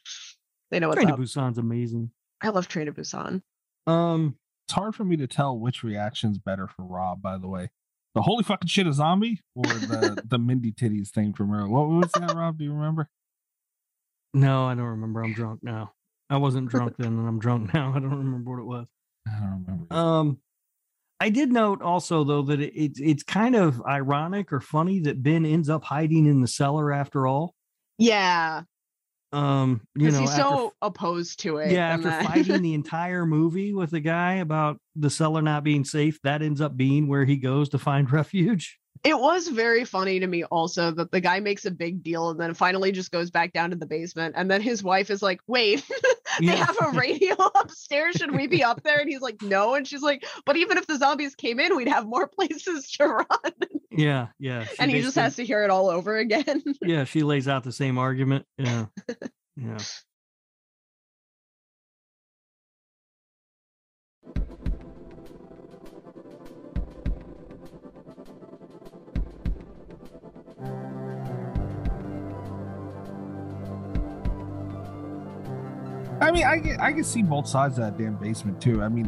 They 0.71 0.79
know 0.79 0.87
what's 0.89 0.97
Train 1.01 1.09
to. 1.15 1.21
Busan's 1.21 1.59
amazing. 1.59 2.09
I 2.41 2.49
love 2.49 2.67
Train 2.67 2.87
to 2.87 2.91
Busan. 2.91 3.43
Um, 3.85 4.35
it's 4.65 4.73
hard 4.73 4.95
for 4.95 5.03
me 5.03 5.17
to 5.17 5.27
tell 5.27 5.57
which 5.57 5.83
reaction's 5.83 6.37
better 6.37 6.67
for 6.67 6.83
Rob, 6.83 7.21
by 7.21 7.37
the 7.37 7.47
way. 7.47 7.69
The 8.15 8.21
holy 8.21 8.43
fucking 8.43 8.67
shit 8.67 8.87
a 8.87 8.93
zombie 8.93 9.41
or 9.55 9.63
the 9.63 10.21
the 10.27 10.37
Mindy 10.37 10.71
titties 10.71 11.09
thing 11.09 11.33
from 11.33 11.51
earlier. 11.53 11.69
What 11.69 11.89
was 11.89 12.11
that, 12.13 12.35
Rob? 12.35 12.57
Do 12.57 12.63
you 12.63 12.73
remember? 12.73 13.09
No, 14.33 14.65
I 14.65 14.75
don't 14.75 14.85
remember. 14.85 15.23
I'm 15.23 15.33
drunk 15.33 15.61
now. 15.63 15.93
I 16.29 16.37
wasn't 16.37 16.69
drunk 16.71 16.95
then, 16.97 17.07
and 17.07 17.27
I'm 17.27 17.39
drunk 17.39 17.73
now. 17.73 17.89
I 17.89 17.99
don't 17.99 18.17
remember 18.17 18.51
what 18.51 18.59
it 18.59 18.65
was. 18.65 18.87
I 19.27 19.39
don't 19.39 19.65
remember. 19.65 19.93
Um, 19.93 20.37
I 21.19 21.29
did 21.29 21.51
note 21.51 21.81
also 21.81 22.23
though 22.23 22.41
that 22.43 22.59
it, 22.59 22.73
it's 22.75 22.99
it's 22.99 23.23
kind 23.23 23.55
of 23.55 23.81
ironic 23.81 24.51
or 24.51 24.59
funny 24.59 24.99
that 25.01 25.23
Ben 25.23 25.45
ends 25.45 25.69
up 25.69 25.83
hiding 25.83 26.25
in 26.25 26.41
the 26.41 26.47
cellar 26.47 26.91
after 26.91 27.25
all. 27.25 27.55
Yeah, 27.97 28.63
Um, 29.33 29.81
you 29.95 30.11
know, 30.11 30.19
he's 30.19 30.29
after, 30.29 30.41
so 30.41 30.73
opposed 30.81 31.39
to 31.39 31.57
it. 31.57 31.71
yeah, 31.71 31.89
after 31.89 32.11
fighting 32.11 32.61
the 32.61 32.73
entire 32.75 33.25
movie 33.25 33.73
with 33.73 33.89
the 33.89 33.99
guy 33.99 34.35
about 34.35 34.77
the 34.95 35.09
cellar 35.09 35.41
not 35.41 35.63
being 35.63 35.83
safe, 35.83 36.21
that 36.21 36.43
ends 36.43 36.61
up 36.61 36.77
being 36.77 37.07
where 37.07 37.25
he 37.25 37.37
goes 37.37 37.69
to 37.69 37.79
find 37.79 38.11
refuge. 38.11 38.79
It 39.03 39.19
was 39.19 39.47
very 39.49 39.83
funny 39.83 40.19
to 40.21 40.27
me 40.27 40.45
also 40.45 40.91
that 40.91 41.11
the 41.11 41.19
guy 41.19 41.39
makes 41.41 41.65
a 41.65 41.71
big 41.71 42.01
deal 42.03 42.29
and 42.29 42.39
then 42.39 42.53
finally 42.53 42.91
just 42.93 43.11
goes 43.11 43.29
back 43.31 43.51
down 43.51 43.71
to 43.71 43.75
the 43.75 43.85
basement. 43.85 44.35
And 44.37 44.49
then 44.49 44.61
his 44.61 44.81
wife 44.81 45.09
is 45.11 45.21
like, 45.21 45.41
wait, 45.45 45.83
they 46.39 46.45
Yeah. 46.47 46.55
have 46.65 46.77
a 46.81 46.91
radio 46.97 47.35
upstairs. 47.55 48.15
Should 48.15 48.31
we 48.31 48.47
be 48.47 48.63
up 48.63 48.81
there? 48.83 48.99
And 48.99 49.09
he's 49.09 49.19
like, 49.21 49.41
no. 49.41 49.73
And 49.75 49.85
she's 49.85 50.01
like, 50.01 50.25
but 50.45 50.55
even 50.55 50.77
if 50.77 50.87
the 50.87 50.97
zombies 50.97 51.35
came 51.35 51.59
in, 51.59 51.75
we'd 51.75 51.89
have 51.89 52.05
more 52.05 52.27
places 52.39 52.89
to 52.91 53.07
run. 53.07 53.51
Yeah, 53.91 54.27
yeah. 54.39 54.63
she 54.63 54.75
and 54.79 54.89
he 54.89 55.01
just 55.01 55.15
has 55.17 55.35
to 55.35 55.45
hear 55.45 55.63
it 55.63 55.69
all 55.69 55.89
over 55.89 56.17
again. 56.17 56.63
yeah, 56.81 57.03
she 57.03 57.23
lays 57.23 57.47
out 57.49 57.63
the 57.63 57.71
same 57.73 57.97
argument. 57.97 58.45
Yeah. 58.57 58.85
Yeah. 59.57 59.77
I 76.23 76.31
mean, 76.31 76.43
I 76.45 76.59
can, 76.59 76.79
I 76.79 76.91
can 76.93 77.03
see 77.03 77.21
both 77.23 77.47
sides 77.47 77.77
of 77.77 77.83
that 77.85 77.97
damn 77.97 78.15
basement 78.15 78.61
too. 78.61 78.81
I 78.81 78.89
mean, 78.89 79.07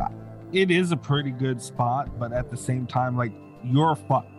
it 0.51 0.71
is 0.71 0.91
a 0.91 0.97
pretty 0.97 1.31
good 1.31 1.61
spot, 1.61 2.17
but 2.19 2.31
at 2.33 2.49
the 2.49 2.57
same 2.57 2.85
time, 2.85 3.17
like 3.17 3.31
you're 3.63 3.95
fucked. 3.95 4.31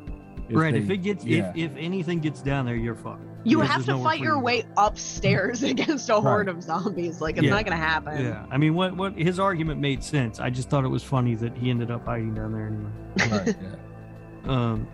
right. 0.50 0.72
they- 0.72 0.78
if 0.80 0.90
it 0.90 0.98
gets 0.98 1.24
yeah. 1.24 1.50
if 1.54 1.72
if 1.72 1.76
anything 1.76 2.20
gets 2.20 2.42
down 2.42 2.66
there, 2.66 2.76
you're 2.76 2.94
fucked. 2.94 3.22
You 3.44 3.58
Because 3.60 3.72
have 3.76 3.84
to 3.86 4.02
fight 4.02 4.18
your 4.18 4.40
way 4.40 4.62
go. 4.62 4.68
upstairs 4.86 5.62
against 5.72 6.08
a 6.10 6.20
horde 6.20 6.48
of 6.48 6.62
zombies. 6.64 7.20
Like, 7.20 7.36
it's 7.36 7.44
Yeah. 7.44 7.50
not 7.50 7.64
going 7.64 7.78
to 7.78 7.84
happen. 7.84 8.20
Yeah. 8.24 8.44
I 8.50 8.56
mean, 8.58 8.74
what 8.74 8.96
what 8.96 9.14
his 9.16 9.38
argument 9.38 9.80
made 9.80 10.02
sense. 10.02 10.40
I 10.40 10.50
just 10.50 10.68
thought 10.68 10.84
it 10.84 10.88
was 10.88 11.04
funny 11.04 11.36
that 11.36 11.56
he 11.56 11.70
ended 11.70 11.90
up 11.92 12.04
hiding 12.06 12.34
down 12.34 12.52
there 12.52 12.66
anyway. 12.66 13.38
right, 13.46 13.56
yeah. 14.46 14.52
um 14.52 14.88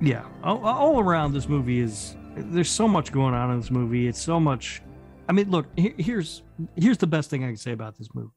yeah 0.00 0.24
all, 0.42 0.58
all 0.64 1.00
around 1.00 1.32
this 1.32 1.48
movie 1.48 1.78
is 1.78 2.16
there's 2.36 2.68
so 2.68 2.88
much 2.88 3.12
going 3.12 3.32
on 3.32 3.50
in 3.52 3.60
this 3.60 3.70
movie 3.70 4.08
it's 4.08 4.20
so 4.20 4.40
much 4.40 4.82
i 5.28 5.32
mean 5.32 5.50
look 5.50 5.66
here, 5.76 5.94
here's 5.98 6.42
here's 6.76 6.98
the 6.98 7.06
best 7.06 7.30
thing 7.30 7.44
i 7.44 7.48
can 7.48 7.56
say 7.56 7.72
about 7.72 7.96
this 7.98 8.08
movie 8.14 8.30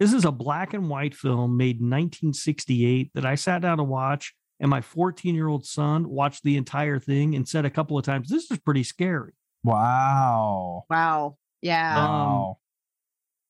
this 0.00 0.12
is 0.12 0.24
a 0.24 0.32
black 0.32 0.74
and 0.74 0.88
white 0.88 1.14
film 1.14 1.56
made 1.56 1.80
in 1.80 1.90
1968 1.90 3.10
that 3.14 3.24
i 3.24 3.34
sat 3.34 3.62
down 3.62 3.78
to 3.78 3.84
watch 3.84 4.34
and 4.60 4.70
my 4.70 4.80
14 4.80 5.34
year 5.34 5.48
old 5.48 5.64
son 5.66 6.08
watched 6.08 6.42
the 6.44 6.56
entire 6.56 6.98
thing 6.98 7.34
and 7.34 7.48
said 7.48 7.64
a 7.64 7.70
couple 7.70 7.98
of 7.98 8.04
times 8.04 8.28
this 8.28 8.50
is 8.50 8.58
pretty 8.58 8.82
scary 8.84 9.32
Wow. 9.64 10.84
Wow. 10.90 11.36
Yeah. 11.60 11.96
Um, 11.96 12.08
Wow. 12.08 12.58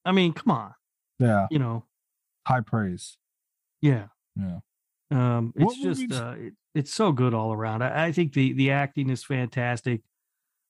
i 0.05 0.13
mean 0.13 0.33
come 0.33 0.51
on 0.51 0.75
yeah. 1.19 1.47
you 1.51 1.59
know 1.59 1.85
High 2.47 2.61
praise. 2.61 3.19
yeah 3.81 4.07
Yeah. 4.37 4.59
Um, 5.11 5.53
What 5.57 5.77
it's 5.77 5.83
just 5.83 6.13
uh, 6.13 6.35
it, 6.39 6.55
it's 6.75 6.93
so 6.93 7.13
good 7.13 7.35
all 7.35 7.53
around. 7.53 7.83
I, 7.83 8.07
I 8.07 8.13
think 8.13 8.33
the 8.33 8.53
the 8.55 8.71
acting 8.73 9.11
is 9.11 9.23
fantastic 9.23 10.01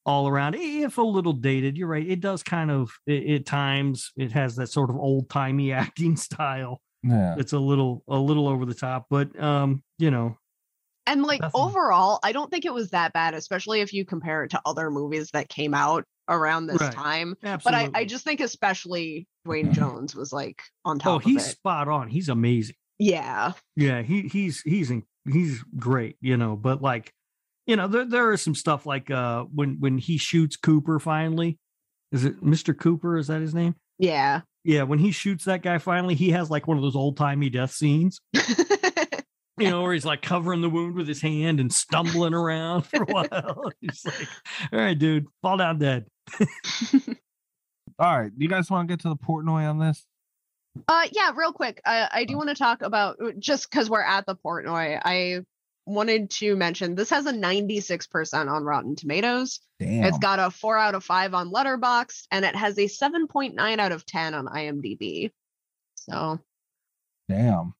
all 0.04 0.28
around. 0.28 0.54
If 0.58 0.98
a 0.98 1.02
little 1.02 1.32
dated, 1.32 1.76
you're 1.76 1.88
right. 1.88 2.06
It 2.08 2.20
does 2.20 2.42
kind 2.42 2.70
of 2.70 2.90
it, 3.06 3.30
at 3.40 3.46
times 3.46 4.12
it 4.16 4.32
has 4.32 4.56
that 4.56 4.68
sort 4.68 4.90
of 4.90 4.96
old 4.96 5.28
timey 5.30 5.72
acting 5.72 6.16
style. 6.16 6.80
Yeah. 7.02 7.34
It's 7.38 7.52
a 7.52 7.58
little 7.58 8.02
a 8.08 8.16
little 8.16 8.46
over 8.48 8.64
the 8.64 8.74
top, 8.74 9.06
but 9.10 9.38
um, 9.42 9.82
you 9.98 10.10
know, 10.10 10.36
And 11.06 11.22
like 11.24 11.40
Nothing. 11.40 11.60
overall, 11.60 12.20
I 12.22 12.32
don't 12.32 12.50
think 12.50 12.64
it 12.64 12.72
was 12.72 12.90
that 12.90 13.12
bad, 13.12 13.34
especially 13.34 13.80
if 13.80 13.92
you 13.92 14.04
compare 14.04 14.44
it 14.44 14.50
to 14.50 14.60
other 14.64 14.90
movies 14.90 15.30
that 15.32 15.48
came 15.48 15.74
out 15.74 16.04
around 16.28 16.68
this 16.68 16.80
Right. 16.80 16.92
time. 16.92 17.34
absolutely. 17.42 17.88
But 17.90 17.96
I, 17.96 18.00
I 18.02 18.04
just 18.04 18.24
think 18.24 18.40
especially 18.40 19.26
Duane 19.44 19.72
Jones 19.74 20.14
was 20.14 20.32
like 20.32 20.62
on 20.84 20.98
top 21.00 21.12
oh, 21.12 21.16
of 21.16 21.24
he's 21.24 21.44
it. 21.46 21.50
spot 21.50 21.88
on. 21.88 22.06
He's 22.08 22.28
amazing. 22.28 22.76
Yeah. 23.00 23.52
Yeah, 23.74 24.02
he 24.02 24.22
he's 24.22 24.60
he's 24.60 24.92
in, 24.92 25.02
he's 25.28 25.60
great, 25.76 26.16
you 26.20 26.36
know. 26.36 26.54
But 26.54 26.80
like, 26.82 27.12
you 27.73 27.77
know, 27.77 27.89
there 27.89 28.05
there 28.05 28.32
is 28.32 28.43
some 28.43 28.55
stuff 28.55 28.85
like 28.85 29.11
uh 29.11 29.44
when 29.44 29.78
when 29.81 29.97
he 29.97 30.19
shoots 30.19 30.57
Cooper 30.57 30.99
finally. 30.99 31.59
Is 32.12 32.27
it 32.27 32.44
Mr. 32.44 32.77
Cooper? 32.78 33.16
Is 33.16 33.28
that 33.28 33.40
his 33.40 33.55
name? 33.55 33.74
Yeah. 33.99 34.43
Yeah, 34.62 34.82
when 34.82 34.99
he 34.99 35.11
shoots 35.11 35.47
that 35.47 35.62
guy 35.62 35.78
finally, 35.78 36.15
he 36.15 36.32
has 36.32 36.51
like 36.51 36.69
one 36.69 36.77
of 36.77 36.82
those 36.82 36.94
old 36.94 37.16
timey 37.16 37.49
death 37.49 37.70
scenes, 37.70 38.20
you 38.35 39.70
know, 39.70 39.81
where 39.81 39.94
he's 39.94 40.05
like 40.05 40.20
covering 40.20 40.61
the 40.61 40.69
wound 40.69 40.97
with 40.97 41.09
his 41.09 41.23
hand 41.23 41.61
and 41.61 41.73
stumbling 41.73 42.35
around 42.35 42.82
for 42.82 43.05
a 43.05 43.07
while. 43.09 43.73
He's 43.81 44.05
like, 44.05 44.28
all 44.70 44.78
right, 44.78 44.99
dude, 44.99 45.27
fall 45.40 45.57
down 45.57 45.78
dead. 45.78 46.05
All 47.99 48.20
right. 48.20 48.31
Do 48.39 48.44
you 48.44 48.51
guys 48.51 48.70
want 48.70 48.86
to 48.86 48.93
get 48.93 49.01
to 49.01 49.09
the 49.09 49.16
Portnoy 49.16 49.69
on 49.69 49.78
this? 49.78 50.05
Uh, 50.86 51.09
yeah, 51.11 51.32
real 51.35 51.53
quick. 51.53 51.81
I, 51.86 52.09
I 52.12 52.24
do 52.24 52.36
want 52.36 52.51
to 52.51 52.55
talk 52.55 52.82
about 52.82 53.19
just 53.39 53.70
because 53.70 53.89
we're 53.89 54.03
at 54.03 54.27
the 54.27 54.36
Portnoy. 54.36 55.01
I 55.03 55.40
wanted 55.86 56.30
to 56.30 56.56
mention 56.56 56.94
this 56.94 57.10
has 57.10 57.26
a 57.26 57.32
96% 57.32 58.50
on 58.50 58.64
Rotten 58.64 58.94
Tomatoes. 58.96 59.60
Damn. 59.78 60.04
It's 60.04 60.18
got 60.18 60.38
a 60.38 60.50
four 60.50 60.78
out 60.78 60.94
of 60.94 61.04
five 61.04 61.34
on 61.34 61.50
Letterboxd, 61.50 62.26
and 62.30 62.44
it 62.44 62.54
has 62.54 62.78
a 62.78 62.86
7.9 62.86 63.78
out 63.78 63.92
of 63.92 64.06
10 64.06 64.34
on 64.34 64.46
IMDb. 64.46 65.30
So 65.96 66.38
Damn. 67.28 67.74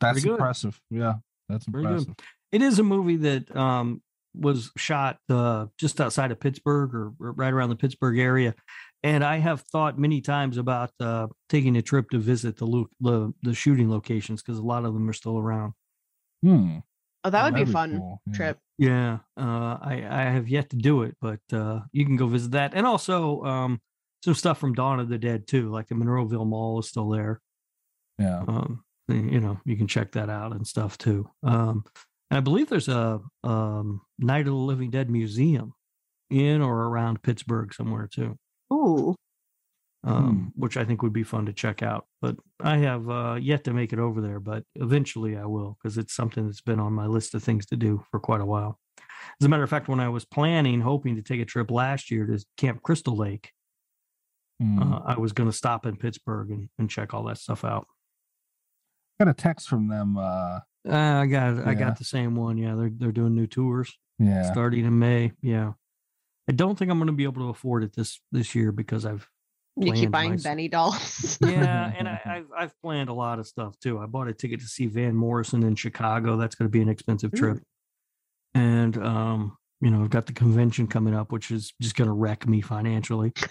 That's 0.00 0.24
impressive. 0.24 0.80
Yeah. 0.90 1.14
That's 1.48 1.66
impressive. 1.66 2.14
It 2.50 2.62
is 2.62 2.78
a 2.78 2.82
movie 2.82 3.16
that 3.16 3.54
um 3.56 4.02
was 4.34 4.70
shot 4.78 5.18
uh 5.28 5.66
just 5.78 6.00
outside 6.00 6.32
of 6.32 6.40
Pittsburgh 6.40 6.94
or, 6.94 7.12
or 7.20 7.32
right 7.32 7.52
around 7.52 7.68
the 7.68 7.76
Pittsburgh 7.76 8.18
area. 8.18 8.54
And 9.02 9.24
I 9.24 9.38
have 9.38 9.62
thought 9.62 9.98
many 9.98 10.20
times 10.20 10.56
about 10.56 10.90
uh 11.00 11.28
taking 11.48 11.76
a 11.76 11.82
trip 11.82 12.10
to 12.10 12.18
visit 12.18 12.56
the 12.56 12.66
lo- 12.66 12.90
the, 13.00 13.32
the 13.42 13.54
shooting 13.54 13.90
locations 13.90 14.42
because 14.42 14.58
a 14.58 14.62
lot 14.62 14.84
of 14.84 14.94
them 14.94 15.08
are 15.08 15.14
still 15.14 15.38
around. 15.38 15.74
Hmm. 16.42 16.78
oh, 17.24 17.30
that 17.30 17.44
would 17.44 17.54
be 17.54 17.60
That'd 17.60 17.72
fun 17.72 17.98
cool. 17.98 18.20
Yeah. 18.26 18.34
trip. 18.34 18.58
Yeah, 18.78 19.18
uh, 19.36 19.78
I 19.80 20.04
I 20.10 20.22
have 20.30 20.48
yet 20.48 20.70
to 20.70 20.76
do 20.76 21.02
it, 21.02 21.16
but 21.20 21.40
uh, 21.52 21.80
you 21.92 22.04
can 22.04 22.16
go 22.16 22.26
visit 22.26 22.52
that, 22.52 22.72
and 22.74 22.86
also 22.86 23.42
um, 23.44 23.80
some 24.24 24.34
stuff 24.34 24.58
from 24.58 24.74
Dawn 24.74 25.00
of 25.00 25.08
the 25.08 25.18
Dead 25.18 25.46
too, 25.46 25.70
like 25.70 25.88
the 25.88 25.94
Monroeville 25.94 26.46
Mall 26.46 26.80
is 26.80 26.88
still 26.88 27.08
there. 27.08 27.40
Yeah. 28.18 28.40
Um, 28.46 28.84
you 29.08 29.40
know, 29.40 29.60
you 29.64 29.76
can 29.76 29.86
check 29.86 30.12
that 30.12 30.30
out 30.30 30.52
and 30.52 30.66
stuff 30.66 30.96
too. 30.98 31.28
Um, 31.42 31.84
and 32.30 32.38
I 32.38 32.40
believe 32.40 32.68
there's 32.68 32.88
a 32.88 33.20
um, 33.44 34.00
Night 34.18 34.40
of 34.46 34.46
the 34.46 34.52
Living 34.54 34.90
Dead 34.90 35.10
museum 35.10 35.74
in 36.30 36.62
or 36.62 36.86
around 36.88 37.22
Pittsburgh 37.22 37.74
somewhere 37.74 38.08
too, 38.12 38.36
Ooh. 38.72 39.14
Um, 40.04 40.52
which 40.56 40.76
I 40.76 40.84
think 40.84 41.02
would 41.02 41.12
be 41.12 41.22
fun 41.22 41.46
to 41.46 41.52
check 41.52 41.82
out. 41.82 42.06
But 42.20 42.36
I 42.60 42.78
have 42.78 43.08
uh, 43.08 43.38
yet 43.40 43.64
to 43.64 43.72
make 43.72 43.92
it 43.92 43.98
over 43.98 44.20
there, 44.20 44.40
but 44.40 44.64
eventually 44.74 45.36
I 45.36 45.44
will 45.46 45.76
because 45.82 45.98
it's 45.98 46.14
something 46.14 46.46
that's 46.46 46.60
been 46.60 46.80
on 46.80 46.92
my 46.92 47.06
list 47.06 47.34
of 47.34 47.42
things 47.42 47.66
to 47.66 47.76
do 47.76 48.04
for 48.10 48.18
quite 48.20 48.40
a 48.40 48.46
while. 48.46 48.78
As 49.40 49.46
a 49.46 49.48
matter 49.48 49.62
of 49.62 49.70
fact, 49.70 49.88
when 49.88 50.00
I 50.00 50.08
was 50.08 50.24
planning, 50.24 50.80
hoping 50.80 51.14
to 51.16 51.22
take 51.22 51.40
a 51.40 51.44
trip 51.44 51.70
last 51.70 52.10
year 52.10 52.26
to 52.26 52.44
Camp 52.56 52.82
Crystal 52.82 53.16
Lake, 53.16 53.50
Hmm. 54.60 54.80
uh, 54.82 55.00
I 55.04 55.18
was 55.18 55.32
going 55.32 55.48
to 55.50 55.56
stop 55.56 55.86
in 55.86 55.96
Pittsburgh 55.96 56.50
and, 56.50 56.68
and 56.78 56.88
check 56.88 57.14
all 57.14 57.24
that 57.24 57.38
stuff 57.38 57.64
out. 57.64 57.86
got 59.18 59.28
a 59.28 59.34
text 59.34 59.68
from 59.68 59.88
them. 59.88 60.16
Uh, 60.16 60.60
Uh, 60.88 60.94
I 61.22 61.26
got 61.26 61.66
I 61.66 61.74
got 61.74 61.98
the 61.98 62.04
same 62.04 62.34
one. 62.36 62.58
Yeah, 62.58 62.74
they're 62.74 62.90
they're 62.94 63.12
doing 63.12 63.34
new 63.34 63.46
tours 63.46 63.96
yeah. 64.18 64.50
starting 64.52 64.84
in 64.84 64.98
May. 64.98 65.32
Yeah, 65.40 65.72
I 66.48 66.52
don't 66.52 66.76
think 66.78 66.90
I'm 66.90 66.98
going 66.98 67.06
to 67.06 67.12
be 67.12 67.22
able 67.24 67.42
to 67.42 67.48
afford 67.48 67.82
it 67.84 67.94
this 67.94 68.20
this 68.32 68.54
year 68.54 68.72
because 68.72 69.06
I've 69.06 69.28
You 69.76 69.92
keep 69.92 70.10
buying 70.10 70.30
myself- 70.32 70.44
Benny 70.52 70.68
dolls. 70.68 71.38
yeah, 71.40 71.92
and 71.98 72.06
I, 72.08 72.20
I've 72.26 72.46
I've 72.56 72.80
planned 72.82 73.08
a 73.08 73.14
lot 73.14 73.38
of 73.38 73.46
stuff 73.46 73.78
too. 73.80 73.98
I 73.98 74.06
bought 74.06 74.28
a 74.28 74.34
ticket 74.34 74.60
to 74.60 74.66
see 74.66 74.86
Van 74.86 75.14
Morrison 75.14 75.62
in 75.62 75.74
Chicago. 75.76 76.36
That's 76.36 76.54
going 76.54 76.66
to 76.68 76.70
be 76.72 76.82
an 76.82 76.88
expensive 76.90 77.32
trip, 77.32 77.58
and 78.54 78.96
um, 78.98 79.56
you 79.80 79.90
know, 79.90 80.02
I've 80.02 80.10
got 80.10 80.26
the 80.26 80.32
convention 80.34 80.86
coming 80.86 81.14
up, 81.14 81.32
which 81.32 81.50
is 81.50 81.72
just 81.80 81.96
going 81.96 82.08
to 82.08 82.14
wreck 82.14 82.46
me 82.46 82.60
financially. 82.60 83.32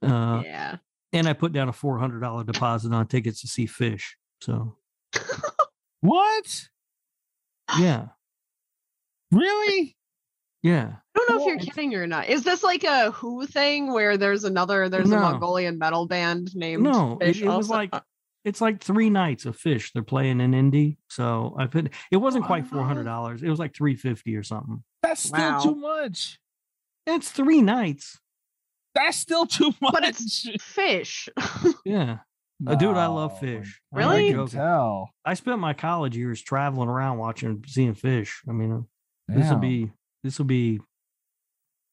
Uh, 0.00 0.42
yeah. 0.44 0.76
and 1.12 1.26
I 1.26 1.32
put 1.32 1.52
down 1.52 1.68
a 1.68 1.72
four 1.72 1.98
hundred 1.98 2.20
dollar 2.20 2.44
deposit 2.44 2.92
on 2.92 3.06
tickets 3.08 3.40
to 3.40 3.48
see 3.48 3.66
Phish. 3.66 4.04
So 4.40 4.76
What? 6.00 6.68
yeah, 7.80 8.06
Really? 9.32 9.96
yeah. 10.62 10.96
I 11.20 11.24
don't 11.28 11.36
know 11.38 11.42
if 11.42 11.46
you're 11.64 11.74
kidding 11.74 11.94
or 11.94 12.06
not. 12.06 12.28
Is 12.28 12.44
this 12.44 12.62
like 12.62 12.84
a 12.84 13.10
Who 13.12 13.46
thing 13.46 13.92
where 13.92 14.16
there's 14.16 14.44
another 14.44 14.88
there's 14.88 15.08
No. 15.10 15.18
a 15.18 15.20
Mongolian 15.20 15.78
metal 15.78 16.06
band 16.06 16.54
named 16.54 16.82
No, 16.82 17.18
it, 17.20 17.36
Phish 17.36 17.42
it 17.42 17.48
was 17.48 17.68
like 17.70 17.92
it's 18.44 18.60
like 18.60 18.80
three 18.82 19.10
nights 19.10 19.44
of 19.46 19.56
Phish. 19.58 19.92
They're 19.92 20.02
playing 20.02 20.40
in 20.40 20.54
Indy, 20.54 20.98
so 21.08 21.54
I 21.58 21.66
put 21.66 21.90
it 22.10 22.16
wasn't 22.16 22.44
quite 22.44 22.66
four 22.66 22.84
hundred 22.84 23.04
dollars. 23.04 23.42
It 23.42 23.48
was 23.50 23.58
like 23.58 23.74
three 23.74 23.96
fifty 23.96 24.36
or 24.36 24.42
something. 24.42 24.82
That's 25.02 25.22
still 25.22 25.38
Wow. 25.38 25.60
too 25.60 25.74
much. 25.74 26.38
It's 27.06 27.30
three 27.30 27.62
nights. 27.62 28.18
That's 28.94 29.16
still 29.16 29.46
too 29.46 29.72
much. 29.80 29.92
But 29.92 30.04
it's 30.04 30.46
Phish. 30.58 31.28
Yeah. 31.84 32.18
Uh, 32.66 32.74
dude, 32.74 32.96
I 32.96 33.06
love 33.06 33.38
Phish. 33.40 33.68
I'm 33.92 33.98
Really? 33.98 34.32
not 34.32 34.48
I 34.48 34.50
tell. 34.50 35.10
I 35.24 35.34
spent 35.34 35.60
my 35.60 35.74
college 35.74 36.16
years 36.16 36.42
traveling 36.42 36.88
around 36.88 37.18
watching, 37.18 37.62
seeing 37.68 37.94
Phish. 37.94 38.30
I 38.48 38.52
mean, 38.52 38.84
this 39.28 39.48
will 39.48 39.58
be, 39.58 39.92
this 40.24 40.38
will 40.38 40.46
be. 40.46 40.80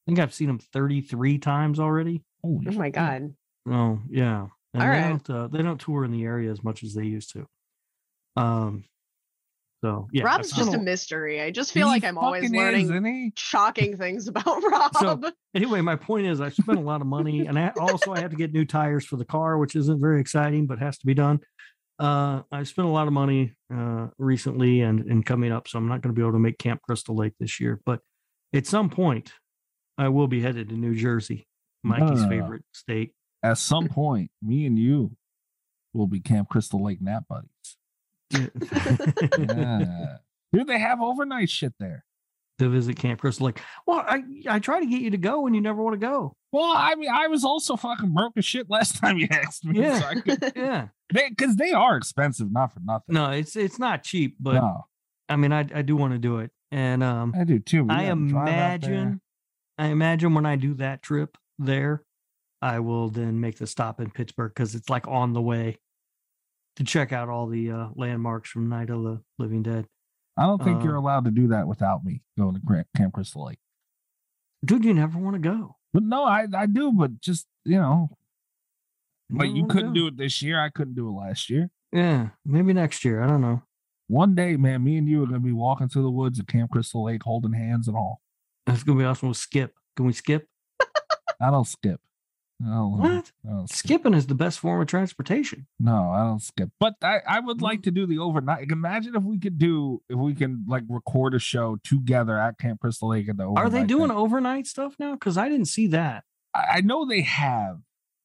I 0.06 0.12
think 0.12 0.20
I've 0.20 0.34
seen 0.34 0.48
them 0.48 0.60
thirty 0.60 1.02
three 1.02 1.38
times 1.38 1.80
already. 1.80 2.24
Holy 2.44 2.66
Oh 2.68 2.72
my 2.74 2.86
shit. 2.88 2.94
god. 2.94 3.34
Oh 3.68 4.00
yeah, 4.10 4.48
and 4.74 4.84
All 4.84 4.90
they 4.90 4.96
right. 4.96 5.02
don't 5.02 5.30
uh, 5.30 5.48
they 5.48 5.64
don't 5.64 5.80
tour 5.82 6.06
in 6.06 6.12
the 6.12 6.24
area 6.24 6.52
as 6.52 6.64
much 6.64 6.84
as 6.84 6.94
they 6.94 7.06
used 7.06 7.32
to. 7.34 7.48
Um, 8.36 8.84
so 9.84 10.08
yeah, 10.12 10.24
Rob's 10.24 10.52
just 10.52 10.74
a 10.74 10.78
mystery. 10.78 11.42
I 11.42 11.52
just 11.52 11.72
feel 11.72 11.88
He 11.88 11.94
like 11.94 12.04
I'm 12.04 12.18
always 12.18 12.52
learning 12.52 12.92
is, 13.28 13.34
shocking 13.36 13.98
things 13.98 14.28
about 14.28 14.62
Rob. 14.64 15.26
anyway. 15.56 15.82
My 15.82 15.96
point 15.96 16.28
is, 16.28 16.42
I 16.42 16.50
spent 16.50 16.78
a 16.78 16.82
lot 16.82 17.02
of 17.02 17.08
money, 17.08 17.46
and 17.48 17.58
I, 17.58 17.72
also 17.80 18.14
I 18.14 18.20
had 18.20 18.32
to 18.32 18.38
get 18.38 18.54
new 18.54 18.66
tires 18.66 19.06
for 19.06 19.16
the 19.16 19.26
car, 19.26 19.58
which 19.58 19.76
isn't 19.76 20.00
very 20.00 20.22
exciting, 20.22 20.68
but 20.68 20.80
has 20.80 20.98
to 21.00 21.06
be 21.06 21.14
done. 21.14 21.40
Uh, 21.98 22.42
I 22.52 22.64
spent 22.64 22.88
a 22.88 22.92
lot 22.92 23.08
of 23.08 23.14
money 23.14 23.54
uh, 23.74 24.08
recently 24.18 24.82
and 24.82 25.00
and 25.06 25.26
coming 25.26 25.52
up, 25.52 25.68
so 25.68 25.78
I'm 25.80 25.88
not 25.88 26.02
going 26.02 26.14
to 26.14 26.20
be 26.20 26.22
able 26.24 26.34
to 26.34 26.40
make 26.40 26.58
Camp 26.60 26.82
Crystal 26.82 27.16
Lake 27.16 27.34
this 27.40 27.60
year. 27.60 27.80
But 27.86 28.00
at 28.54 28.66
some 28.68 28.90
point, 28.90 29.34
I 29.98 30.10
will 30.10 30.28
be 30.28 30.42
headed 30.42 30.70
to 30.70 30.76
New 30.76 30.96
Jersey, 30.96 31.48
Mikey's 31.84 32.24
Ah. 32.24 32.30
favorite 32.30 32.64
state. 32.74 33.14
At 33.44 33.58
some 33.58 33.88
point, 33.88 34.32
me 34.42 34.66
and 34.66 34.78
you 34.78 35.16
will 35.94 36.08
be 36.08 36.20
Camp 36.20 36.50
Crystal 36.50 36.84
Lake 36.84 37.02
nap 37.02 37.26
buddies. 37.30 37.78
Yeah. 39.40 40.18
Dude, 40.54 40.68
they 40.68 40.80
have 40.80 41.02
overnight 41.02 41.50
shit 41.50 41.74
there. 41.80 42.06
to 42.60 42.70
visit 42.70 42.96
Camp 42.96 43.20
Crystal 43.20 43.48
Lake. 43.48 43.60
Well, 43.86 44.00
I 44.08 44.24
I 44.48 44.60
try 44.60 44.80
to 44.80 44.86
get 44.86 45.02
you 45.02 45.10
to 45.12 45.18
go, 45.18 45.46
and 45.46 45.54
you 45.56 45.62
never 45.62 45.82
want 45.84 45.94
to 46.00 46.06
go. 46.08 46.36
Well, 46.54 46.72
I 46.74 46.96
mean, 46.96 47.10
I 47.12 47.28
was 47.28 47.44
also 47.44 47.76
fucking 47.76 48.14
broke 48.14 48.38
as 48.38 48.46
shit 48.46 48.70
last 48.70 48.98
time 49.02 49.18
you 49.18 49.28
asked 49.30 49.66
me. 49.66 49.82
Yeah. 49.82 50.00
So 50.00 50.22
could, 50.22 50.54
Yeah, 50.56 50.88
because 51.12 51.58
they 51.58 51.74
are 51.74 51.98
expensive, 51.98 52.52
not 52.54 52.74
for 52.74 52.80
nothing. 52.80 53.14
no, 53.14 53.32
it's 53.32 53.58
it's 53.58 53.78
not 53.78 54.04
cheap, 54.04 54.38
but 54.40 54.54
no, 54.56 54.86
I 55.28 55.36
mean, 55.36 55.52
I 55.52 55.66
I 55.74 55.82
do 55.82 55.98
want 55.98 56.14
to 56.14 56.18
do 56.20 56.38
it, 56.40 56.52
and 56.72 57.04
um, 57.04 57.34
I 57.38 57.44
do 57.44 57.60
too. 57.60 57.88
I 57.90 58.06
gotta 58.06 58.12
out 58.12 58.16
there. 58.30 58.42
imagine, 58.44 59.22
I 59.78 59.88
imagine 59.88 60.34
when 60.34 60.46
I 60.46 60.56
do 60.56 60.74
that 60.76 61.02
trip 61.02 61.38
there, 61.60 62.04
I 62.62 62.80
will 62.80 63.10
then 63.10 63.40
make 63.40 63.58
the 63.58 63.68
stop 63.68 64.00
in 64.00 64.10
Pittsburgh 64.10 64.52
because 64.54 64.76
it's 64.76 64.90
like 64.90 65.08
on 65.08 65.34
the 65.34 65.42
way 65.42 65.78
to 66.78 66.84
check 66.84 67.12
out 67.12 67.30
all 67.30 67.48
the 67.48 67.72
uh, 67.72 67.88
landmarks 67.96 68.50
from 68.50 68.70
Night 68.70 68.90
of 68.90 69.04
the 69.04 69.22
Living 69.38 69.64
Dead. 69.64 69.88
I 70.38 70.44
don't 70.44 70.62
think 70.64 70.84
you're 70.84 70.98
uh, 70.98 71.02
allowed 71.02 71.26
to 71.26 71.32
do 71.32 71.48
that 71.50 71.68
without 71.68 72.04
me 72.04 72.22
going 72.38 72.56
to 72.56 72.86
Camp 72.96 73.14
Crystal 73.14 73.46
Lake. 73.46 73.60
Dude, 74.64 74.84
you 74.84 74.94
never 74.94 75.18
want 75.18 75.36
to 75.36 75.40
go. 75.40 75.78
But 75.94 76.04
no, 76.04 76.26
I 76.26 76.46
I 76.54 76.66
do, 76.66 76.92
but 76.92 77.22
just 77.22 77.48
you 77.64 77.78
know, 77.78 78.18
but 79.30 79.50
you 79.50 79.66
couldn't 79.66 79.94
go. 79.94 80.02
do 80.02 80.08
it 80.08 80.18
this 80.18 80.42
year. 80.42 80.60
I 80.60 80.70
couldn't 80.70 80.96
do 80.96 81.08
it 81.08 81.14
last 81.14 81.50
year. 81.50 81.70
Yeah, 81.94 82.30
maybe 82.46 82.74
next 82.74 83.06
year. 83.06 83.22
I 83.22 83.28
don't 83.28 83.42
know. 83.42 83.64
One 84.08 84.36
day, 84.36 84.58
man, 84.58 84.84
me 84.84 84.98
and 84.98 85.08
you 85.08 85.24
are 85.24 85.26
gonna 85.26 85.40
be 85.40 85.54
walking 85.54 85.88
through 85.88 86.04
the 86.04 86.12
woods 86.12 86.40
at 86.40 86.48
Camp 86.48 86.72
Crystal 86.72 87.06
Lake, 87.06 87.24
holding 87.24 87.54
hands 87.54 87.88
and 87.88 87.96
all. 87.96 88.22
That's 88.68 88.84
gonna 88.84 89.00
be 89.00 89.06
awesome. 89.06 89.28
We'll 89.30 89.34
skip. 89.34 89.76
Can 89.96 90.06
we 90.06 90.14
skip? 90.14 90.48
I 91.42 91.52
don't 91.52 91.68
skip. 91.68 92.00
I 92.66 92.70
don't, 92.70 92.98
What? 93.00 93.32
I 93.46 93.50
don't 93.50 93.68
skip. 93.70 93.78
Skipping 93.90 94.14
is 94.14 94.28
the 94.28 94.36
best 94.36 94.60
form 94.60 94.80
of 94.82 94.88
transportation. 94.88 95.68
No, 95.78 96.10
I 96.12 96.24
don't 96.24 96.42
skip. 96.42 96.70
But 96.80 96.94
I, 97.02 97.20
I 97.28 97.40
would 97.42 97.58
Mm. 97.58 97.62
like 97.62 97.84
to 97.84 97.92
do 97.92 98.06
the 98.06 98.20
overnight. 98.20 98.72
Imagine 98.72 99.16
if 99.16 99.24
we 99.24 99.38
could 99.40 99.58
do 99.58 100.02
if 100.10 100.16
we 100.18 100.34
can 100.34 100.64
like 100.68 100.84
record 100.88 101.34
a 101.34 101.40
show 101.40 101.78
together 101.84 102.40
at 102.40 102.58
Camp 102.58 102.80
Crystal 102.80 103.10
Lake 103.10 103.28
at 103.28 103.36
the 103.38 103.44
overnight. 103.44 103.66
Are 103.66 103.70
they 103.70 103.84
doing 103.84 104.08
thing. 104.10 104.18
overnight 104.18 104.68
stuff 104.68 104.96
now? 105.00 105.14
Because 105.16 105.38
I 105.38 105.50
didn't 105.50 105.66
see 105.68 105.88
that. 105.88 106.24
I, 106.56 106.78
I 106.78 106.82
know 106.82 107.06
they 107.06 107.22
have. 107.22 107.80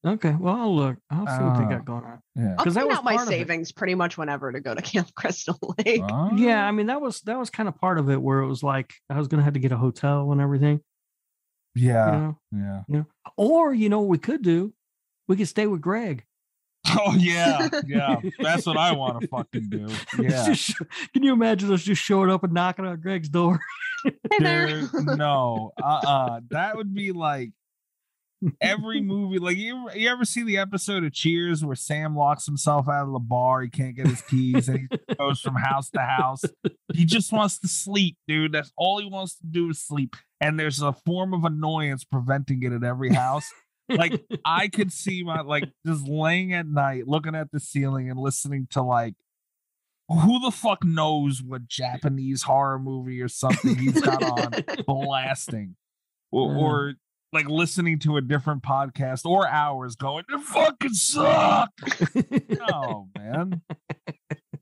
Okay, 0.05 0.35
well 0.39 0.55
I'll 0.55 0.75
look. 0.75 0.97
I'll 1.11 1.27
see 1.27 1.43
what 1.43 1.57
they 1.59 1.63
got 1.65 1.81
ah, 1.81 1.83
going 1.83 2.03
on. 2.05 2.19
Yeah. 2.35 2.55
I'll 2.57 2.63
'Cause 2.63 2.73
that 2.73 2.85
clean 2.85 2.97
out 2.97 3.03
my 3.03 3.15
part 3.17 3.27
it. 3.27 3.31
savings 3.31 3.71
pretty 3.71 3.93
much 3.93 4.17
whenever 4.17 4.51
to 4.51 4.59
go 4.59 4.73
to 4.73 4.81
Camp 4.91 5.13
Crystal 5.15 5.57
Lake. 5.85 6.01
Uh, 6.03 6.29
Yeah, 6.35 6.65
I 6.65 6.69
ah. 6.69 6.71
mean 6.71 6.87
that 6.87 7.01
was 7.01 7.21
that 7.21 7.37
was 7.37 7.49
kind 7.51 7.69
of 7.69 7.75
part 7.79 7.99
of 7.99 8.09
it 8.09 8.19
where 8.21 8.39
it 8.39 8.47
was 8.47 8.63
like 8.63 8.93
I 9.09 9.19
was 9.19 9.27
gonna 9.27 9.43
have 9.43 9.53
to 9.53 9.59
get 9.59 9.71
a 9.71 9.77
hotel 9.77 10.31
and 10.31 10.41
everything. 10.41 10.81
yeah. 11.75 12.33
You 12.51 12.57
know? 12.57 12.83
Yeah. 12.89 13.03
Or 13.37 13.73
you 13.73 13.89
know 13.89 13.99
what 13.99 14.09
we 14.09 14.17
could 14.17 14.41
do? 14.41 14.73
We 15.27 15.35
could 15.37 15.47
stay 15.47 15.67
with 15.67 15.81
Greg. 15.81 16.25
Oh 16.97 17.13
yeah. 17.15 17.69
Yeah. 17.85 18.17
That's 18.39 18.65
what 18.65 18.77
I 18.77 18.93
want 18.93 19.21
to 19.21 19.27
fucking 19.27 19.69
do. 19.69 19.87
Yeah. 20.17 20.47
Just 20.47 20.75
can 21.13 21.21
you 21.21 21.31
imagine 21.31 21.71
us 21.71 21.83
just 21.83 22.01
showing 22.01 22.31
up 22.31 22.43
and 22.43 22.53
knocking 22.53 22.85
on 22.87 22.99
Greg's 22.99 23.29
door? 23.29 23.59
Hey 24.03 24.11
there. 24.39 24.67
Dude, 24.81 24.91
no. 25.15 25.71
Uh-uh. 25.81 26.41
That 26.49 26.75
would 26.75 26.91
be 26.91 27.11
like 27.11 27.51
every 28.61 29.01
movie. 29.01 29.39
Like 29.39 29.57
you 29.57 29.87
ever, 29.87 29.97
you 29.97 30.09
ever 30.09 30.25
see 30.25 30.43
the 30.43 30.57
episode 30.57 31.03
of 31.03 31.13
Cheers 31.13 31.63
where 31.63 31.75
Sam 31.75 32.15
locks 32.15 32.45
himself 32.45 32.87
out 32.87 33.07
of 33.07 33.13
the 33.13 33.19
bar, 33.19 33.61
he 33.61 33.69
can't 33.69 33.95
get 33.95 34.07
his 34.07 34.21
keys, 34.21 34.67
and 34.67 34.87
he 34.89 35.15
goes 35.19 35.41
from 35.41 35.55
house 35.55 35.89
to 35.91 36.01
house. 36.01 36.43
He 36.93 37.05
just 37.05 37.31
wants 37.31 37.59
to 37.59 37.67
sleep, 37.67 38.17
dude. 38.27 38.51
That's 38.53 38.71
all 38.77 38.99
he 38.99 39.07
wants 39.07 39.35
to 39.37 39.45
do 39.49 39.69
is 39.69 39.79
sleep. 39.79 40.15
And 40.39 40.59
there's 40.59 40.81
a 40.81 40.93
form 40.93 41.33
of 41.33 41.43
annoyance 41.43 42.03
preventing 42.03 42.63
it 42.63 42.73
at 42.73 42.83
every 42.83 43.13
house. 43.13 43.49
Like 43.89 44.23
I 44.45 44.67
could 44.67 44.91
see 44.91 45.23
my 45.23 45.41
like 45.41 45.65
just 45.85 46.07
laying 46.07 46.53
at 46.53 46.67
night, 46.67 47.07
looking 47.07 47.35
at 47.35 47.51
the 47.51 47.59
ceiling 47.59 48.09
and 48.09 48.19
listening 48.19 48.67
to 48.71 48.81
like 48.81 49.15
who 50.07 50.39
the 50.39 50.51
fuck 50.51 50.83
knows 50.83 51.41
what 51.41 51.67
Japanese 51.67 52.43
horror 52.43 52.79
movie 52.79 53.21
or 53.21 53.27
something 53.27 53.75
he's 53.75 54.01
got 54.01 54.23
on 54.23 54.51
blasting, 54.87 55.75
or, 56.31 56.55
or 56.55 56.93
like 57.33 57.47
listening 57.47 57.99
to 57.99 58.17
a 58.17 58.21
different 58.21 58.63
podcast 58.63 59.25
or 59.25 59.47
hours 59.47 59.95
going, 59.95 60.25
it 60.29 60.41
fucking 60.41 60.93
suck. 60.93 61.71
no, 62.69 63.07
man. 63.17 63.61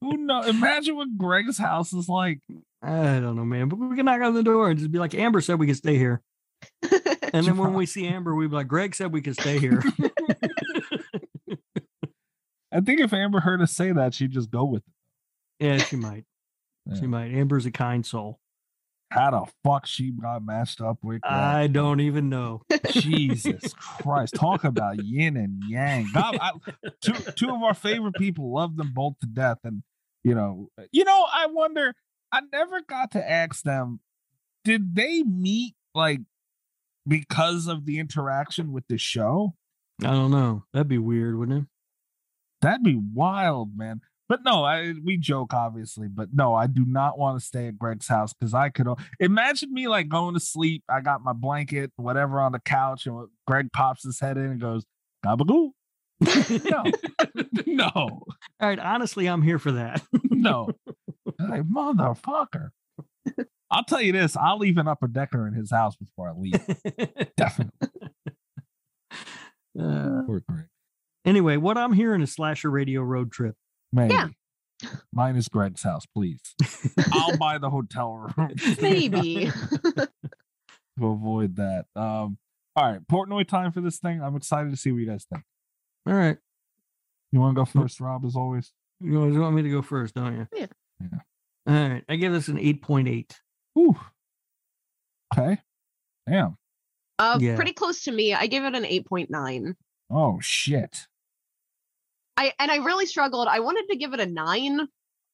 Who 0.01 0.17
know? 0.17 0.41
Imagine 0.43 0.95
what 0.95 1.17
Greg's 1.17 1.57
house 1.57 1.93
is 1.93 2.07
like. 2.07 2.39
I 2.81 3.19
don't 3.19 3.35
know, 3.35 3.45
man. 3.45 3.69
But 3.69 3.77
we 3.77 3.95
can 3.95 4.05
knock 4.05 4.21
on 4.21 4.33
the 4.33 4.43
door 4.43 4.69
and 4.69 4.77
just 4.79 4.91
be 4.91 4.99
like, 4.99 5.13
Amber 5.13 5.41
said 5.41 5.59
we 5.59 5.67
could 5.67 5.77
stay 5.77 5.97
here. 5.97 6.21
And 7.31 7.45
then 7.45 7.57
when 7.57 7.75
we 7.75 7.85
see 7.85 8.07
Amber, 8.07 8.33
we'd 8.33 8.49
be 8.49 8.55
like, 8.55 8.67
Greg 8.67 8.95
said 8.95 9.11
we 9.13 9.21
could 9.21 9.35
stay 9.39 9.59
here. 9.59 9.83
I 12.71 12.81
think 12.81 13.01
if 13.01 13.13
Amber 13.13 13.39
heard 13.39 13.61
us 13.61 13.71
say 13.71 13.91
that, 13.91 14.15
she'd 14.15 14.31
just 14.31 14.49
go 14.49 14.63
with 14.65 14.81
it. 14.81 15.65
yeah, 15.65 15.77
she 15.77 15.95
might. 15.95 16.25
She 16.99 17.05
might. 17.05 17.31
Amber's 17.31 17.67
a 17.67 17.71
kind 17.71 18.03
soul. 18.03 18.39
How 19.11 19.31
the 19.31 19.51
fuck 19.63 19.87
she 19.87 20.11
got 20.11 20.45
matched 20.45 20.81
up 20.81 20.99
with? 21.01 21.21
I 21.23 21.67
don't 21.67 21.99
even 21.99 22.29
know. 22.29 22.61
Jesus 22.91 23.73
Christ. 24.01 24.35
Talk 24.35 24.63
about 24.63 25.03
yin 25.03 25.35
and 25.35 25.63
yang. 25.67 26.07
God, 26.13 26.37
I, 26.39 26.51
two, 27.01 27.13
two 27.35 27.49
of 27.49 27.63
our 27.63 27.73
favorite 27.73 28.15
people 28.15 28.53
love 28.53 28.77
them 28.77 28.91
both 28.93 29.19
to 29.21 29.27
death. 29.27 29.57
And, 29.63 29.81
you 30.23 30.35
know, 30.35 30.69
you 30.91 31.03
know, 31.05 31.25
I 31.33 31.47
wonder, 31.47 31.95
I 32.31 32.41
never 32.51 32.81
got 32.81 33.11
to 33.11 33.31
ask 33.31 33.63
them, 33.63 33.99
did 34.63 34.95
they 34.95 35.23
meet 35.23 35.73
like 35.95 36.19
because 37.07 37.67
of 37.67 37.85
the 37.85 37.97
interaction 37.97 38.71
with 38.71 38.83
the 38.89 38.99
show? 38.99 39.55
I 40.03 40.11
don't 40.11 40.31
know. 40.31 40.65
That'd 40.71 40.87
be 40.87 40.99
weird, 40.99 41.37
wouldn't 41.37 41.63
it? 41.63 41.67
That'd 42.61 42.83
be 42.83 42.95
wild, 42.95 43.75
man. 43.75 44.01
But 44.29 44.41
no, 44.45 44.63
I 44.63 44.93
we 45.03 45.17
joke 45.17 45.55
obviously, 45.55 46.07
but 46.07 46.29
no, 46.31 46.53
I 46.53 46.67
do 46.67 46.85
not 46.85 47.17
want 47.17 47.39
to 47.39 47.45
stay 47.45 47.67
at 47.67 47.79
Greg's 47.79 48.07
house 48.07 48.31
because 48.31 48.53
I 48.53 48.69
could 48.69 48.87
imagine 49.19 49.73
me 49.73 49.87
like 49.87 50.07
going 50.07 50.35
to 50.35 50.39
sleep. 50.39 50.83
I 50.87 51.01
got 51.01 51.23
my 51.23 51.33
blanket, 51.33 51.91
whatever, 51.95 52.39
on 52.39 52.51
the 52.51 52.59
couch, 52.59 53.07
and 53.07 53.27
Greg 53.47 53.69
pops 53.73 54.03
his 54.03 54.19
head 54.19 54.37
in 54.37 54.45
and 54.45 54.61
goes, 54.61 54.85
"Gabagoo." 55.25 55.71
no, 56.69 56.83
no, 57.65 57.89
All 57.95 58.27
right. 58.61 58.77
Honestly, 58.77 59.25
I'm 59.27 59.41
here 59.41 59.57
for 59.57 59.71
that. 59.71 60.03
no. 60.23 60.69
like 61.39 61.63
motherfucker. 61.63 62.69
I'll 63.71 63.85
tell 63.85 64.01
you 64.01 64.11
this: 64.11 64.37
I'll 64.37 64.59
leave 64.59 64.77
an 64.77 64.87
upper 64.87 65.07
decker 65.07 65.47
in 65.47 65.55
his 65.55 65.71
house 65.71 65.95
before 65.95 66.29
I 66.29 66.33
leave. 66.33 67.33
Definitely. 67.35 67.89
Uh, 69.79 70.21
Poor 70.27 70.43
Greg. 70.47 70.65
anyway, 71.25 71.57
what 71.57 71.77
I'm 71.79 71.93
hearing 71.93 72.21
is 72.21 72.31
slasher 72.33 72.69
radio 72.69 73.01
road 73.01 73.31
trip. 73.31 73.55
Maybe. 73.91 74.13
Yeah. 74.13 74.27
Mine 75.11 75.35
is 75.35 75.47
Greg's 75.49 75.83
house, 75.83 76.05
please. 76.05 76.39
I'll 77.11 77.37
buy 77.37 77.57
the 77.57 77.69
hotel 77.69 78.13
room. 78.13 78.53
Maybe. 78.81 79.51
to 80.99 81.07
avoid 81.07 81.57
that. 81.57 81.85
Um, 81.95 82.37
all 82.75 82.91
right, 82.91 82.99
Portnoy 83.11 83.45
time 83.47 83.71
for 83.71 83.81
this 83.81 83.97
thing. 83.97 84.21
I'm 84.21 84.35
excited 84.35 84.71
to 84.71 84.77
see 84.77 84.91
what 84.91 84.99
you 84.99 85.07
guys 85.07 85.25
think. 85.31 85.43
All 86.07 86.13
right. 86.13 86.37
You 87.31 87.39
want 87.41 87.55
to 87.57 87.61
go 87.61 87.65
first, 87.65 87.99
Rob, 87.99 88.23
as 88.25 88.35
always? 88.35 88.71
You 89.01 89.19
always 89.19 89.37
want 89.37 89.55
me 89.55 89.63
to 89.63 89.69
go 89.69 89.81
first, 89.81 90.15
don't 90.15 90.35
you? 90.37 90.47
Yeah. 90.55 90.65
Yeah. 91.01 91.19
All 91.67 91.89
right. 91.89 92.03
I 92.07 92.15
give 92.15 92.31
this 92.31 92.47
an 92.47 92.57
8.8. 92.57 93.31
Ooh. 93.77 93.95
Okay. 95.33 95.57
Damn. 96.27 96.57
Uh, 97.19 97.37
Yeah. 97.41 97.55
Pretty 97.55 97.73
close 97.73 98.03
to 98.03 98.11
me. 98.11 98.33
I 98.33 98.47
give 98.47 98.63
it 98.63 98.75
an 98.75 98.83
8.9. 98.83 99.75
Oh 100.09 100.39
shit. 100.39 101.07
I 102.39 102.53
and 102.57 102.71
I 102.71 102.77
really 102.77 103.05
struggled. 103.05 103.49
I 103.49 103.59
wanted 103.59 103.89
to 103.89 103.97
give 103.97 104.13
it 104.13 104.21
a 104.21 104.25
nine. 104.25 104.87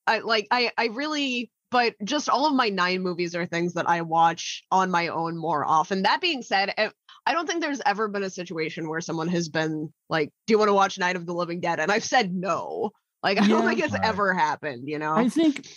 I 0.07 0.19
like 0.19 0.47
I 0.49 0.71
I 0.75 0.87
really 0.87 1.51
but 1.69 1.93
just 2.03 2.29
all 2.29 2.47
of 2.47 2.53
my 2.53 2.69
nine 2.69 3.03
movies 3.03 3.35
are 3.35 3.45
things 3.45 3.73
that 3.73 3.87
I 3.87 4.01
watch 4.01 4.63
on 4.71 4.89
my 4.89 5.09
own 5.09 5.37
more 5.37 5.63
often. 5.63 6.03
That 6.03 6.21
being 6.21 6.41
said, 6.41 6.73
if, 6.77 6.93
I 7.25 7.33
don't 7.33 7.47
think 7.47 7.61
there's 7.61 7.81
ever 7.85 8.07
been 8.07 8.23
a 8.23 8.29
situation 8.29 8.87
where 8.87 9.01
someone 9.01 9.27
has 9.27 9.49
been 9.49 9.93
like, 10.09 10.31
"Do 10.47 10.53
you 10.53 10.57
want 10.57 10.69
to 10.69 10.73
watch 10.73 10.97
Night 10.97 11.15
of 11.15 11.27
the 11.27 11.33
Living 11.33 11.59
Dead?" 11.59 11.79
and 11.79 11.91
I've 11.91 12.03
said 12.03 12.33
no. 12.33 12.89
Like 13.21 13.39
I 13.39 13.47
don't 13.47 13.67
think 13.67 13.79
it's 13.79 13.93
Right. 13.93 14.03
ever 14.03 14.33
happened. 14.33 14.87
You 14.87 14.97
know? 14.97 15.13
I 15.13 15.29
think 15.29 15.67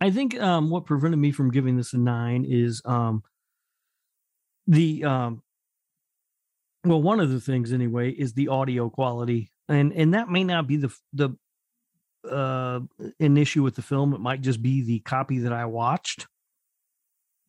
I 0.00 0.10
think 0.10 0.40
um 0.40 0.70
what 0.70 0.86
prevented 0.86 1.20
me 1.20 1.30
from 1.30 1.52
giving 1.52 1.76
this 1.76 1.92
a 1.92 1.98
nine 1.98 2.44
is 2.44 2.82
um 2.84 3.22
the 4.66 5.04
um 5.04 5.42
well 6.84 7.00
one 7.00 7.20
of 7.20 7.30
the 7.30 7.40
things 7.40 7.72
anyway 7.72 8.10
is 8.10 8.32
the 8.32 8.48
audio 8.48 8.90
quality 8.90 9.52
and 9.68 9.92
and 9.92 10.14
that 10.14 10.28
may 10.28 10.44
not 10.44 10.66
be 10.66 10.76
the 10.76 10.94
the 11.12 11.30
uh 12.30 12.80
an 13.20 13.36
issue 13.36 13.62
with 13.62 13.74
the 13.76 13.82
film 13.82 14.12
it 14.14 14.20
might 14.20 14.40
just 14.40 14.60
be 14.62 14.82
the 14.82 14.98
copy 15.00 15.38
that 15.38 15.52
i 15.52 15.64
watched 15.64 16.26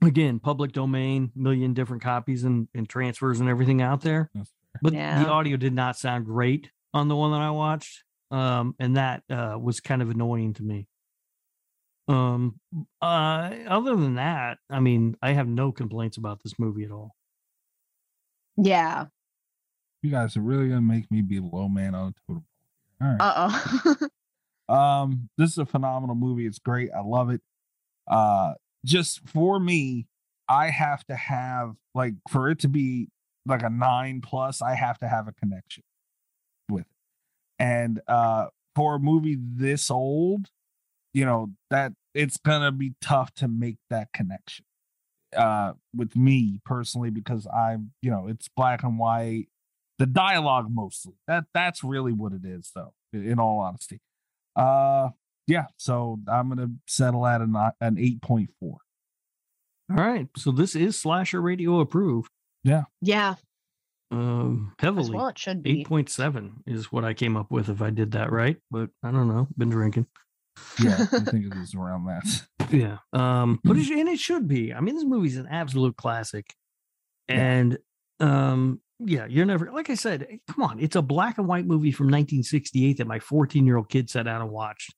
again 0.04 0.40
public 0.40 0.72
domain 0.72 1.32
million 1.36 1.74
different 1.74 2.02
copies 2.04 2.44
and, 2.44 2.68
and 2.76 2.88
transfers 2.88 3.40
and 3.40 3.50
everything 3.50 3.82
out 3.82 4.02
there 4.02 4.30
but 4.82 4.94
Yeah. 4.94 5.24
the 5.24 5.30
audio 5.30 5.58
did 5.58 5.74
not 5.74 5.98
sound 5.98 6.26
great 6.26 6.70
on 6.94 7.08
the 7.08 7.16
one 7.16 7.32
that 7.32 7.42
I 7.42 7.50
watched. 7.52 8.04
Um, 8.32 8.76
and 8.80 8.96
that 8.98 9.24
uh, 9.30 9.58
was 9.60 9.80
kind 9.80 10.02
of 10.04 10.10
annoying 10.12 10.54
to 10.54 10.64
me. 10.64 10.88
Um, 12.08 12.60
uh, 13.02 13.50
other 13.68 13.96
than 13.96 14.16
that, 14.16 14.60
I 14.70 14.80
mean, 14.80 15.16
I 15.22 15.32
have 15.34 15.48
no 15.48 15.72
complaints 15.72 16.18
about 16.18 16.42
this 16.44 16.58
movie 16.60 16.84
at 16.86 16.92
all. 16.92 17.16
yeah. 18.58 19.06
You 20.02 20.12
guys 20.12 20.38
are 20.38 20.42
really 20.42 20.70
gonna 20.70 20.82
make 20.82 21.12
me 21.12 21.22
be 21.22 21.40
low 21.40 21.68
man 21.68 21.96
on 21.96 22.10
a 22.10 22.14
totem 22.28 22.44
pole. 22.46 22.46
All 23.02 23.08
right. 23.08 23.18
Uh 23.20 23.50
oh. 23.52 24.08
Um, 24.70 25.30
this 25.36 25.50
is 25.50 25.58
a 25.58 25.66
phenomenal 25.66 26.16
movie. 26.16 26.46
It's 26.46 26.60
great. 26.60 26.92
I 26.96 27.02
love 27.02 27.32
it. 27.32 27.42
Uh, 28.08 28.54
just 28.86 29.28
for 29.28 29.60
me, 29.60 30.06
I 30.48 30.70
have 30.70 31.04
to 31.08 31.16
have 31.16 31.76
like 31.96 32.14
for 32.30 32.50
it 32.50 32.60
to 32.60 32.68
be 32.68 33.10
like 33.46 33.64
a 33.64 33.70
nine 33.70 34.22
plus, 34.22 34.62
I 34.62 34.76
have 34.76 35.00
to 35.00 35.08
have 35.08 35.28
a 35.28 35.34
connection 35.34 35.84
with 36.70 36.82
it. 36.82 36.88
And 37.58 38.00
uh, 38.08 38.48
for 38.76 38.96
a 38.96 39.00
movie 39.00 39.38
this 39.40 39.90
old, 39.90 40.50
you 41.14 41.26
know 41.26 41.50
that 41.72 41.94
it's 42.14 42.38
gonna 42.38 42.72
be 42.72 42.94
tough 43.02 43.34
to 43.36 43.48
make 43.48 43.78
that 43.90 44.14
connection. 44.14 44.66
Uh, 45.36 45.74
with 45.96 46.16
me 46.16 46.60
personally, 46.66 47.12
because 47.12 47.46
I'm, 47.54 47.92
you 48.02 48.10
know, 48.10 48.28
it's 48.28 48.48
black 48.56 48.84
and 48.84 48.98
white. 48.98 49.48
The 50.00 50.06
dialogue 50.08 50.68
mostly. 50.70 51.14
That 51.28 51.46
that's 51.54 51.84
really 51.84 52.14
what 52.14 52.34
it 52.34 52.46
is, 52.46 52.72
though. 52.74 52.94
In 53.14 53.40
all 53.40 53.60
honesty. 53.60 54.00
Uh, 54.56 55.10
yeah. 55.48 55.66
So 55.78 56.20
I'm 56.28 56.50
gonna 56.50 56.70
settle 56.88 57.26
at 57.28 57.42
an 57.42 57.56
an 57.82 57.98
eight 58.00 58.22
point 58.22 58.50
four. 58.60 58.78
All 59.92 59.98
right. 59.98 60.28
So 60.38 60.52
this 60.52 60.76
is 60.76 61.00
Slasher 61.00 61.42
Radio 61.42 61.80
approved. 61.80 62.32
yeah. 62.64 62.84
Yeah. 63.02 63.36
Um, 64.12 64.74
As 64.80 64.84
heavily. 64.86 65.16
well, 65.16 65.28
it 65.28 65.38
should 65.38 65.62
be. 65.62 65.86
8.7 65.86 66.52
is 66.66 66.92
what 66.92 67.04
I 67.06 67.14
came 67.14 67.38
up 67.38 67.52
with 67.52 67.70
if 67.70 67.80
I 67.80 67.92
did 67.92 68.12
that 68.14 68.32
right, 68.32 68.58
but 68.72 68.90
I 69.04 69.12
don't 69.12 69.28
know. 69.28 69.48
Been 69.56 69.70
drinking. 69.70 70.08
Yeah, 70.84 70.98
I 71.00 71.06
think 71.20 71.46
it 71.46 71.54
is 71.58 71.76
around 71.76 72.06
that. 72.06 72.42
Yeah. 72.72 72.98
Um, 73.14 73.60
but 73.64 73.78
it, 73.78 73.88
and 73.92 74.10
it 74.10 74.18
should 74.20 74.48
be. 74.48 74.74
I 74.74 74.80
mean, 74.82 74.96
this 74.96 75.04
movie's 75.04 75.38
an 75.38 75.46
absolute 75.48 75.96
classic. 75.96 76.56
Yeah. 77.28 77.36
And 77.36 77.78
um, 78.20 78.82
yeah, 79.00 79.26
you're 79.28 79.46
never 79.46 79.72
like 79.72 79.90
I 79.90 79.96
said, 79.96 80.28
eh, 80.30 80.38
come 80.52 80.64
on, 80.64 80.80
it's 80.80 80.96
a 80.96 81.02
black 81.02 81.38
and 81.38 81.48
white 81.48 81.66
movie 81.66 81.92
from 81.92 82.08
1968 82.08 82.98
that 82.98 83.08
my 83.08 83.20
14 83.20 83.66
year 83.66 83.78
old 83.78 83.90
kid 83.90 84.10
sat 84.10 84.24
down 84.24 84.42
and 84.42 84.52
watched. 84.52 84.94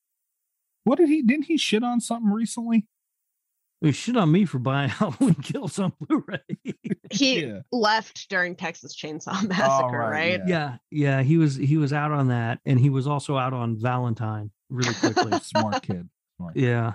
What 0.84 0.98
did 0.98 1.08
he? 1.08 1.22
Didn't 1.22 1.44
he 1.46 1.56
shit 1.56 1.82
on 1.84 2.00
something 2.00 2.30
recently? 2.30 2.86
It 3.80 3.92
shit 3.96 4.16
on 4.16 4.30
me 4.30 4.44
for 4.44 4.58
buying 4.60 4.88
Halloween 4.90 5.34
Kills 5.34 5.78
on 5.80 5.92
Blu-ray. 6.00 6.38
He 7.10 7.42
Yeah. 7.44 7.60
left 7.72 8.28
during 8.28 8.54
Texas 8.54 8.96
Chainsaw 8.96 9.42
Massacre, 9.48 9.98
right, 9.98 10.38
right? 10.38 10.48
yeah, 10.48 10.76
yeah, 10.90 11.22
he 11.22 11.36
was 11.36 11.56
he 11.56 11.76
was 11.76 11.92
out 11.92 12.12
on 12.12 12.28
that, 12.28 12.60
and 12.64 12.78
he 12.78 12.90
was 12.90 13.06
also 13.08 13.36
out 13.36 13.52
on 13.52 13.76
Valentine 13.80 14.50
really 14.70 14.94
quickly. 14.94 15.32
Smart 15.42 15.82
kid. 15.82 16.08
Smart. 16.36 16.56
yeah, 16.56 16.92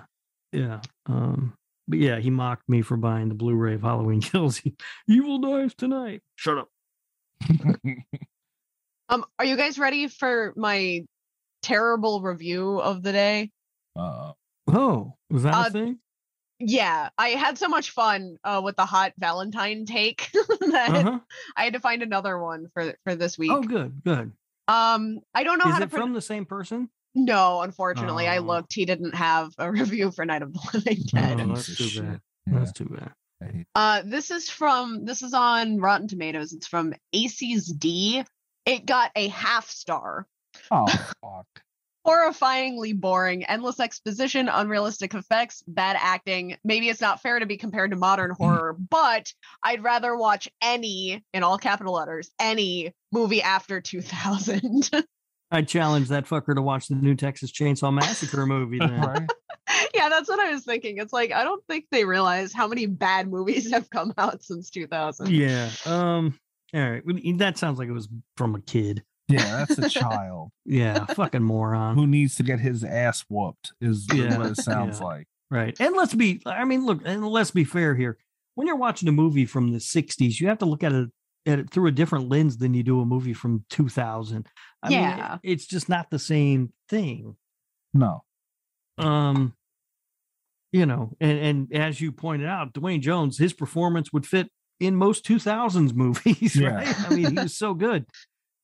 yeah. 0.52 0.80
Um, 1.06 1.54
but 1.86 1.98
yeah, 1.98 2.18
he 2.20 2.30
mocked 2.30 2.68
me 2.68 2.80
for 2.82 2.96
buying 2.96 3.28
the 3.28 3.34
Blu-ray 3.34 3.74
of 3.74 3.82
Halloween 3.82 4.20
Kills. 4.22 4.60
Evil 5.06 5.38
dies 5.38 5.74
tonight. 5.74 6.22
Shut 6.36 6.58
up. 6.58 6.68
Um, 9.10 9.24
are 9.38 9.44
you 9.46 9.56
guys 9.56 9.78
ready 9.78 10.06
for 10.06 10.52
my 10.54 11.00
terrible 11.62 12.20
review 12.20 12.78
of 12.78 13.02
the 13.02 13.12
day? 13.12 13.50
uh, 13.96 14.32
Oh, 14.70 15.14
was 15.30 15.44
that 15.44 15.54
Uh, 15.54 15.64
a 15.66 15.70
thing? 15.70 15.98
Yeah, 16.58 17.08
I 17.16 17.28
had 17.30 17.56
so 17.56 17.68
much 17.68 17.90
fun 17.92 18.36
uh, 18.44 18.60
with 18.62 18.76
the 18.76 18.84
hot 18.84 19.14
Valentine 19.18 19.86
take 19.86 20.28
that 20.34 20.90
Uh-huh. 20.90 21.20
I 21.56 21.64
had 21.64 21.72
to 21.72 21.80
find 21.80 22.02
another 22.02 22.38
one 22.38 22.66
for 22.74 22.94
for 23.04 23.14
this 23.14 23.38
week. 23.38 23.50
Oh, 23.50 23.62
good, 23.62 24.02
good. 24.04 24.32
Um, 24.66 25.20
I 25.34 25.42
don't 25.44 25.56
know 25.58 25.64
how 25.64 25.70
Is 25.72 25.78
to 25.78 25.82
it 25.84 25.90
pro- 25.90 26.00
from 26.02 26.12
the 26.12 26.20
same 26.20 26.44
person? 26.44 26.90
No, 27.14 27.62
unfortunately, 27.62 28.26
I 28.28 28.38
Oh. 28.38 28.42
looked. 28.42 28.74
He 28.74 28.84
didn't 28.84 29.14
have 29.14 29.52
a 29.56 29.70
review 29.72 30.10
for 30.10 30.26
Night 30.26 30.42
of 30.42 30.52
the 30.52 30.60
Living 30.74 30.98
Dead. 31.06 31.40
Oh, 31.40 31.54
piece 31.54 31.66
that's 31.66 31.78
too 31.78 31.84
shit. 31.84 32.02
bad. 32.04 32.20
Yeah, 32.46 32.58
That's 32.58 32.72
too 32.72 32.84
bad. 32.90 33.12
I 33.40 33.44
hate- 33.46 33.66
Uh, 33.74 34.02
this 34.04 34.30
is 34.30 34.48
from 34.50 35.04
this 35.04 35.22
is 35.22 35.34
on 35.34 35.78
Rotten 35.78 36.08
Tomatoes. 36.08 36.52
It's 36.52 36.66
from 36.66 36.94
AC's 37.12 37.66
D. 37.72 38.24
It 38.66 38.86
got 38.86 39.10
a 39.16 39.28
half 39.28 39.68
star. 39.68 40.26
Oh 40.70 40.86
fuck. 41.22 41.46
Horrifyingly 42.06 42.98
boring, 42.98 43.44
endless 43.44 43.80
exposition, 43.80 44.48
unrealistic 44.48 45.12
effects, 45.12 45.62
bad 45.68 45.96
acting. 46.00 46.56
Maybe 46.64 46.88
it's 46.88 47.02
not 47.02 47.20
fair 47.20 47.38
to 47.38 47.44
be 47.44 47.58
compared 47.58 47.90
to 47.90 47.96
modern 47.98 48.30
horror, 48.30 48.74
but 48.78 49.30
I'd 49.62 49.82
rather 49.84 50.16
watch 50.16 50.48
any, 50.62 51.22
in 51.34 51.42
all 51.42 51.58
capital 51.58 51.92
letters, 51.94 52.30
any 52.40 52.94
movie 53.12 53.42
after 53.42 53.82
2000. 53.82 54.90
I 55.50 55.62
challenge 55.62 56.08
that 56.08 56.26
fucker 56.26 56.54
to 56.54 56.62
watch 56.62 56.88
the 56.88 56.94
new 56.94 57.14
Texas 57.14 57.52
Chainsaw 57.52 57.92
Massacre 57.92 58.46
movie. 58.46 58.78
Then. 58.80 59.00
right? 59.00 59.30
yeah, 59.94 60.08
that's 60.08 60.28
what 60.28 60.40
I 60.40 60.50
was 60.52 60.64
thinking. 60.64 60.98
It's 60.98 61.12
like, 61.12 61.32
I 61.32 61.44
don't 61.44 61.62
think 61.66 61.86
they 61.90 62.04
realize 62.04 62.52
how 62.52 62.66
many 62.68 62.86
bad 62.86 63.28
movies 63.30 63.70
have 63.72 63.88
come 63.90 64.12
out 64.18 64.42
since 64.42 64.70
2000. 64.70 65.28
yeah. 65.30 65.70
Um. 65.86 66.38
All 66.74 66.80
right. 66.90 67.02
well, 67.06 67.16
That 67.36 67.56
sounds 67.58 67.78
like 67.78 67.88
it 67.88 67.92
was 67.92 68.08
from 68.36 68.54
a 68.54 68.60
kid. 68.60 69.02
Yeah, 69.28 69.64
that's 69.66 69.78
a 69.78 69.88
child 69.90 70.50
Yeah. 70.64 71.04
fucking 71.06 71.42
moron. 71.42 71.96
who 71.96 72.06
needs 72.06 72.36
to 72.36 72.42
get 72.42 72.60
his 72.60 72.82
ass 72.84 73.24
whooped. 73.28 73.72
Is 73.80 74.06
Yeah, 74.12 74.38
what 74.38 74.46
it 74.52 74.56
sounds 74.56 75.00
yeah. 75.00 75.06
like. 75.06 75.26
Right. 75.50 75.76
And 75.80 75.94
let's 75.96 76.14
be. 76.14 76.42
I 76.46 76.64
mean, 76.64 76.84
look. 76.84 77.00
And 77.04 77.26
let's 77.26 77.50
be 77.50 77.64
fair 77.64 77.94
here. 77.94 78.18
When 78.54 78.66
you're 78.66 78.76
watching 78.76 79.08
a 79.08 79.12
movie 79.12 79.46
from 79.46 79.72
the 79.72 79.78
'60s, 79.78 80.40
you 80.40 80.48
have 80.48 80.58
to 80.58 80.66
look 80.66 80.82
at 80.82 80.92
it 80.92 81.08
at 81.46 81.58
it 81.58 81.70
through 81.70 81.86
a 81.86 81.92
different 81.92 82.28
lens 82.28 82.58
than 82.58 82.74
you 82.74 82.82
do 82.82 83.00
a 83.00 83.06
movie 83.06 83.32
from 83.32 83.64
2000. 83.70 84.46
I 84.82 84.88
mean, 84.90 84.98
Yeah. 84.98 85.34
it- 85.42 85.50
it's 85.52 85.66
just 85.66 85.88
not 85.88 86.10
the 86.10 86.18
same 86.18 86.72
thing. 86.90 87.36
No. 87.94 88.24
um 88.98 89.54
you 90.72 90.84
know 90.86 91.12
and 91.20 91.38
and 91.38 91.72
as 91.74 92.00
you 92.00 92.12
pointed 92.12 92.46
out 92.48 92.72
Duane 92.72 93.00
Jones 93.02 93.38
his 93.38 93.52
performance 93.52 94.12
would 94.12 94.26
fit 94.26 94.48
in 94.80 94.94
most 94.96 95.24
2000s 95.26 95.94
movies 95.94 96.54
Yeah. 96.60 96.68
right 96.68 97.00
i 97.10 97.14
mean 97.14 97.30
he 97.36 97.42
was 97.42 97.56
so 97.56 97.74
good 97.74 98.06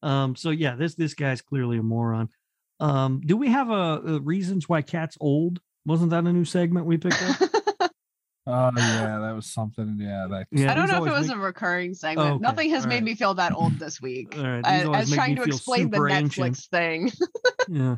um 0.02 0.36
so 0.36 0.50
yeah 0.50 0.76
this 0.76 0.94
this 0.94 1.14
guy's 1.14 1.40
clearly 1.42 1.78
a 1.78 1.82
moron 1.82 2.28
um 2.80 3.20
do 3.24 3.36
we 3.36 3.48
have 3.48 3.70
a, 3.70 4.00
a 4.06 4.20
reasons 4.20 4.68
why 4.68 4.82
cat's 4.82 5.16
old 5.20 5.60
wasn't 5.86 6.10
that 6.10 6.24
a 6.24 6.32
new 6.32 6.44
segment 6.44 6.86
we 6.86 6.98
picked 6.98 7.22
up 7.22 7.50
Oh 8.46 8.70
yeah, 8.76 9.20
that 9.22 9.32
was 9.34 9.46
something. 9.46 9.96
Yeah, 9.98 10.26
that. 10.28 10.46
yeah 10.52 10.70
I 10.70 10.74
don't 10.74 10.88
know 10.88 11.02
if 11.02 11.10
it 11.10 11.14
was 11.18 11.28
make- 11.28 11.36
a 11.38 11.40
recurring 11.40 11.94
segment. 11.94 12.28
okay, 12.28 12.38
Nothing 12.42 12.68
has 12.72 12.82
all 12.84 12.90
made 12.90 12.96
right. 12.96 13.04
me 13.04 13.14
feel 13.14 13.32
that 13.32 13.54
old 13.54 13.72
this 13.78 14.02
week. 14.02 14.36
all 14.36 14.44
right, 14.44 14.66
I, 14.66 14.82
I 14.82 15.00
was 15.00 15.10
trying 15.10 15.36
to 15.36 15.44
explain 15.44 15.88
the 15.88 15.96
super 15.96 16.10
Netflix 16.10 16.44
ancient. 16.44 16.56
thing. 16.70 17.10
yeah 17.70 17.96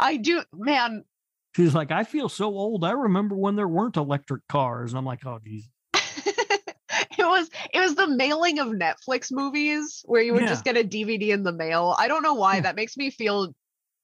I 0.00 0.16
do, 0.16 0.42
man. 0.54 1.02
She's 1.56 1.74
like 1.74 1.90
i 1.90 2.04
feel 2.04 2.28
so 2.28 2.46
old 2.46 2.84
i 2.84 2.92
remember 2.92 3.34
when 3.34 3.56
there 3.56 3.68
weren't 3.68 3.96
electric 3.96 4.46
cars 4.48 4.92
and 4.92 4.98
i'm 4.98 5.04
like 5.04 5.24
oh 5.26 5.38
geez 5.44 5.68
it 5.94 7.26
was 7.26 7.50
it 7.72 7.80
was 7.80 7.94
the 7.94 8.06
mailing 8.08 8.58
of 8.58 8.68
Netflix 8.68 9.28
movies 9.30 10.02
where 10.06 10.22
you 10.22 10.32
would 10.34 10.46
just 10.46 10.64
get 10.64 10.76
a 10.76 10.82
DVD 10.84 11.28
in 11.30 11.42
the 11.42 11.52
mail. 11.52 11.94
I 11.98 12.08
don't 12.08 12.22
know 12.22 12.34
why 12.34 12.56
Yeah. 12.56 12.60
that 12.62 12.76
makes 12.76 12.96
me 12.96 13.10
feel 13.10 13.52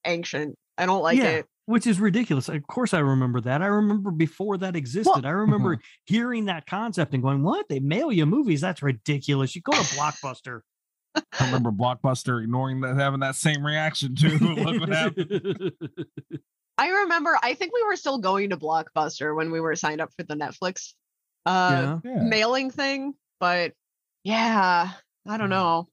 ancient. 0.05 0.55
I 0.77 0.85
don't 0.85 1.01
like 1.01 1.17
Yeah. 1.17 1.29
it. 1.29 1.45
which 1.65 1.85
is 1.87 1.99
ridiculous. 1.99 2.47
Of 2.47 2.65
course, 2.67 2.93
I 2.93 2.99
remember 2.99 3.41
that. 3.41 3.61
I 3.61 3.65
remember 3.67 4.11
before 4.11 4.57
that 4.59 4.75
existed. 4.75 5.25
I 5.25 5.29
remember 5.45 5.79
hearing 6.05 6.45
that 6.45 6.65
concept 6.67 7.13
and 7.13 7.21
going, 7.23 7.43
"What? 7.43 7.67
They 7.69 7.79
mail 7.79 8.11
you 8.11 8.25
movies? 8.25 8.61
That's 8.61 8.81
ridiculous. 8.83 9.55
You 9.55 9.61
go 9.63 9.73
to 9.73 9.79
Blockbuster." 9.95 10.61
I 11.15 11.45
remember 11.45 11.71
Blockbuster 11.71 12.41
ignoring 12.43 12.81
that, 12.81 12.95
having 12.97 13.19
that 13.21 13.35
same 13.35 13.65
reaction 13.65 14.15
too. 14.19 14.37
Look 14.37 14.79
what 14.79 14.89
happened. 14.89 15.71
I 16.77 16.89
remember. 16.89 17.37
I 17.41 17.53
think 17.53 17.73
we 17.73 17.83
were 17.83 17.95
still 17.95 18.19
going 18.19 18.51
to 18.51 18.57
Blockbuster 18.57 19.35
when 19.35 19.51
we 19.51 19.59
were 19.59 19.75
signed 19.75 20.01
up 20.01 20.11
for 20.15 20.23
the 20.23 20.35
Netflix 20.35 20.93
uh, 21.45 21.99
yeah. 22.03 22.11
Yeah. 22.11 22.23
mailing 22.23 22.69
thing. 22.71 23.13
But 23.39 23.73
yeah, 24.23 24.91
I 25.27 25.37
don't 25.37 25.49
know. 25.49 25.87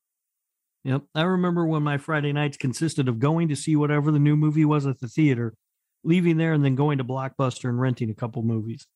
Yep. 0.85 1.03
I 1.15 1.23
remember 1.23 1.65
when 1.67 1.83
my 1.83 1.97
Friday 1.97 2.33
nights 2.33 2.57
consisted 2.59 3.09
of 3.09 3.19
going 3.19 3.49
to 3.49 3.57
see 3.57 3.75
whatever 3.77 4.11
the 4.11 4.19
new 4.19 4.37
movie 4.37 4.65
was 4.67 4.87
at 4.87 5.01
the 5.01 5.09
theater, 5.09 5.55
leaving 6.03 6.37
there 6.37 6.53
and 6.53 6.65
then 6.65 6.75
going 6.75 6.99
to 6.99 7.05
Blockbuster 7.05 7.69
and 7.69 7.81
renting 7.81 8.11
a 8.11 8.15
couple 8.15 8.43
movies. 8.43 8.87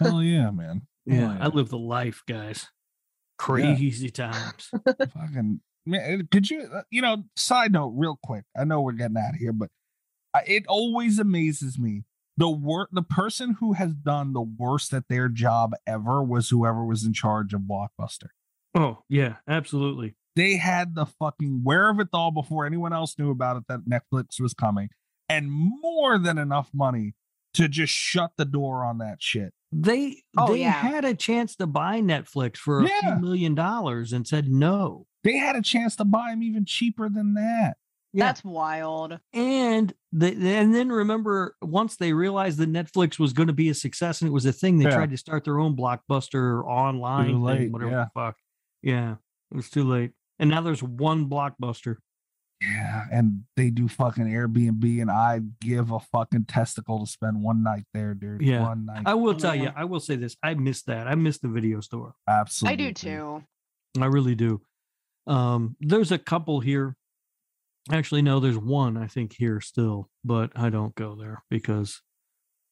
Hell 0.00 0.22
yeah, 0.22 0.50
man. 0.50 0.82
Yeah, 1.06 1.38
Oh, 1.40 1.44
I 1.44 1.46
live 1.48 1.70
the 1.70 1.78
life, 1.78 2.22
guys. 2.28 2.68
Crazy 3.38 4.10
times. 4.10 4.70
fucking 4.86 5.60
man. 5.86 6.28
Could 6.30 6.50
you, 6.50 6.68
uh, 6.72 6.82
you 6.90 7.00
know, 7.00 7.24
side 7.36 7.72
note, 7.72 7.94
real 7.96 8.18
quick? 8.22 8.44
I 8.56 8.64
know 8.64 8.82
we're 8.82 8.92
getting 8.92 9.16
out 9.16 9.30
of 9.30 9.40
here, 9.40 9.54
but 9.54 9.70
I, 9.70 9.79
it 10.46 10.64
always 10.66 11.18
amazes 11.18 11.78
me. 11.78 12.04
The 12.36 12.48
work, 12.50 12.88
the 12.92 13.02
person 13.02 13.56
who 13.60 13.74
has 13.74 13.92
done 13.94 14.32
the 14.32 14.40
worst 14.40 14.94
at 14.94 15.08
their 15.08 15.28
job 15.28 15.72
ever 15.86 16.22
was 16.22 16.48
whoever 16.48 16.84
was 16.84 17.04
in 17.04 17.12
charge 17.12 17.52
of 17.52 17.62
Blockbuster. 17.62 18.28
Oh 18.74 19.02
yeah, 19.08 19.36
absolutely. 19.48 20.14
They 20.36 20.56
had 20.56 20.94
the 20.94 21.06
fucking 21.06 21.60
where 21.64 21.90
of 21.90 21.98
it 22.00 22.08
all 22.12 22.30
before 22.30 22.64
anyone 22.64 22.92
else 22.92 23.18
knew 23.18 23.30
about 23.30 23.56
it 23.56 23.64
that 23.68 23.80
Netflix 23.88 24.40
was 24.40 24.54
coming, 24.54 24.88
and 25.28 25.50
more 25.50 26.18
than 26.18 26.38
enough 26.38 26.70
money 26.72 27.14
to 27.54 27.68
just 27.68 27.92
shut 27.92 28.30
the 28.36 28.44
door 28.44 28.84
on 28.84 28.98
that 28.98 29.20
shit. 29.20 29.52
They 29.72 30.22
Oh, 30.38 30.52
they 30.52 30.60
yeah. 30.60 30.70
had 30.70 31.04
a 31.04 31.14
chance 31.14 31.56
to 31.56 31.66
buy 31.66 32.00
Netflix 32.00 32.56
for 32.58 32.80
a 32.80 32.88
Yeah. 32.88 33.00
few 33.00 33.16
million 33.20 33.54
dollars 33.56 34.12
and 34.12 34.26
said 34.26 34.48
no. 34.48 35.06
They 35.24 35.36
had 35.36 35.56
a 35.56 35.62
chance 35.62 35.96
to 35.96 36.04
buy 36.04 36.30
them 36.30 36.42
even 36.44 36.64
cheaper 36.64 37.08
than 37.08 37.34
that. 37.34 37.76
Yeah. 38.12 38.26
That's 38.26 38.42
wild. 38.44 39.18
And 39.32 39.92
they, 40.12 40.32
and 40.32 40.74
then 40.74 40.90
remember 40.90 41.54
once 41.62 41.96
they 41.96 42.12
realized 42.12 42.58
that 42.58 42.72
Netflix 42.72 43.18
was 43.18 43.32
going 43.32 43.46
to 43.46 43.52
be 43.52 43.68
a 43.68 43.74
success 43.74 44.20
and 44.20 44.28
it 44.28 44.32
was 44.32 44.46
a 44.46 44.52
thing, 44.52 44.78
they 44.78 44.86
Yeah. 44.86 44.96
tried 44.96 45.10
to 45.10 45.16
start 45.16 45.44
their 45.44 45.60
own 45.60 45.76
blockbuster 45.76 46.64
online 46.64 47.26
Too 47.26 47.32
thing, 47.34 47.42
late, 47.42 47.72
whatever 47.72 47.90
yeah. 47.92 48.04
the 48.14 48.20
fuck. 48.20 48.36
Yeah, 48.82 49.12
it 49.52 49.56
was 49.56 49.70
too 49.70 49.84
late. 49.84 50.10
And 50.38 50.50
now 50.50 50.60
there's 50.60 50.82
one 50.82 51.28
blockbuster. 51.28 51.96
Yeah, 52.62 53.04
and 53.10 53.44
they 53.56 53.70
do 53.70 53.88
fucking 53.88 54.24
Airbnb, 54.26 55.00
and 55.00 55.10
I'd 55.10 55.58
give 55.60 55.92
a 55.92 56.00
fucking 56.00 56.44
testicle 56.44 56.98
to 57.04 57.10
spend 57.10 57.42
one 57.42 57.62
night 57.62 57.84
there, 57.94 58.12
dude. 58.12 58.42
Yeah. 58.42 58.62
one 58.62 58.84
night. 58.84 59.04
I 59.06 59.14
will 59.14 59.34
tell 59.34 59.54
you, 59.54 59.70
I 59.74 59.84
will 59.84 60.00
say 60.00 60.16
this: 60.16 60.36
I 60.42 60.52
miss 60.54 60.82
that. 60.82 61.06
I 61.06 61.14
miss 61.14 61.38
the 61.38 61.48
video 61.48 61.80
store. 61.80 62.12
Absolutely, 62.28 62.72
I 62.84 62.88
do 62.88 62.92
too. 62.92 63.44
I 63.98 64.06
really 64.06 64.34
do. 64.34 64.60
Um, 65.26 65.74
there's 65.80 66.12
a 66.12 66.18
couple 66.18 66.60
here. 66.60 66.96
Actually, 67.90 68.22
no, 68.22 68.40
there's 68.40 68.58
one 68.58 68.96
I 68.96 69.06
think 69.06 69.34
here 69.36 69.60
still, 69.60 70.10
but 70.24 70.52
I 70.54 70.70
don't 70.70 70.94
go 70.94 71.14
there 71.14 71.42
because 71.50 72.02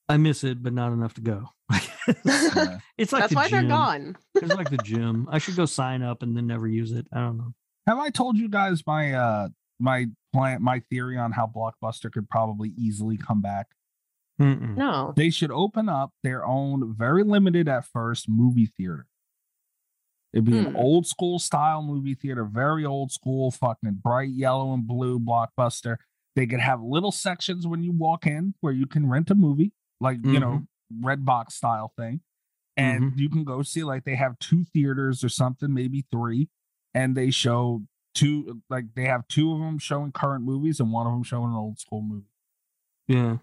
I 0.09 0.17
miss 0.17 0.45
it, 0.45 0.63
but 0.63 0.73
not 0.73 0.93
enough 0.93 1.15
to 1.15 1.21
go. 1.21 1.49
Yeah. 2.25 2.79
it's 2.97 3.13
like 3.13 3.23
That's 3.23 3.33
the 3.33 3.37
why 3.37 3.49
they're 3.49 3.63
gone. 3.65 4.17
It's 4.35 4.55
like 4.55 4.71
the 4.71 4.79
gym. 4.83 5.29
I 5.31 5.39
should 5.39 5.57
go 5.57 5.67
sign 5.67 6.03
up 6.03 6.23
and 6.23 6.35
then 6.37 6.47
never 6.47 6.67
use 6.67 6.93
it. 6.93 7.07
I 7.13 7.21
don't 7.21 7.37
know. 7.37 7.53
Have 7.87 7.99
I 7.99 8.09
told 8.11 8.37
you 8.39 8.49
guys 8.49 8.83
my 8.87 9.13
uh 9.13 9.49
my 9.79 10.07
plan, 10.33 10.63
my 10.63 10.81
theory 10.91 11.19
on 11.19 11.33
how 11.33 11.47
Blockbuster 11.47 12.11
could 12.11 12.29
probably 12.29 12.73
easily 12.77 13.17
come 13.19 13.43
back? 13.43 13.67
Mm-mm. 14.41 14.77
No. 14.77 15.13
They 15.17 15.31
should 15.31 15.51
open 15.51 15.89
up 15.89 16.13
their 16.23 16.47
own, 16.47 16.95
very 16.97 17.25
limited 17.25 17.69
at 17.69 17.85
first, 17.85 18.27
movie 18.29 18.71
theater. 18.77 19.07
It'd 20.39 20.45
be 20.45 20.57
an 20.59 20.67
Hmm. 20.67 20.77
old 20.77 21.07
school 21.07 21.39
style 21.41 21.83
movie 21.83 22.15
theater, 22.15 22.45
very 22.45 22.85
old 22.85 23.11
school, 23.11 23.51
fucking 23.51 23.95
bright 24.05 24.31
yellow 24.31 24.73
and 24.73 24.87
blue 24.87 25.19
blockbuster. 25.19 25.97
They 26.37 26.47
could 26.47 26.61
have 26.61 26.81
little 26.81 27.11
sections 27.11 27.67
when 27.67 27.83
you 27.83 27.91
walk 27.91 28.25
in 28.27 28.55
where 28.61 28.73
you 28.73 28.87
can 28.87 29.09
rent 29.09 29.31
a 29.31 29.35
movie, 29.35 29.73
like 30.01 30.19
you 30.25 30.39
know, 30.39 30.63
red 31.01 31.25
box 31.25 31.55
style 31.57 31.93
thing. 31.97 32.21
And 32.77 33.19
you 33.19 33.29
can 33.29 33.43
go 33.43 33.63
see 33.63 33.83
like 33.83 34.05
they 34.05 34.15
have 34.15 34.39
two 34.39 34.63
theaters 34.73 35.25
or 35.25 35.29
something, 35.29 35.75
maybe 35.75 36.07
three, 36.13 36.49
and 36.95 37.17
they 37.17 37.31
show 37.31 37.83
two 38.15 38.63
like 38.71 38.95
they 38.95 39.07
have 39.07 39.27
two 39.27 39.53
of 39.53 39.59
them 39.59 39.79
showing 39.79 40.13
current 40.13 40.45
movies 40.45 40.79
and 40.79 40.93
one 40.93 41.07
of 41.09 41.13
them 41.13 41.25
showing 41.25 41.51
an 41.51 41.57
old 41.57 41.79
school 41.81 42.03
movie 42.03 42.27
Yeah. 43.09 43.33
you 43.33 43.39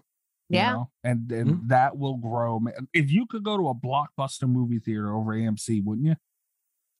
Yeah. 0.48 0.72
know? 0.72 0.90
and 1.04 1.30
and 1.30 1.50
Mm. 1.50 1.68
that 1.68 1.96
will 1.98 2.16
grow 2.16 2.58
Ma- 2.58 2.70
if 2.92 3.10
you 3.10 3.26
could 3.26 3.42
go 3.44 3.56
to 3.56 3.68
a 3.68 3.74
blockbuster 3.74 4.48
movie 4.48 4.78
theater 4.78 5.14
over 5.14 5.34
amc 5.34 5.82
wouldn't 5.84 6.06
you 6.06 6.16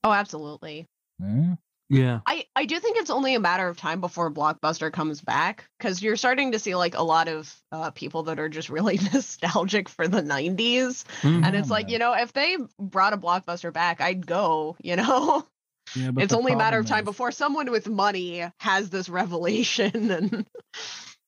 Oh, 0.06 0.12
absolutely. 0.12 0.86
yeah 1.20 1.54
Yeah. 1.88 2.20
I, 2.26 2.44
I 2.54 2.64
do 2.66 2.78
think 2.80 2.96
it's 2.98 3.10
only 3.10 3.34
a 3.34 3.40
matter 3.40 3.66
of 3.68 3.76
time 3.76 4.00
before 4.00 4.30
Blockbuster 4.30 4.92
comes 4.92 5.20
back 5.20 5.64
because 5.78 6.00
you're 6.02 6.16
starting 6.16 6.52
to 6.52 6.58
see 6.60 6.74
like 6.76 6.96
a 6.96 7.02
lot 7.02 7.26
of 7.28 7.52
uh, 7.72 7.90
people 7.90 8.24
that 8.24 8.38
are 8.38 8.48
just 8.48 8.68
really 8.70 8.98
nostalgic 9.12 9.88
for 9.88 10.06
the 10.08 10.22
90s. 10.22 11.04
Mhm. 11.22 11.44
And 11.44 11.56
it's 11.56 11.70
like, 11.70 11.90
you 11.90 11.98
know, 11.98 12.12
if 12.12 12.32
they 12.32 12.56
brought 12.78 13.12
a 13.12 13.18
Blockbuster 13.18 13.72
back, 13.72 14.00
I'd 14.00 14.26
go, 14.26 14.76
you 14.82 14.96
know? 14.96 15.44
yeah 15.96 16.10
but 16.10 16.24
it's 16.24 16.32
only 16.32 16.52
a 16.52 16.56
matter 16.56 16.78
of 16.78 16.86
time 16.86 17.00
is- 17.00 17.04
before 17.04 17.30
someone 17.32 17.70
with 17.70 17.88
money 17.88 18.44
has 18.58 18.90
this 18.90 19.08
revelation 19.08 20.10
and 20.10 20.30
but 20.30 20.46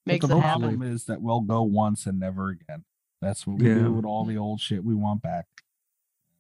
makes 0.05 0.27
the 0.27 0.37
it 0.37 0.41
problem 0.41 0.83
is 0.83 1.05
that 1.05 1.21
we'll 1.23 1.41
go 1.43 1.63
once 1.63 2.07
and 2.07 2.19
never 2.19 2.49
again 2.51 2.85
that's 3.23 3.47
what 3.47 3.59
we 3.61 3.69
Yeah. 3.69 3.75
do 3.75 3.93
with 3.93 4.05
all 4.05 4.25
the 4.25 4.37
old 4.37 4.61
shit 4.61 4.85
we 4.85 4.95
want 4.97 5.23
back 5.23 5.47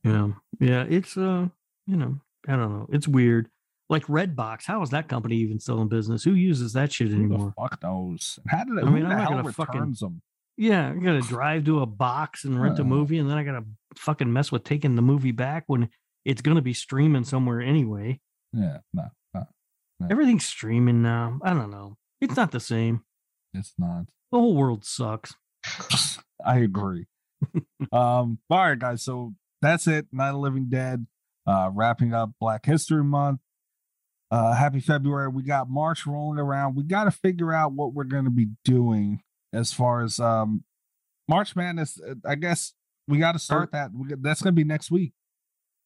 Yeah. 0.02 0.30
Yeah. 0.58 0.84
It's 0.88 1.16
uh, 1.16 1.48
you 1.86 1.96
know, 1.96 2.18
I 2.46 2.52
don't 2.56 2.70
know. 2.72 2.86
It's 2.90 3.08
weird. 3.08 3.48
Like 3.90 4.04
Redbox, 4.06 4.64
how 4.66 4.82
is 4.82 4.90
that 4.90 5.08
company 5.08 5.36
even 5.36 5.58
still 5.60 5.80
in 5.80 5.88
business? 5.88 6.22
Who 6.22 6.32
uses 6.34 6.74
that 6.74 6.92
shit 6.92 7.10
anymore? 7.10 7.54
the 7.56 7.62
fuck 7.62 7.82
knows 7.82 8.38
how 8.48 8.64
did 8.64 8.76
it 8.76 8.84
I 8.84 8.90
mean, 8.90 9.06
I'm 9.06 9.16
not 9.16 9.28
gonna 9.30 9.52
fucking- 9.52 9.94
them 9.98 10.22
Yeah, 10.58 10.90
I 10.90 10.94
gotta 10.98 11.22
drive 11.22 11.64
to 11.64 11.80
a 11.80 11.86
box 11.86 12.44
and 12.44 12.60
rent 12.60 12.78
a 12.78 12.82
Uh. 12.82 12.84
movie, 12.84 13.16
and 13.18 13.30
then 13.30 13.38
I 13.38 13.44
gotta 13.44 13.64
fucking 13.96 14.30
mess 14.30 14.52
with 14.52 14.64
taking 14.64 14.94
the 14.94 15.02
movie 15.02 15.32
back 15.32 15.64
when 15.68 15.88
it's 16.26 16.42
gonna 16.42 16.60
be 16.60 16.74
streaming 16.74 17.24
somewhere 17.24 17.60
anyway. 17.62 18.20
yeah 18.52 18.78
no, 18.92 19.04
no 19.34 19.46
Everything's 20.10 20.44
streaming 20.44 21.00
now. 21.02 21.38
I 21.42 21.54
don't 21.54 21.70
know. 21.70 21.96
It's 22.20 22.36
not 22.36 22.50
the 22.52 22.60
same. 22.60 23.04
it's 23.54 23.72
not 23.78 24.04
The 24.30 24.38
whole 24.38 24.54
world 24.54 24.84
sucks. 24.84 25.34
I 26.44 26.58
agree. 26.58 27.06
um, 27.92 28.38
all 28.50 28.58
right, 28.58 28.78
guys. 28.78 29.02
So 29.02 29.34
that's 29.62 29.86
it. 29.86 30.06
Night 30.12 30.30
of 30.30 30.36
Living 30.36 30.66
Dead. 30.68 31.06
Uh, 31.48 31.70
wrapping 31.72 32.12
up 32.12 32.30
Black 32.40 32.66
History 32.66 33.02
Month. 33.02 33.40
Uh, 34.30 34.52
happy 34.52 34.80
February. 34.80 35.28
We 35.28 35.42
got 35.42 35.70
March 35.70 36.06
rolling 36.06 36.38
around. 36.38 36.76
We 36.76 36.82
got 36.82 37.04
to 37.04 37.10
figure 37.10 37.54
out 37.54 37.72
what 37.72 37.94
we're 37.94 38.04
going 38.04 38.26
to 38.26 38.30
be 38.30 38.48
doing 38.64 39.22
as 39.54 39.72
far 39.72 40.02
as 40.02 40.20
um 40.20 40.64
March 41.26 41.56
Madness. 41.56 41.98
uh, 42.06 42.14
I 42.26 42.34
guess 42.34 42.74
we 43.06 43.16
got 43.18 43.32
to 43.32 43.38
start 43.38 43.72
that. 43.72 43.90
We, 43.94 44.08
that's 44.20 44.42
going 44.42 44.54
to 44.54 44.60
be 44.60 44.64
next 44.64 44.90
week. 44.90 45.12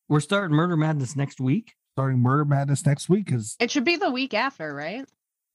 We're 0.09 0.19
starting 0.21 0.57
Murder 0.57 0.77
Madness 0.77 1.15
next 1.15 1.41
week. 1.41 1.75
Starting 1.97 2.19
Murder 2.19 2.45
Madness 2.45 2.85
next 2.85 3.09
week. 3.09 3.27
Because 3.27 3.55
It 3.61 3.71
should 3.71 3.85
be 3.85 3.95
the 3.97 4.11
week 4.11 4.35
after, 4.35 4.75
right? 4.75 5.05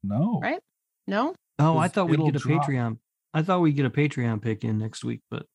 no, 0.03 0.39
Right? 0.41 0.61
No? 1.07 1.35
Oh, 1.59 1.77
I 1.77 1.89
thought 1.89 2.07
we'd 2.07 2.19
get 2.19 2.35
a 2.35 2.39
drop. 2.39 2.65
Patreon. 2.65 2.99
I 3.33 3.41
thought 3.41 3.59
we'd 3.61 3.75
get 3.75 3.85
a 3.85 3.89
Patreon 3.89 4.41
pick 4.41 4.63
in 4.63 4.77
next 4.77 5.03
week, 5.03 5.21
but 5.29 5.45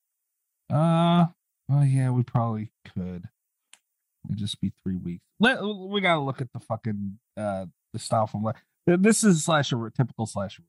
Uh, 0.70 1.26
well, 1.68 1.84
yeah, 1.84 2.10
we 2.10 2.22
probably 2.22 2.72
could. 2.94 3.28
It'd 4.28 4.38
just 4.38 4.60
be 4.60 4.72
three 4.82 4.96
weeks. 4.96 5.22
Let 5.40 5.62
we 5.62 6.00
gotta 6.00 6.20
look 6.20 6.40
at 6.40 6.52
the 6.52 6.60
fucking 6.60 7.18
uh 7.36 7.66
the 7.92 7.98
style 7.98 8.26
from 8.26 8.42
like 8.42 8.56
this 8.86 9.22
is 9.24 9.44
slasher 9.44 9.90
typical 9.90 10.26
slasher. 10.26 10.62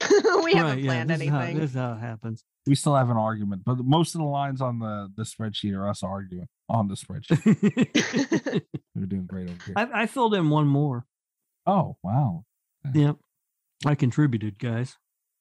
we 0.44 0.54
haven't 0.54 0.78
Right, 0.78 0.84
planned 0.84 1.10
this 1.10 1.20
Is 1.20 1.28
how, 1.28 1.38
anything. 1.40 1.58
this 1.60 1.70
is 1.70 1.76
how 1.76 1.92
it 1.92 1.98
happens. 2.00 2.42
We 2.66 2.74
still 2.74 2.94
have 2.96 3.10
an 3.10 3.16
argument, 3.16 3.62
but 3.64 3.78
most 3.84 4.14
of 4.14 4.20
the 4.20 4.26
lines 4.26 4.60
on 4.60 4.78
the 4.78 5.10
the 5.16 5.22
spreadsheet 5.24 5.76
are 5.76 5.88
us 5.88 6.02
arguing 6.02 6.46
on 6.68 6.88
the 6.88 6.94
spreadsheet. 6.94 8.62
We're 8.94 9.06
doing 9.06 9.26
great 9.26 9.48
over 9.48 9.58
here. 9.64 9.74
I, 9.76 10.02
I 10.02 10.06
filled 10.06 10.34
in 10.34 10.48
one 10.50 10.66
more. 10.66 11.04
oh 11.66 11.96
wow. 12.02 12.44
Yep, 12.94 13.16
I 13.86 13.94
contributed, 13.94 14.58
guys. 14.58 14.96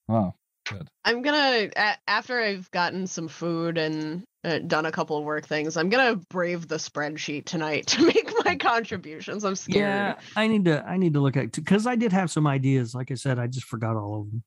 Oh, 0.07 0.33
good. 0.69 0.87
I'm 1.05 1.21
gonna 1.23 1.69
a- 1.75 1.97
after 2.07 2.39
I've 2.39 2.69
gotten 2.71 3.07
some 3.07 3.27
food 3.27 3.77
and 3.79 4.23
done 4.43 4.85
a 4.85 4.91
couple 4.91 5.17
of 5.17 5.23
work 5.23 5.45
things. 5.45 5.77
I'm 5.77 5.89
gonna 5.89 6.15
brave 6.15 6.67
the 6.67 6.75
spreadsheet 6.77 7.45
tonight 7.45 7.87
to 7.87 8.05
make 8.05 8.31
my 8.45 8.55
contributions. 8.55 9.43
I'm 9.43 9.55
scared. 9.55 9.77
Yeah, 9.77 10.15
I 10.35 10.47
need 10.47 10.65
to. 10.65 10.83
I 10.85 10.97
need 10.97 11.13
to 11.13 11.19
look 11.19 11.37
at 11.37 11.51
because 11.51 11.85
I 11.87 11.95
did 11.95 12.11
have 12.11 12.31
some 12.31 12.47
ideas. 12.47 12.95
Like 12.95 13.11
I 13.11 13.15
said, 13.15 13.37
I 13.39 13.47
just 13.47 13.65
forgot 13.67 13.95
all 13.95 14.21
of 14.21 14.31
them. 14.31 14.43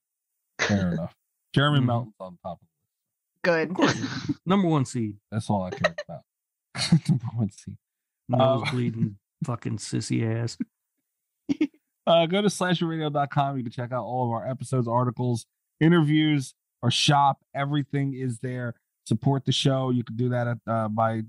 Fair 0.61 0.93
enough. 0.93 1.15
Jeremy 1.55 1.81
Mhm. 1.81 1.87
Melton's 1.87 2.15
on 2.21 2.39
top 2.43 2.59
of 2.61 2.63
it. 2.63 2.69
Good. 3.43 3.79
Of 3.79 4.41
number 4.47 4.67
one 4.69 4.85
seed, 4.87 5.17
That's 5.31 5.49
all 5.51 5.65
I 5.65 5.71
care 5.71 5.95
about. 6.09 6.23
Number 7.09 7.25
one 7.37 7.51
seed. 7.51 7.77
nose 8.29 8.63
Um, 8.67 8.75
bleeding, 8.75 9.17
fucking 9.45 9.77
sissy 9.79 10.25
ass. 10.43 10.57
Uh, 12.07 12.27
go 12.27 12.43
to 12.43 12.49
slasherradio.com. 12.49 13.57
You 13.57 13.63
can 13.63 13.73
check 13.73 13.93
out 13.93 14.05
all 14.05 14.25
of 14.27 14.31
our 14.31 14.47
episodes, 14.49 14.87
articles, 14.89 15.47
interviews, 15.81 16.55
our 16.83 16.91
shop. 16.91 17.39
Everything 17.55 18.15
is 18.15 18.39
there. 18.41 18.75
Support 19.05 19.45
the 19.45 19.53
show. 19.53 19.91
You 19.91 20.05
can 20.05 20.17
do 20.17 20.29
that 20.31 20.47
at, 20.47 20.59
uh, 20.67 20.89
by 20.89 21.23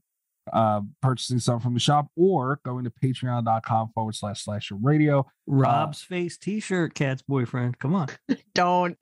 uh, 0.53 0.81
purchasing 1.01 1.39
something 1.39 1.63
from 1.63 1.73
the 1.73 1.79
shop 1.79 2.07
or 2.15 2.59
going 2.63 2.83
to 2.85 2.91
patreon.com 2.91 3.89
forward 3.93 4.15
slash 4.15 4.43
slasher 4.43 4.75
radio. 4.75 5.25
Rob's 5.47 6.01
face 6.01 6.37
T-shirt, 6.37 6.93
cat's 6.93 7.21
boyfriend. 7.21 7.79
Come 7.79 7.95
on. 7.95 8.07
Don't. 8.53 8.97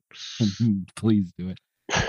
Please 0.95 1.31
do 1.37 1.49
it. 1.49 1.59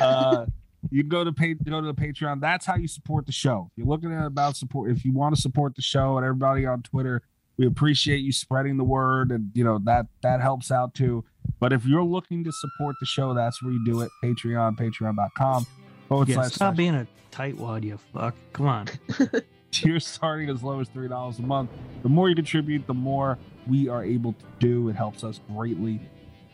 Uh, 0.01 0.47
you 0.91 1.03
can 1.03 1.09
go 1.09 1.25
to 1.25 1.33
pay, 1.33 1.55
go 1.55 1.81
to 1.81 1.87
the 1.87 1.95
Patreon. 1.95 2.41
That's 2.41 2.67
how 2.67 2.77
you 2.77 2.89
support 2.89 3.27
the 3.27 3.33
show. 3.33 3.71
If 3.73 3.79
you're 3.79 3.87
looking 3.87 4.13
at 4.13 4.27
about 4.27 4.57
support, 4.57 4.91
if 4.91 5.05
you 5.05 5.13
want 5.13 5.35
to 5.35 5.41
support 5.41 5.75
the 5.77 5.83
show 5.83 6.17
and 6.17 6.25
everybody 6.25 6.67
on 6.67 6.83
Twitter 6.83 7.23
We 7.57 7.67
appreciate 7.67 8.19
you 8.19 8.33
spreading 8.33 8.77
the 8.77 8.85
word, 8.85 9.31
and 9.31 9.51
you 9.55 9.65
know 9.65 9.79
that 9.85 10.07
that 10.23 10.41
helps 10.41 10.71
out 10.71 10.95
too. 10.95 11.25
But 11.61 11.73
if 11.73 11.87
you're 11.87 12.05
looking 12.05 12.45
to 12.45 12.53
support 12.53 12.97
the 13.01 13.07
show, 13.07 13.33
that's 13.33 13.63
where 13.63 13.73
you 13.73 13.85
do 13.85 14.01
it. 14.01 14.11
Patreon, 14.23 14.77
patreon.com 14.77 15.67
forward 16.09 16.29
Yeah, 16.29 16.43
stop 16.43 16.53
slash 16.53 16.77
being 16.77 16.95
a 16.95 17.07
tightwad, 17.33 17.85
you 17.85 17.99
fuck. 18.13 18.35
Come 18.53 18.67
on. 18.67 18.89
tier 19.75 19.99
starting 19.99 20.49
as 20.49 20.63
low 20.63 20.81
as 20.81 20.89
three 20.89 21.09
dollars 21.09 21.39
a 21.39 21.43
month. 21.43 21.71
The 22.03 22.09
more 22.09 22.29
you 22.29 22.35
contribute, 22.35 22.87
the 22.87 22.95
more 22.95 23.39
we 23.67 23.89
are 23.89 24.05
able 24.05 24.33
to 24.35 24.45
do. 24.61 24.89
It 24.89 24.97
helps 24.97 25.25
us 25.25 25.41
greatly. 25.49 26.01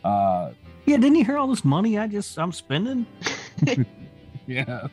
Uh 0.03 0.51
Yeah, 0.85 0.97
didn't 0.97 1.15
you 1.15 1.25
hear 1.25 1.37
all 1.37 1.47
this 1.47 1.63
money 1.63 1.97
I 1.97 2.07
just 2.07 2.37
I'm 2.39 2.51
spending? 2.51 3.05
yeah. 4.47 4.87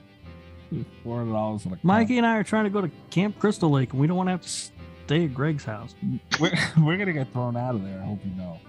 Four 1.02 1.18
hundred 1.18 1.32
dollars 1.32 1.64
on 1.64 1.72
a 1.72 1.78
Mikey 1.82 2.18
and 2.18 2.26
I 2.26 2.36
are 2.36 2.44
trying 2.44 2.64
to 2.64 2.70
go 2.70 2.82
to 2.82 2.90
Camp 3.10 3.38
Crystal 3.38 3.70
Lake, 3.70 3.92
and 3.92 4.00
we 4.00 4.06
don't 4.06 4.18
want 4.18 4.26
to 4.26 4.32
have 4.32 4.42
to 4.42 4.48
stay 4.48 5.24
at 5.24 5.32
Greg's 5.32 5.64
house. 5.64 5.94
We're, 6.38 6.52
we're 6.78 6.98
gonna 6.98 7.14
get 7.14 7.32
thrown 7.32 7.56
out 7.56 7.74
of 7.74 7.82
there. 7.82 7.98
I 7.98 8.04
hope 8.04 8.20
you 8.24 8.34
know. 8.34 8.60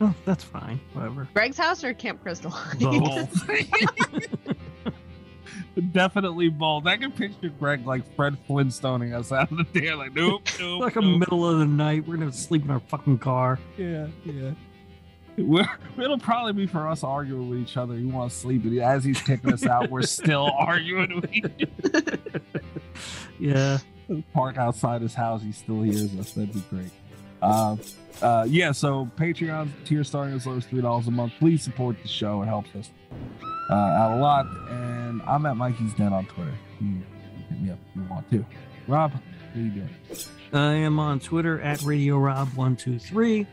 Oh, 0.00 0.14
that's 0.24 0.42
fine. 0.42 0.80
Whatever. 0.94 1.28
Greg's 1.34 1.58
house 1.58 1.84
or 1.84 1.92
Camp 1.92 2.22
Crystal? 2.22 2.52
Both. 2.80 3.48
Definitely 5.92 6.48
bold. 6.48 6.86
I 6.86 6.96
can 6.96 7.12
picture 7.12 7.48
Greg 7.48 7.86
like 7.86 8.14
Fred 8.14 8.36
Flintstoning 8.48 9.14
us 9.14 9.32
out 9.32 9.50
of 9.50 9.58
the 9.58 9.80
day. 9.80 9.94
like 9.94 10.14
nope, 10.14 10.42
nope. 10.60 10.80
like 10.80 10.96
a 10.96 11.02
middle 11.02 11.48
of 11.48 11.58
the 11.58 11.66
night. 11.66 12.06
We're 12.06 12.16
gonna 12.16 12.32
sleep 12.32 12.64
in 12.64 12.70
our 12.70 12.80
fucking 12.80 13.18
car. 13.18 13.58
Yeah, 13.76 14.08
yeah. 14.24 14.52
We're, 15.38 15.66
it'll 15.98 16.18
probably 16.18 16.52
be 16.52 16.66
for 16.66 16.86
us 16.88 17.02
arguing 17.02 17.48
with 17.48 17.58
each 17.60 17.76
other. 17.78 17.94
He 17.94 18.04
wants 18.04 18.34
to 18.34 18.40
sleep, 18.42 18.64
and 18.64 18.78
as 18.80 19.02
he's 19.02 19.20
kicking 19.22 19.52
us 19.52 19.64
out, 19.64 19.88
we're 19.90 20.02
still 20.02 20.50
arguing 20.58 21.20
with 21.20 21.32
each 21.32 21.44
other. 21.84 22.18
Yeah. 23.38 23.78
Park 24.34 24.56
outside 24.56 25.02
his 25.02 25.14
house, 25.14 25.42
he 25.42 25.50
still 25.52 25.82
hears 25.82 26.14
us. 26.16 26.32
That'd 26.32 26.52
be 26.52 26.62
great. 26.70 26.90
Uh, 27.40 27.76
uh, 28.20 28.46
yeah, 28.48 28.70
so 28.70 29.10
Patreon 29.16 29.70
tier 29.84 30.04
starting 30.04 30.34
as 30.34 30.46
low 30.46 30.56
as 30.58 30.66
three 30.66 30.80
dollars 30.82 31.08
a 31.08 31.10
month. 31.10 31.32
Please 31.40 31.62
support 31.62 31.96
the 32.02 32.08
show; 32.08 32.42
it 32.42 32.46
helps 32.46 32.72
us 32.76 32.90
uh, 33.70 33.74
out 33.74 34.16
a 34.16 34.20
lot. 34.20 34.46
And 34.68 35.22
I'm 35.22 35.46
at 35.46 35.56
Mikey's 35.56 35.94
Den 35.94 36.12
on 36.12 36.26
Twitter. 36.26 36.54
You 36.80 36.88
can 36.88 37.06
hit 37.48 37.60
me 37.60 37.70
up 37.70 37.78
if 37.90 37.96
you 37.96 38.02
want 38.10 38.30
to. 38.30 38.44
Rob, 38.88 39.12
what 39.12 39.22
are 39.54 39.60
you 39.60 39.70
doing? 39.70 39.90
I 40.52 40.74
am 40.74 40.98
on 40.98 41.20
Twitter 41.20 41.60
at 41.60 41.82
Radio 41.82 42.16
Rob123. 42.16 43.46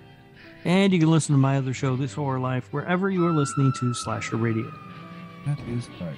And 0.66 0.92
you 0.92 1.00
can 1.00 1.10
listen 1.10 1.34
to 1.34 1.40
my 1.40 1.58
other 1.58 1.74
show, 1.74 1.96
This 1.96 2.14
Horror 2.14 2.40
Life, 2.40 2.68
wherever 2.72 3.10
you 3.10 3.26
are 3.26 3.32
listening 3.32 3.72
to 3.80 3.94
Slasher 3.94 4.36
Radio. 4.36 4.72
That 5.46 5.58
is 5.70 5.88
correct. 5.98 6.18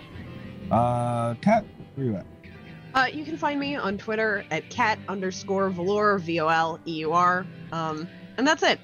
Uh, 0.71 1.35
Kat, 1.41 1.63
where 1.95 2.05
you 2.07 2.15
at? 2.15 2.25
Uh, 2.93 3.05
you 3.11 3.23
can 3.23 3.37
find 3.37 3.59
me 3.59 3.75
on 3.75 3.97
Twitter 3.97 4.43
at 4.51 4.69
cat 4.69 4.99
underscore 5.07 5.69
voleur, 5.69 6.19
V 6.19 6.39
O 6.41 6.47
L 6.47 6.79
E 6.85 6.91
U 6.99 7.13
R. 7.13 7.45
Um, 7.71 8.07
and 8.37 8.47
that's 8.47 8.63
it. 8.63 8.79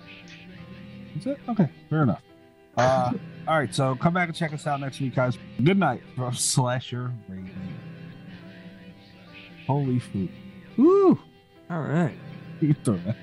That's 1.15 1.25
it? 1.25 1.39
Okay, 1.49 1.67
fair 1.89 2.03
enough. 2.03 2.21
Uh, 2.77 3.13
all 3.47 3.57
right, 3.57 3.73
so 3.73 3.95
come 3.95 4.13
back 4.13 4.27
and 4.27 4.37
check 4.37 4.53
us 4.53 4.67
out 4.67 4.79
next 4.79 4.99
week, 4.99 5.15
guys. 5.15 5.37
Good 5.63 5.77
night 5.77 6.01
from 6.15 6.33
Slasher 6.35 7.11
Radio. 7.27 7.53
Holy 9.65 9.99
food. 9.99 10.29
Woo! 10.77 11.19
All 11.69 11.81
right. 11.81 12.15
You 12.59 12.73
throw 12.73 12.97
that. 13.05 13.15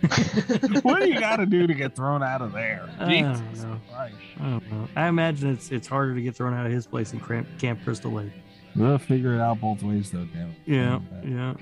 what 0.82 1.02
do 1.02 1.08
you 1.10 1.20
got 1.20 1.36
to 1.36 1.44
do 1.44 1.66
to 1.66 1.74
get 1.74 1.94
thrown 1.94 2.22
out 2.22 2.40
of 2.40 2.52
there? 2.52 2.88
I 2.98 3.12
don't 3.22 3.34
Jesus 3.34 3.62
know. 3.62 3.80
Christ. 3.92 4.14
I 4.40 4.42
don't 4.42 4.72
know. 4.72 4.88
I 4.96 5.08
imagine 5.08 5.50
it's 5.50 5.70
it's 5.70 5.86
harder 5.86 6.14
to 6.14 6.22
get 6.22 6.34
thrown 6.34 6.54
out 6.54 6.64
of 6.64 6.72
his 6.72 6.86
place 6.86 7.12
in 7.12 7.20
Camp, 7.20 7.46
Camp 7.58 7.84
Crystal 7.84 8.10
Lake. 8.10 8.32
We'll 8.74 8.96
figure 8.96 9.34
it 9.34 9.40
out 9.42 9.60
both 9.60 9.82
ways, 9.82 10.10
though, 10.10 10.24
damn 10.32 10.48
it. 10.48 10.56
Yeah, 10.64 11.00
yeah. 11.24 11.54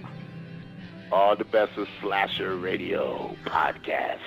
All 1.11 1.35
the 1.35 1.45
best 1.45 1.77
of 1.77 1.89
Slasher 2.01 2.55
Radio 2.57 3.35
podcast. 3.45 4.21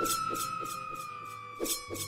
Thank 0.00 1.90
you. 1.90 2.07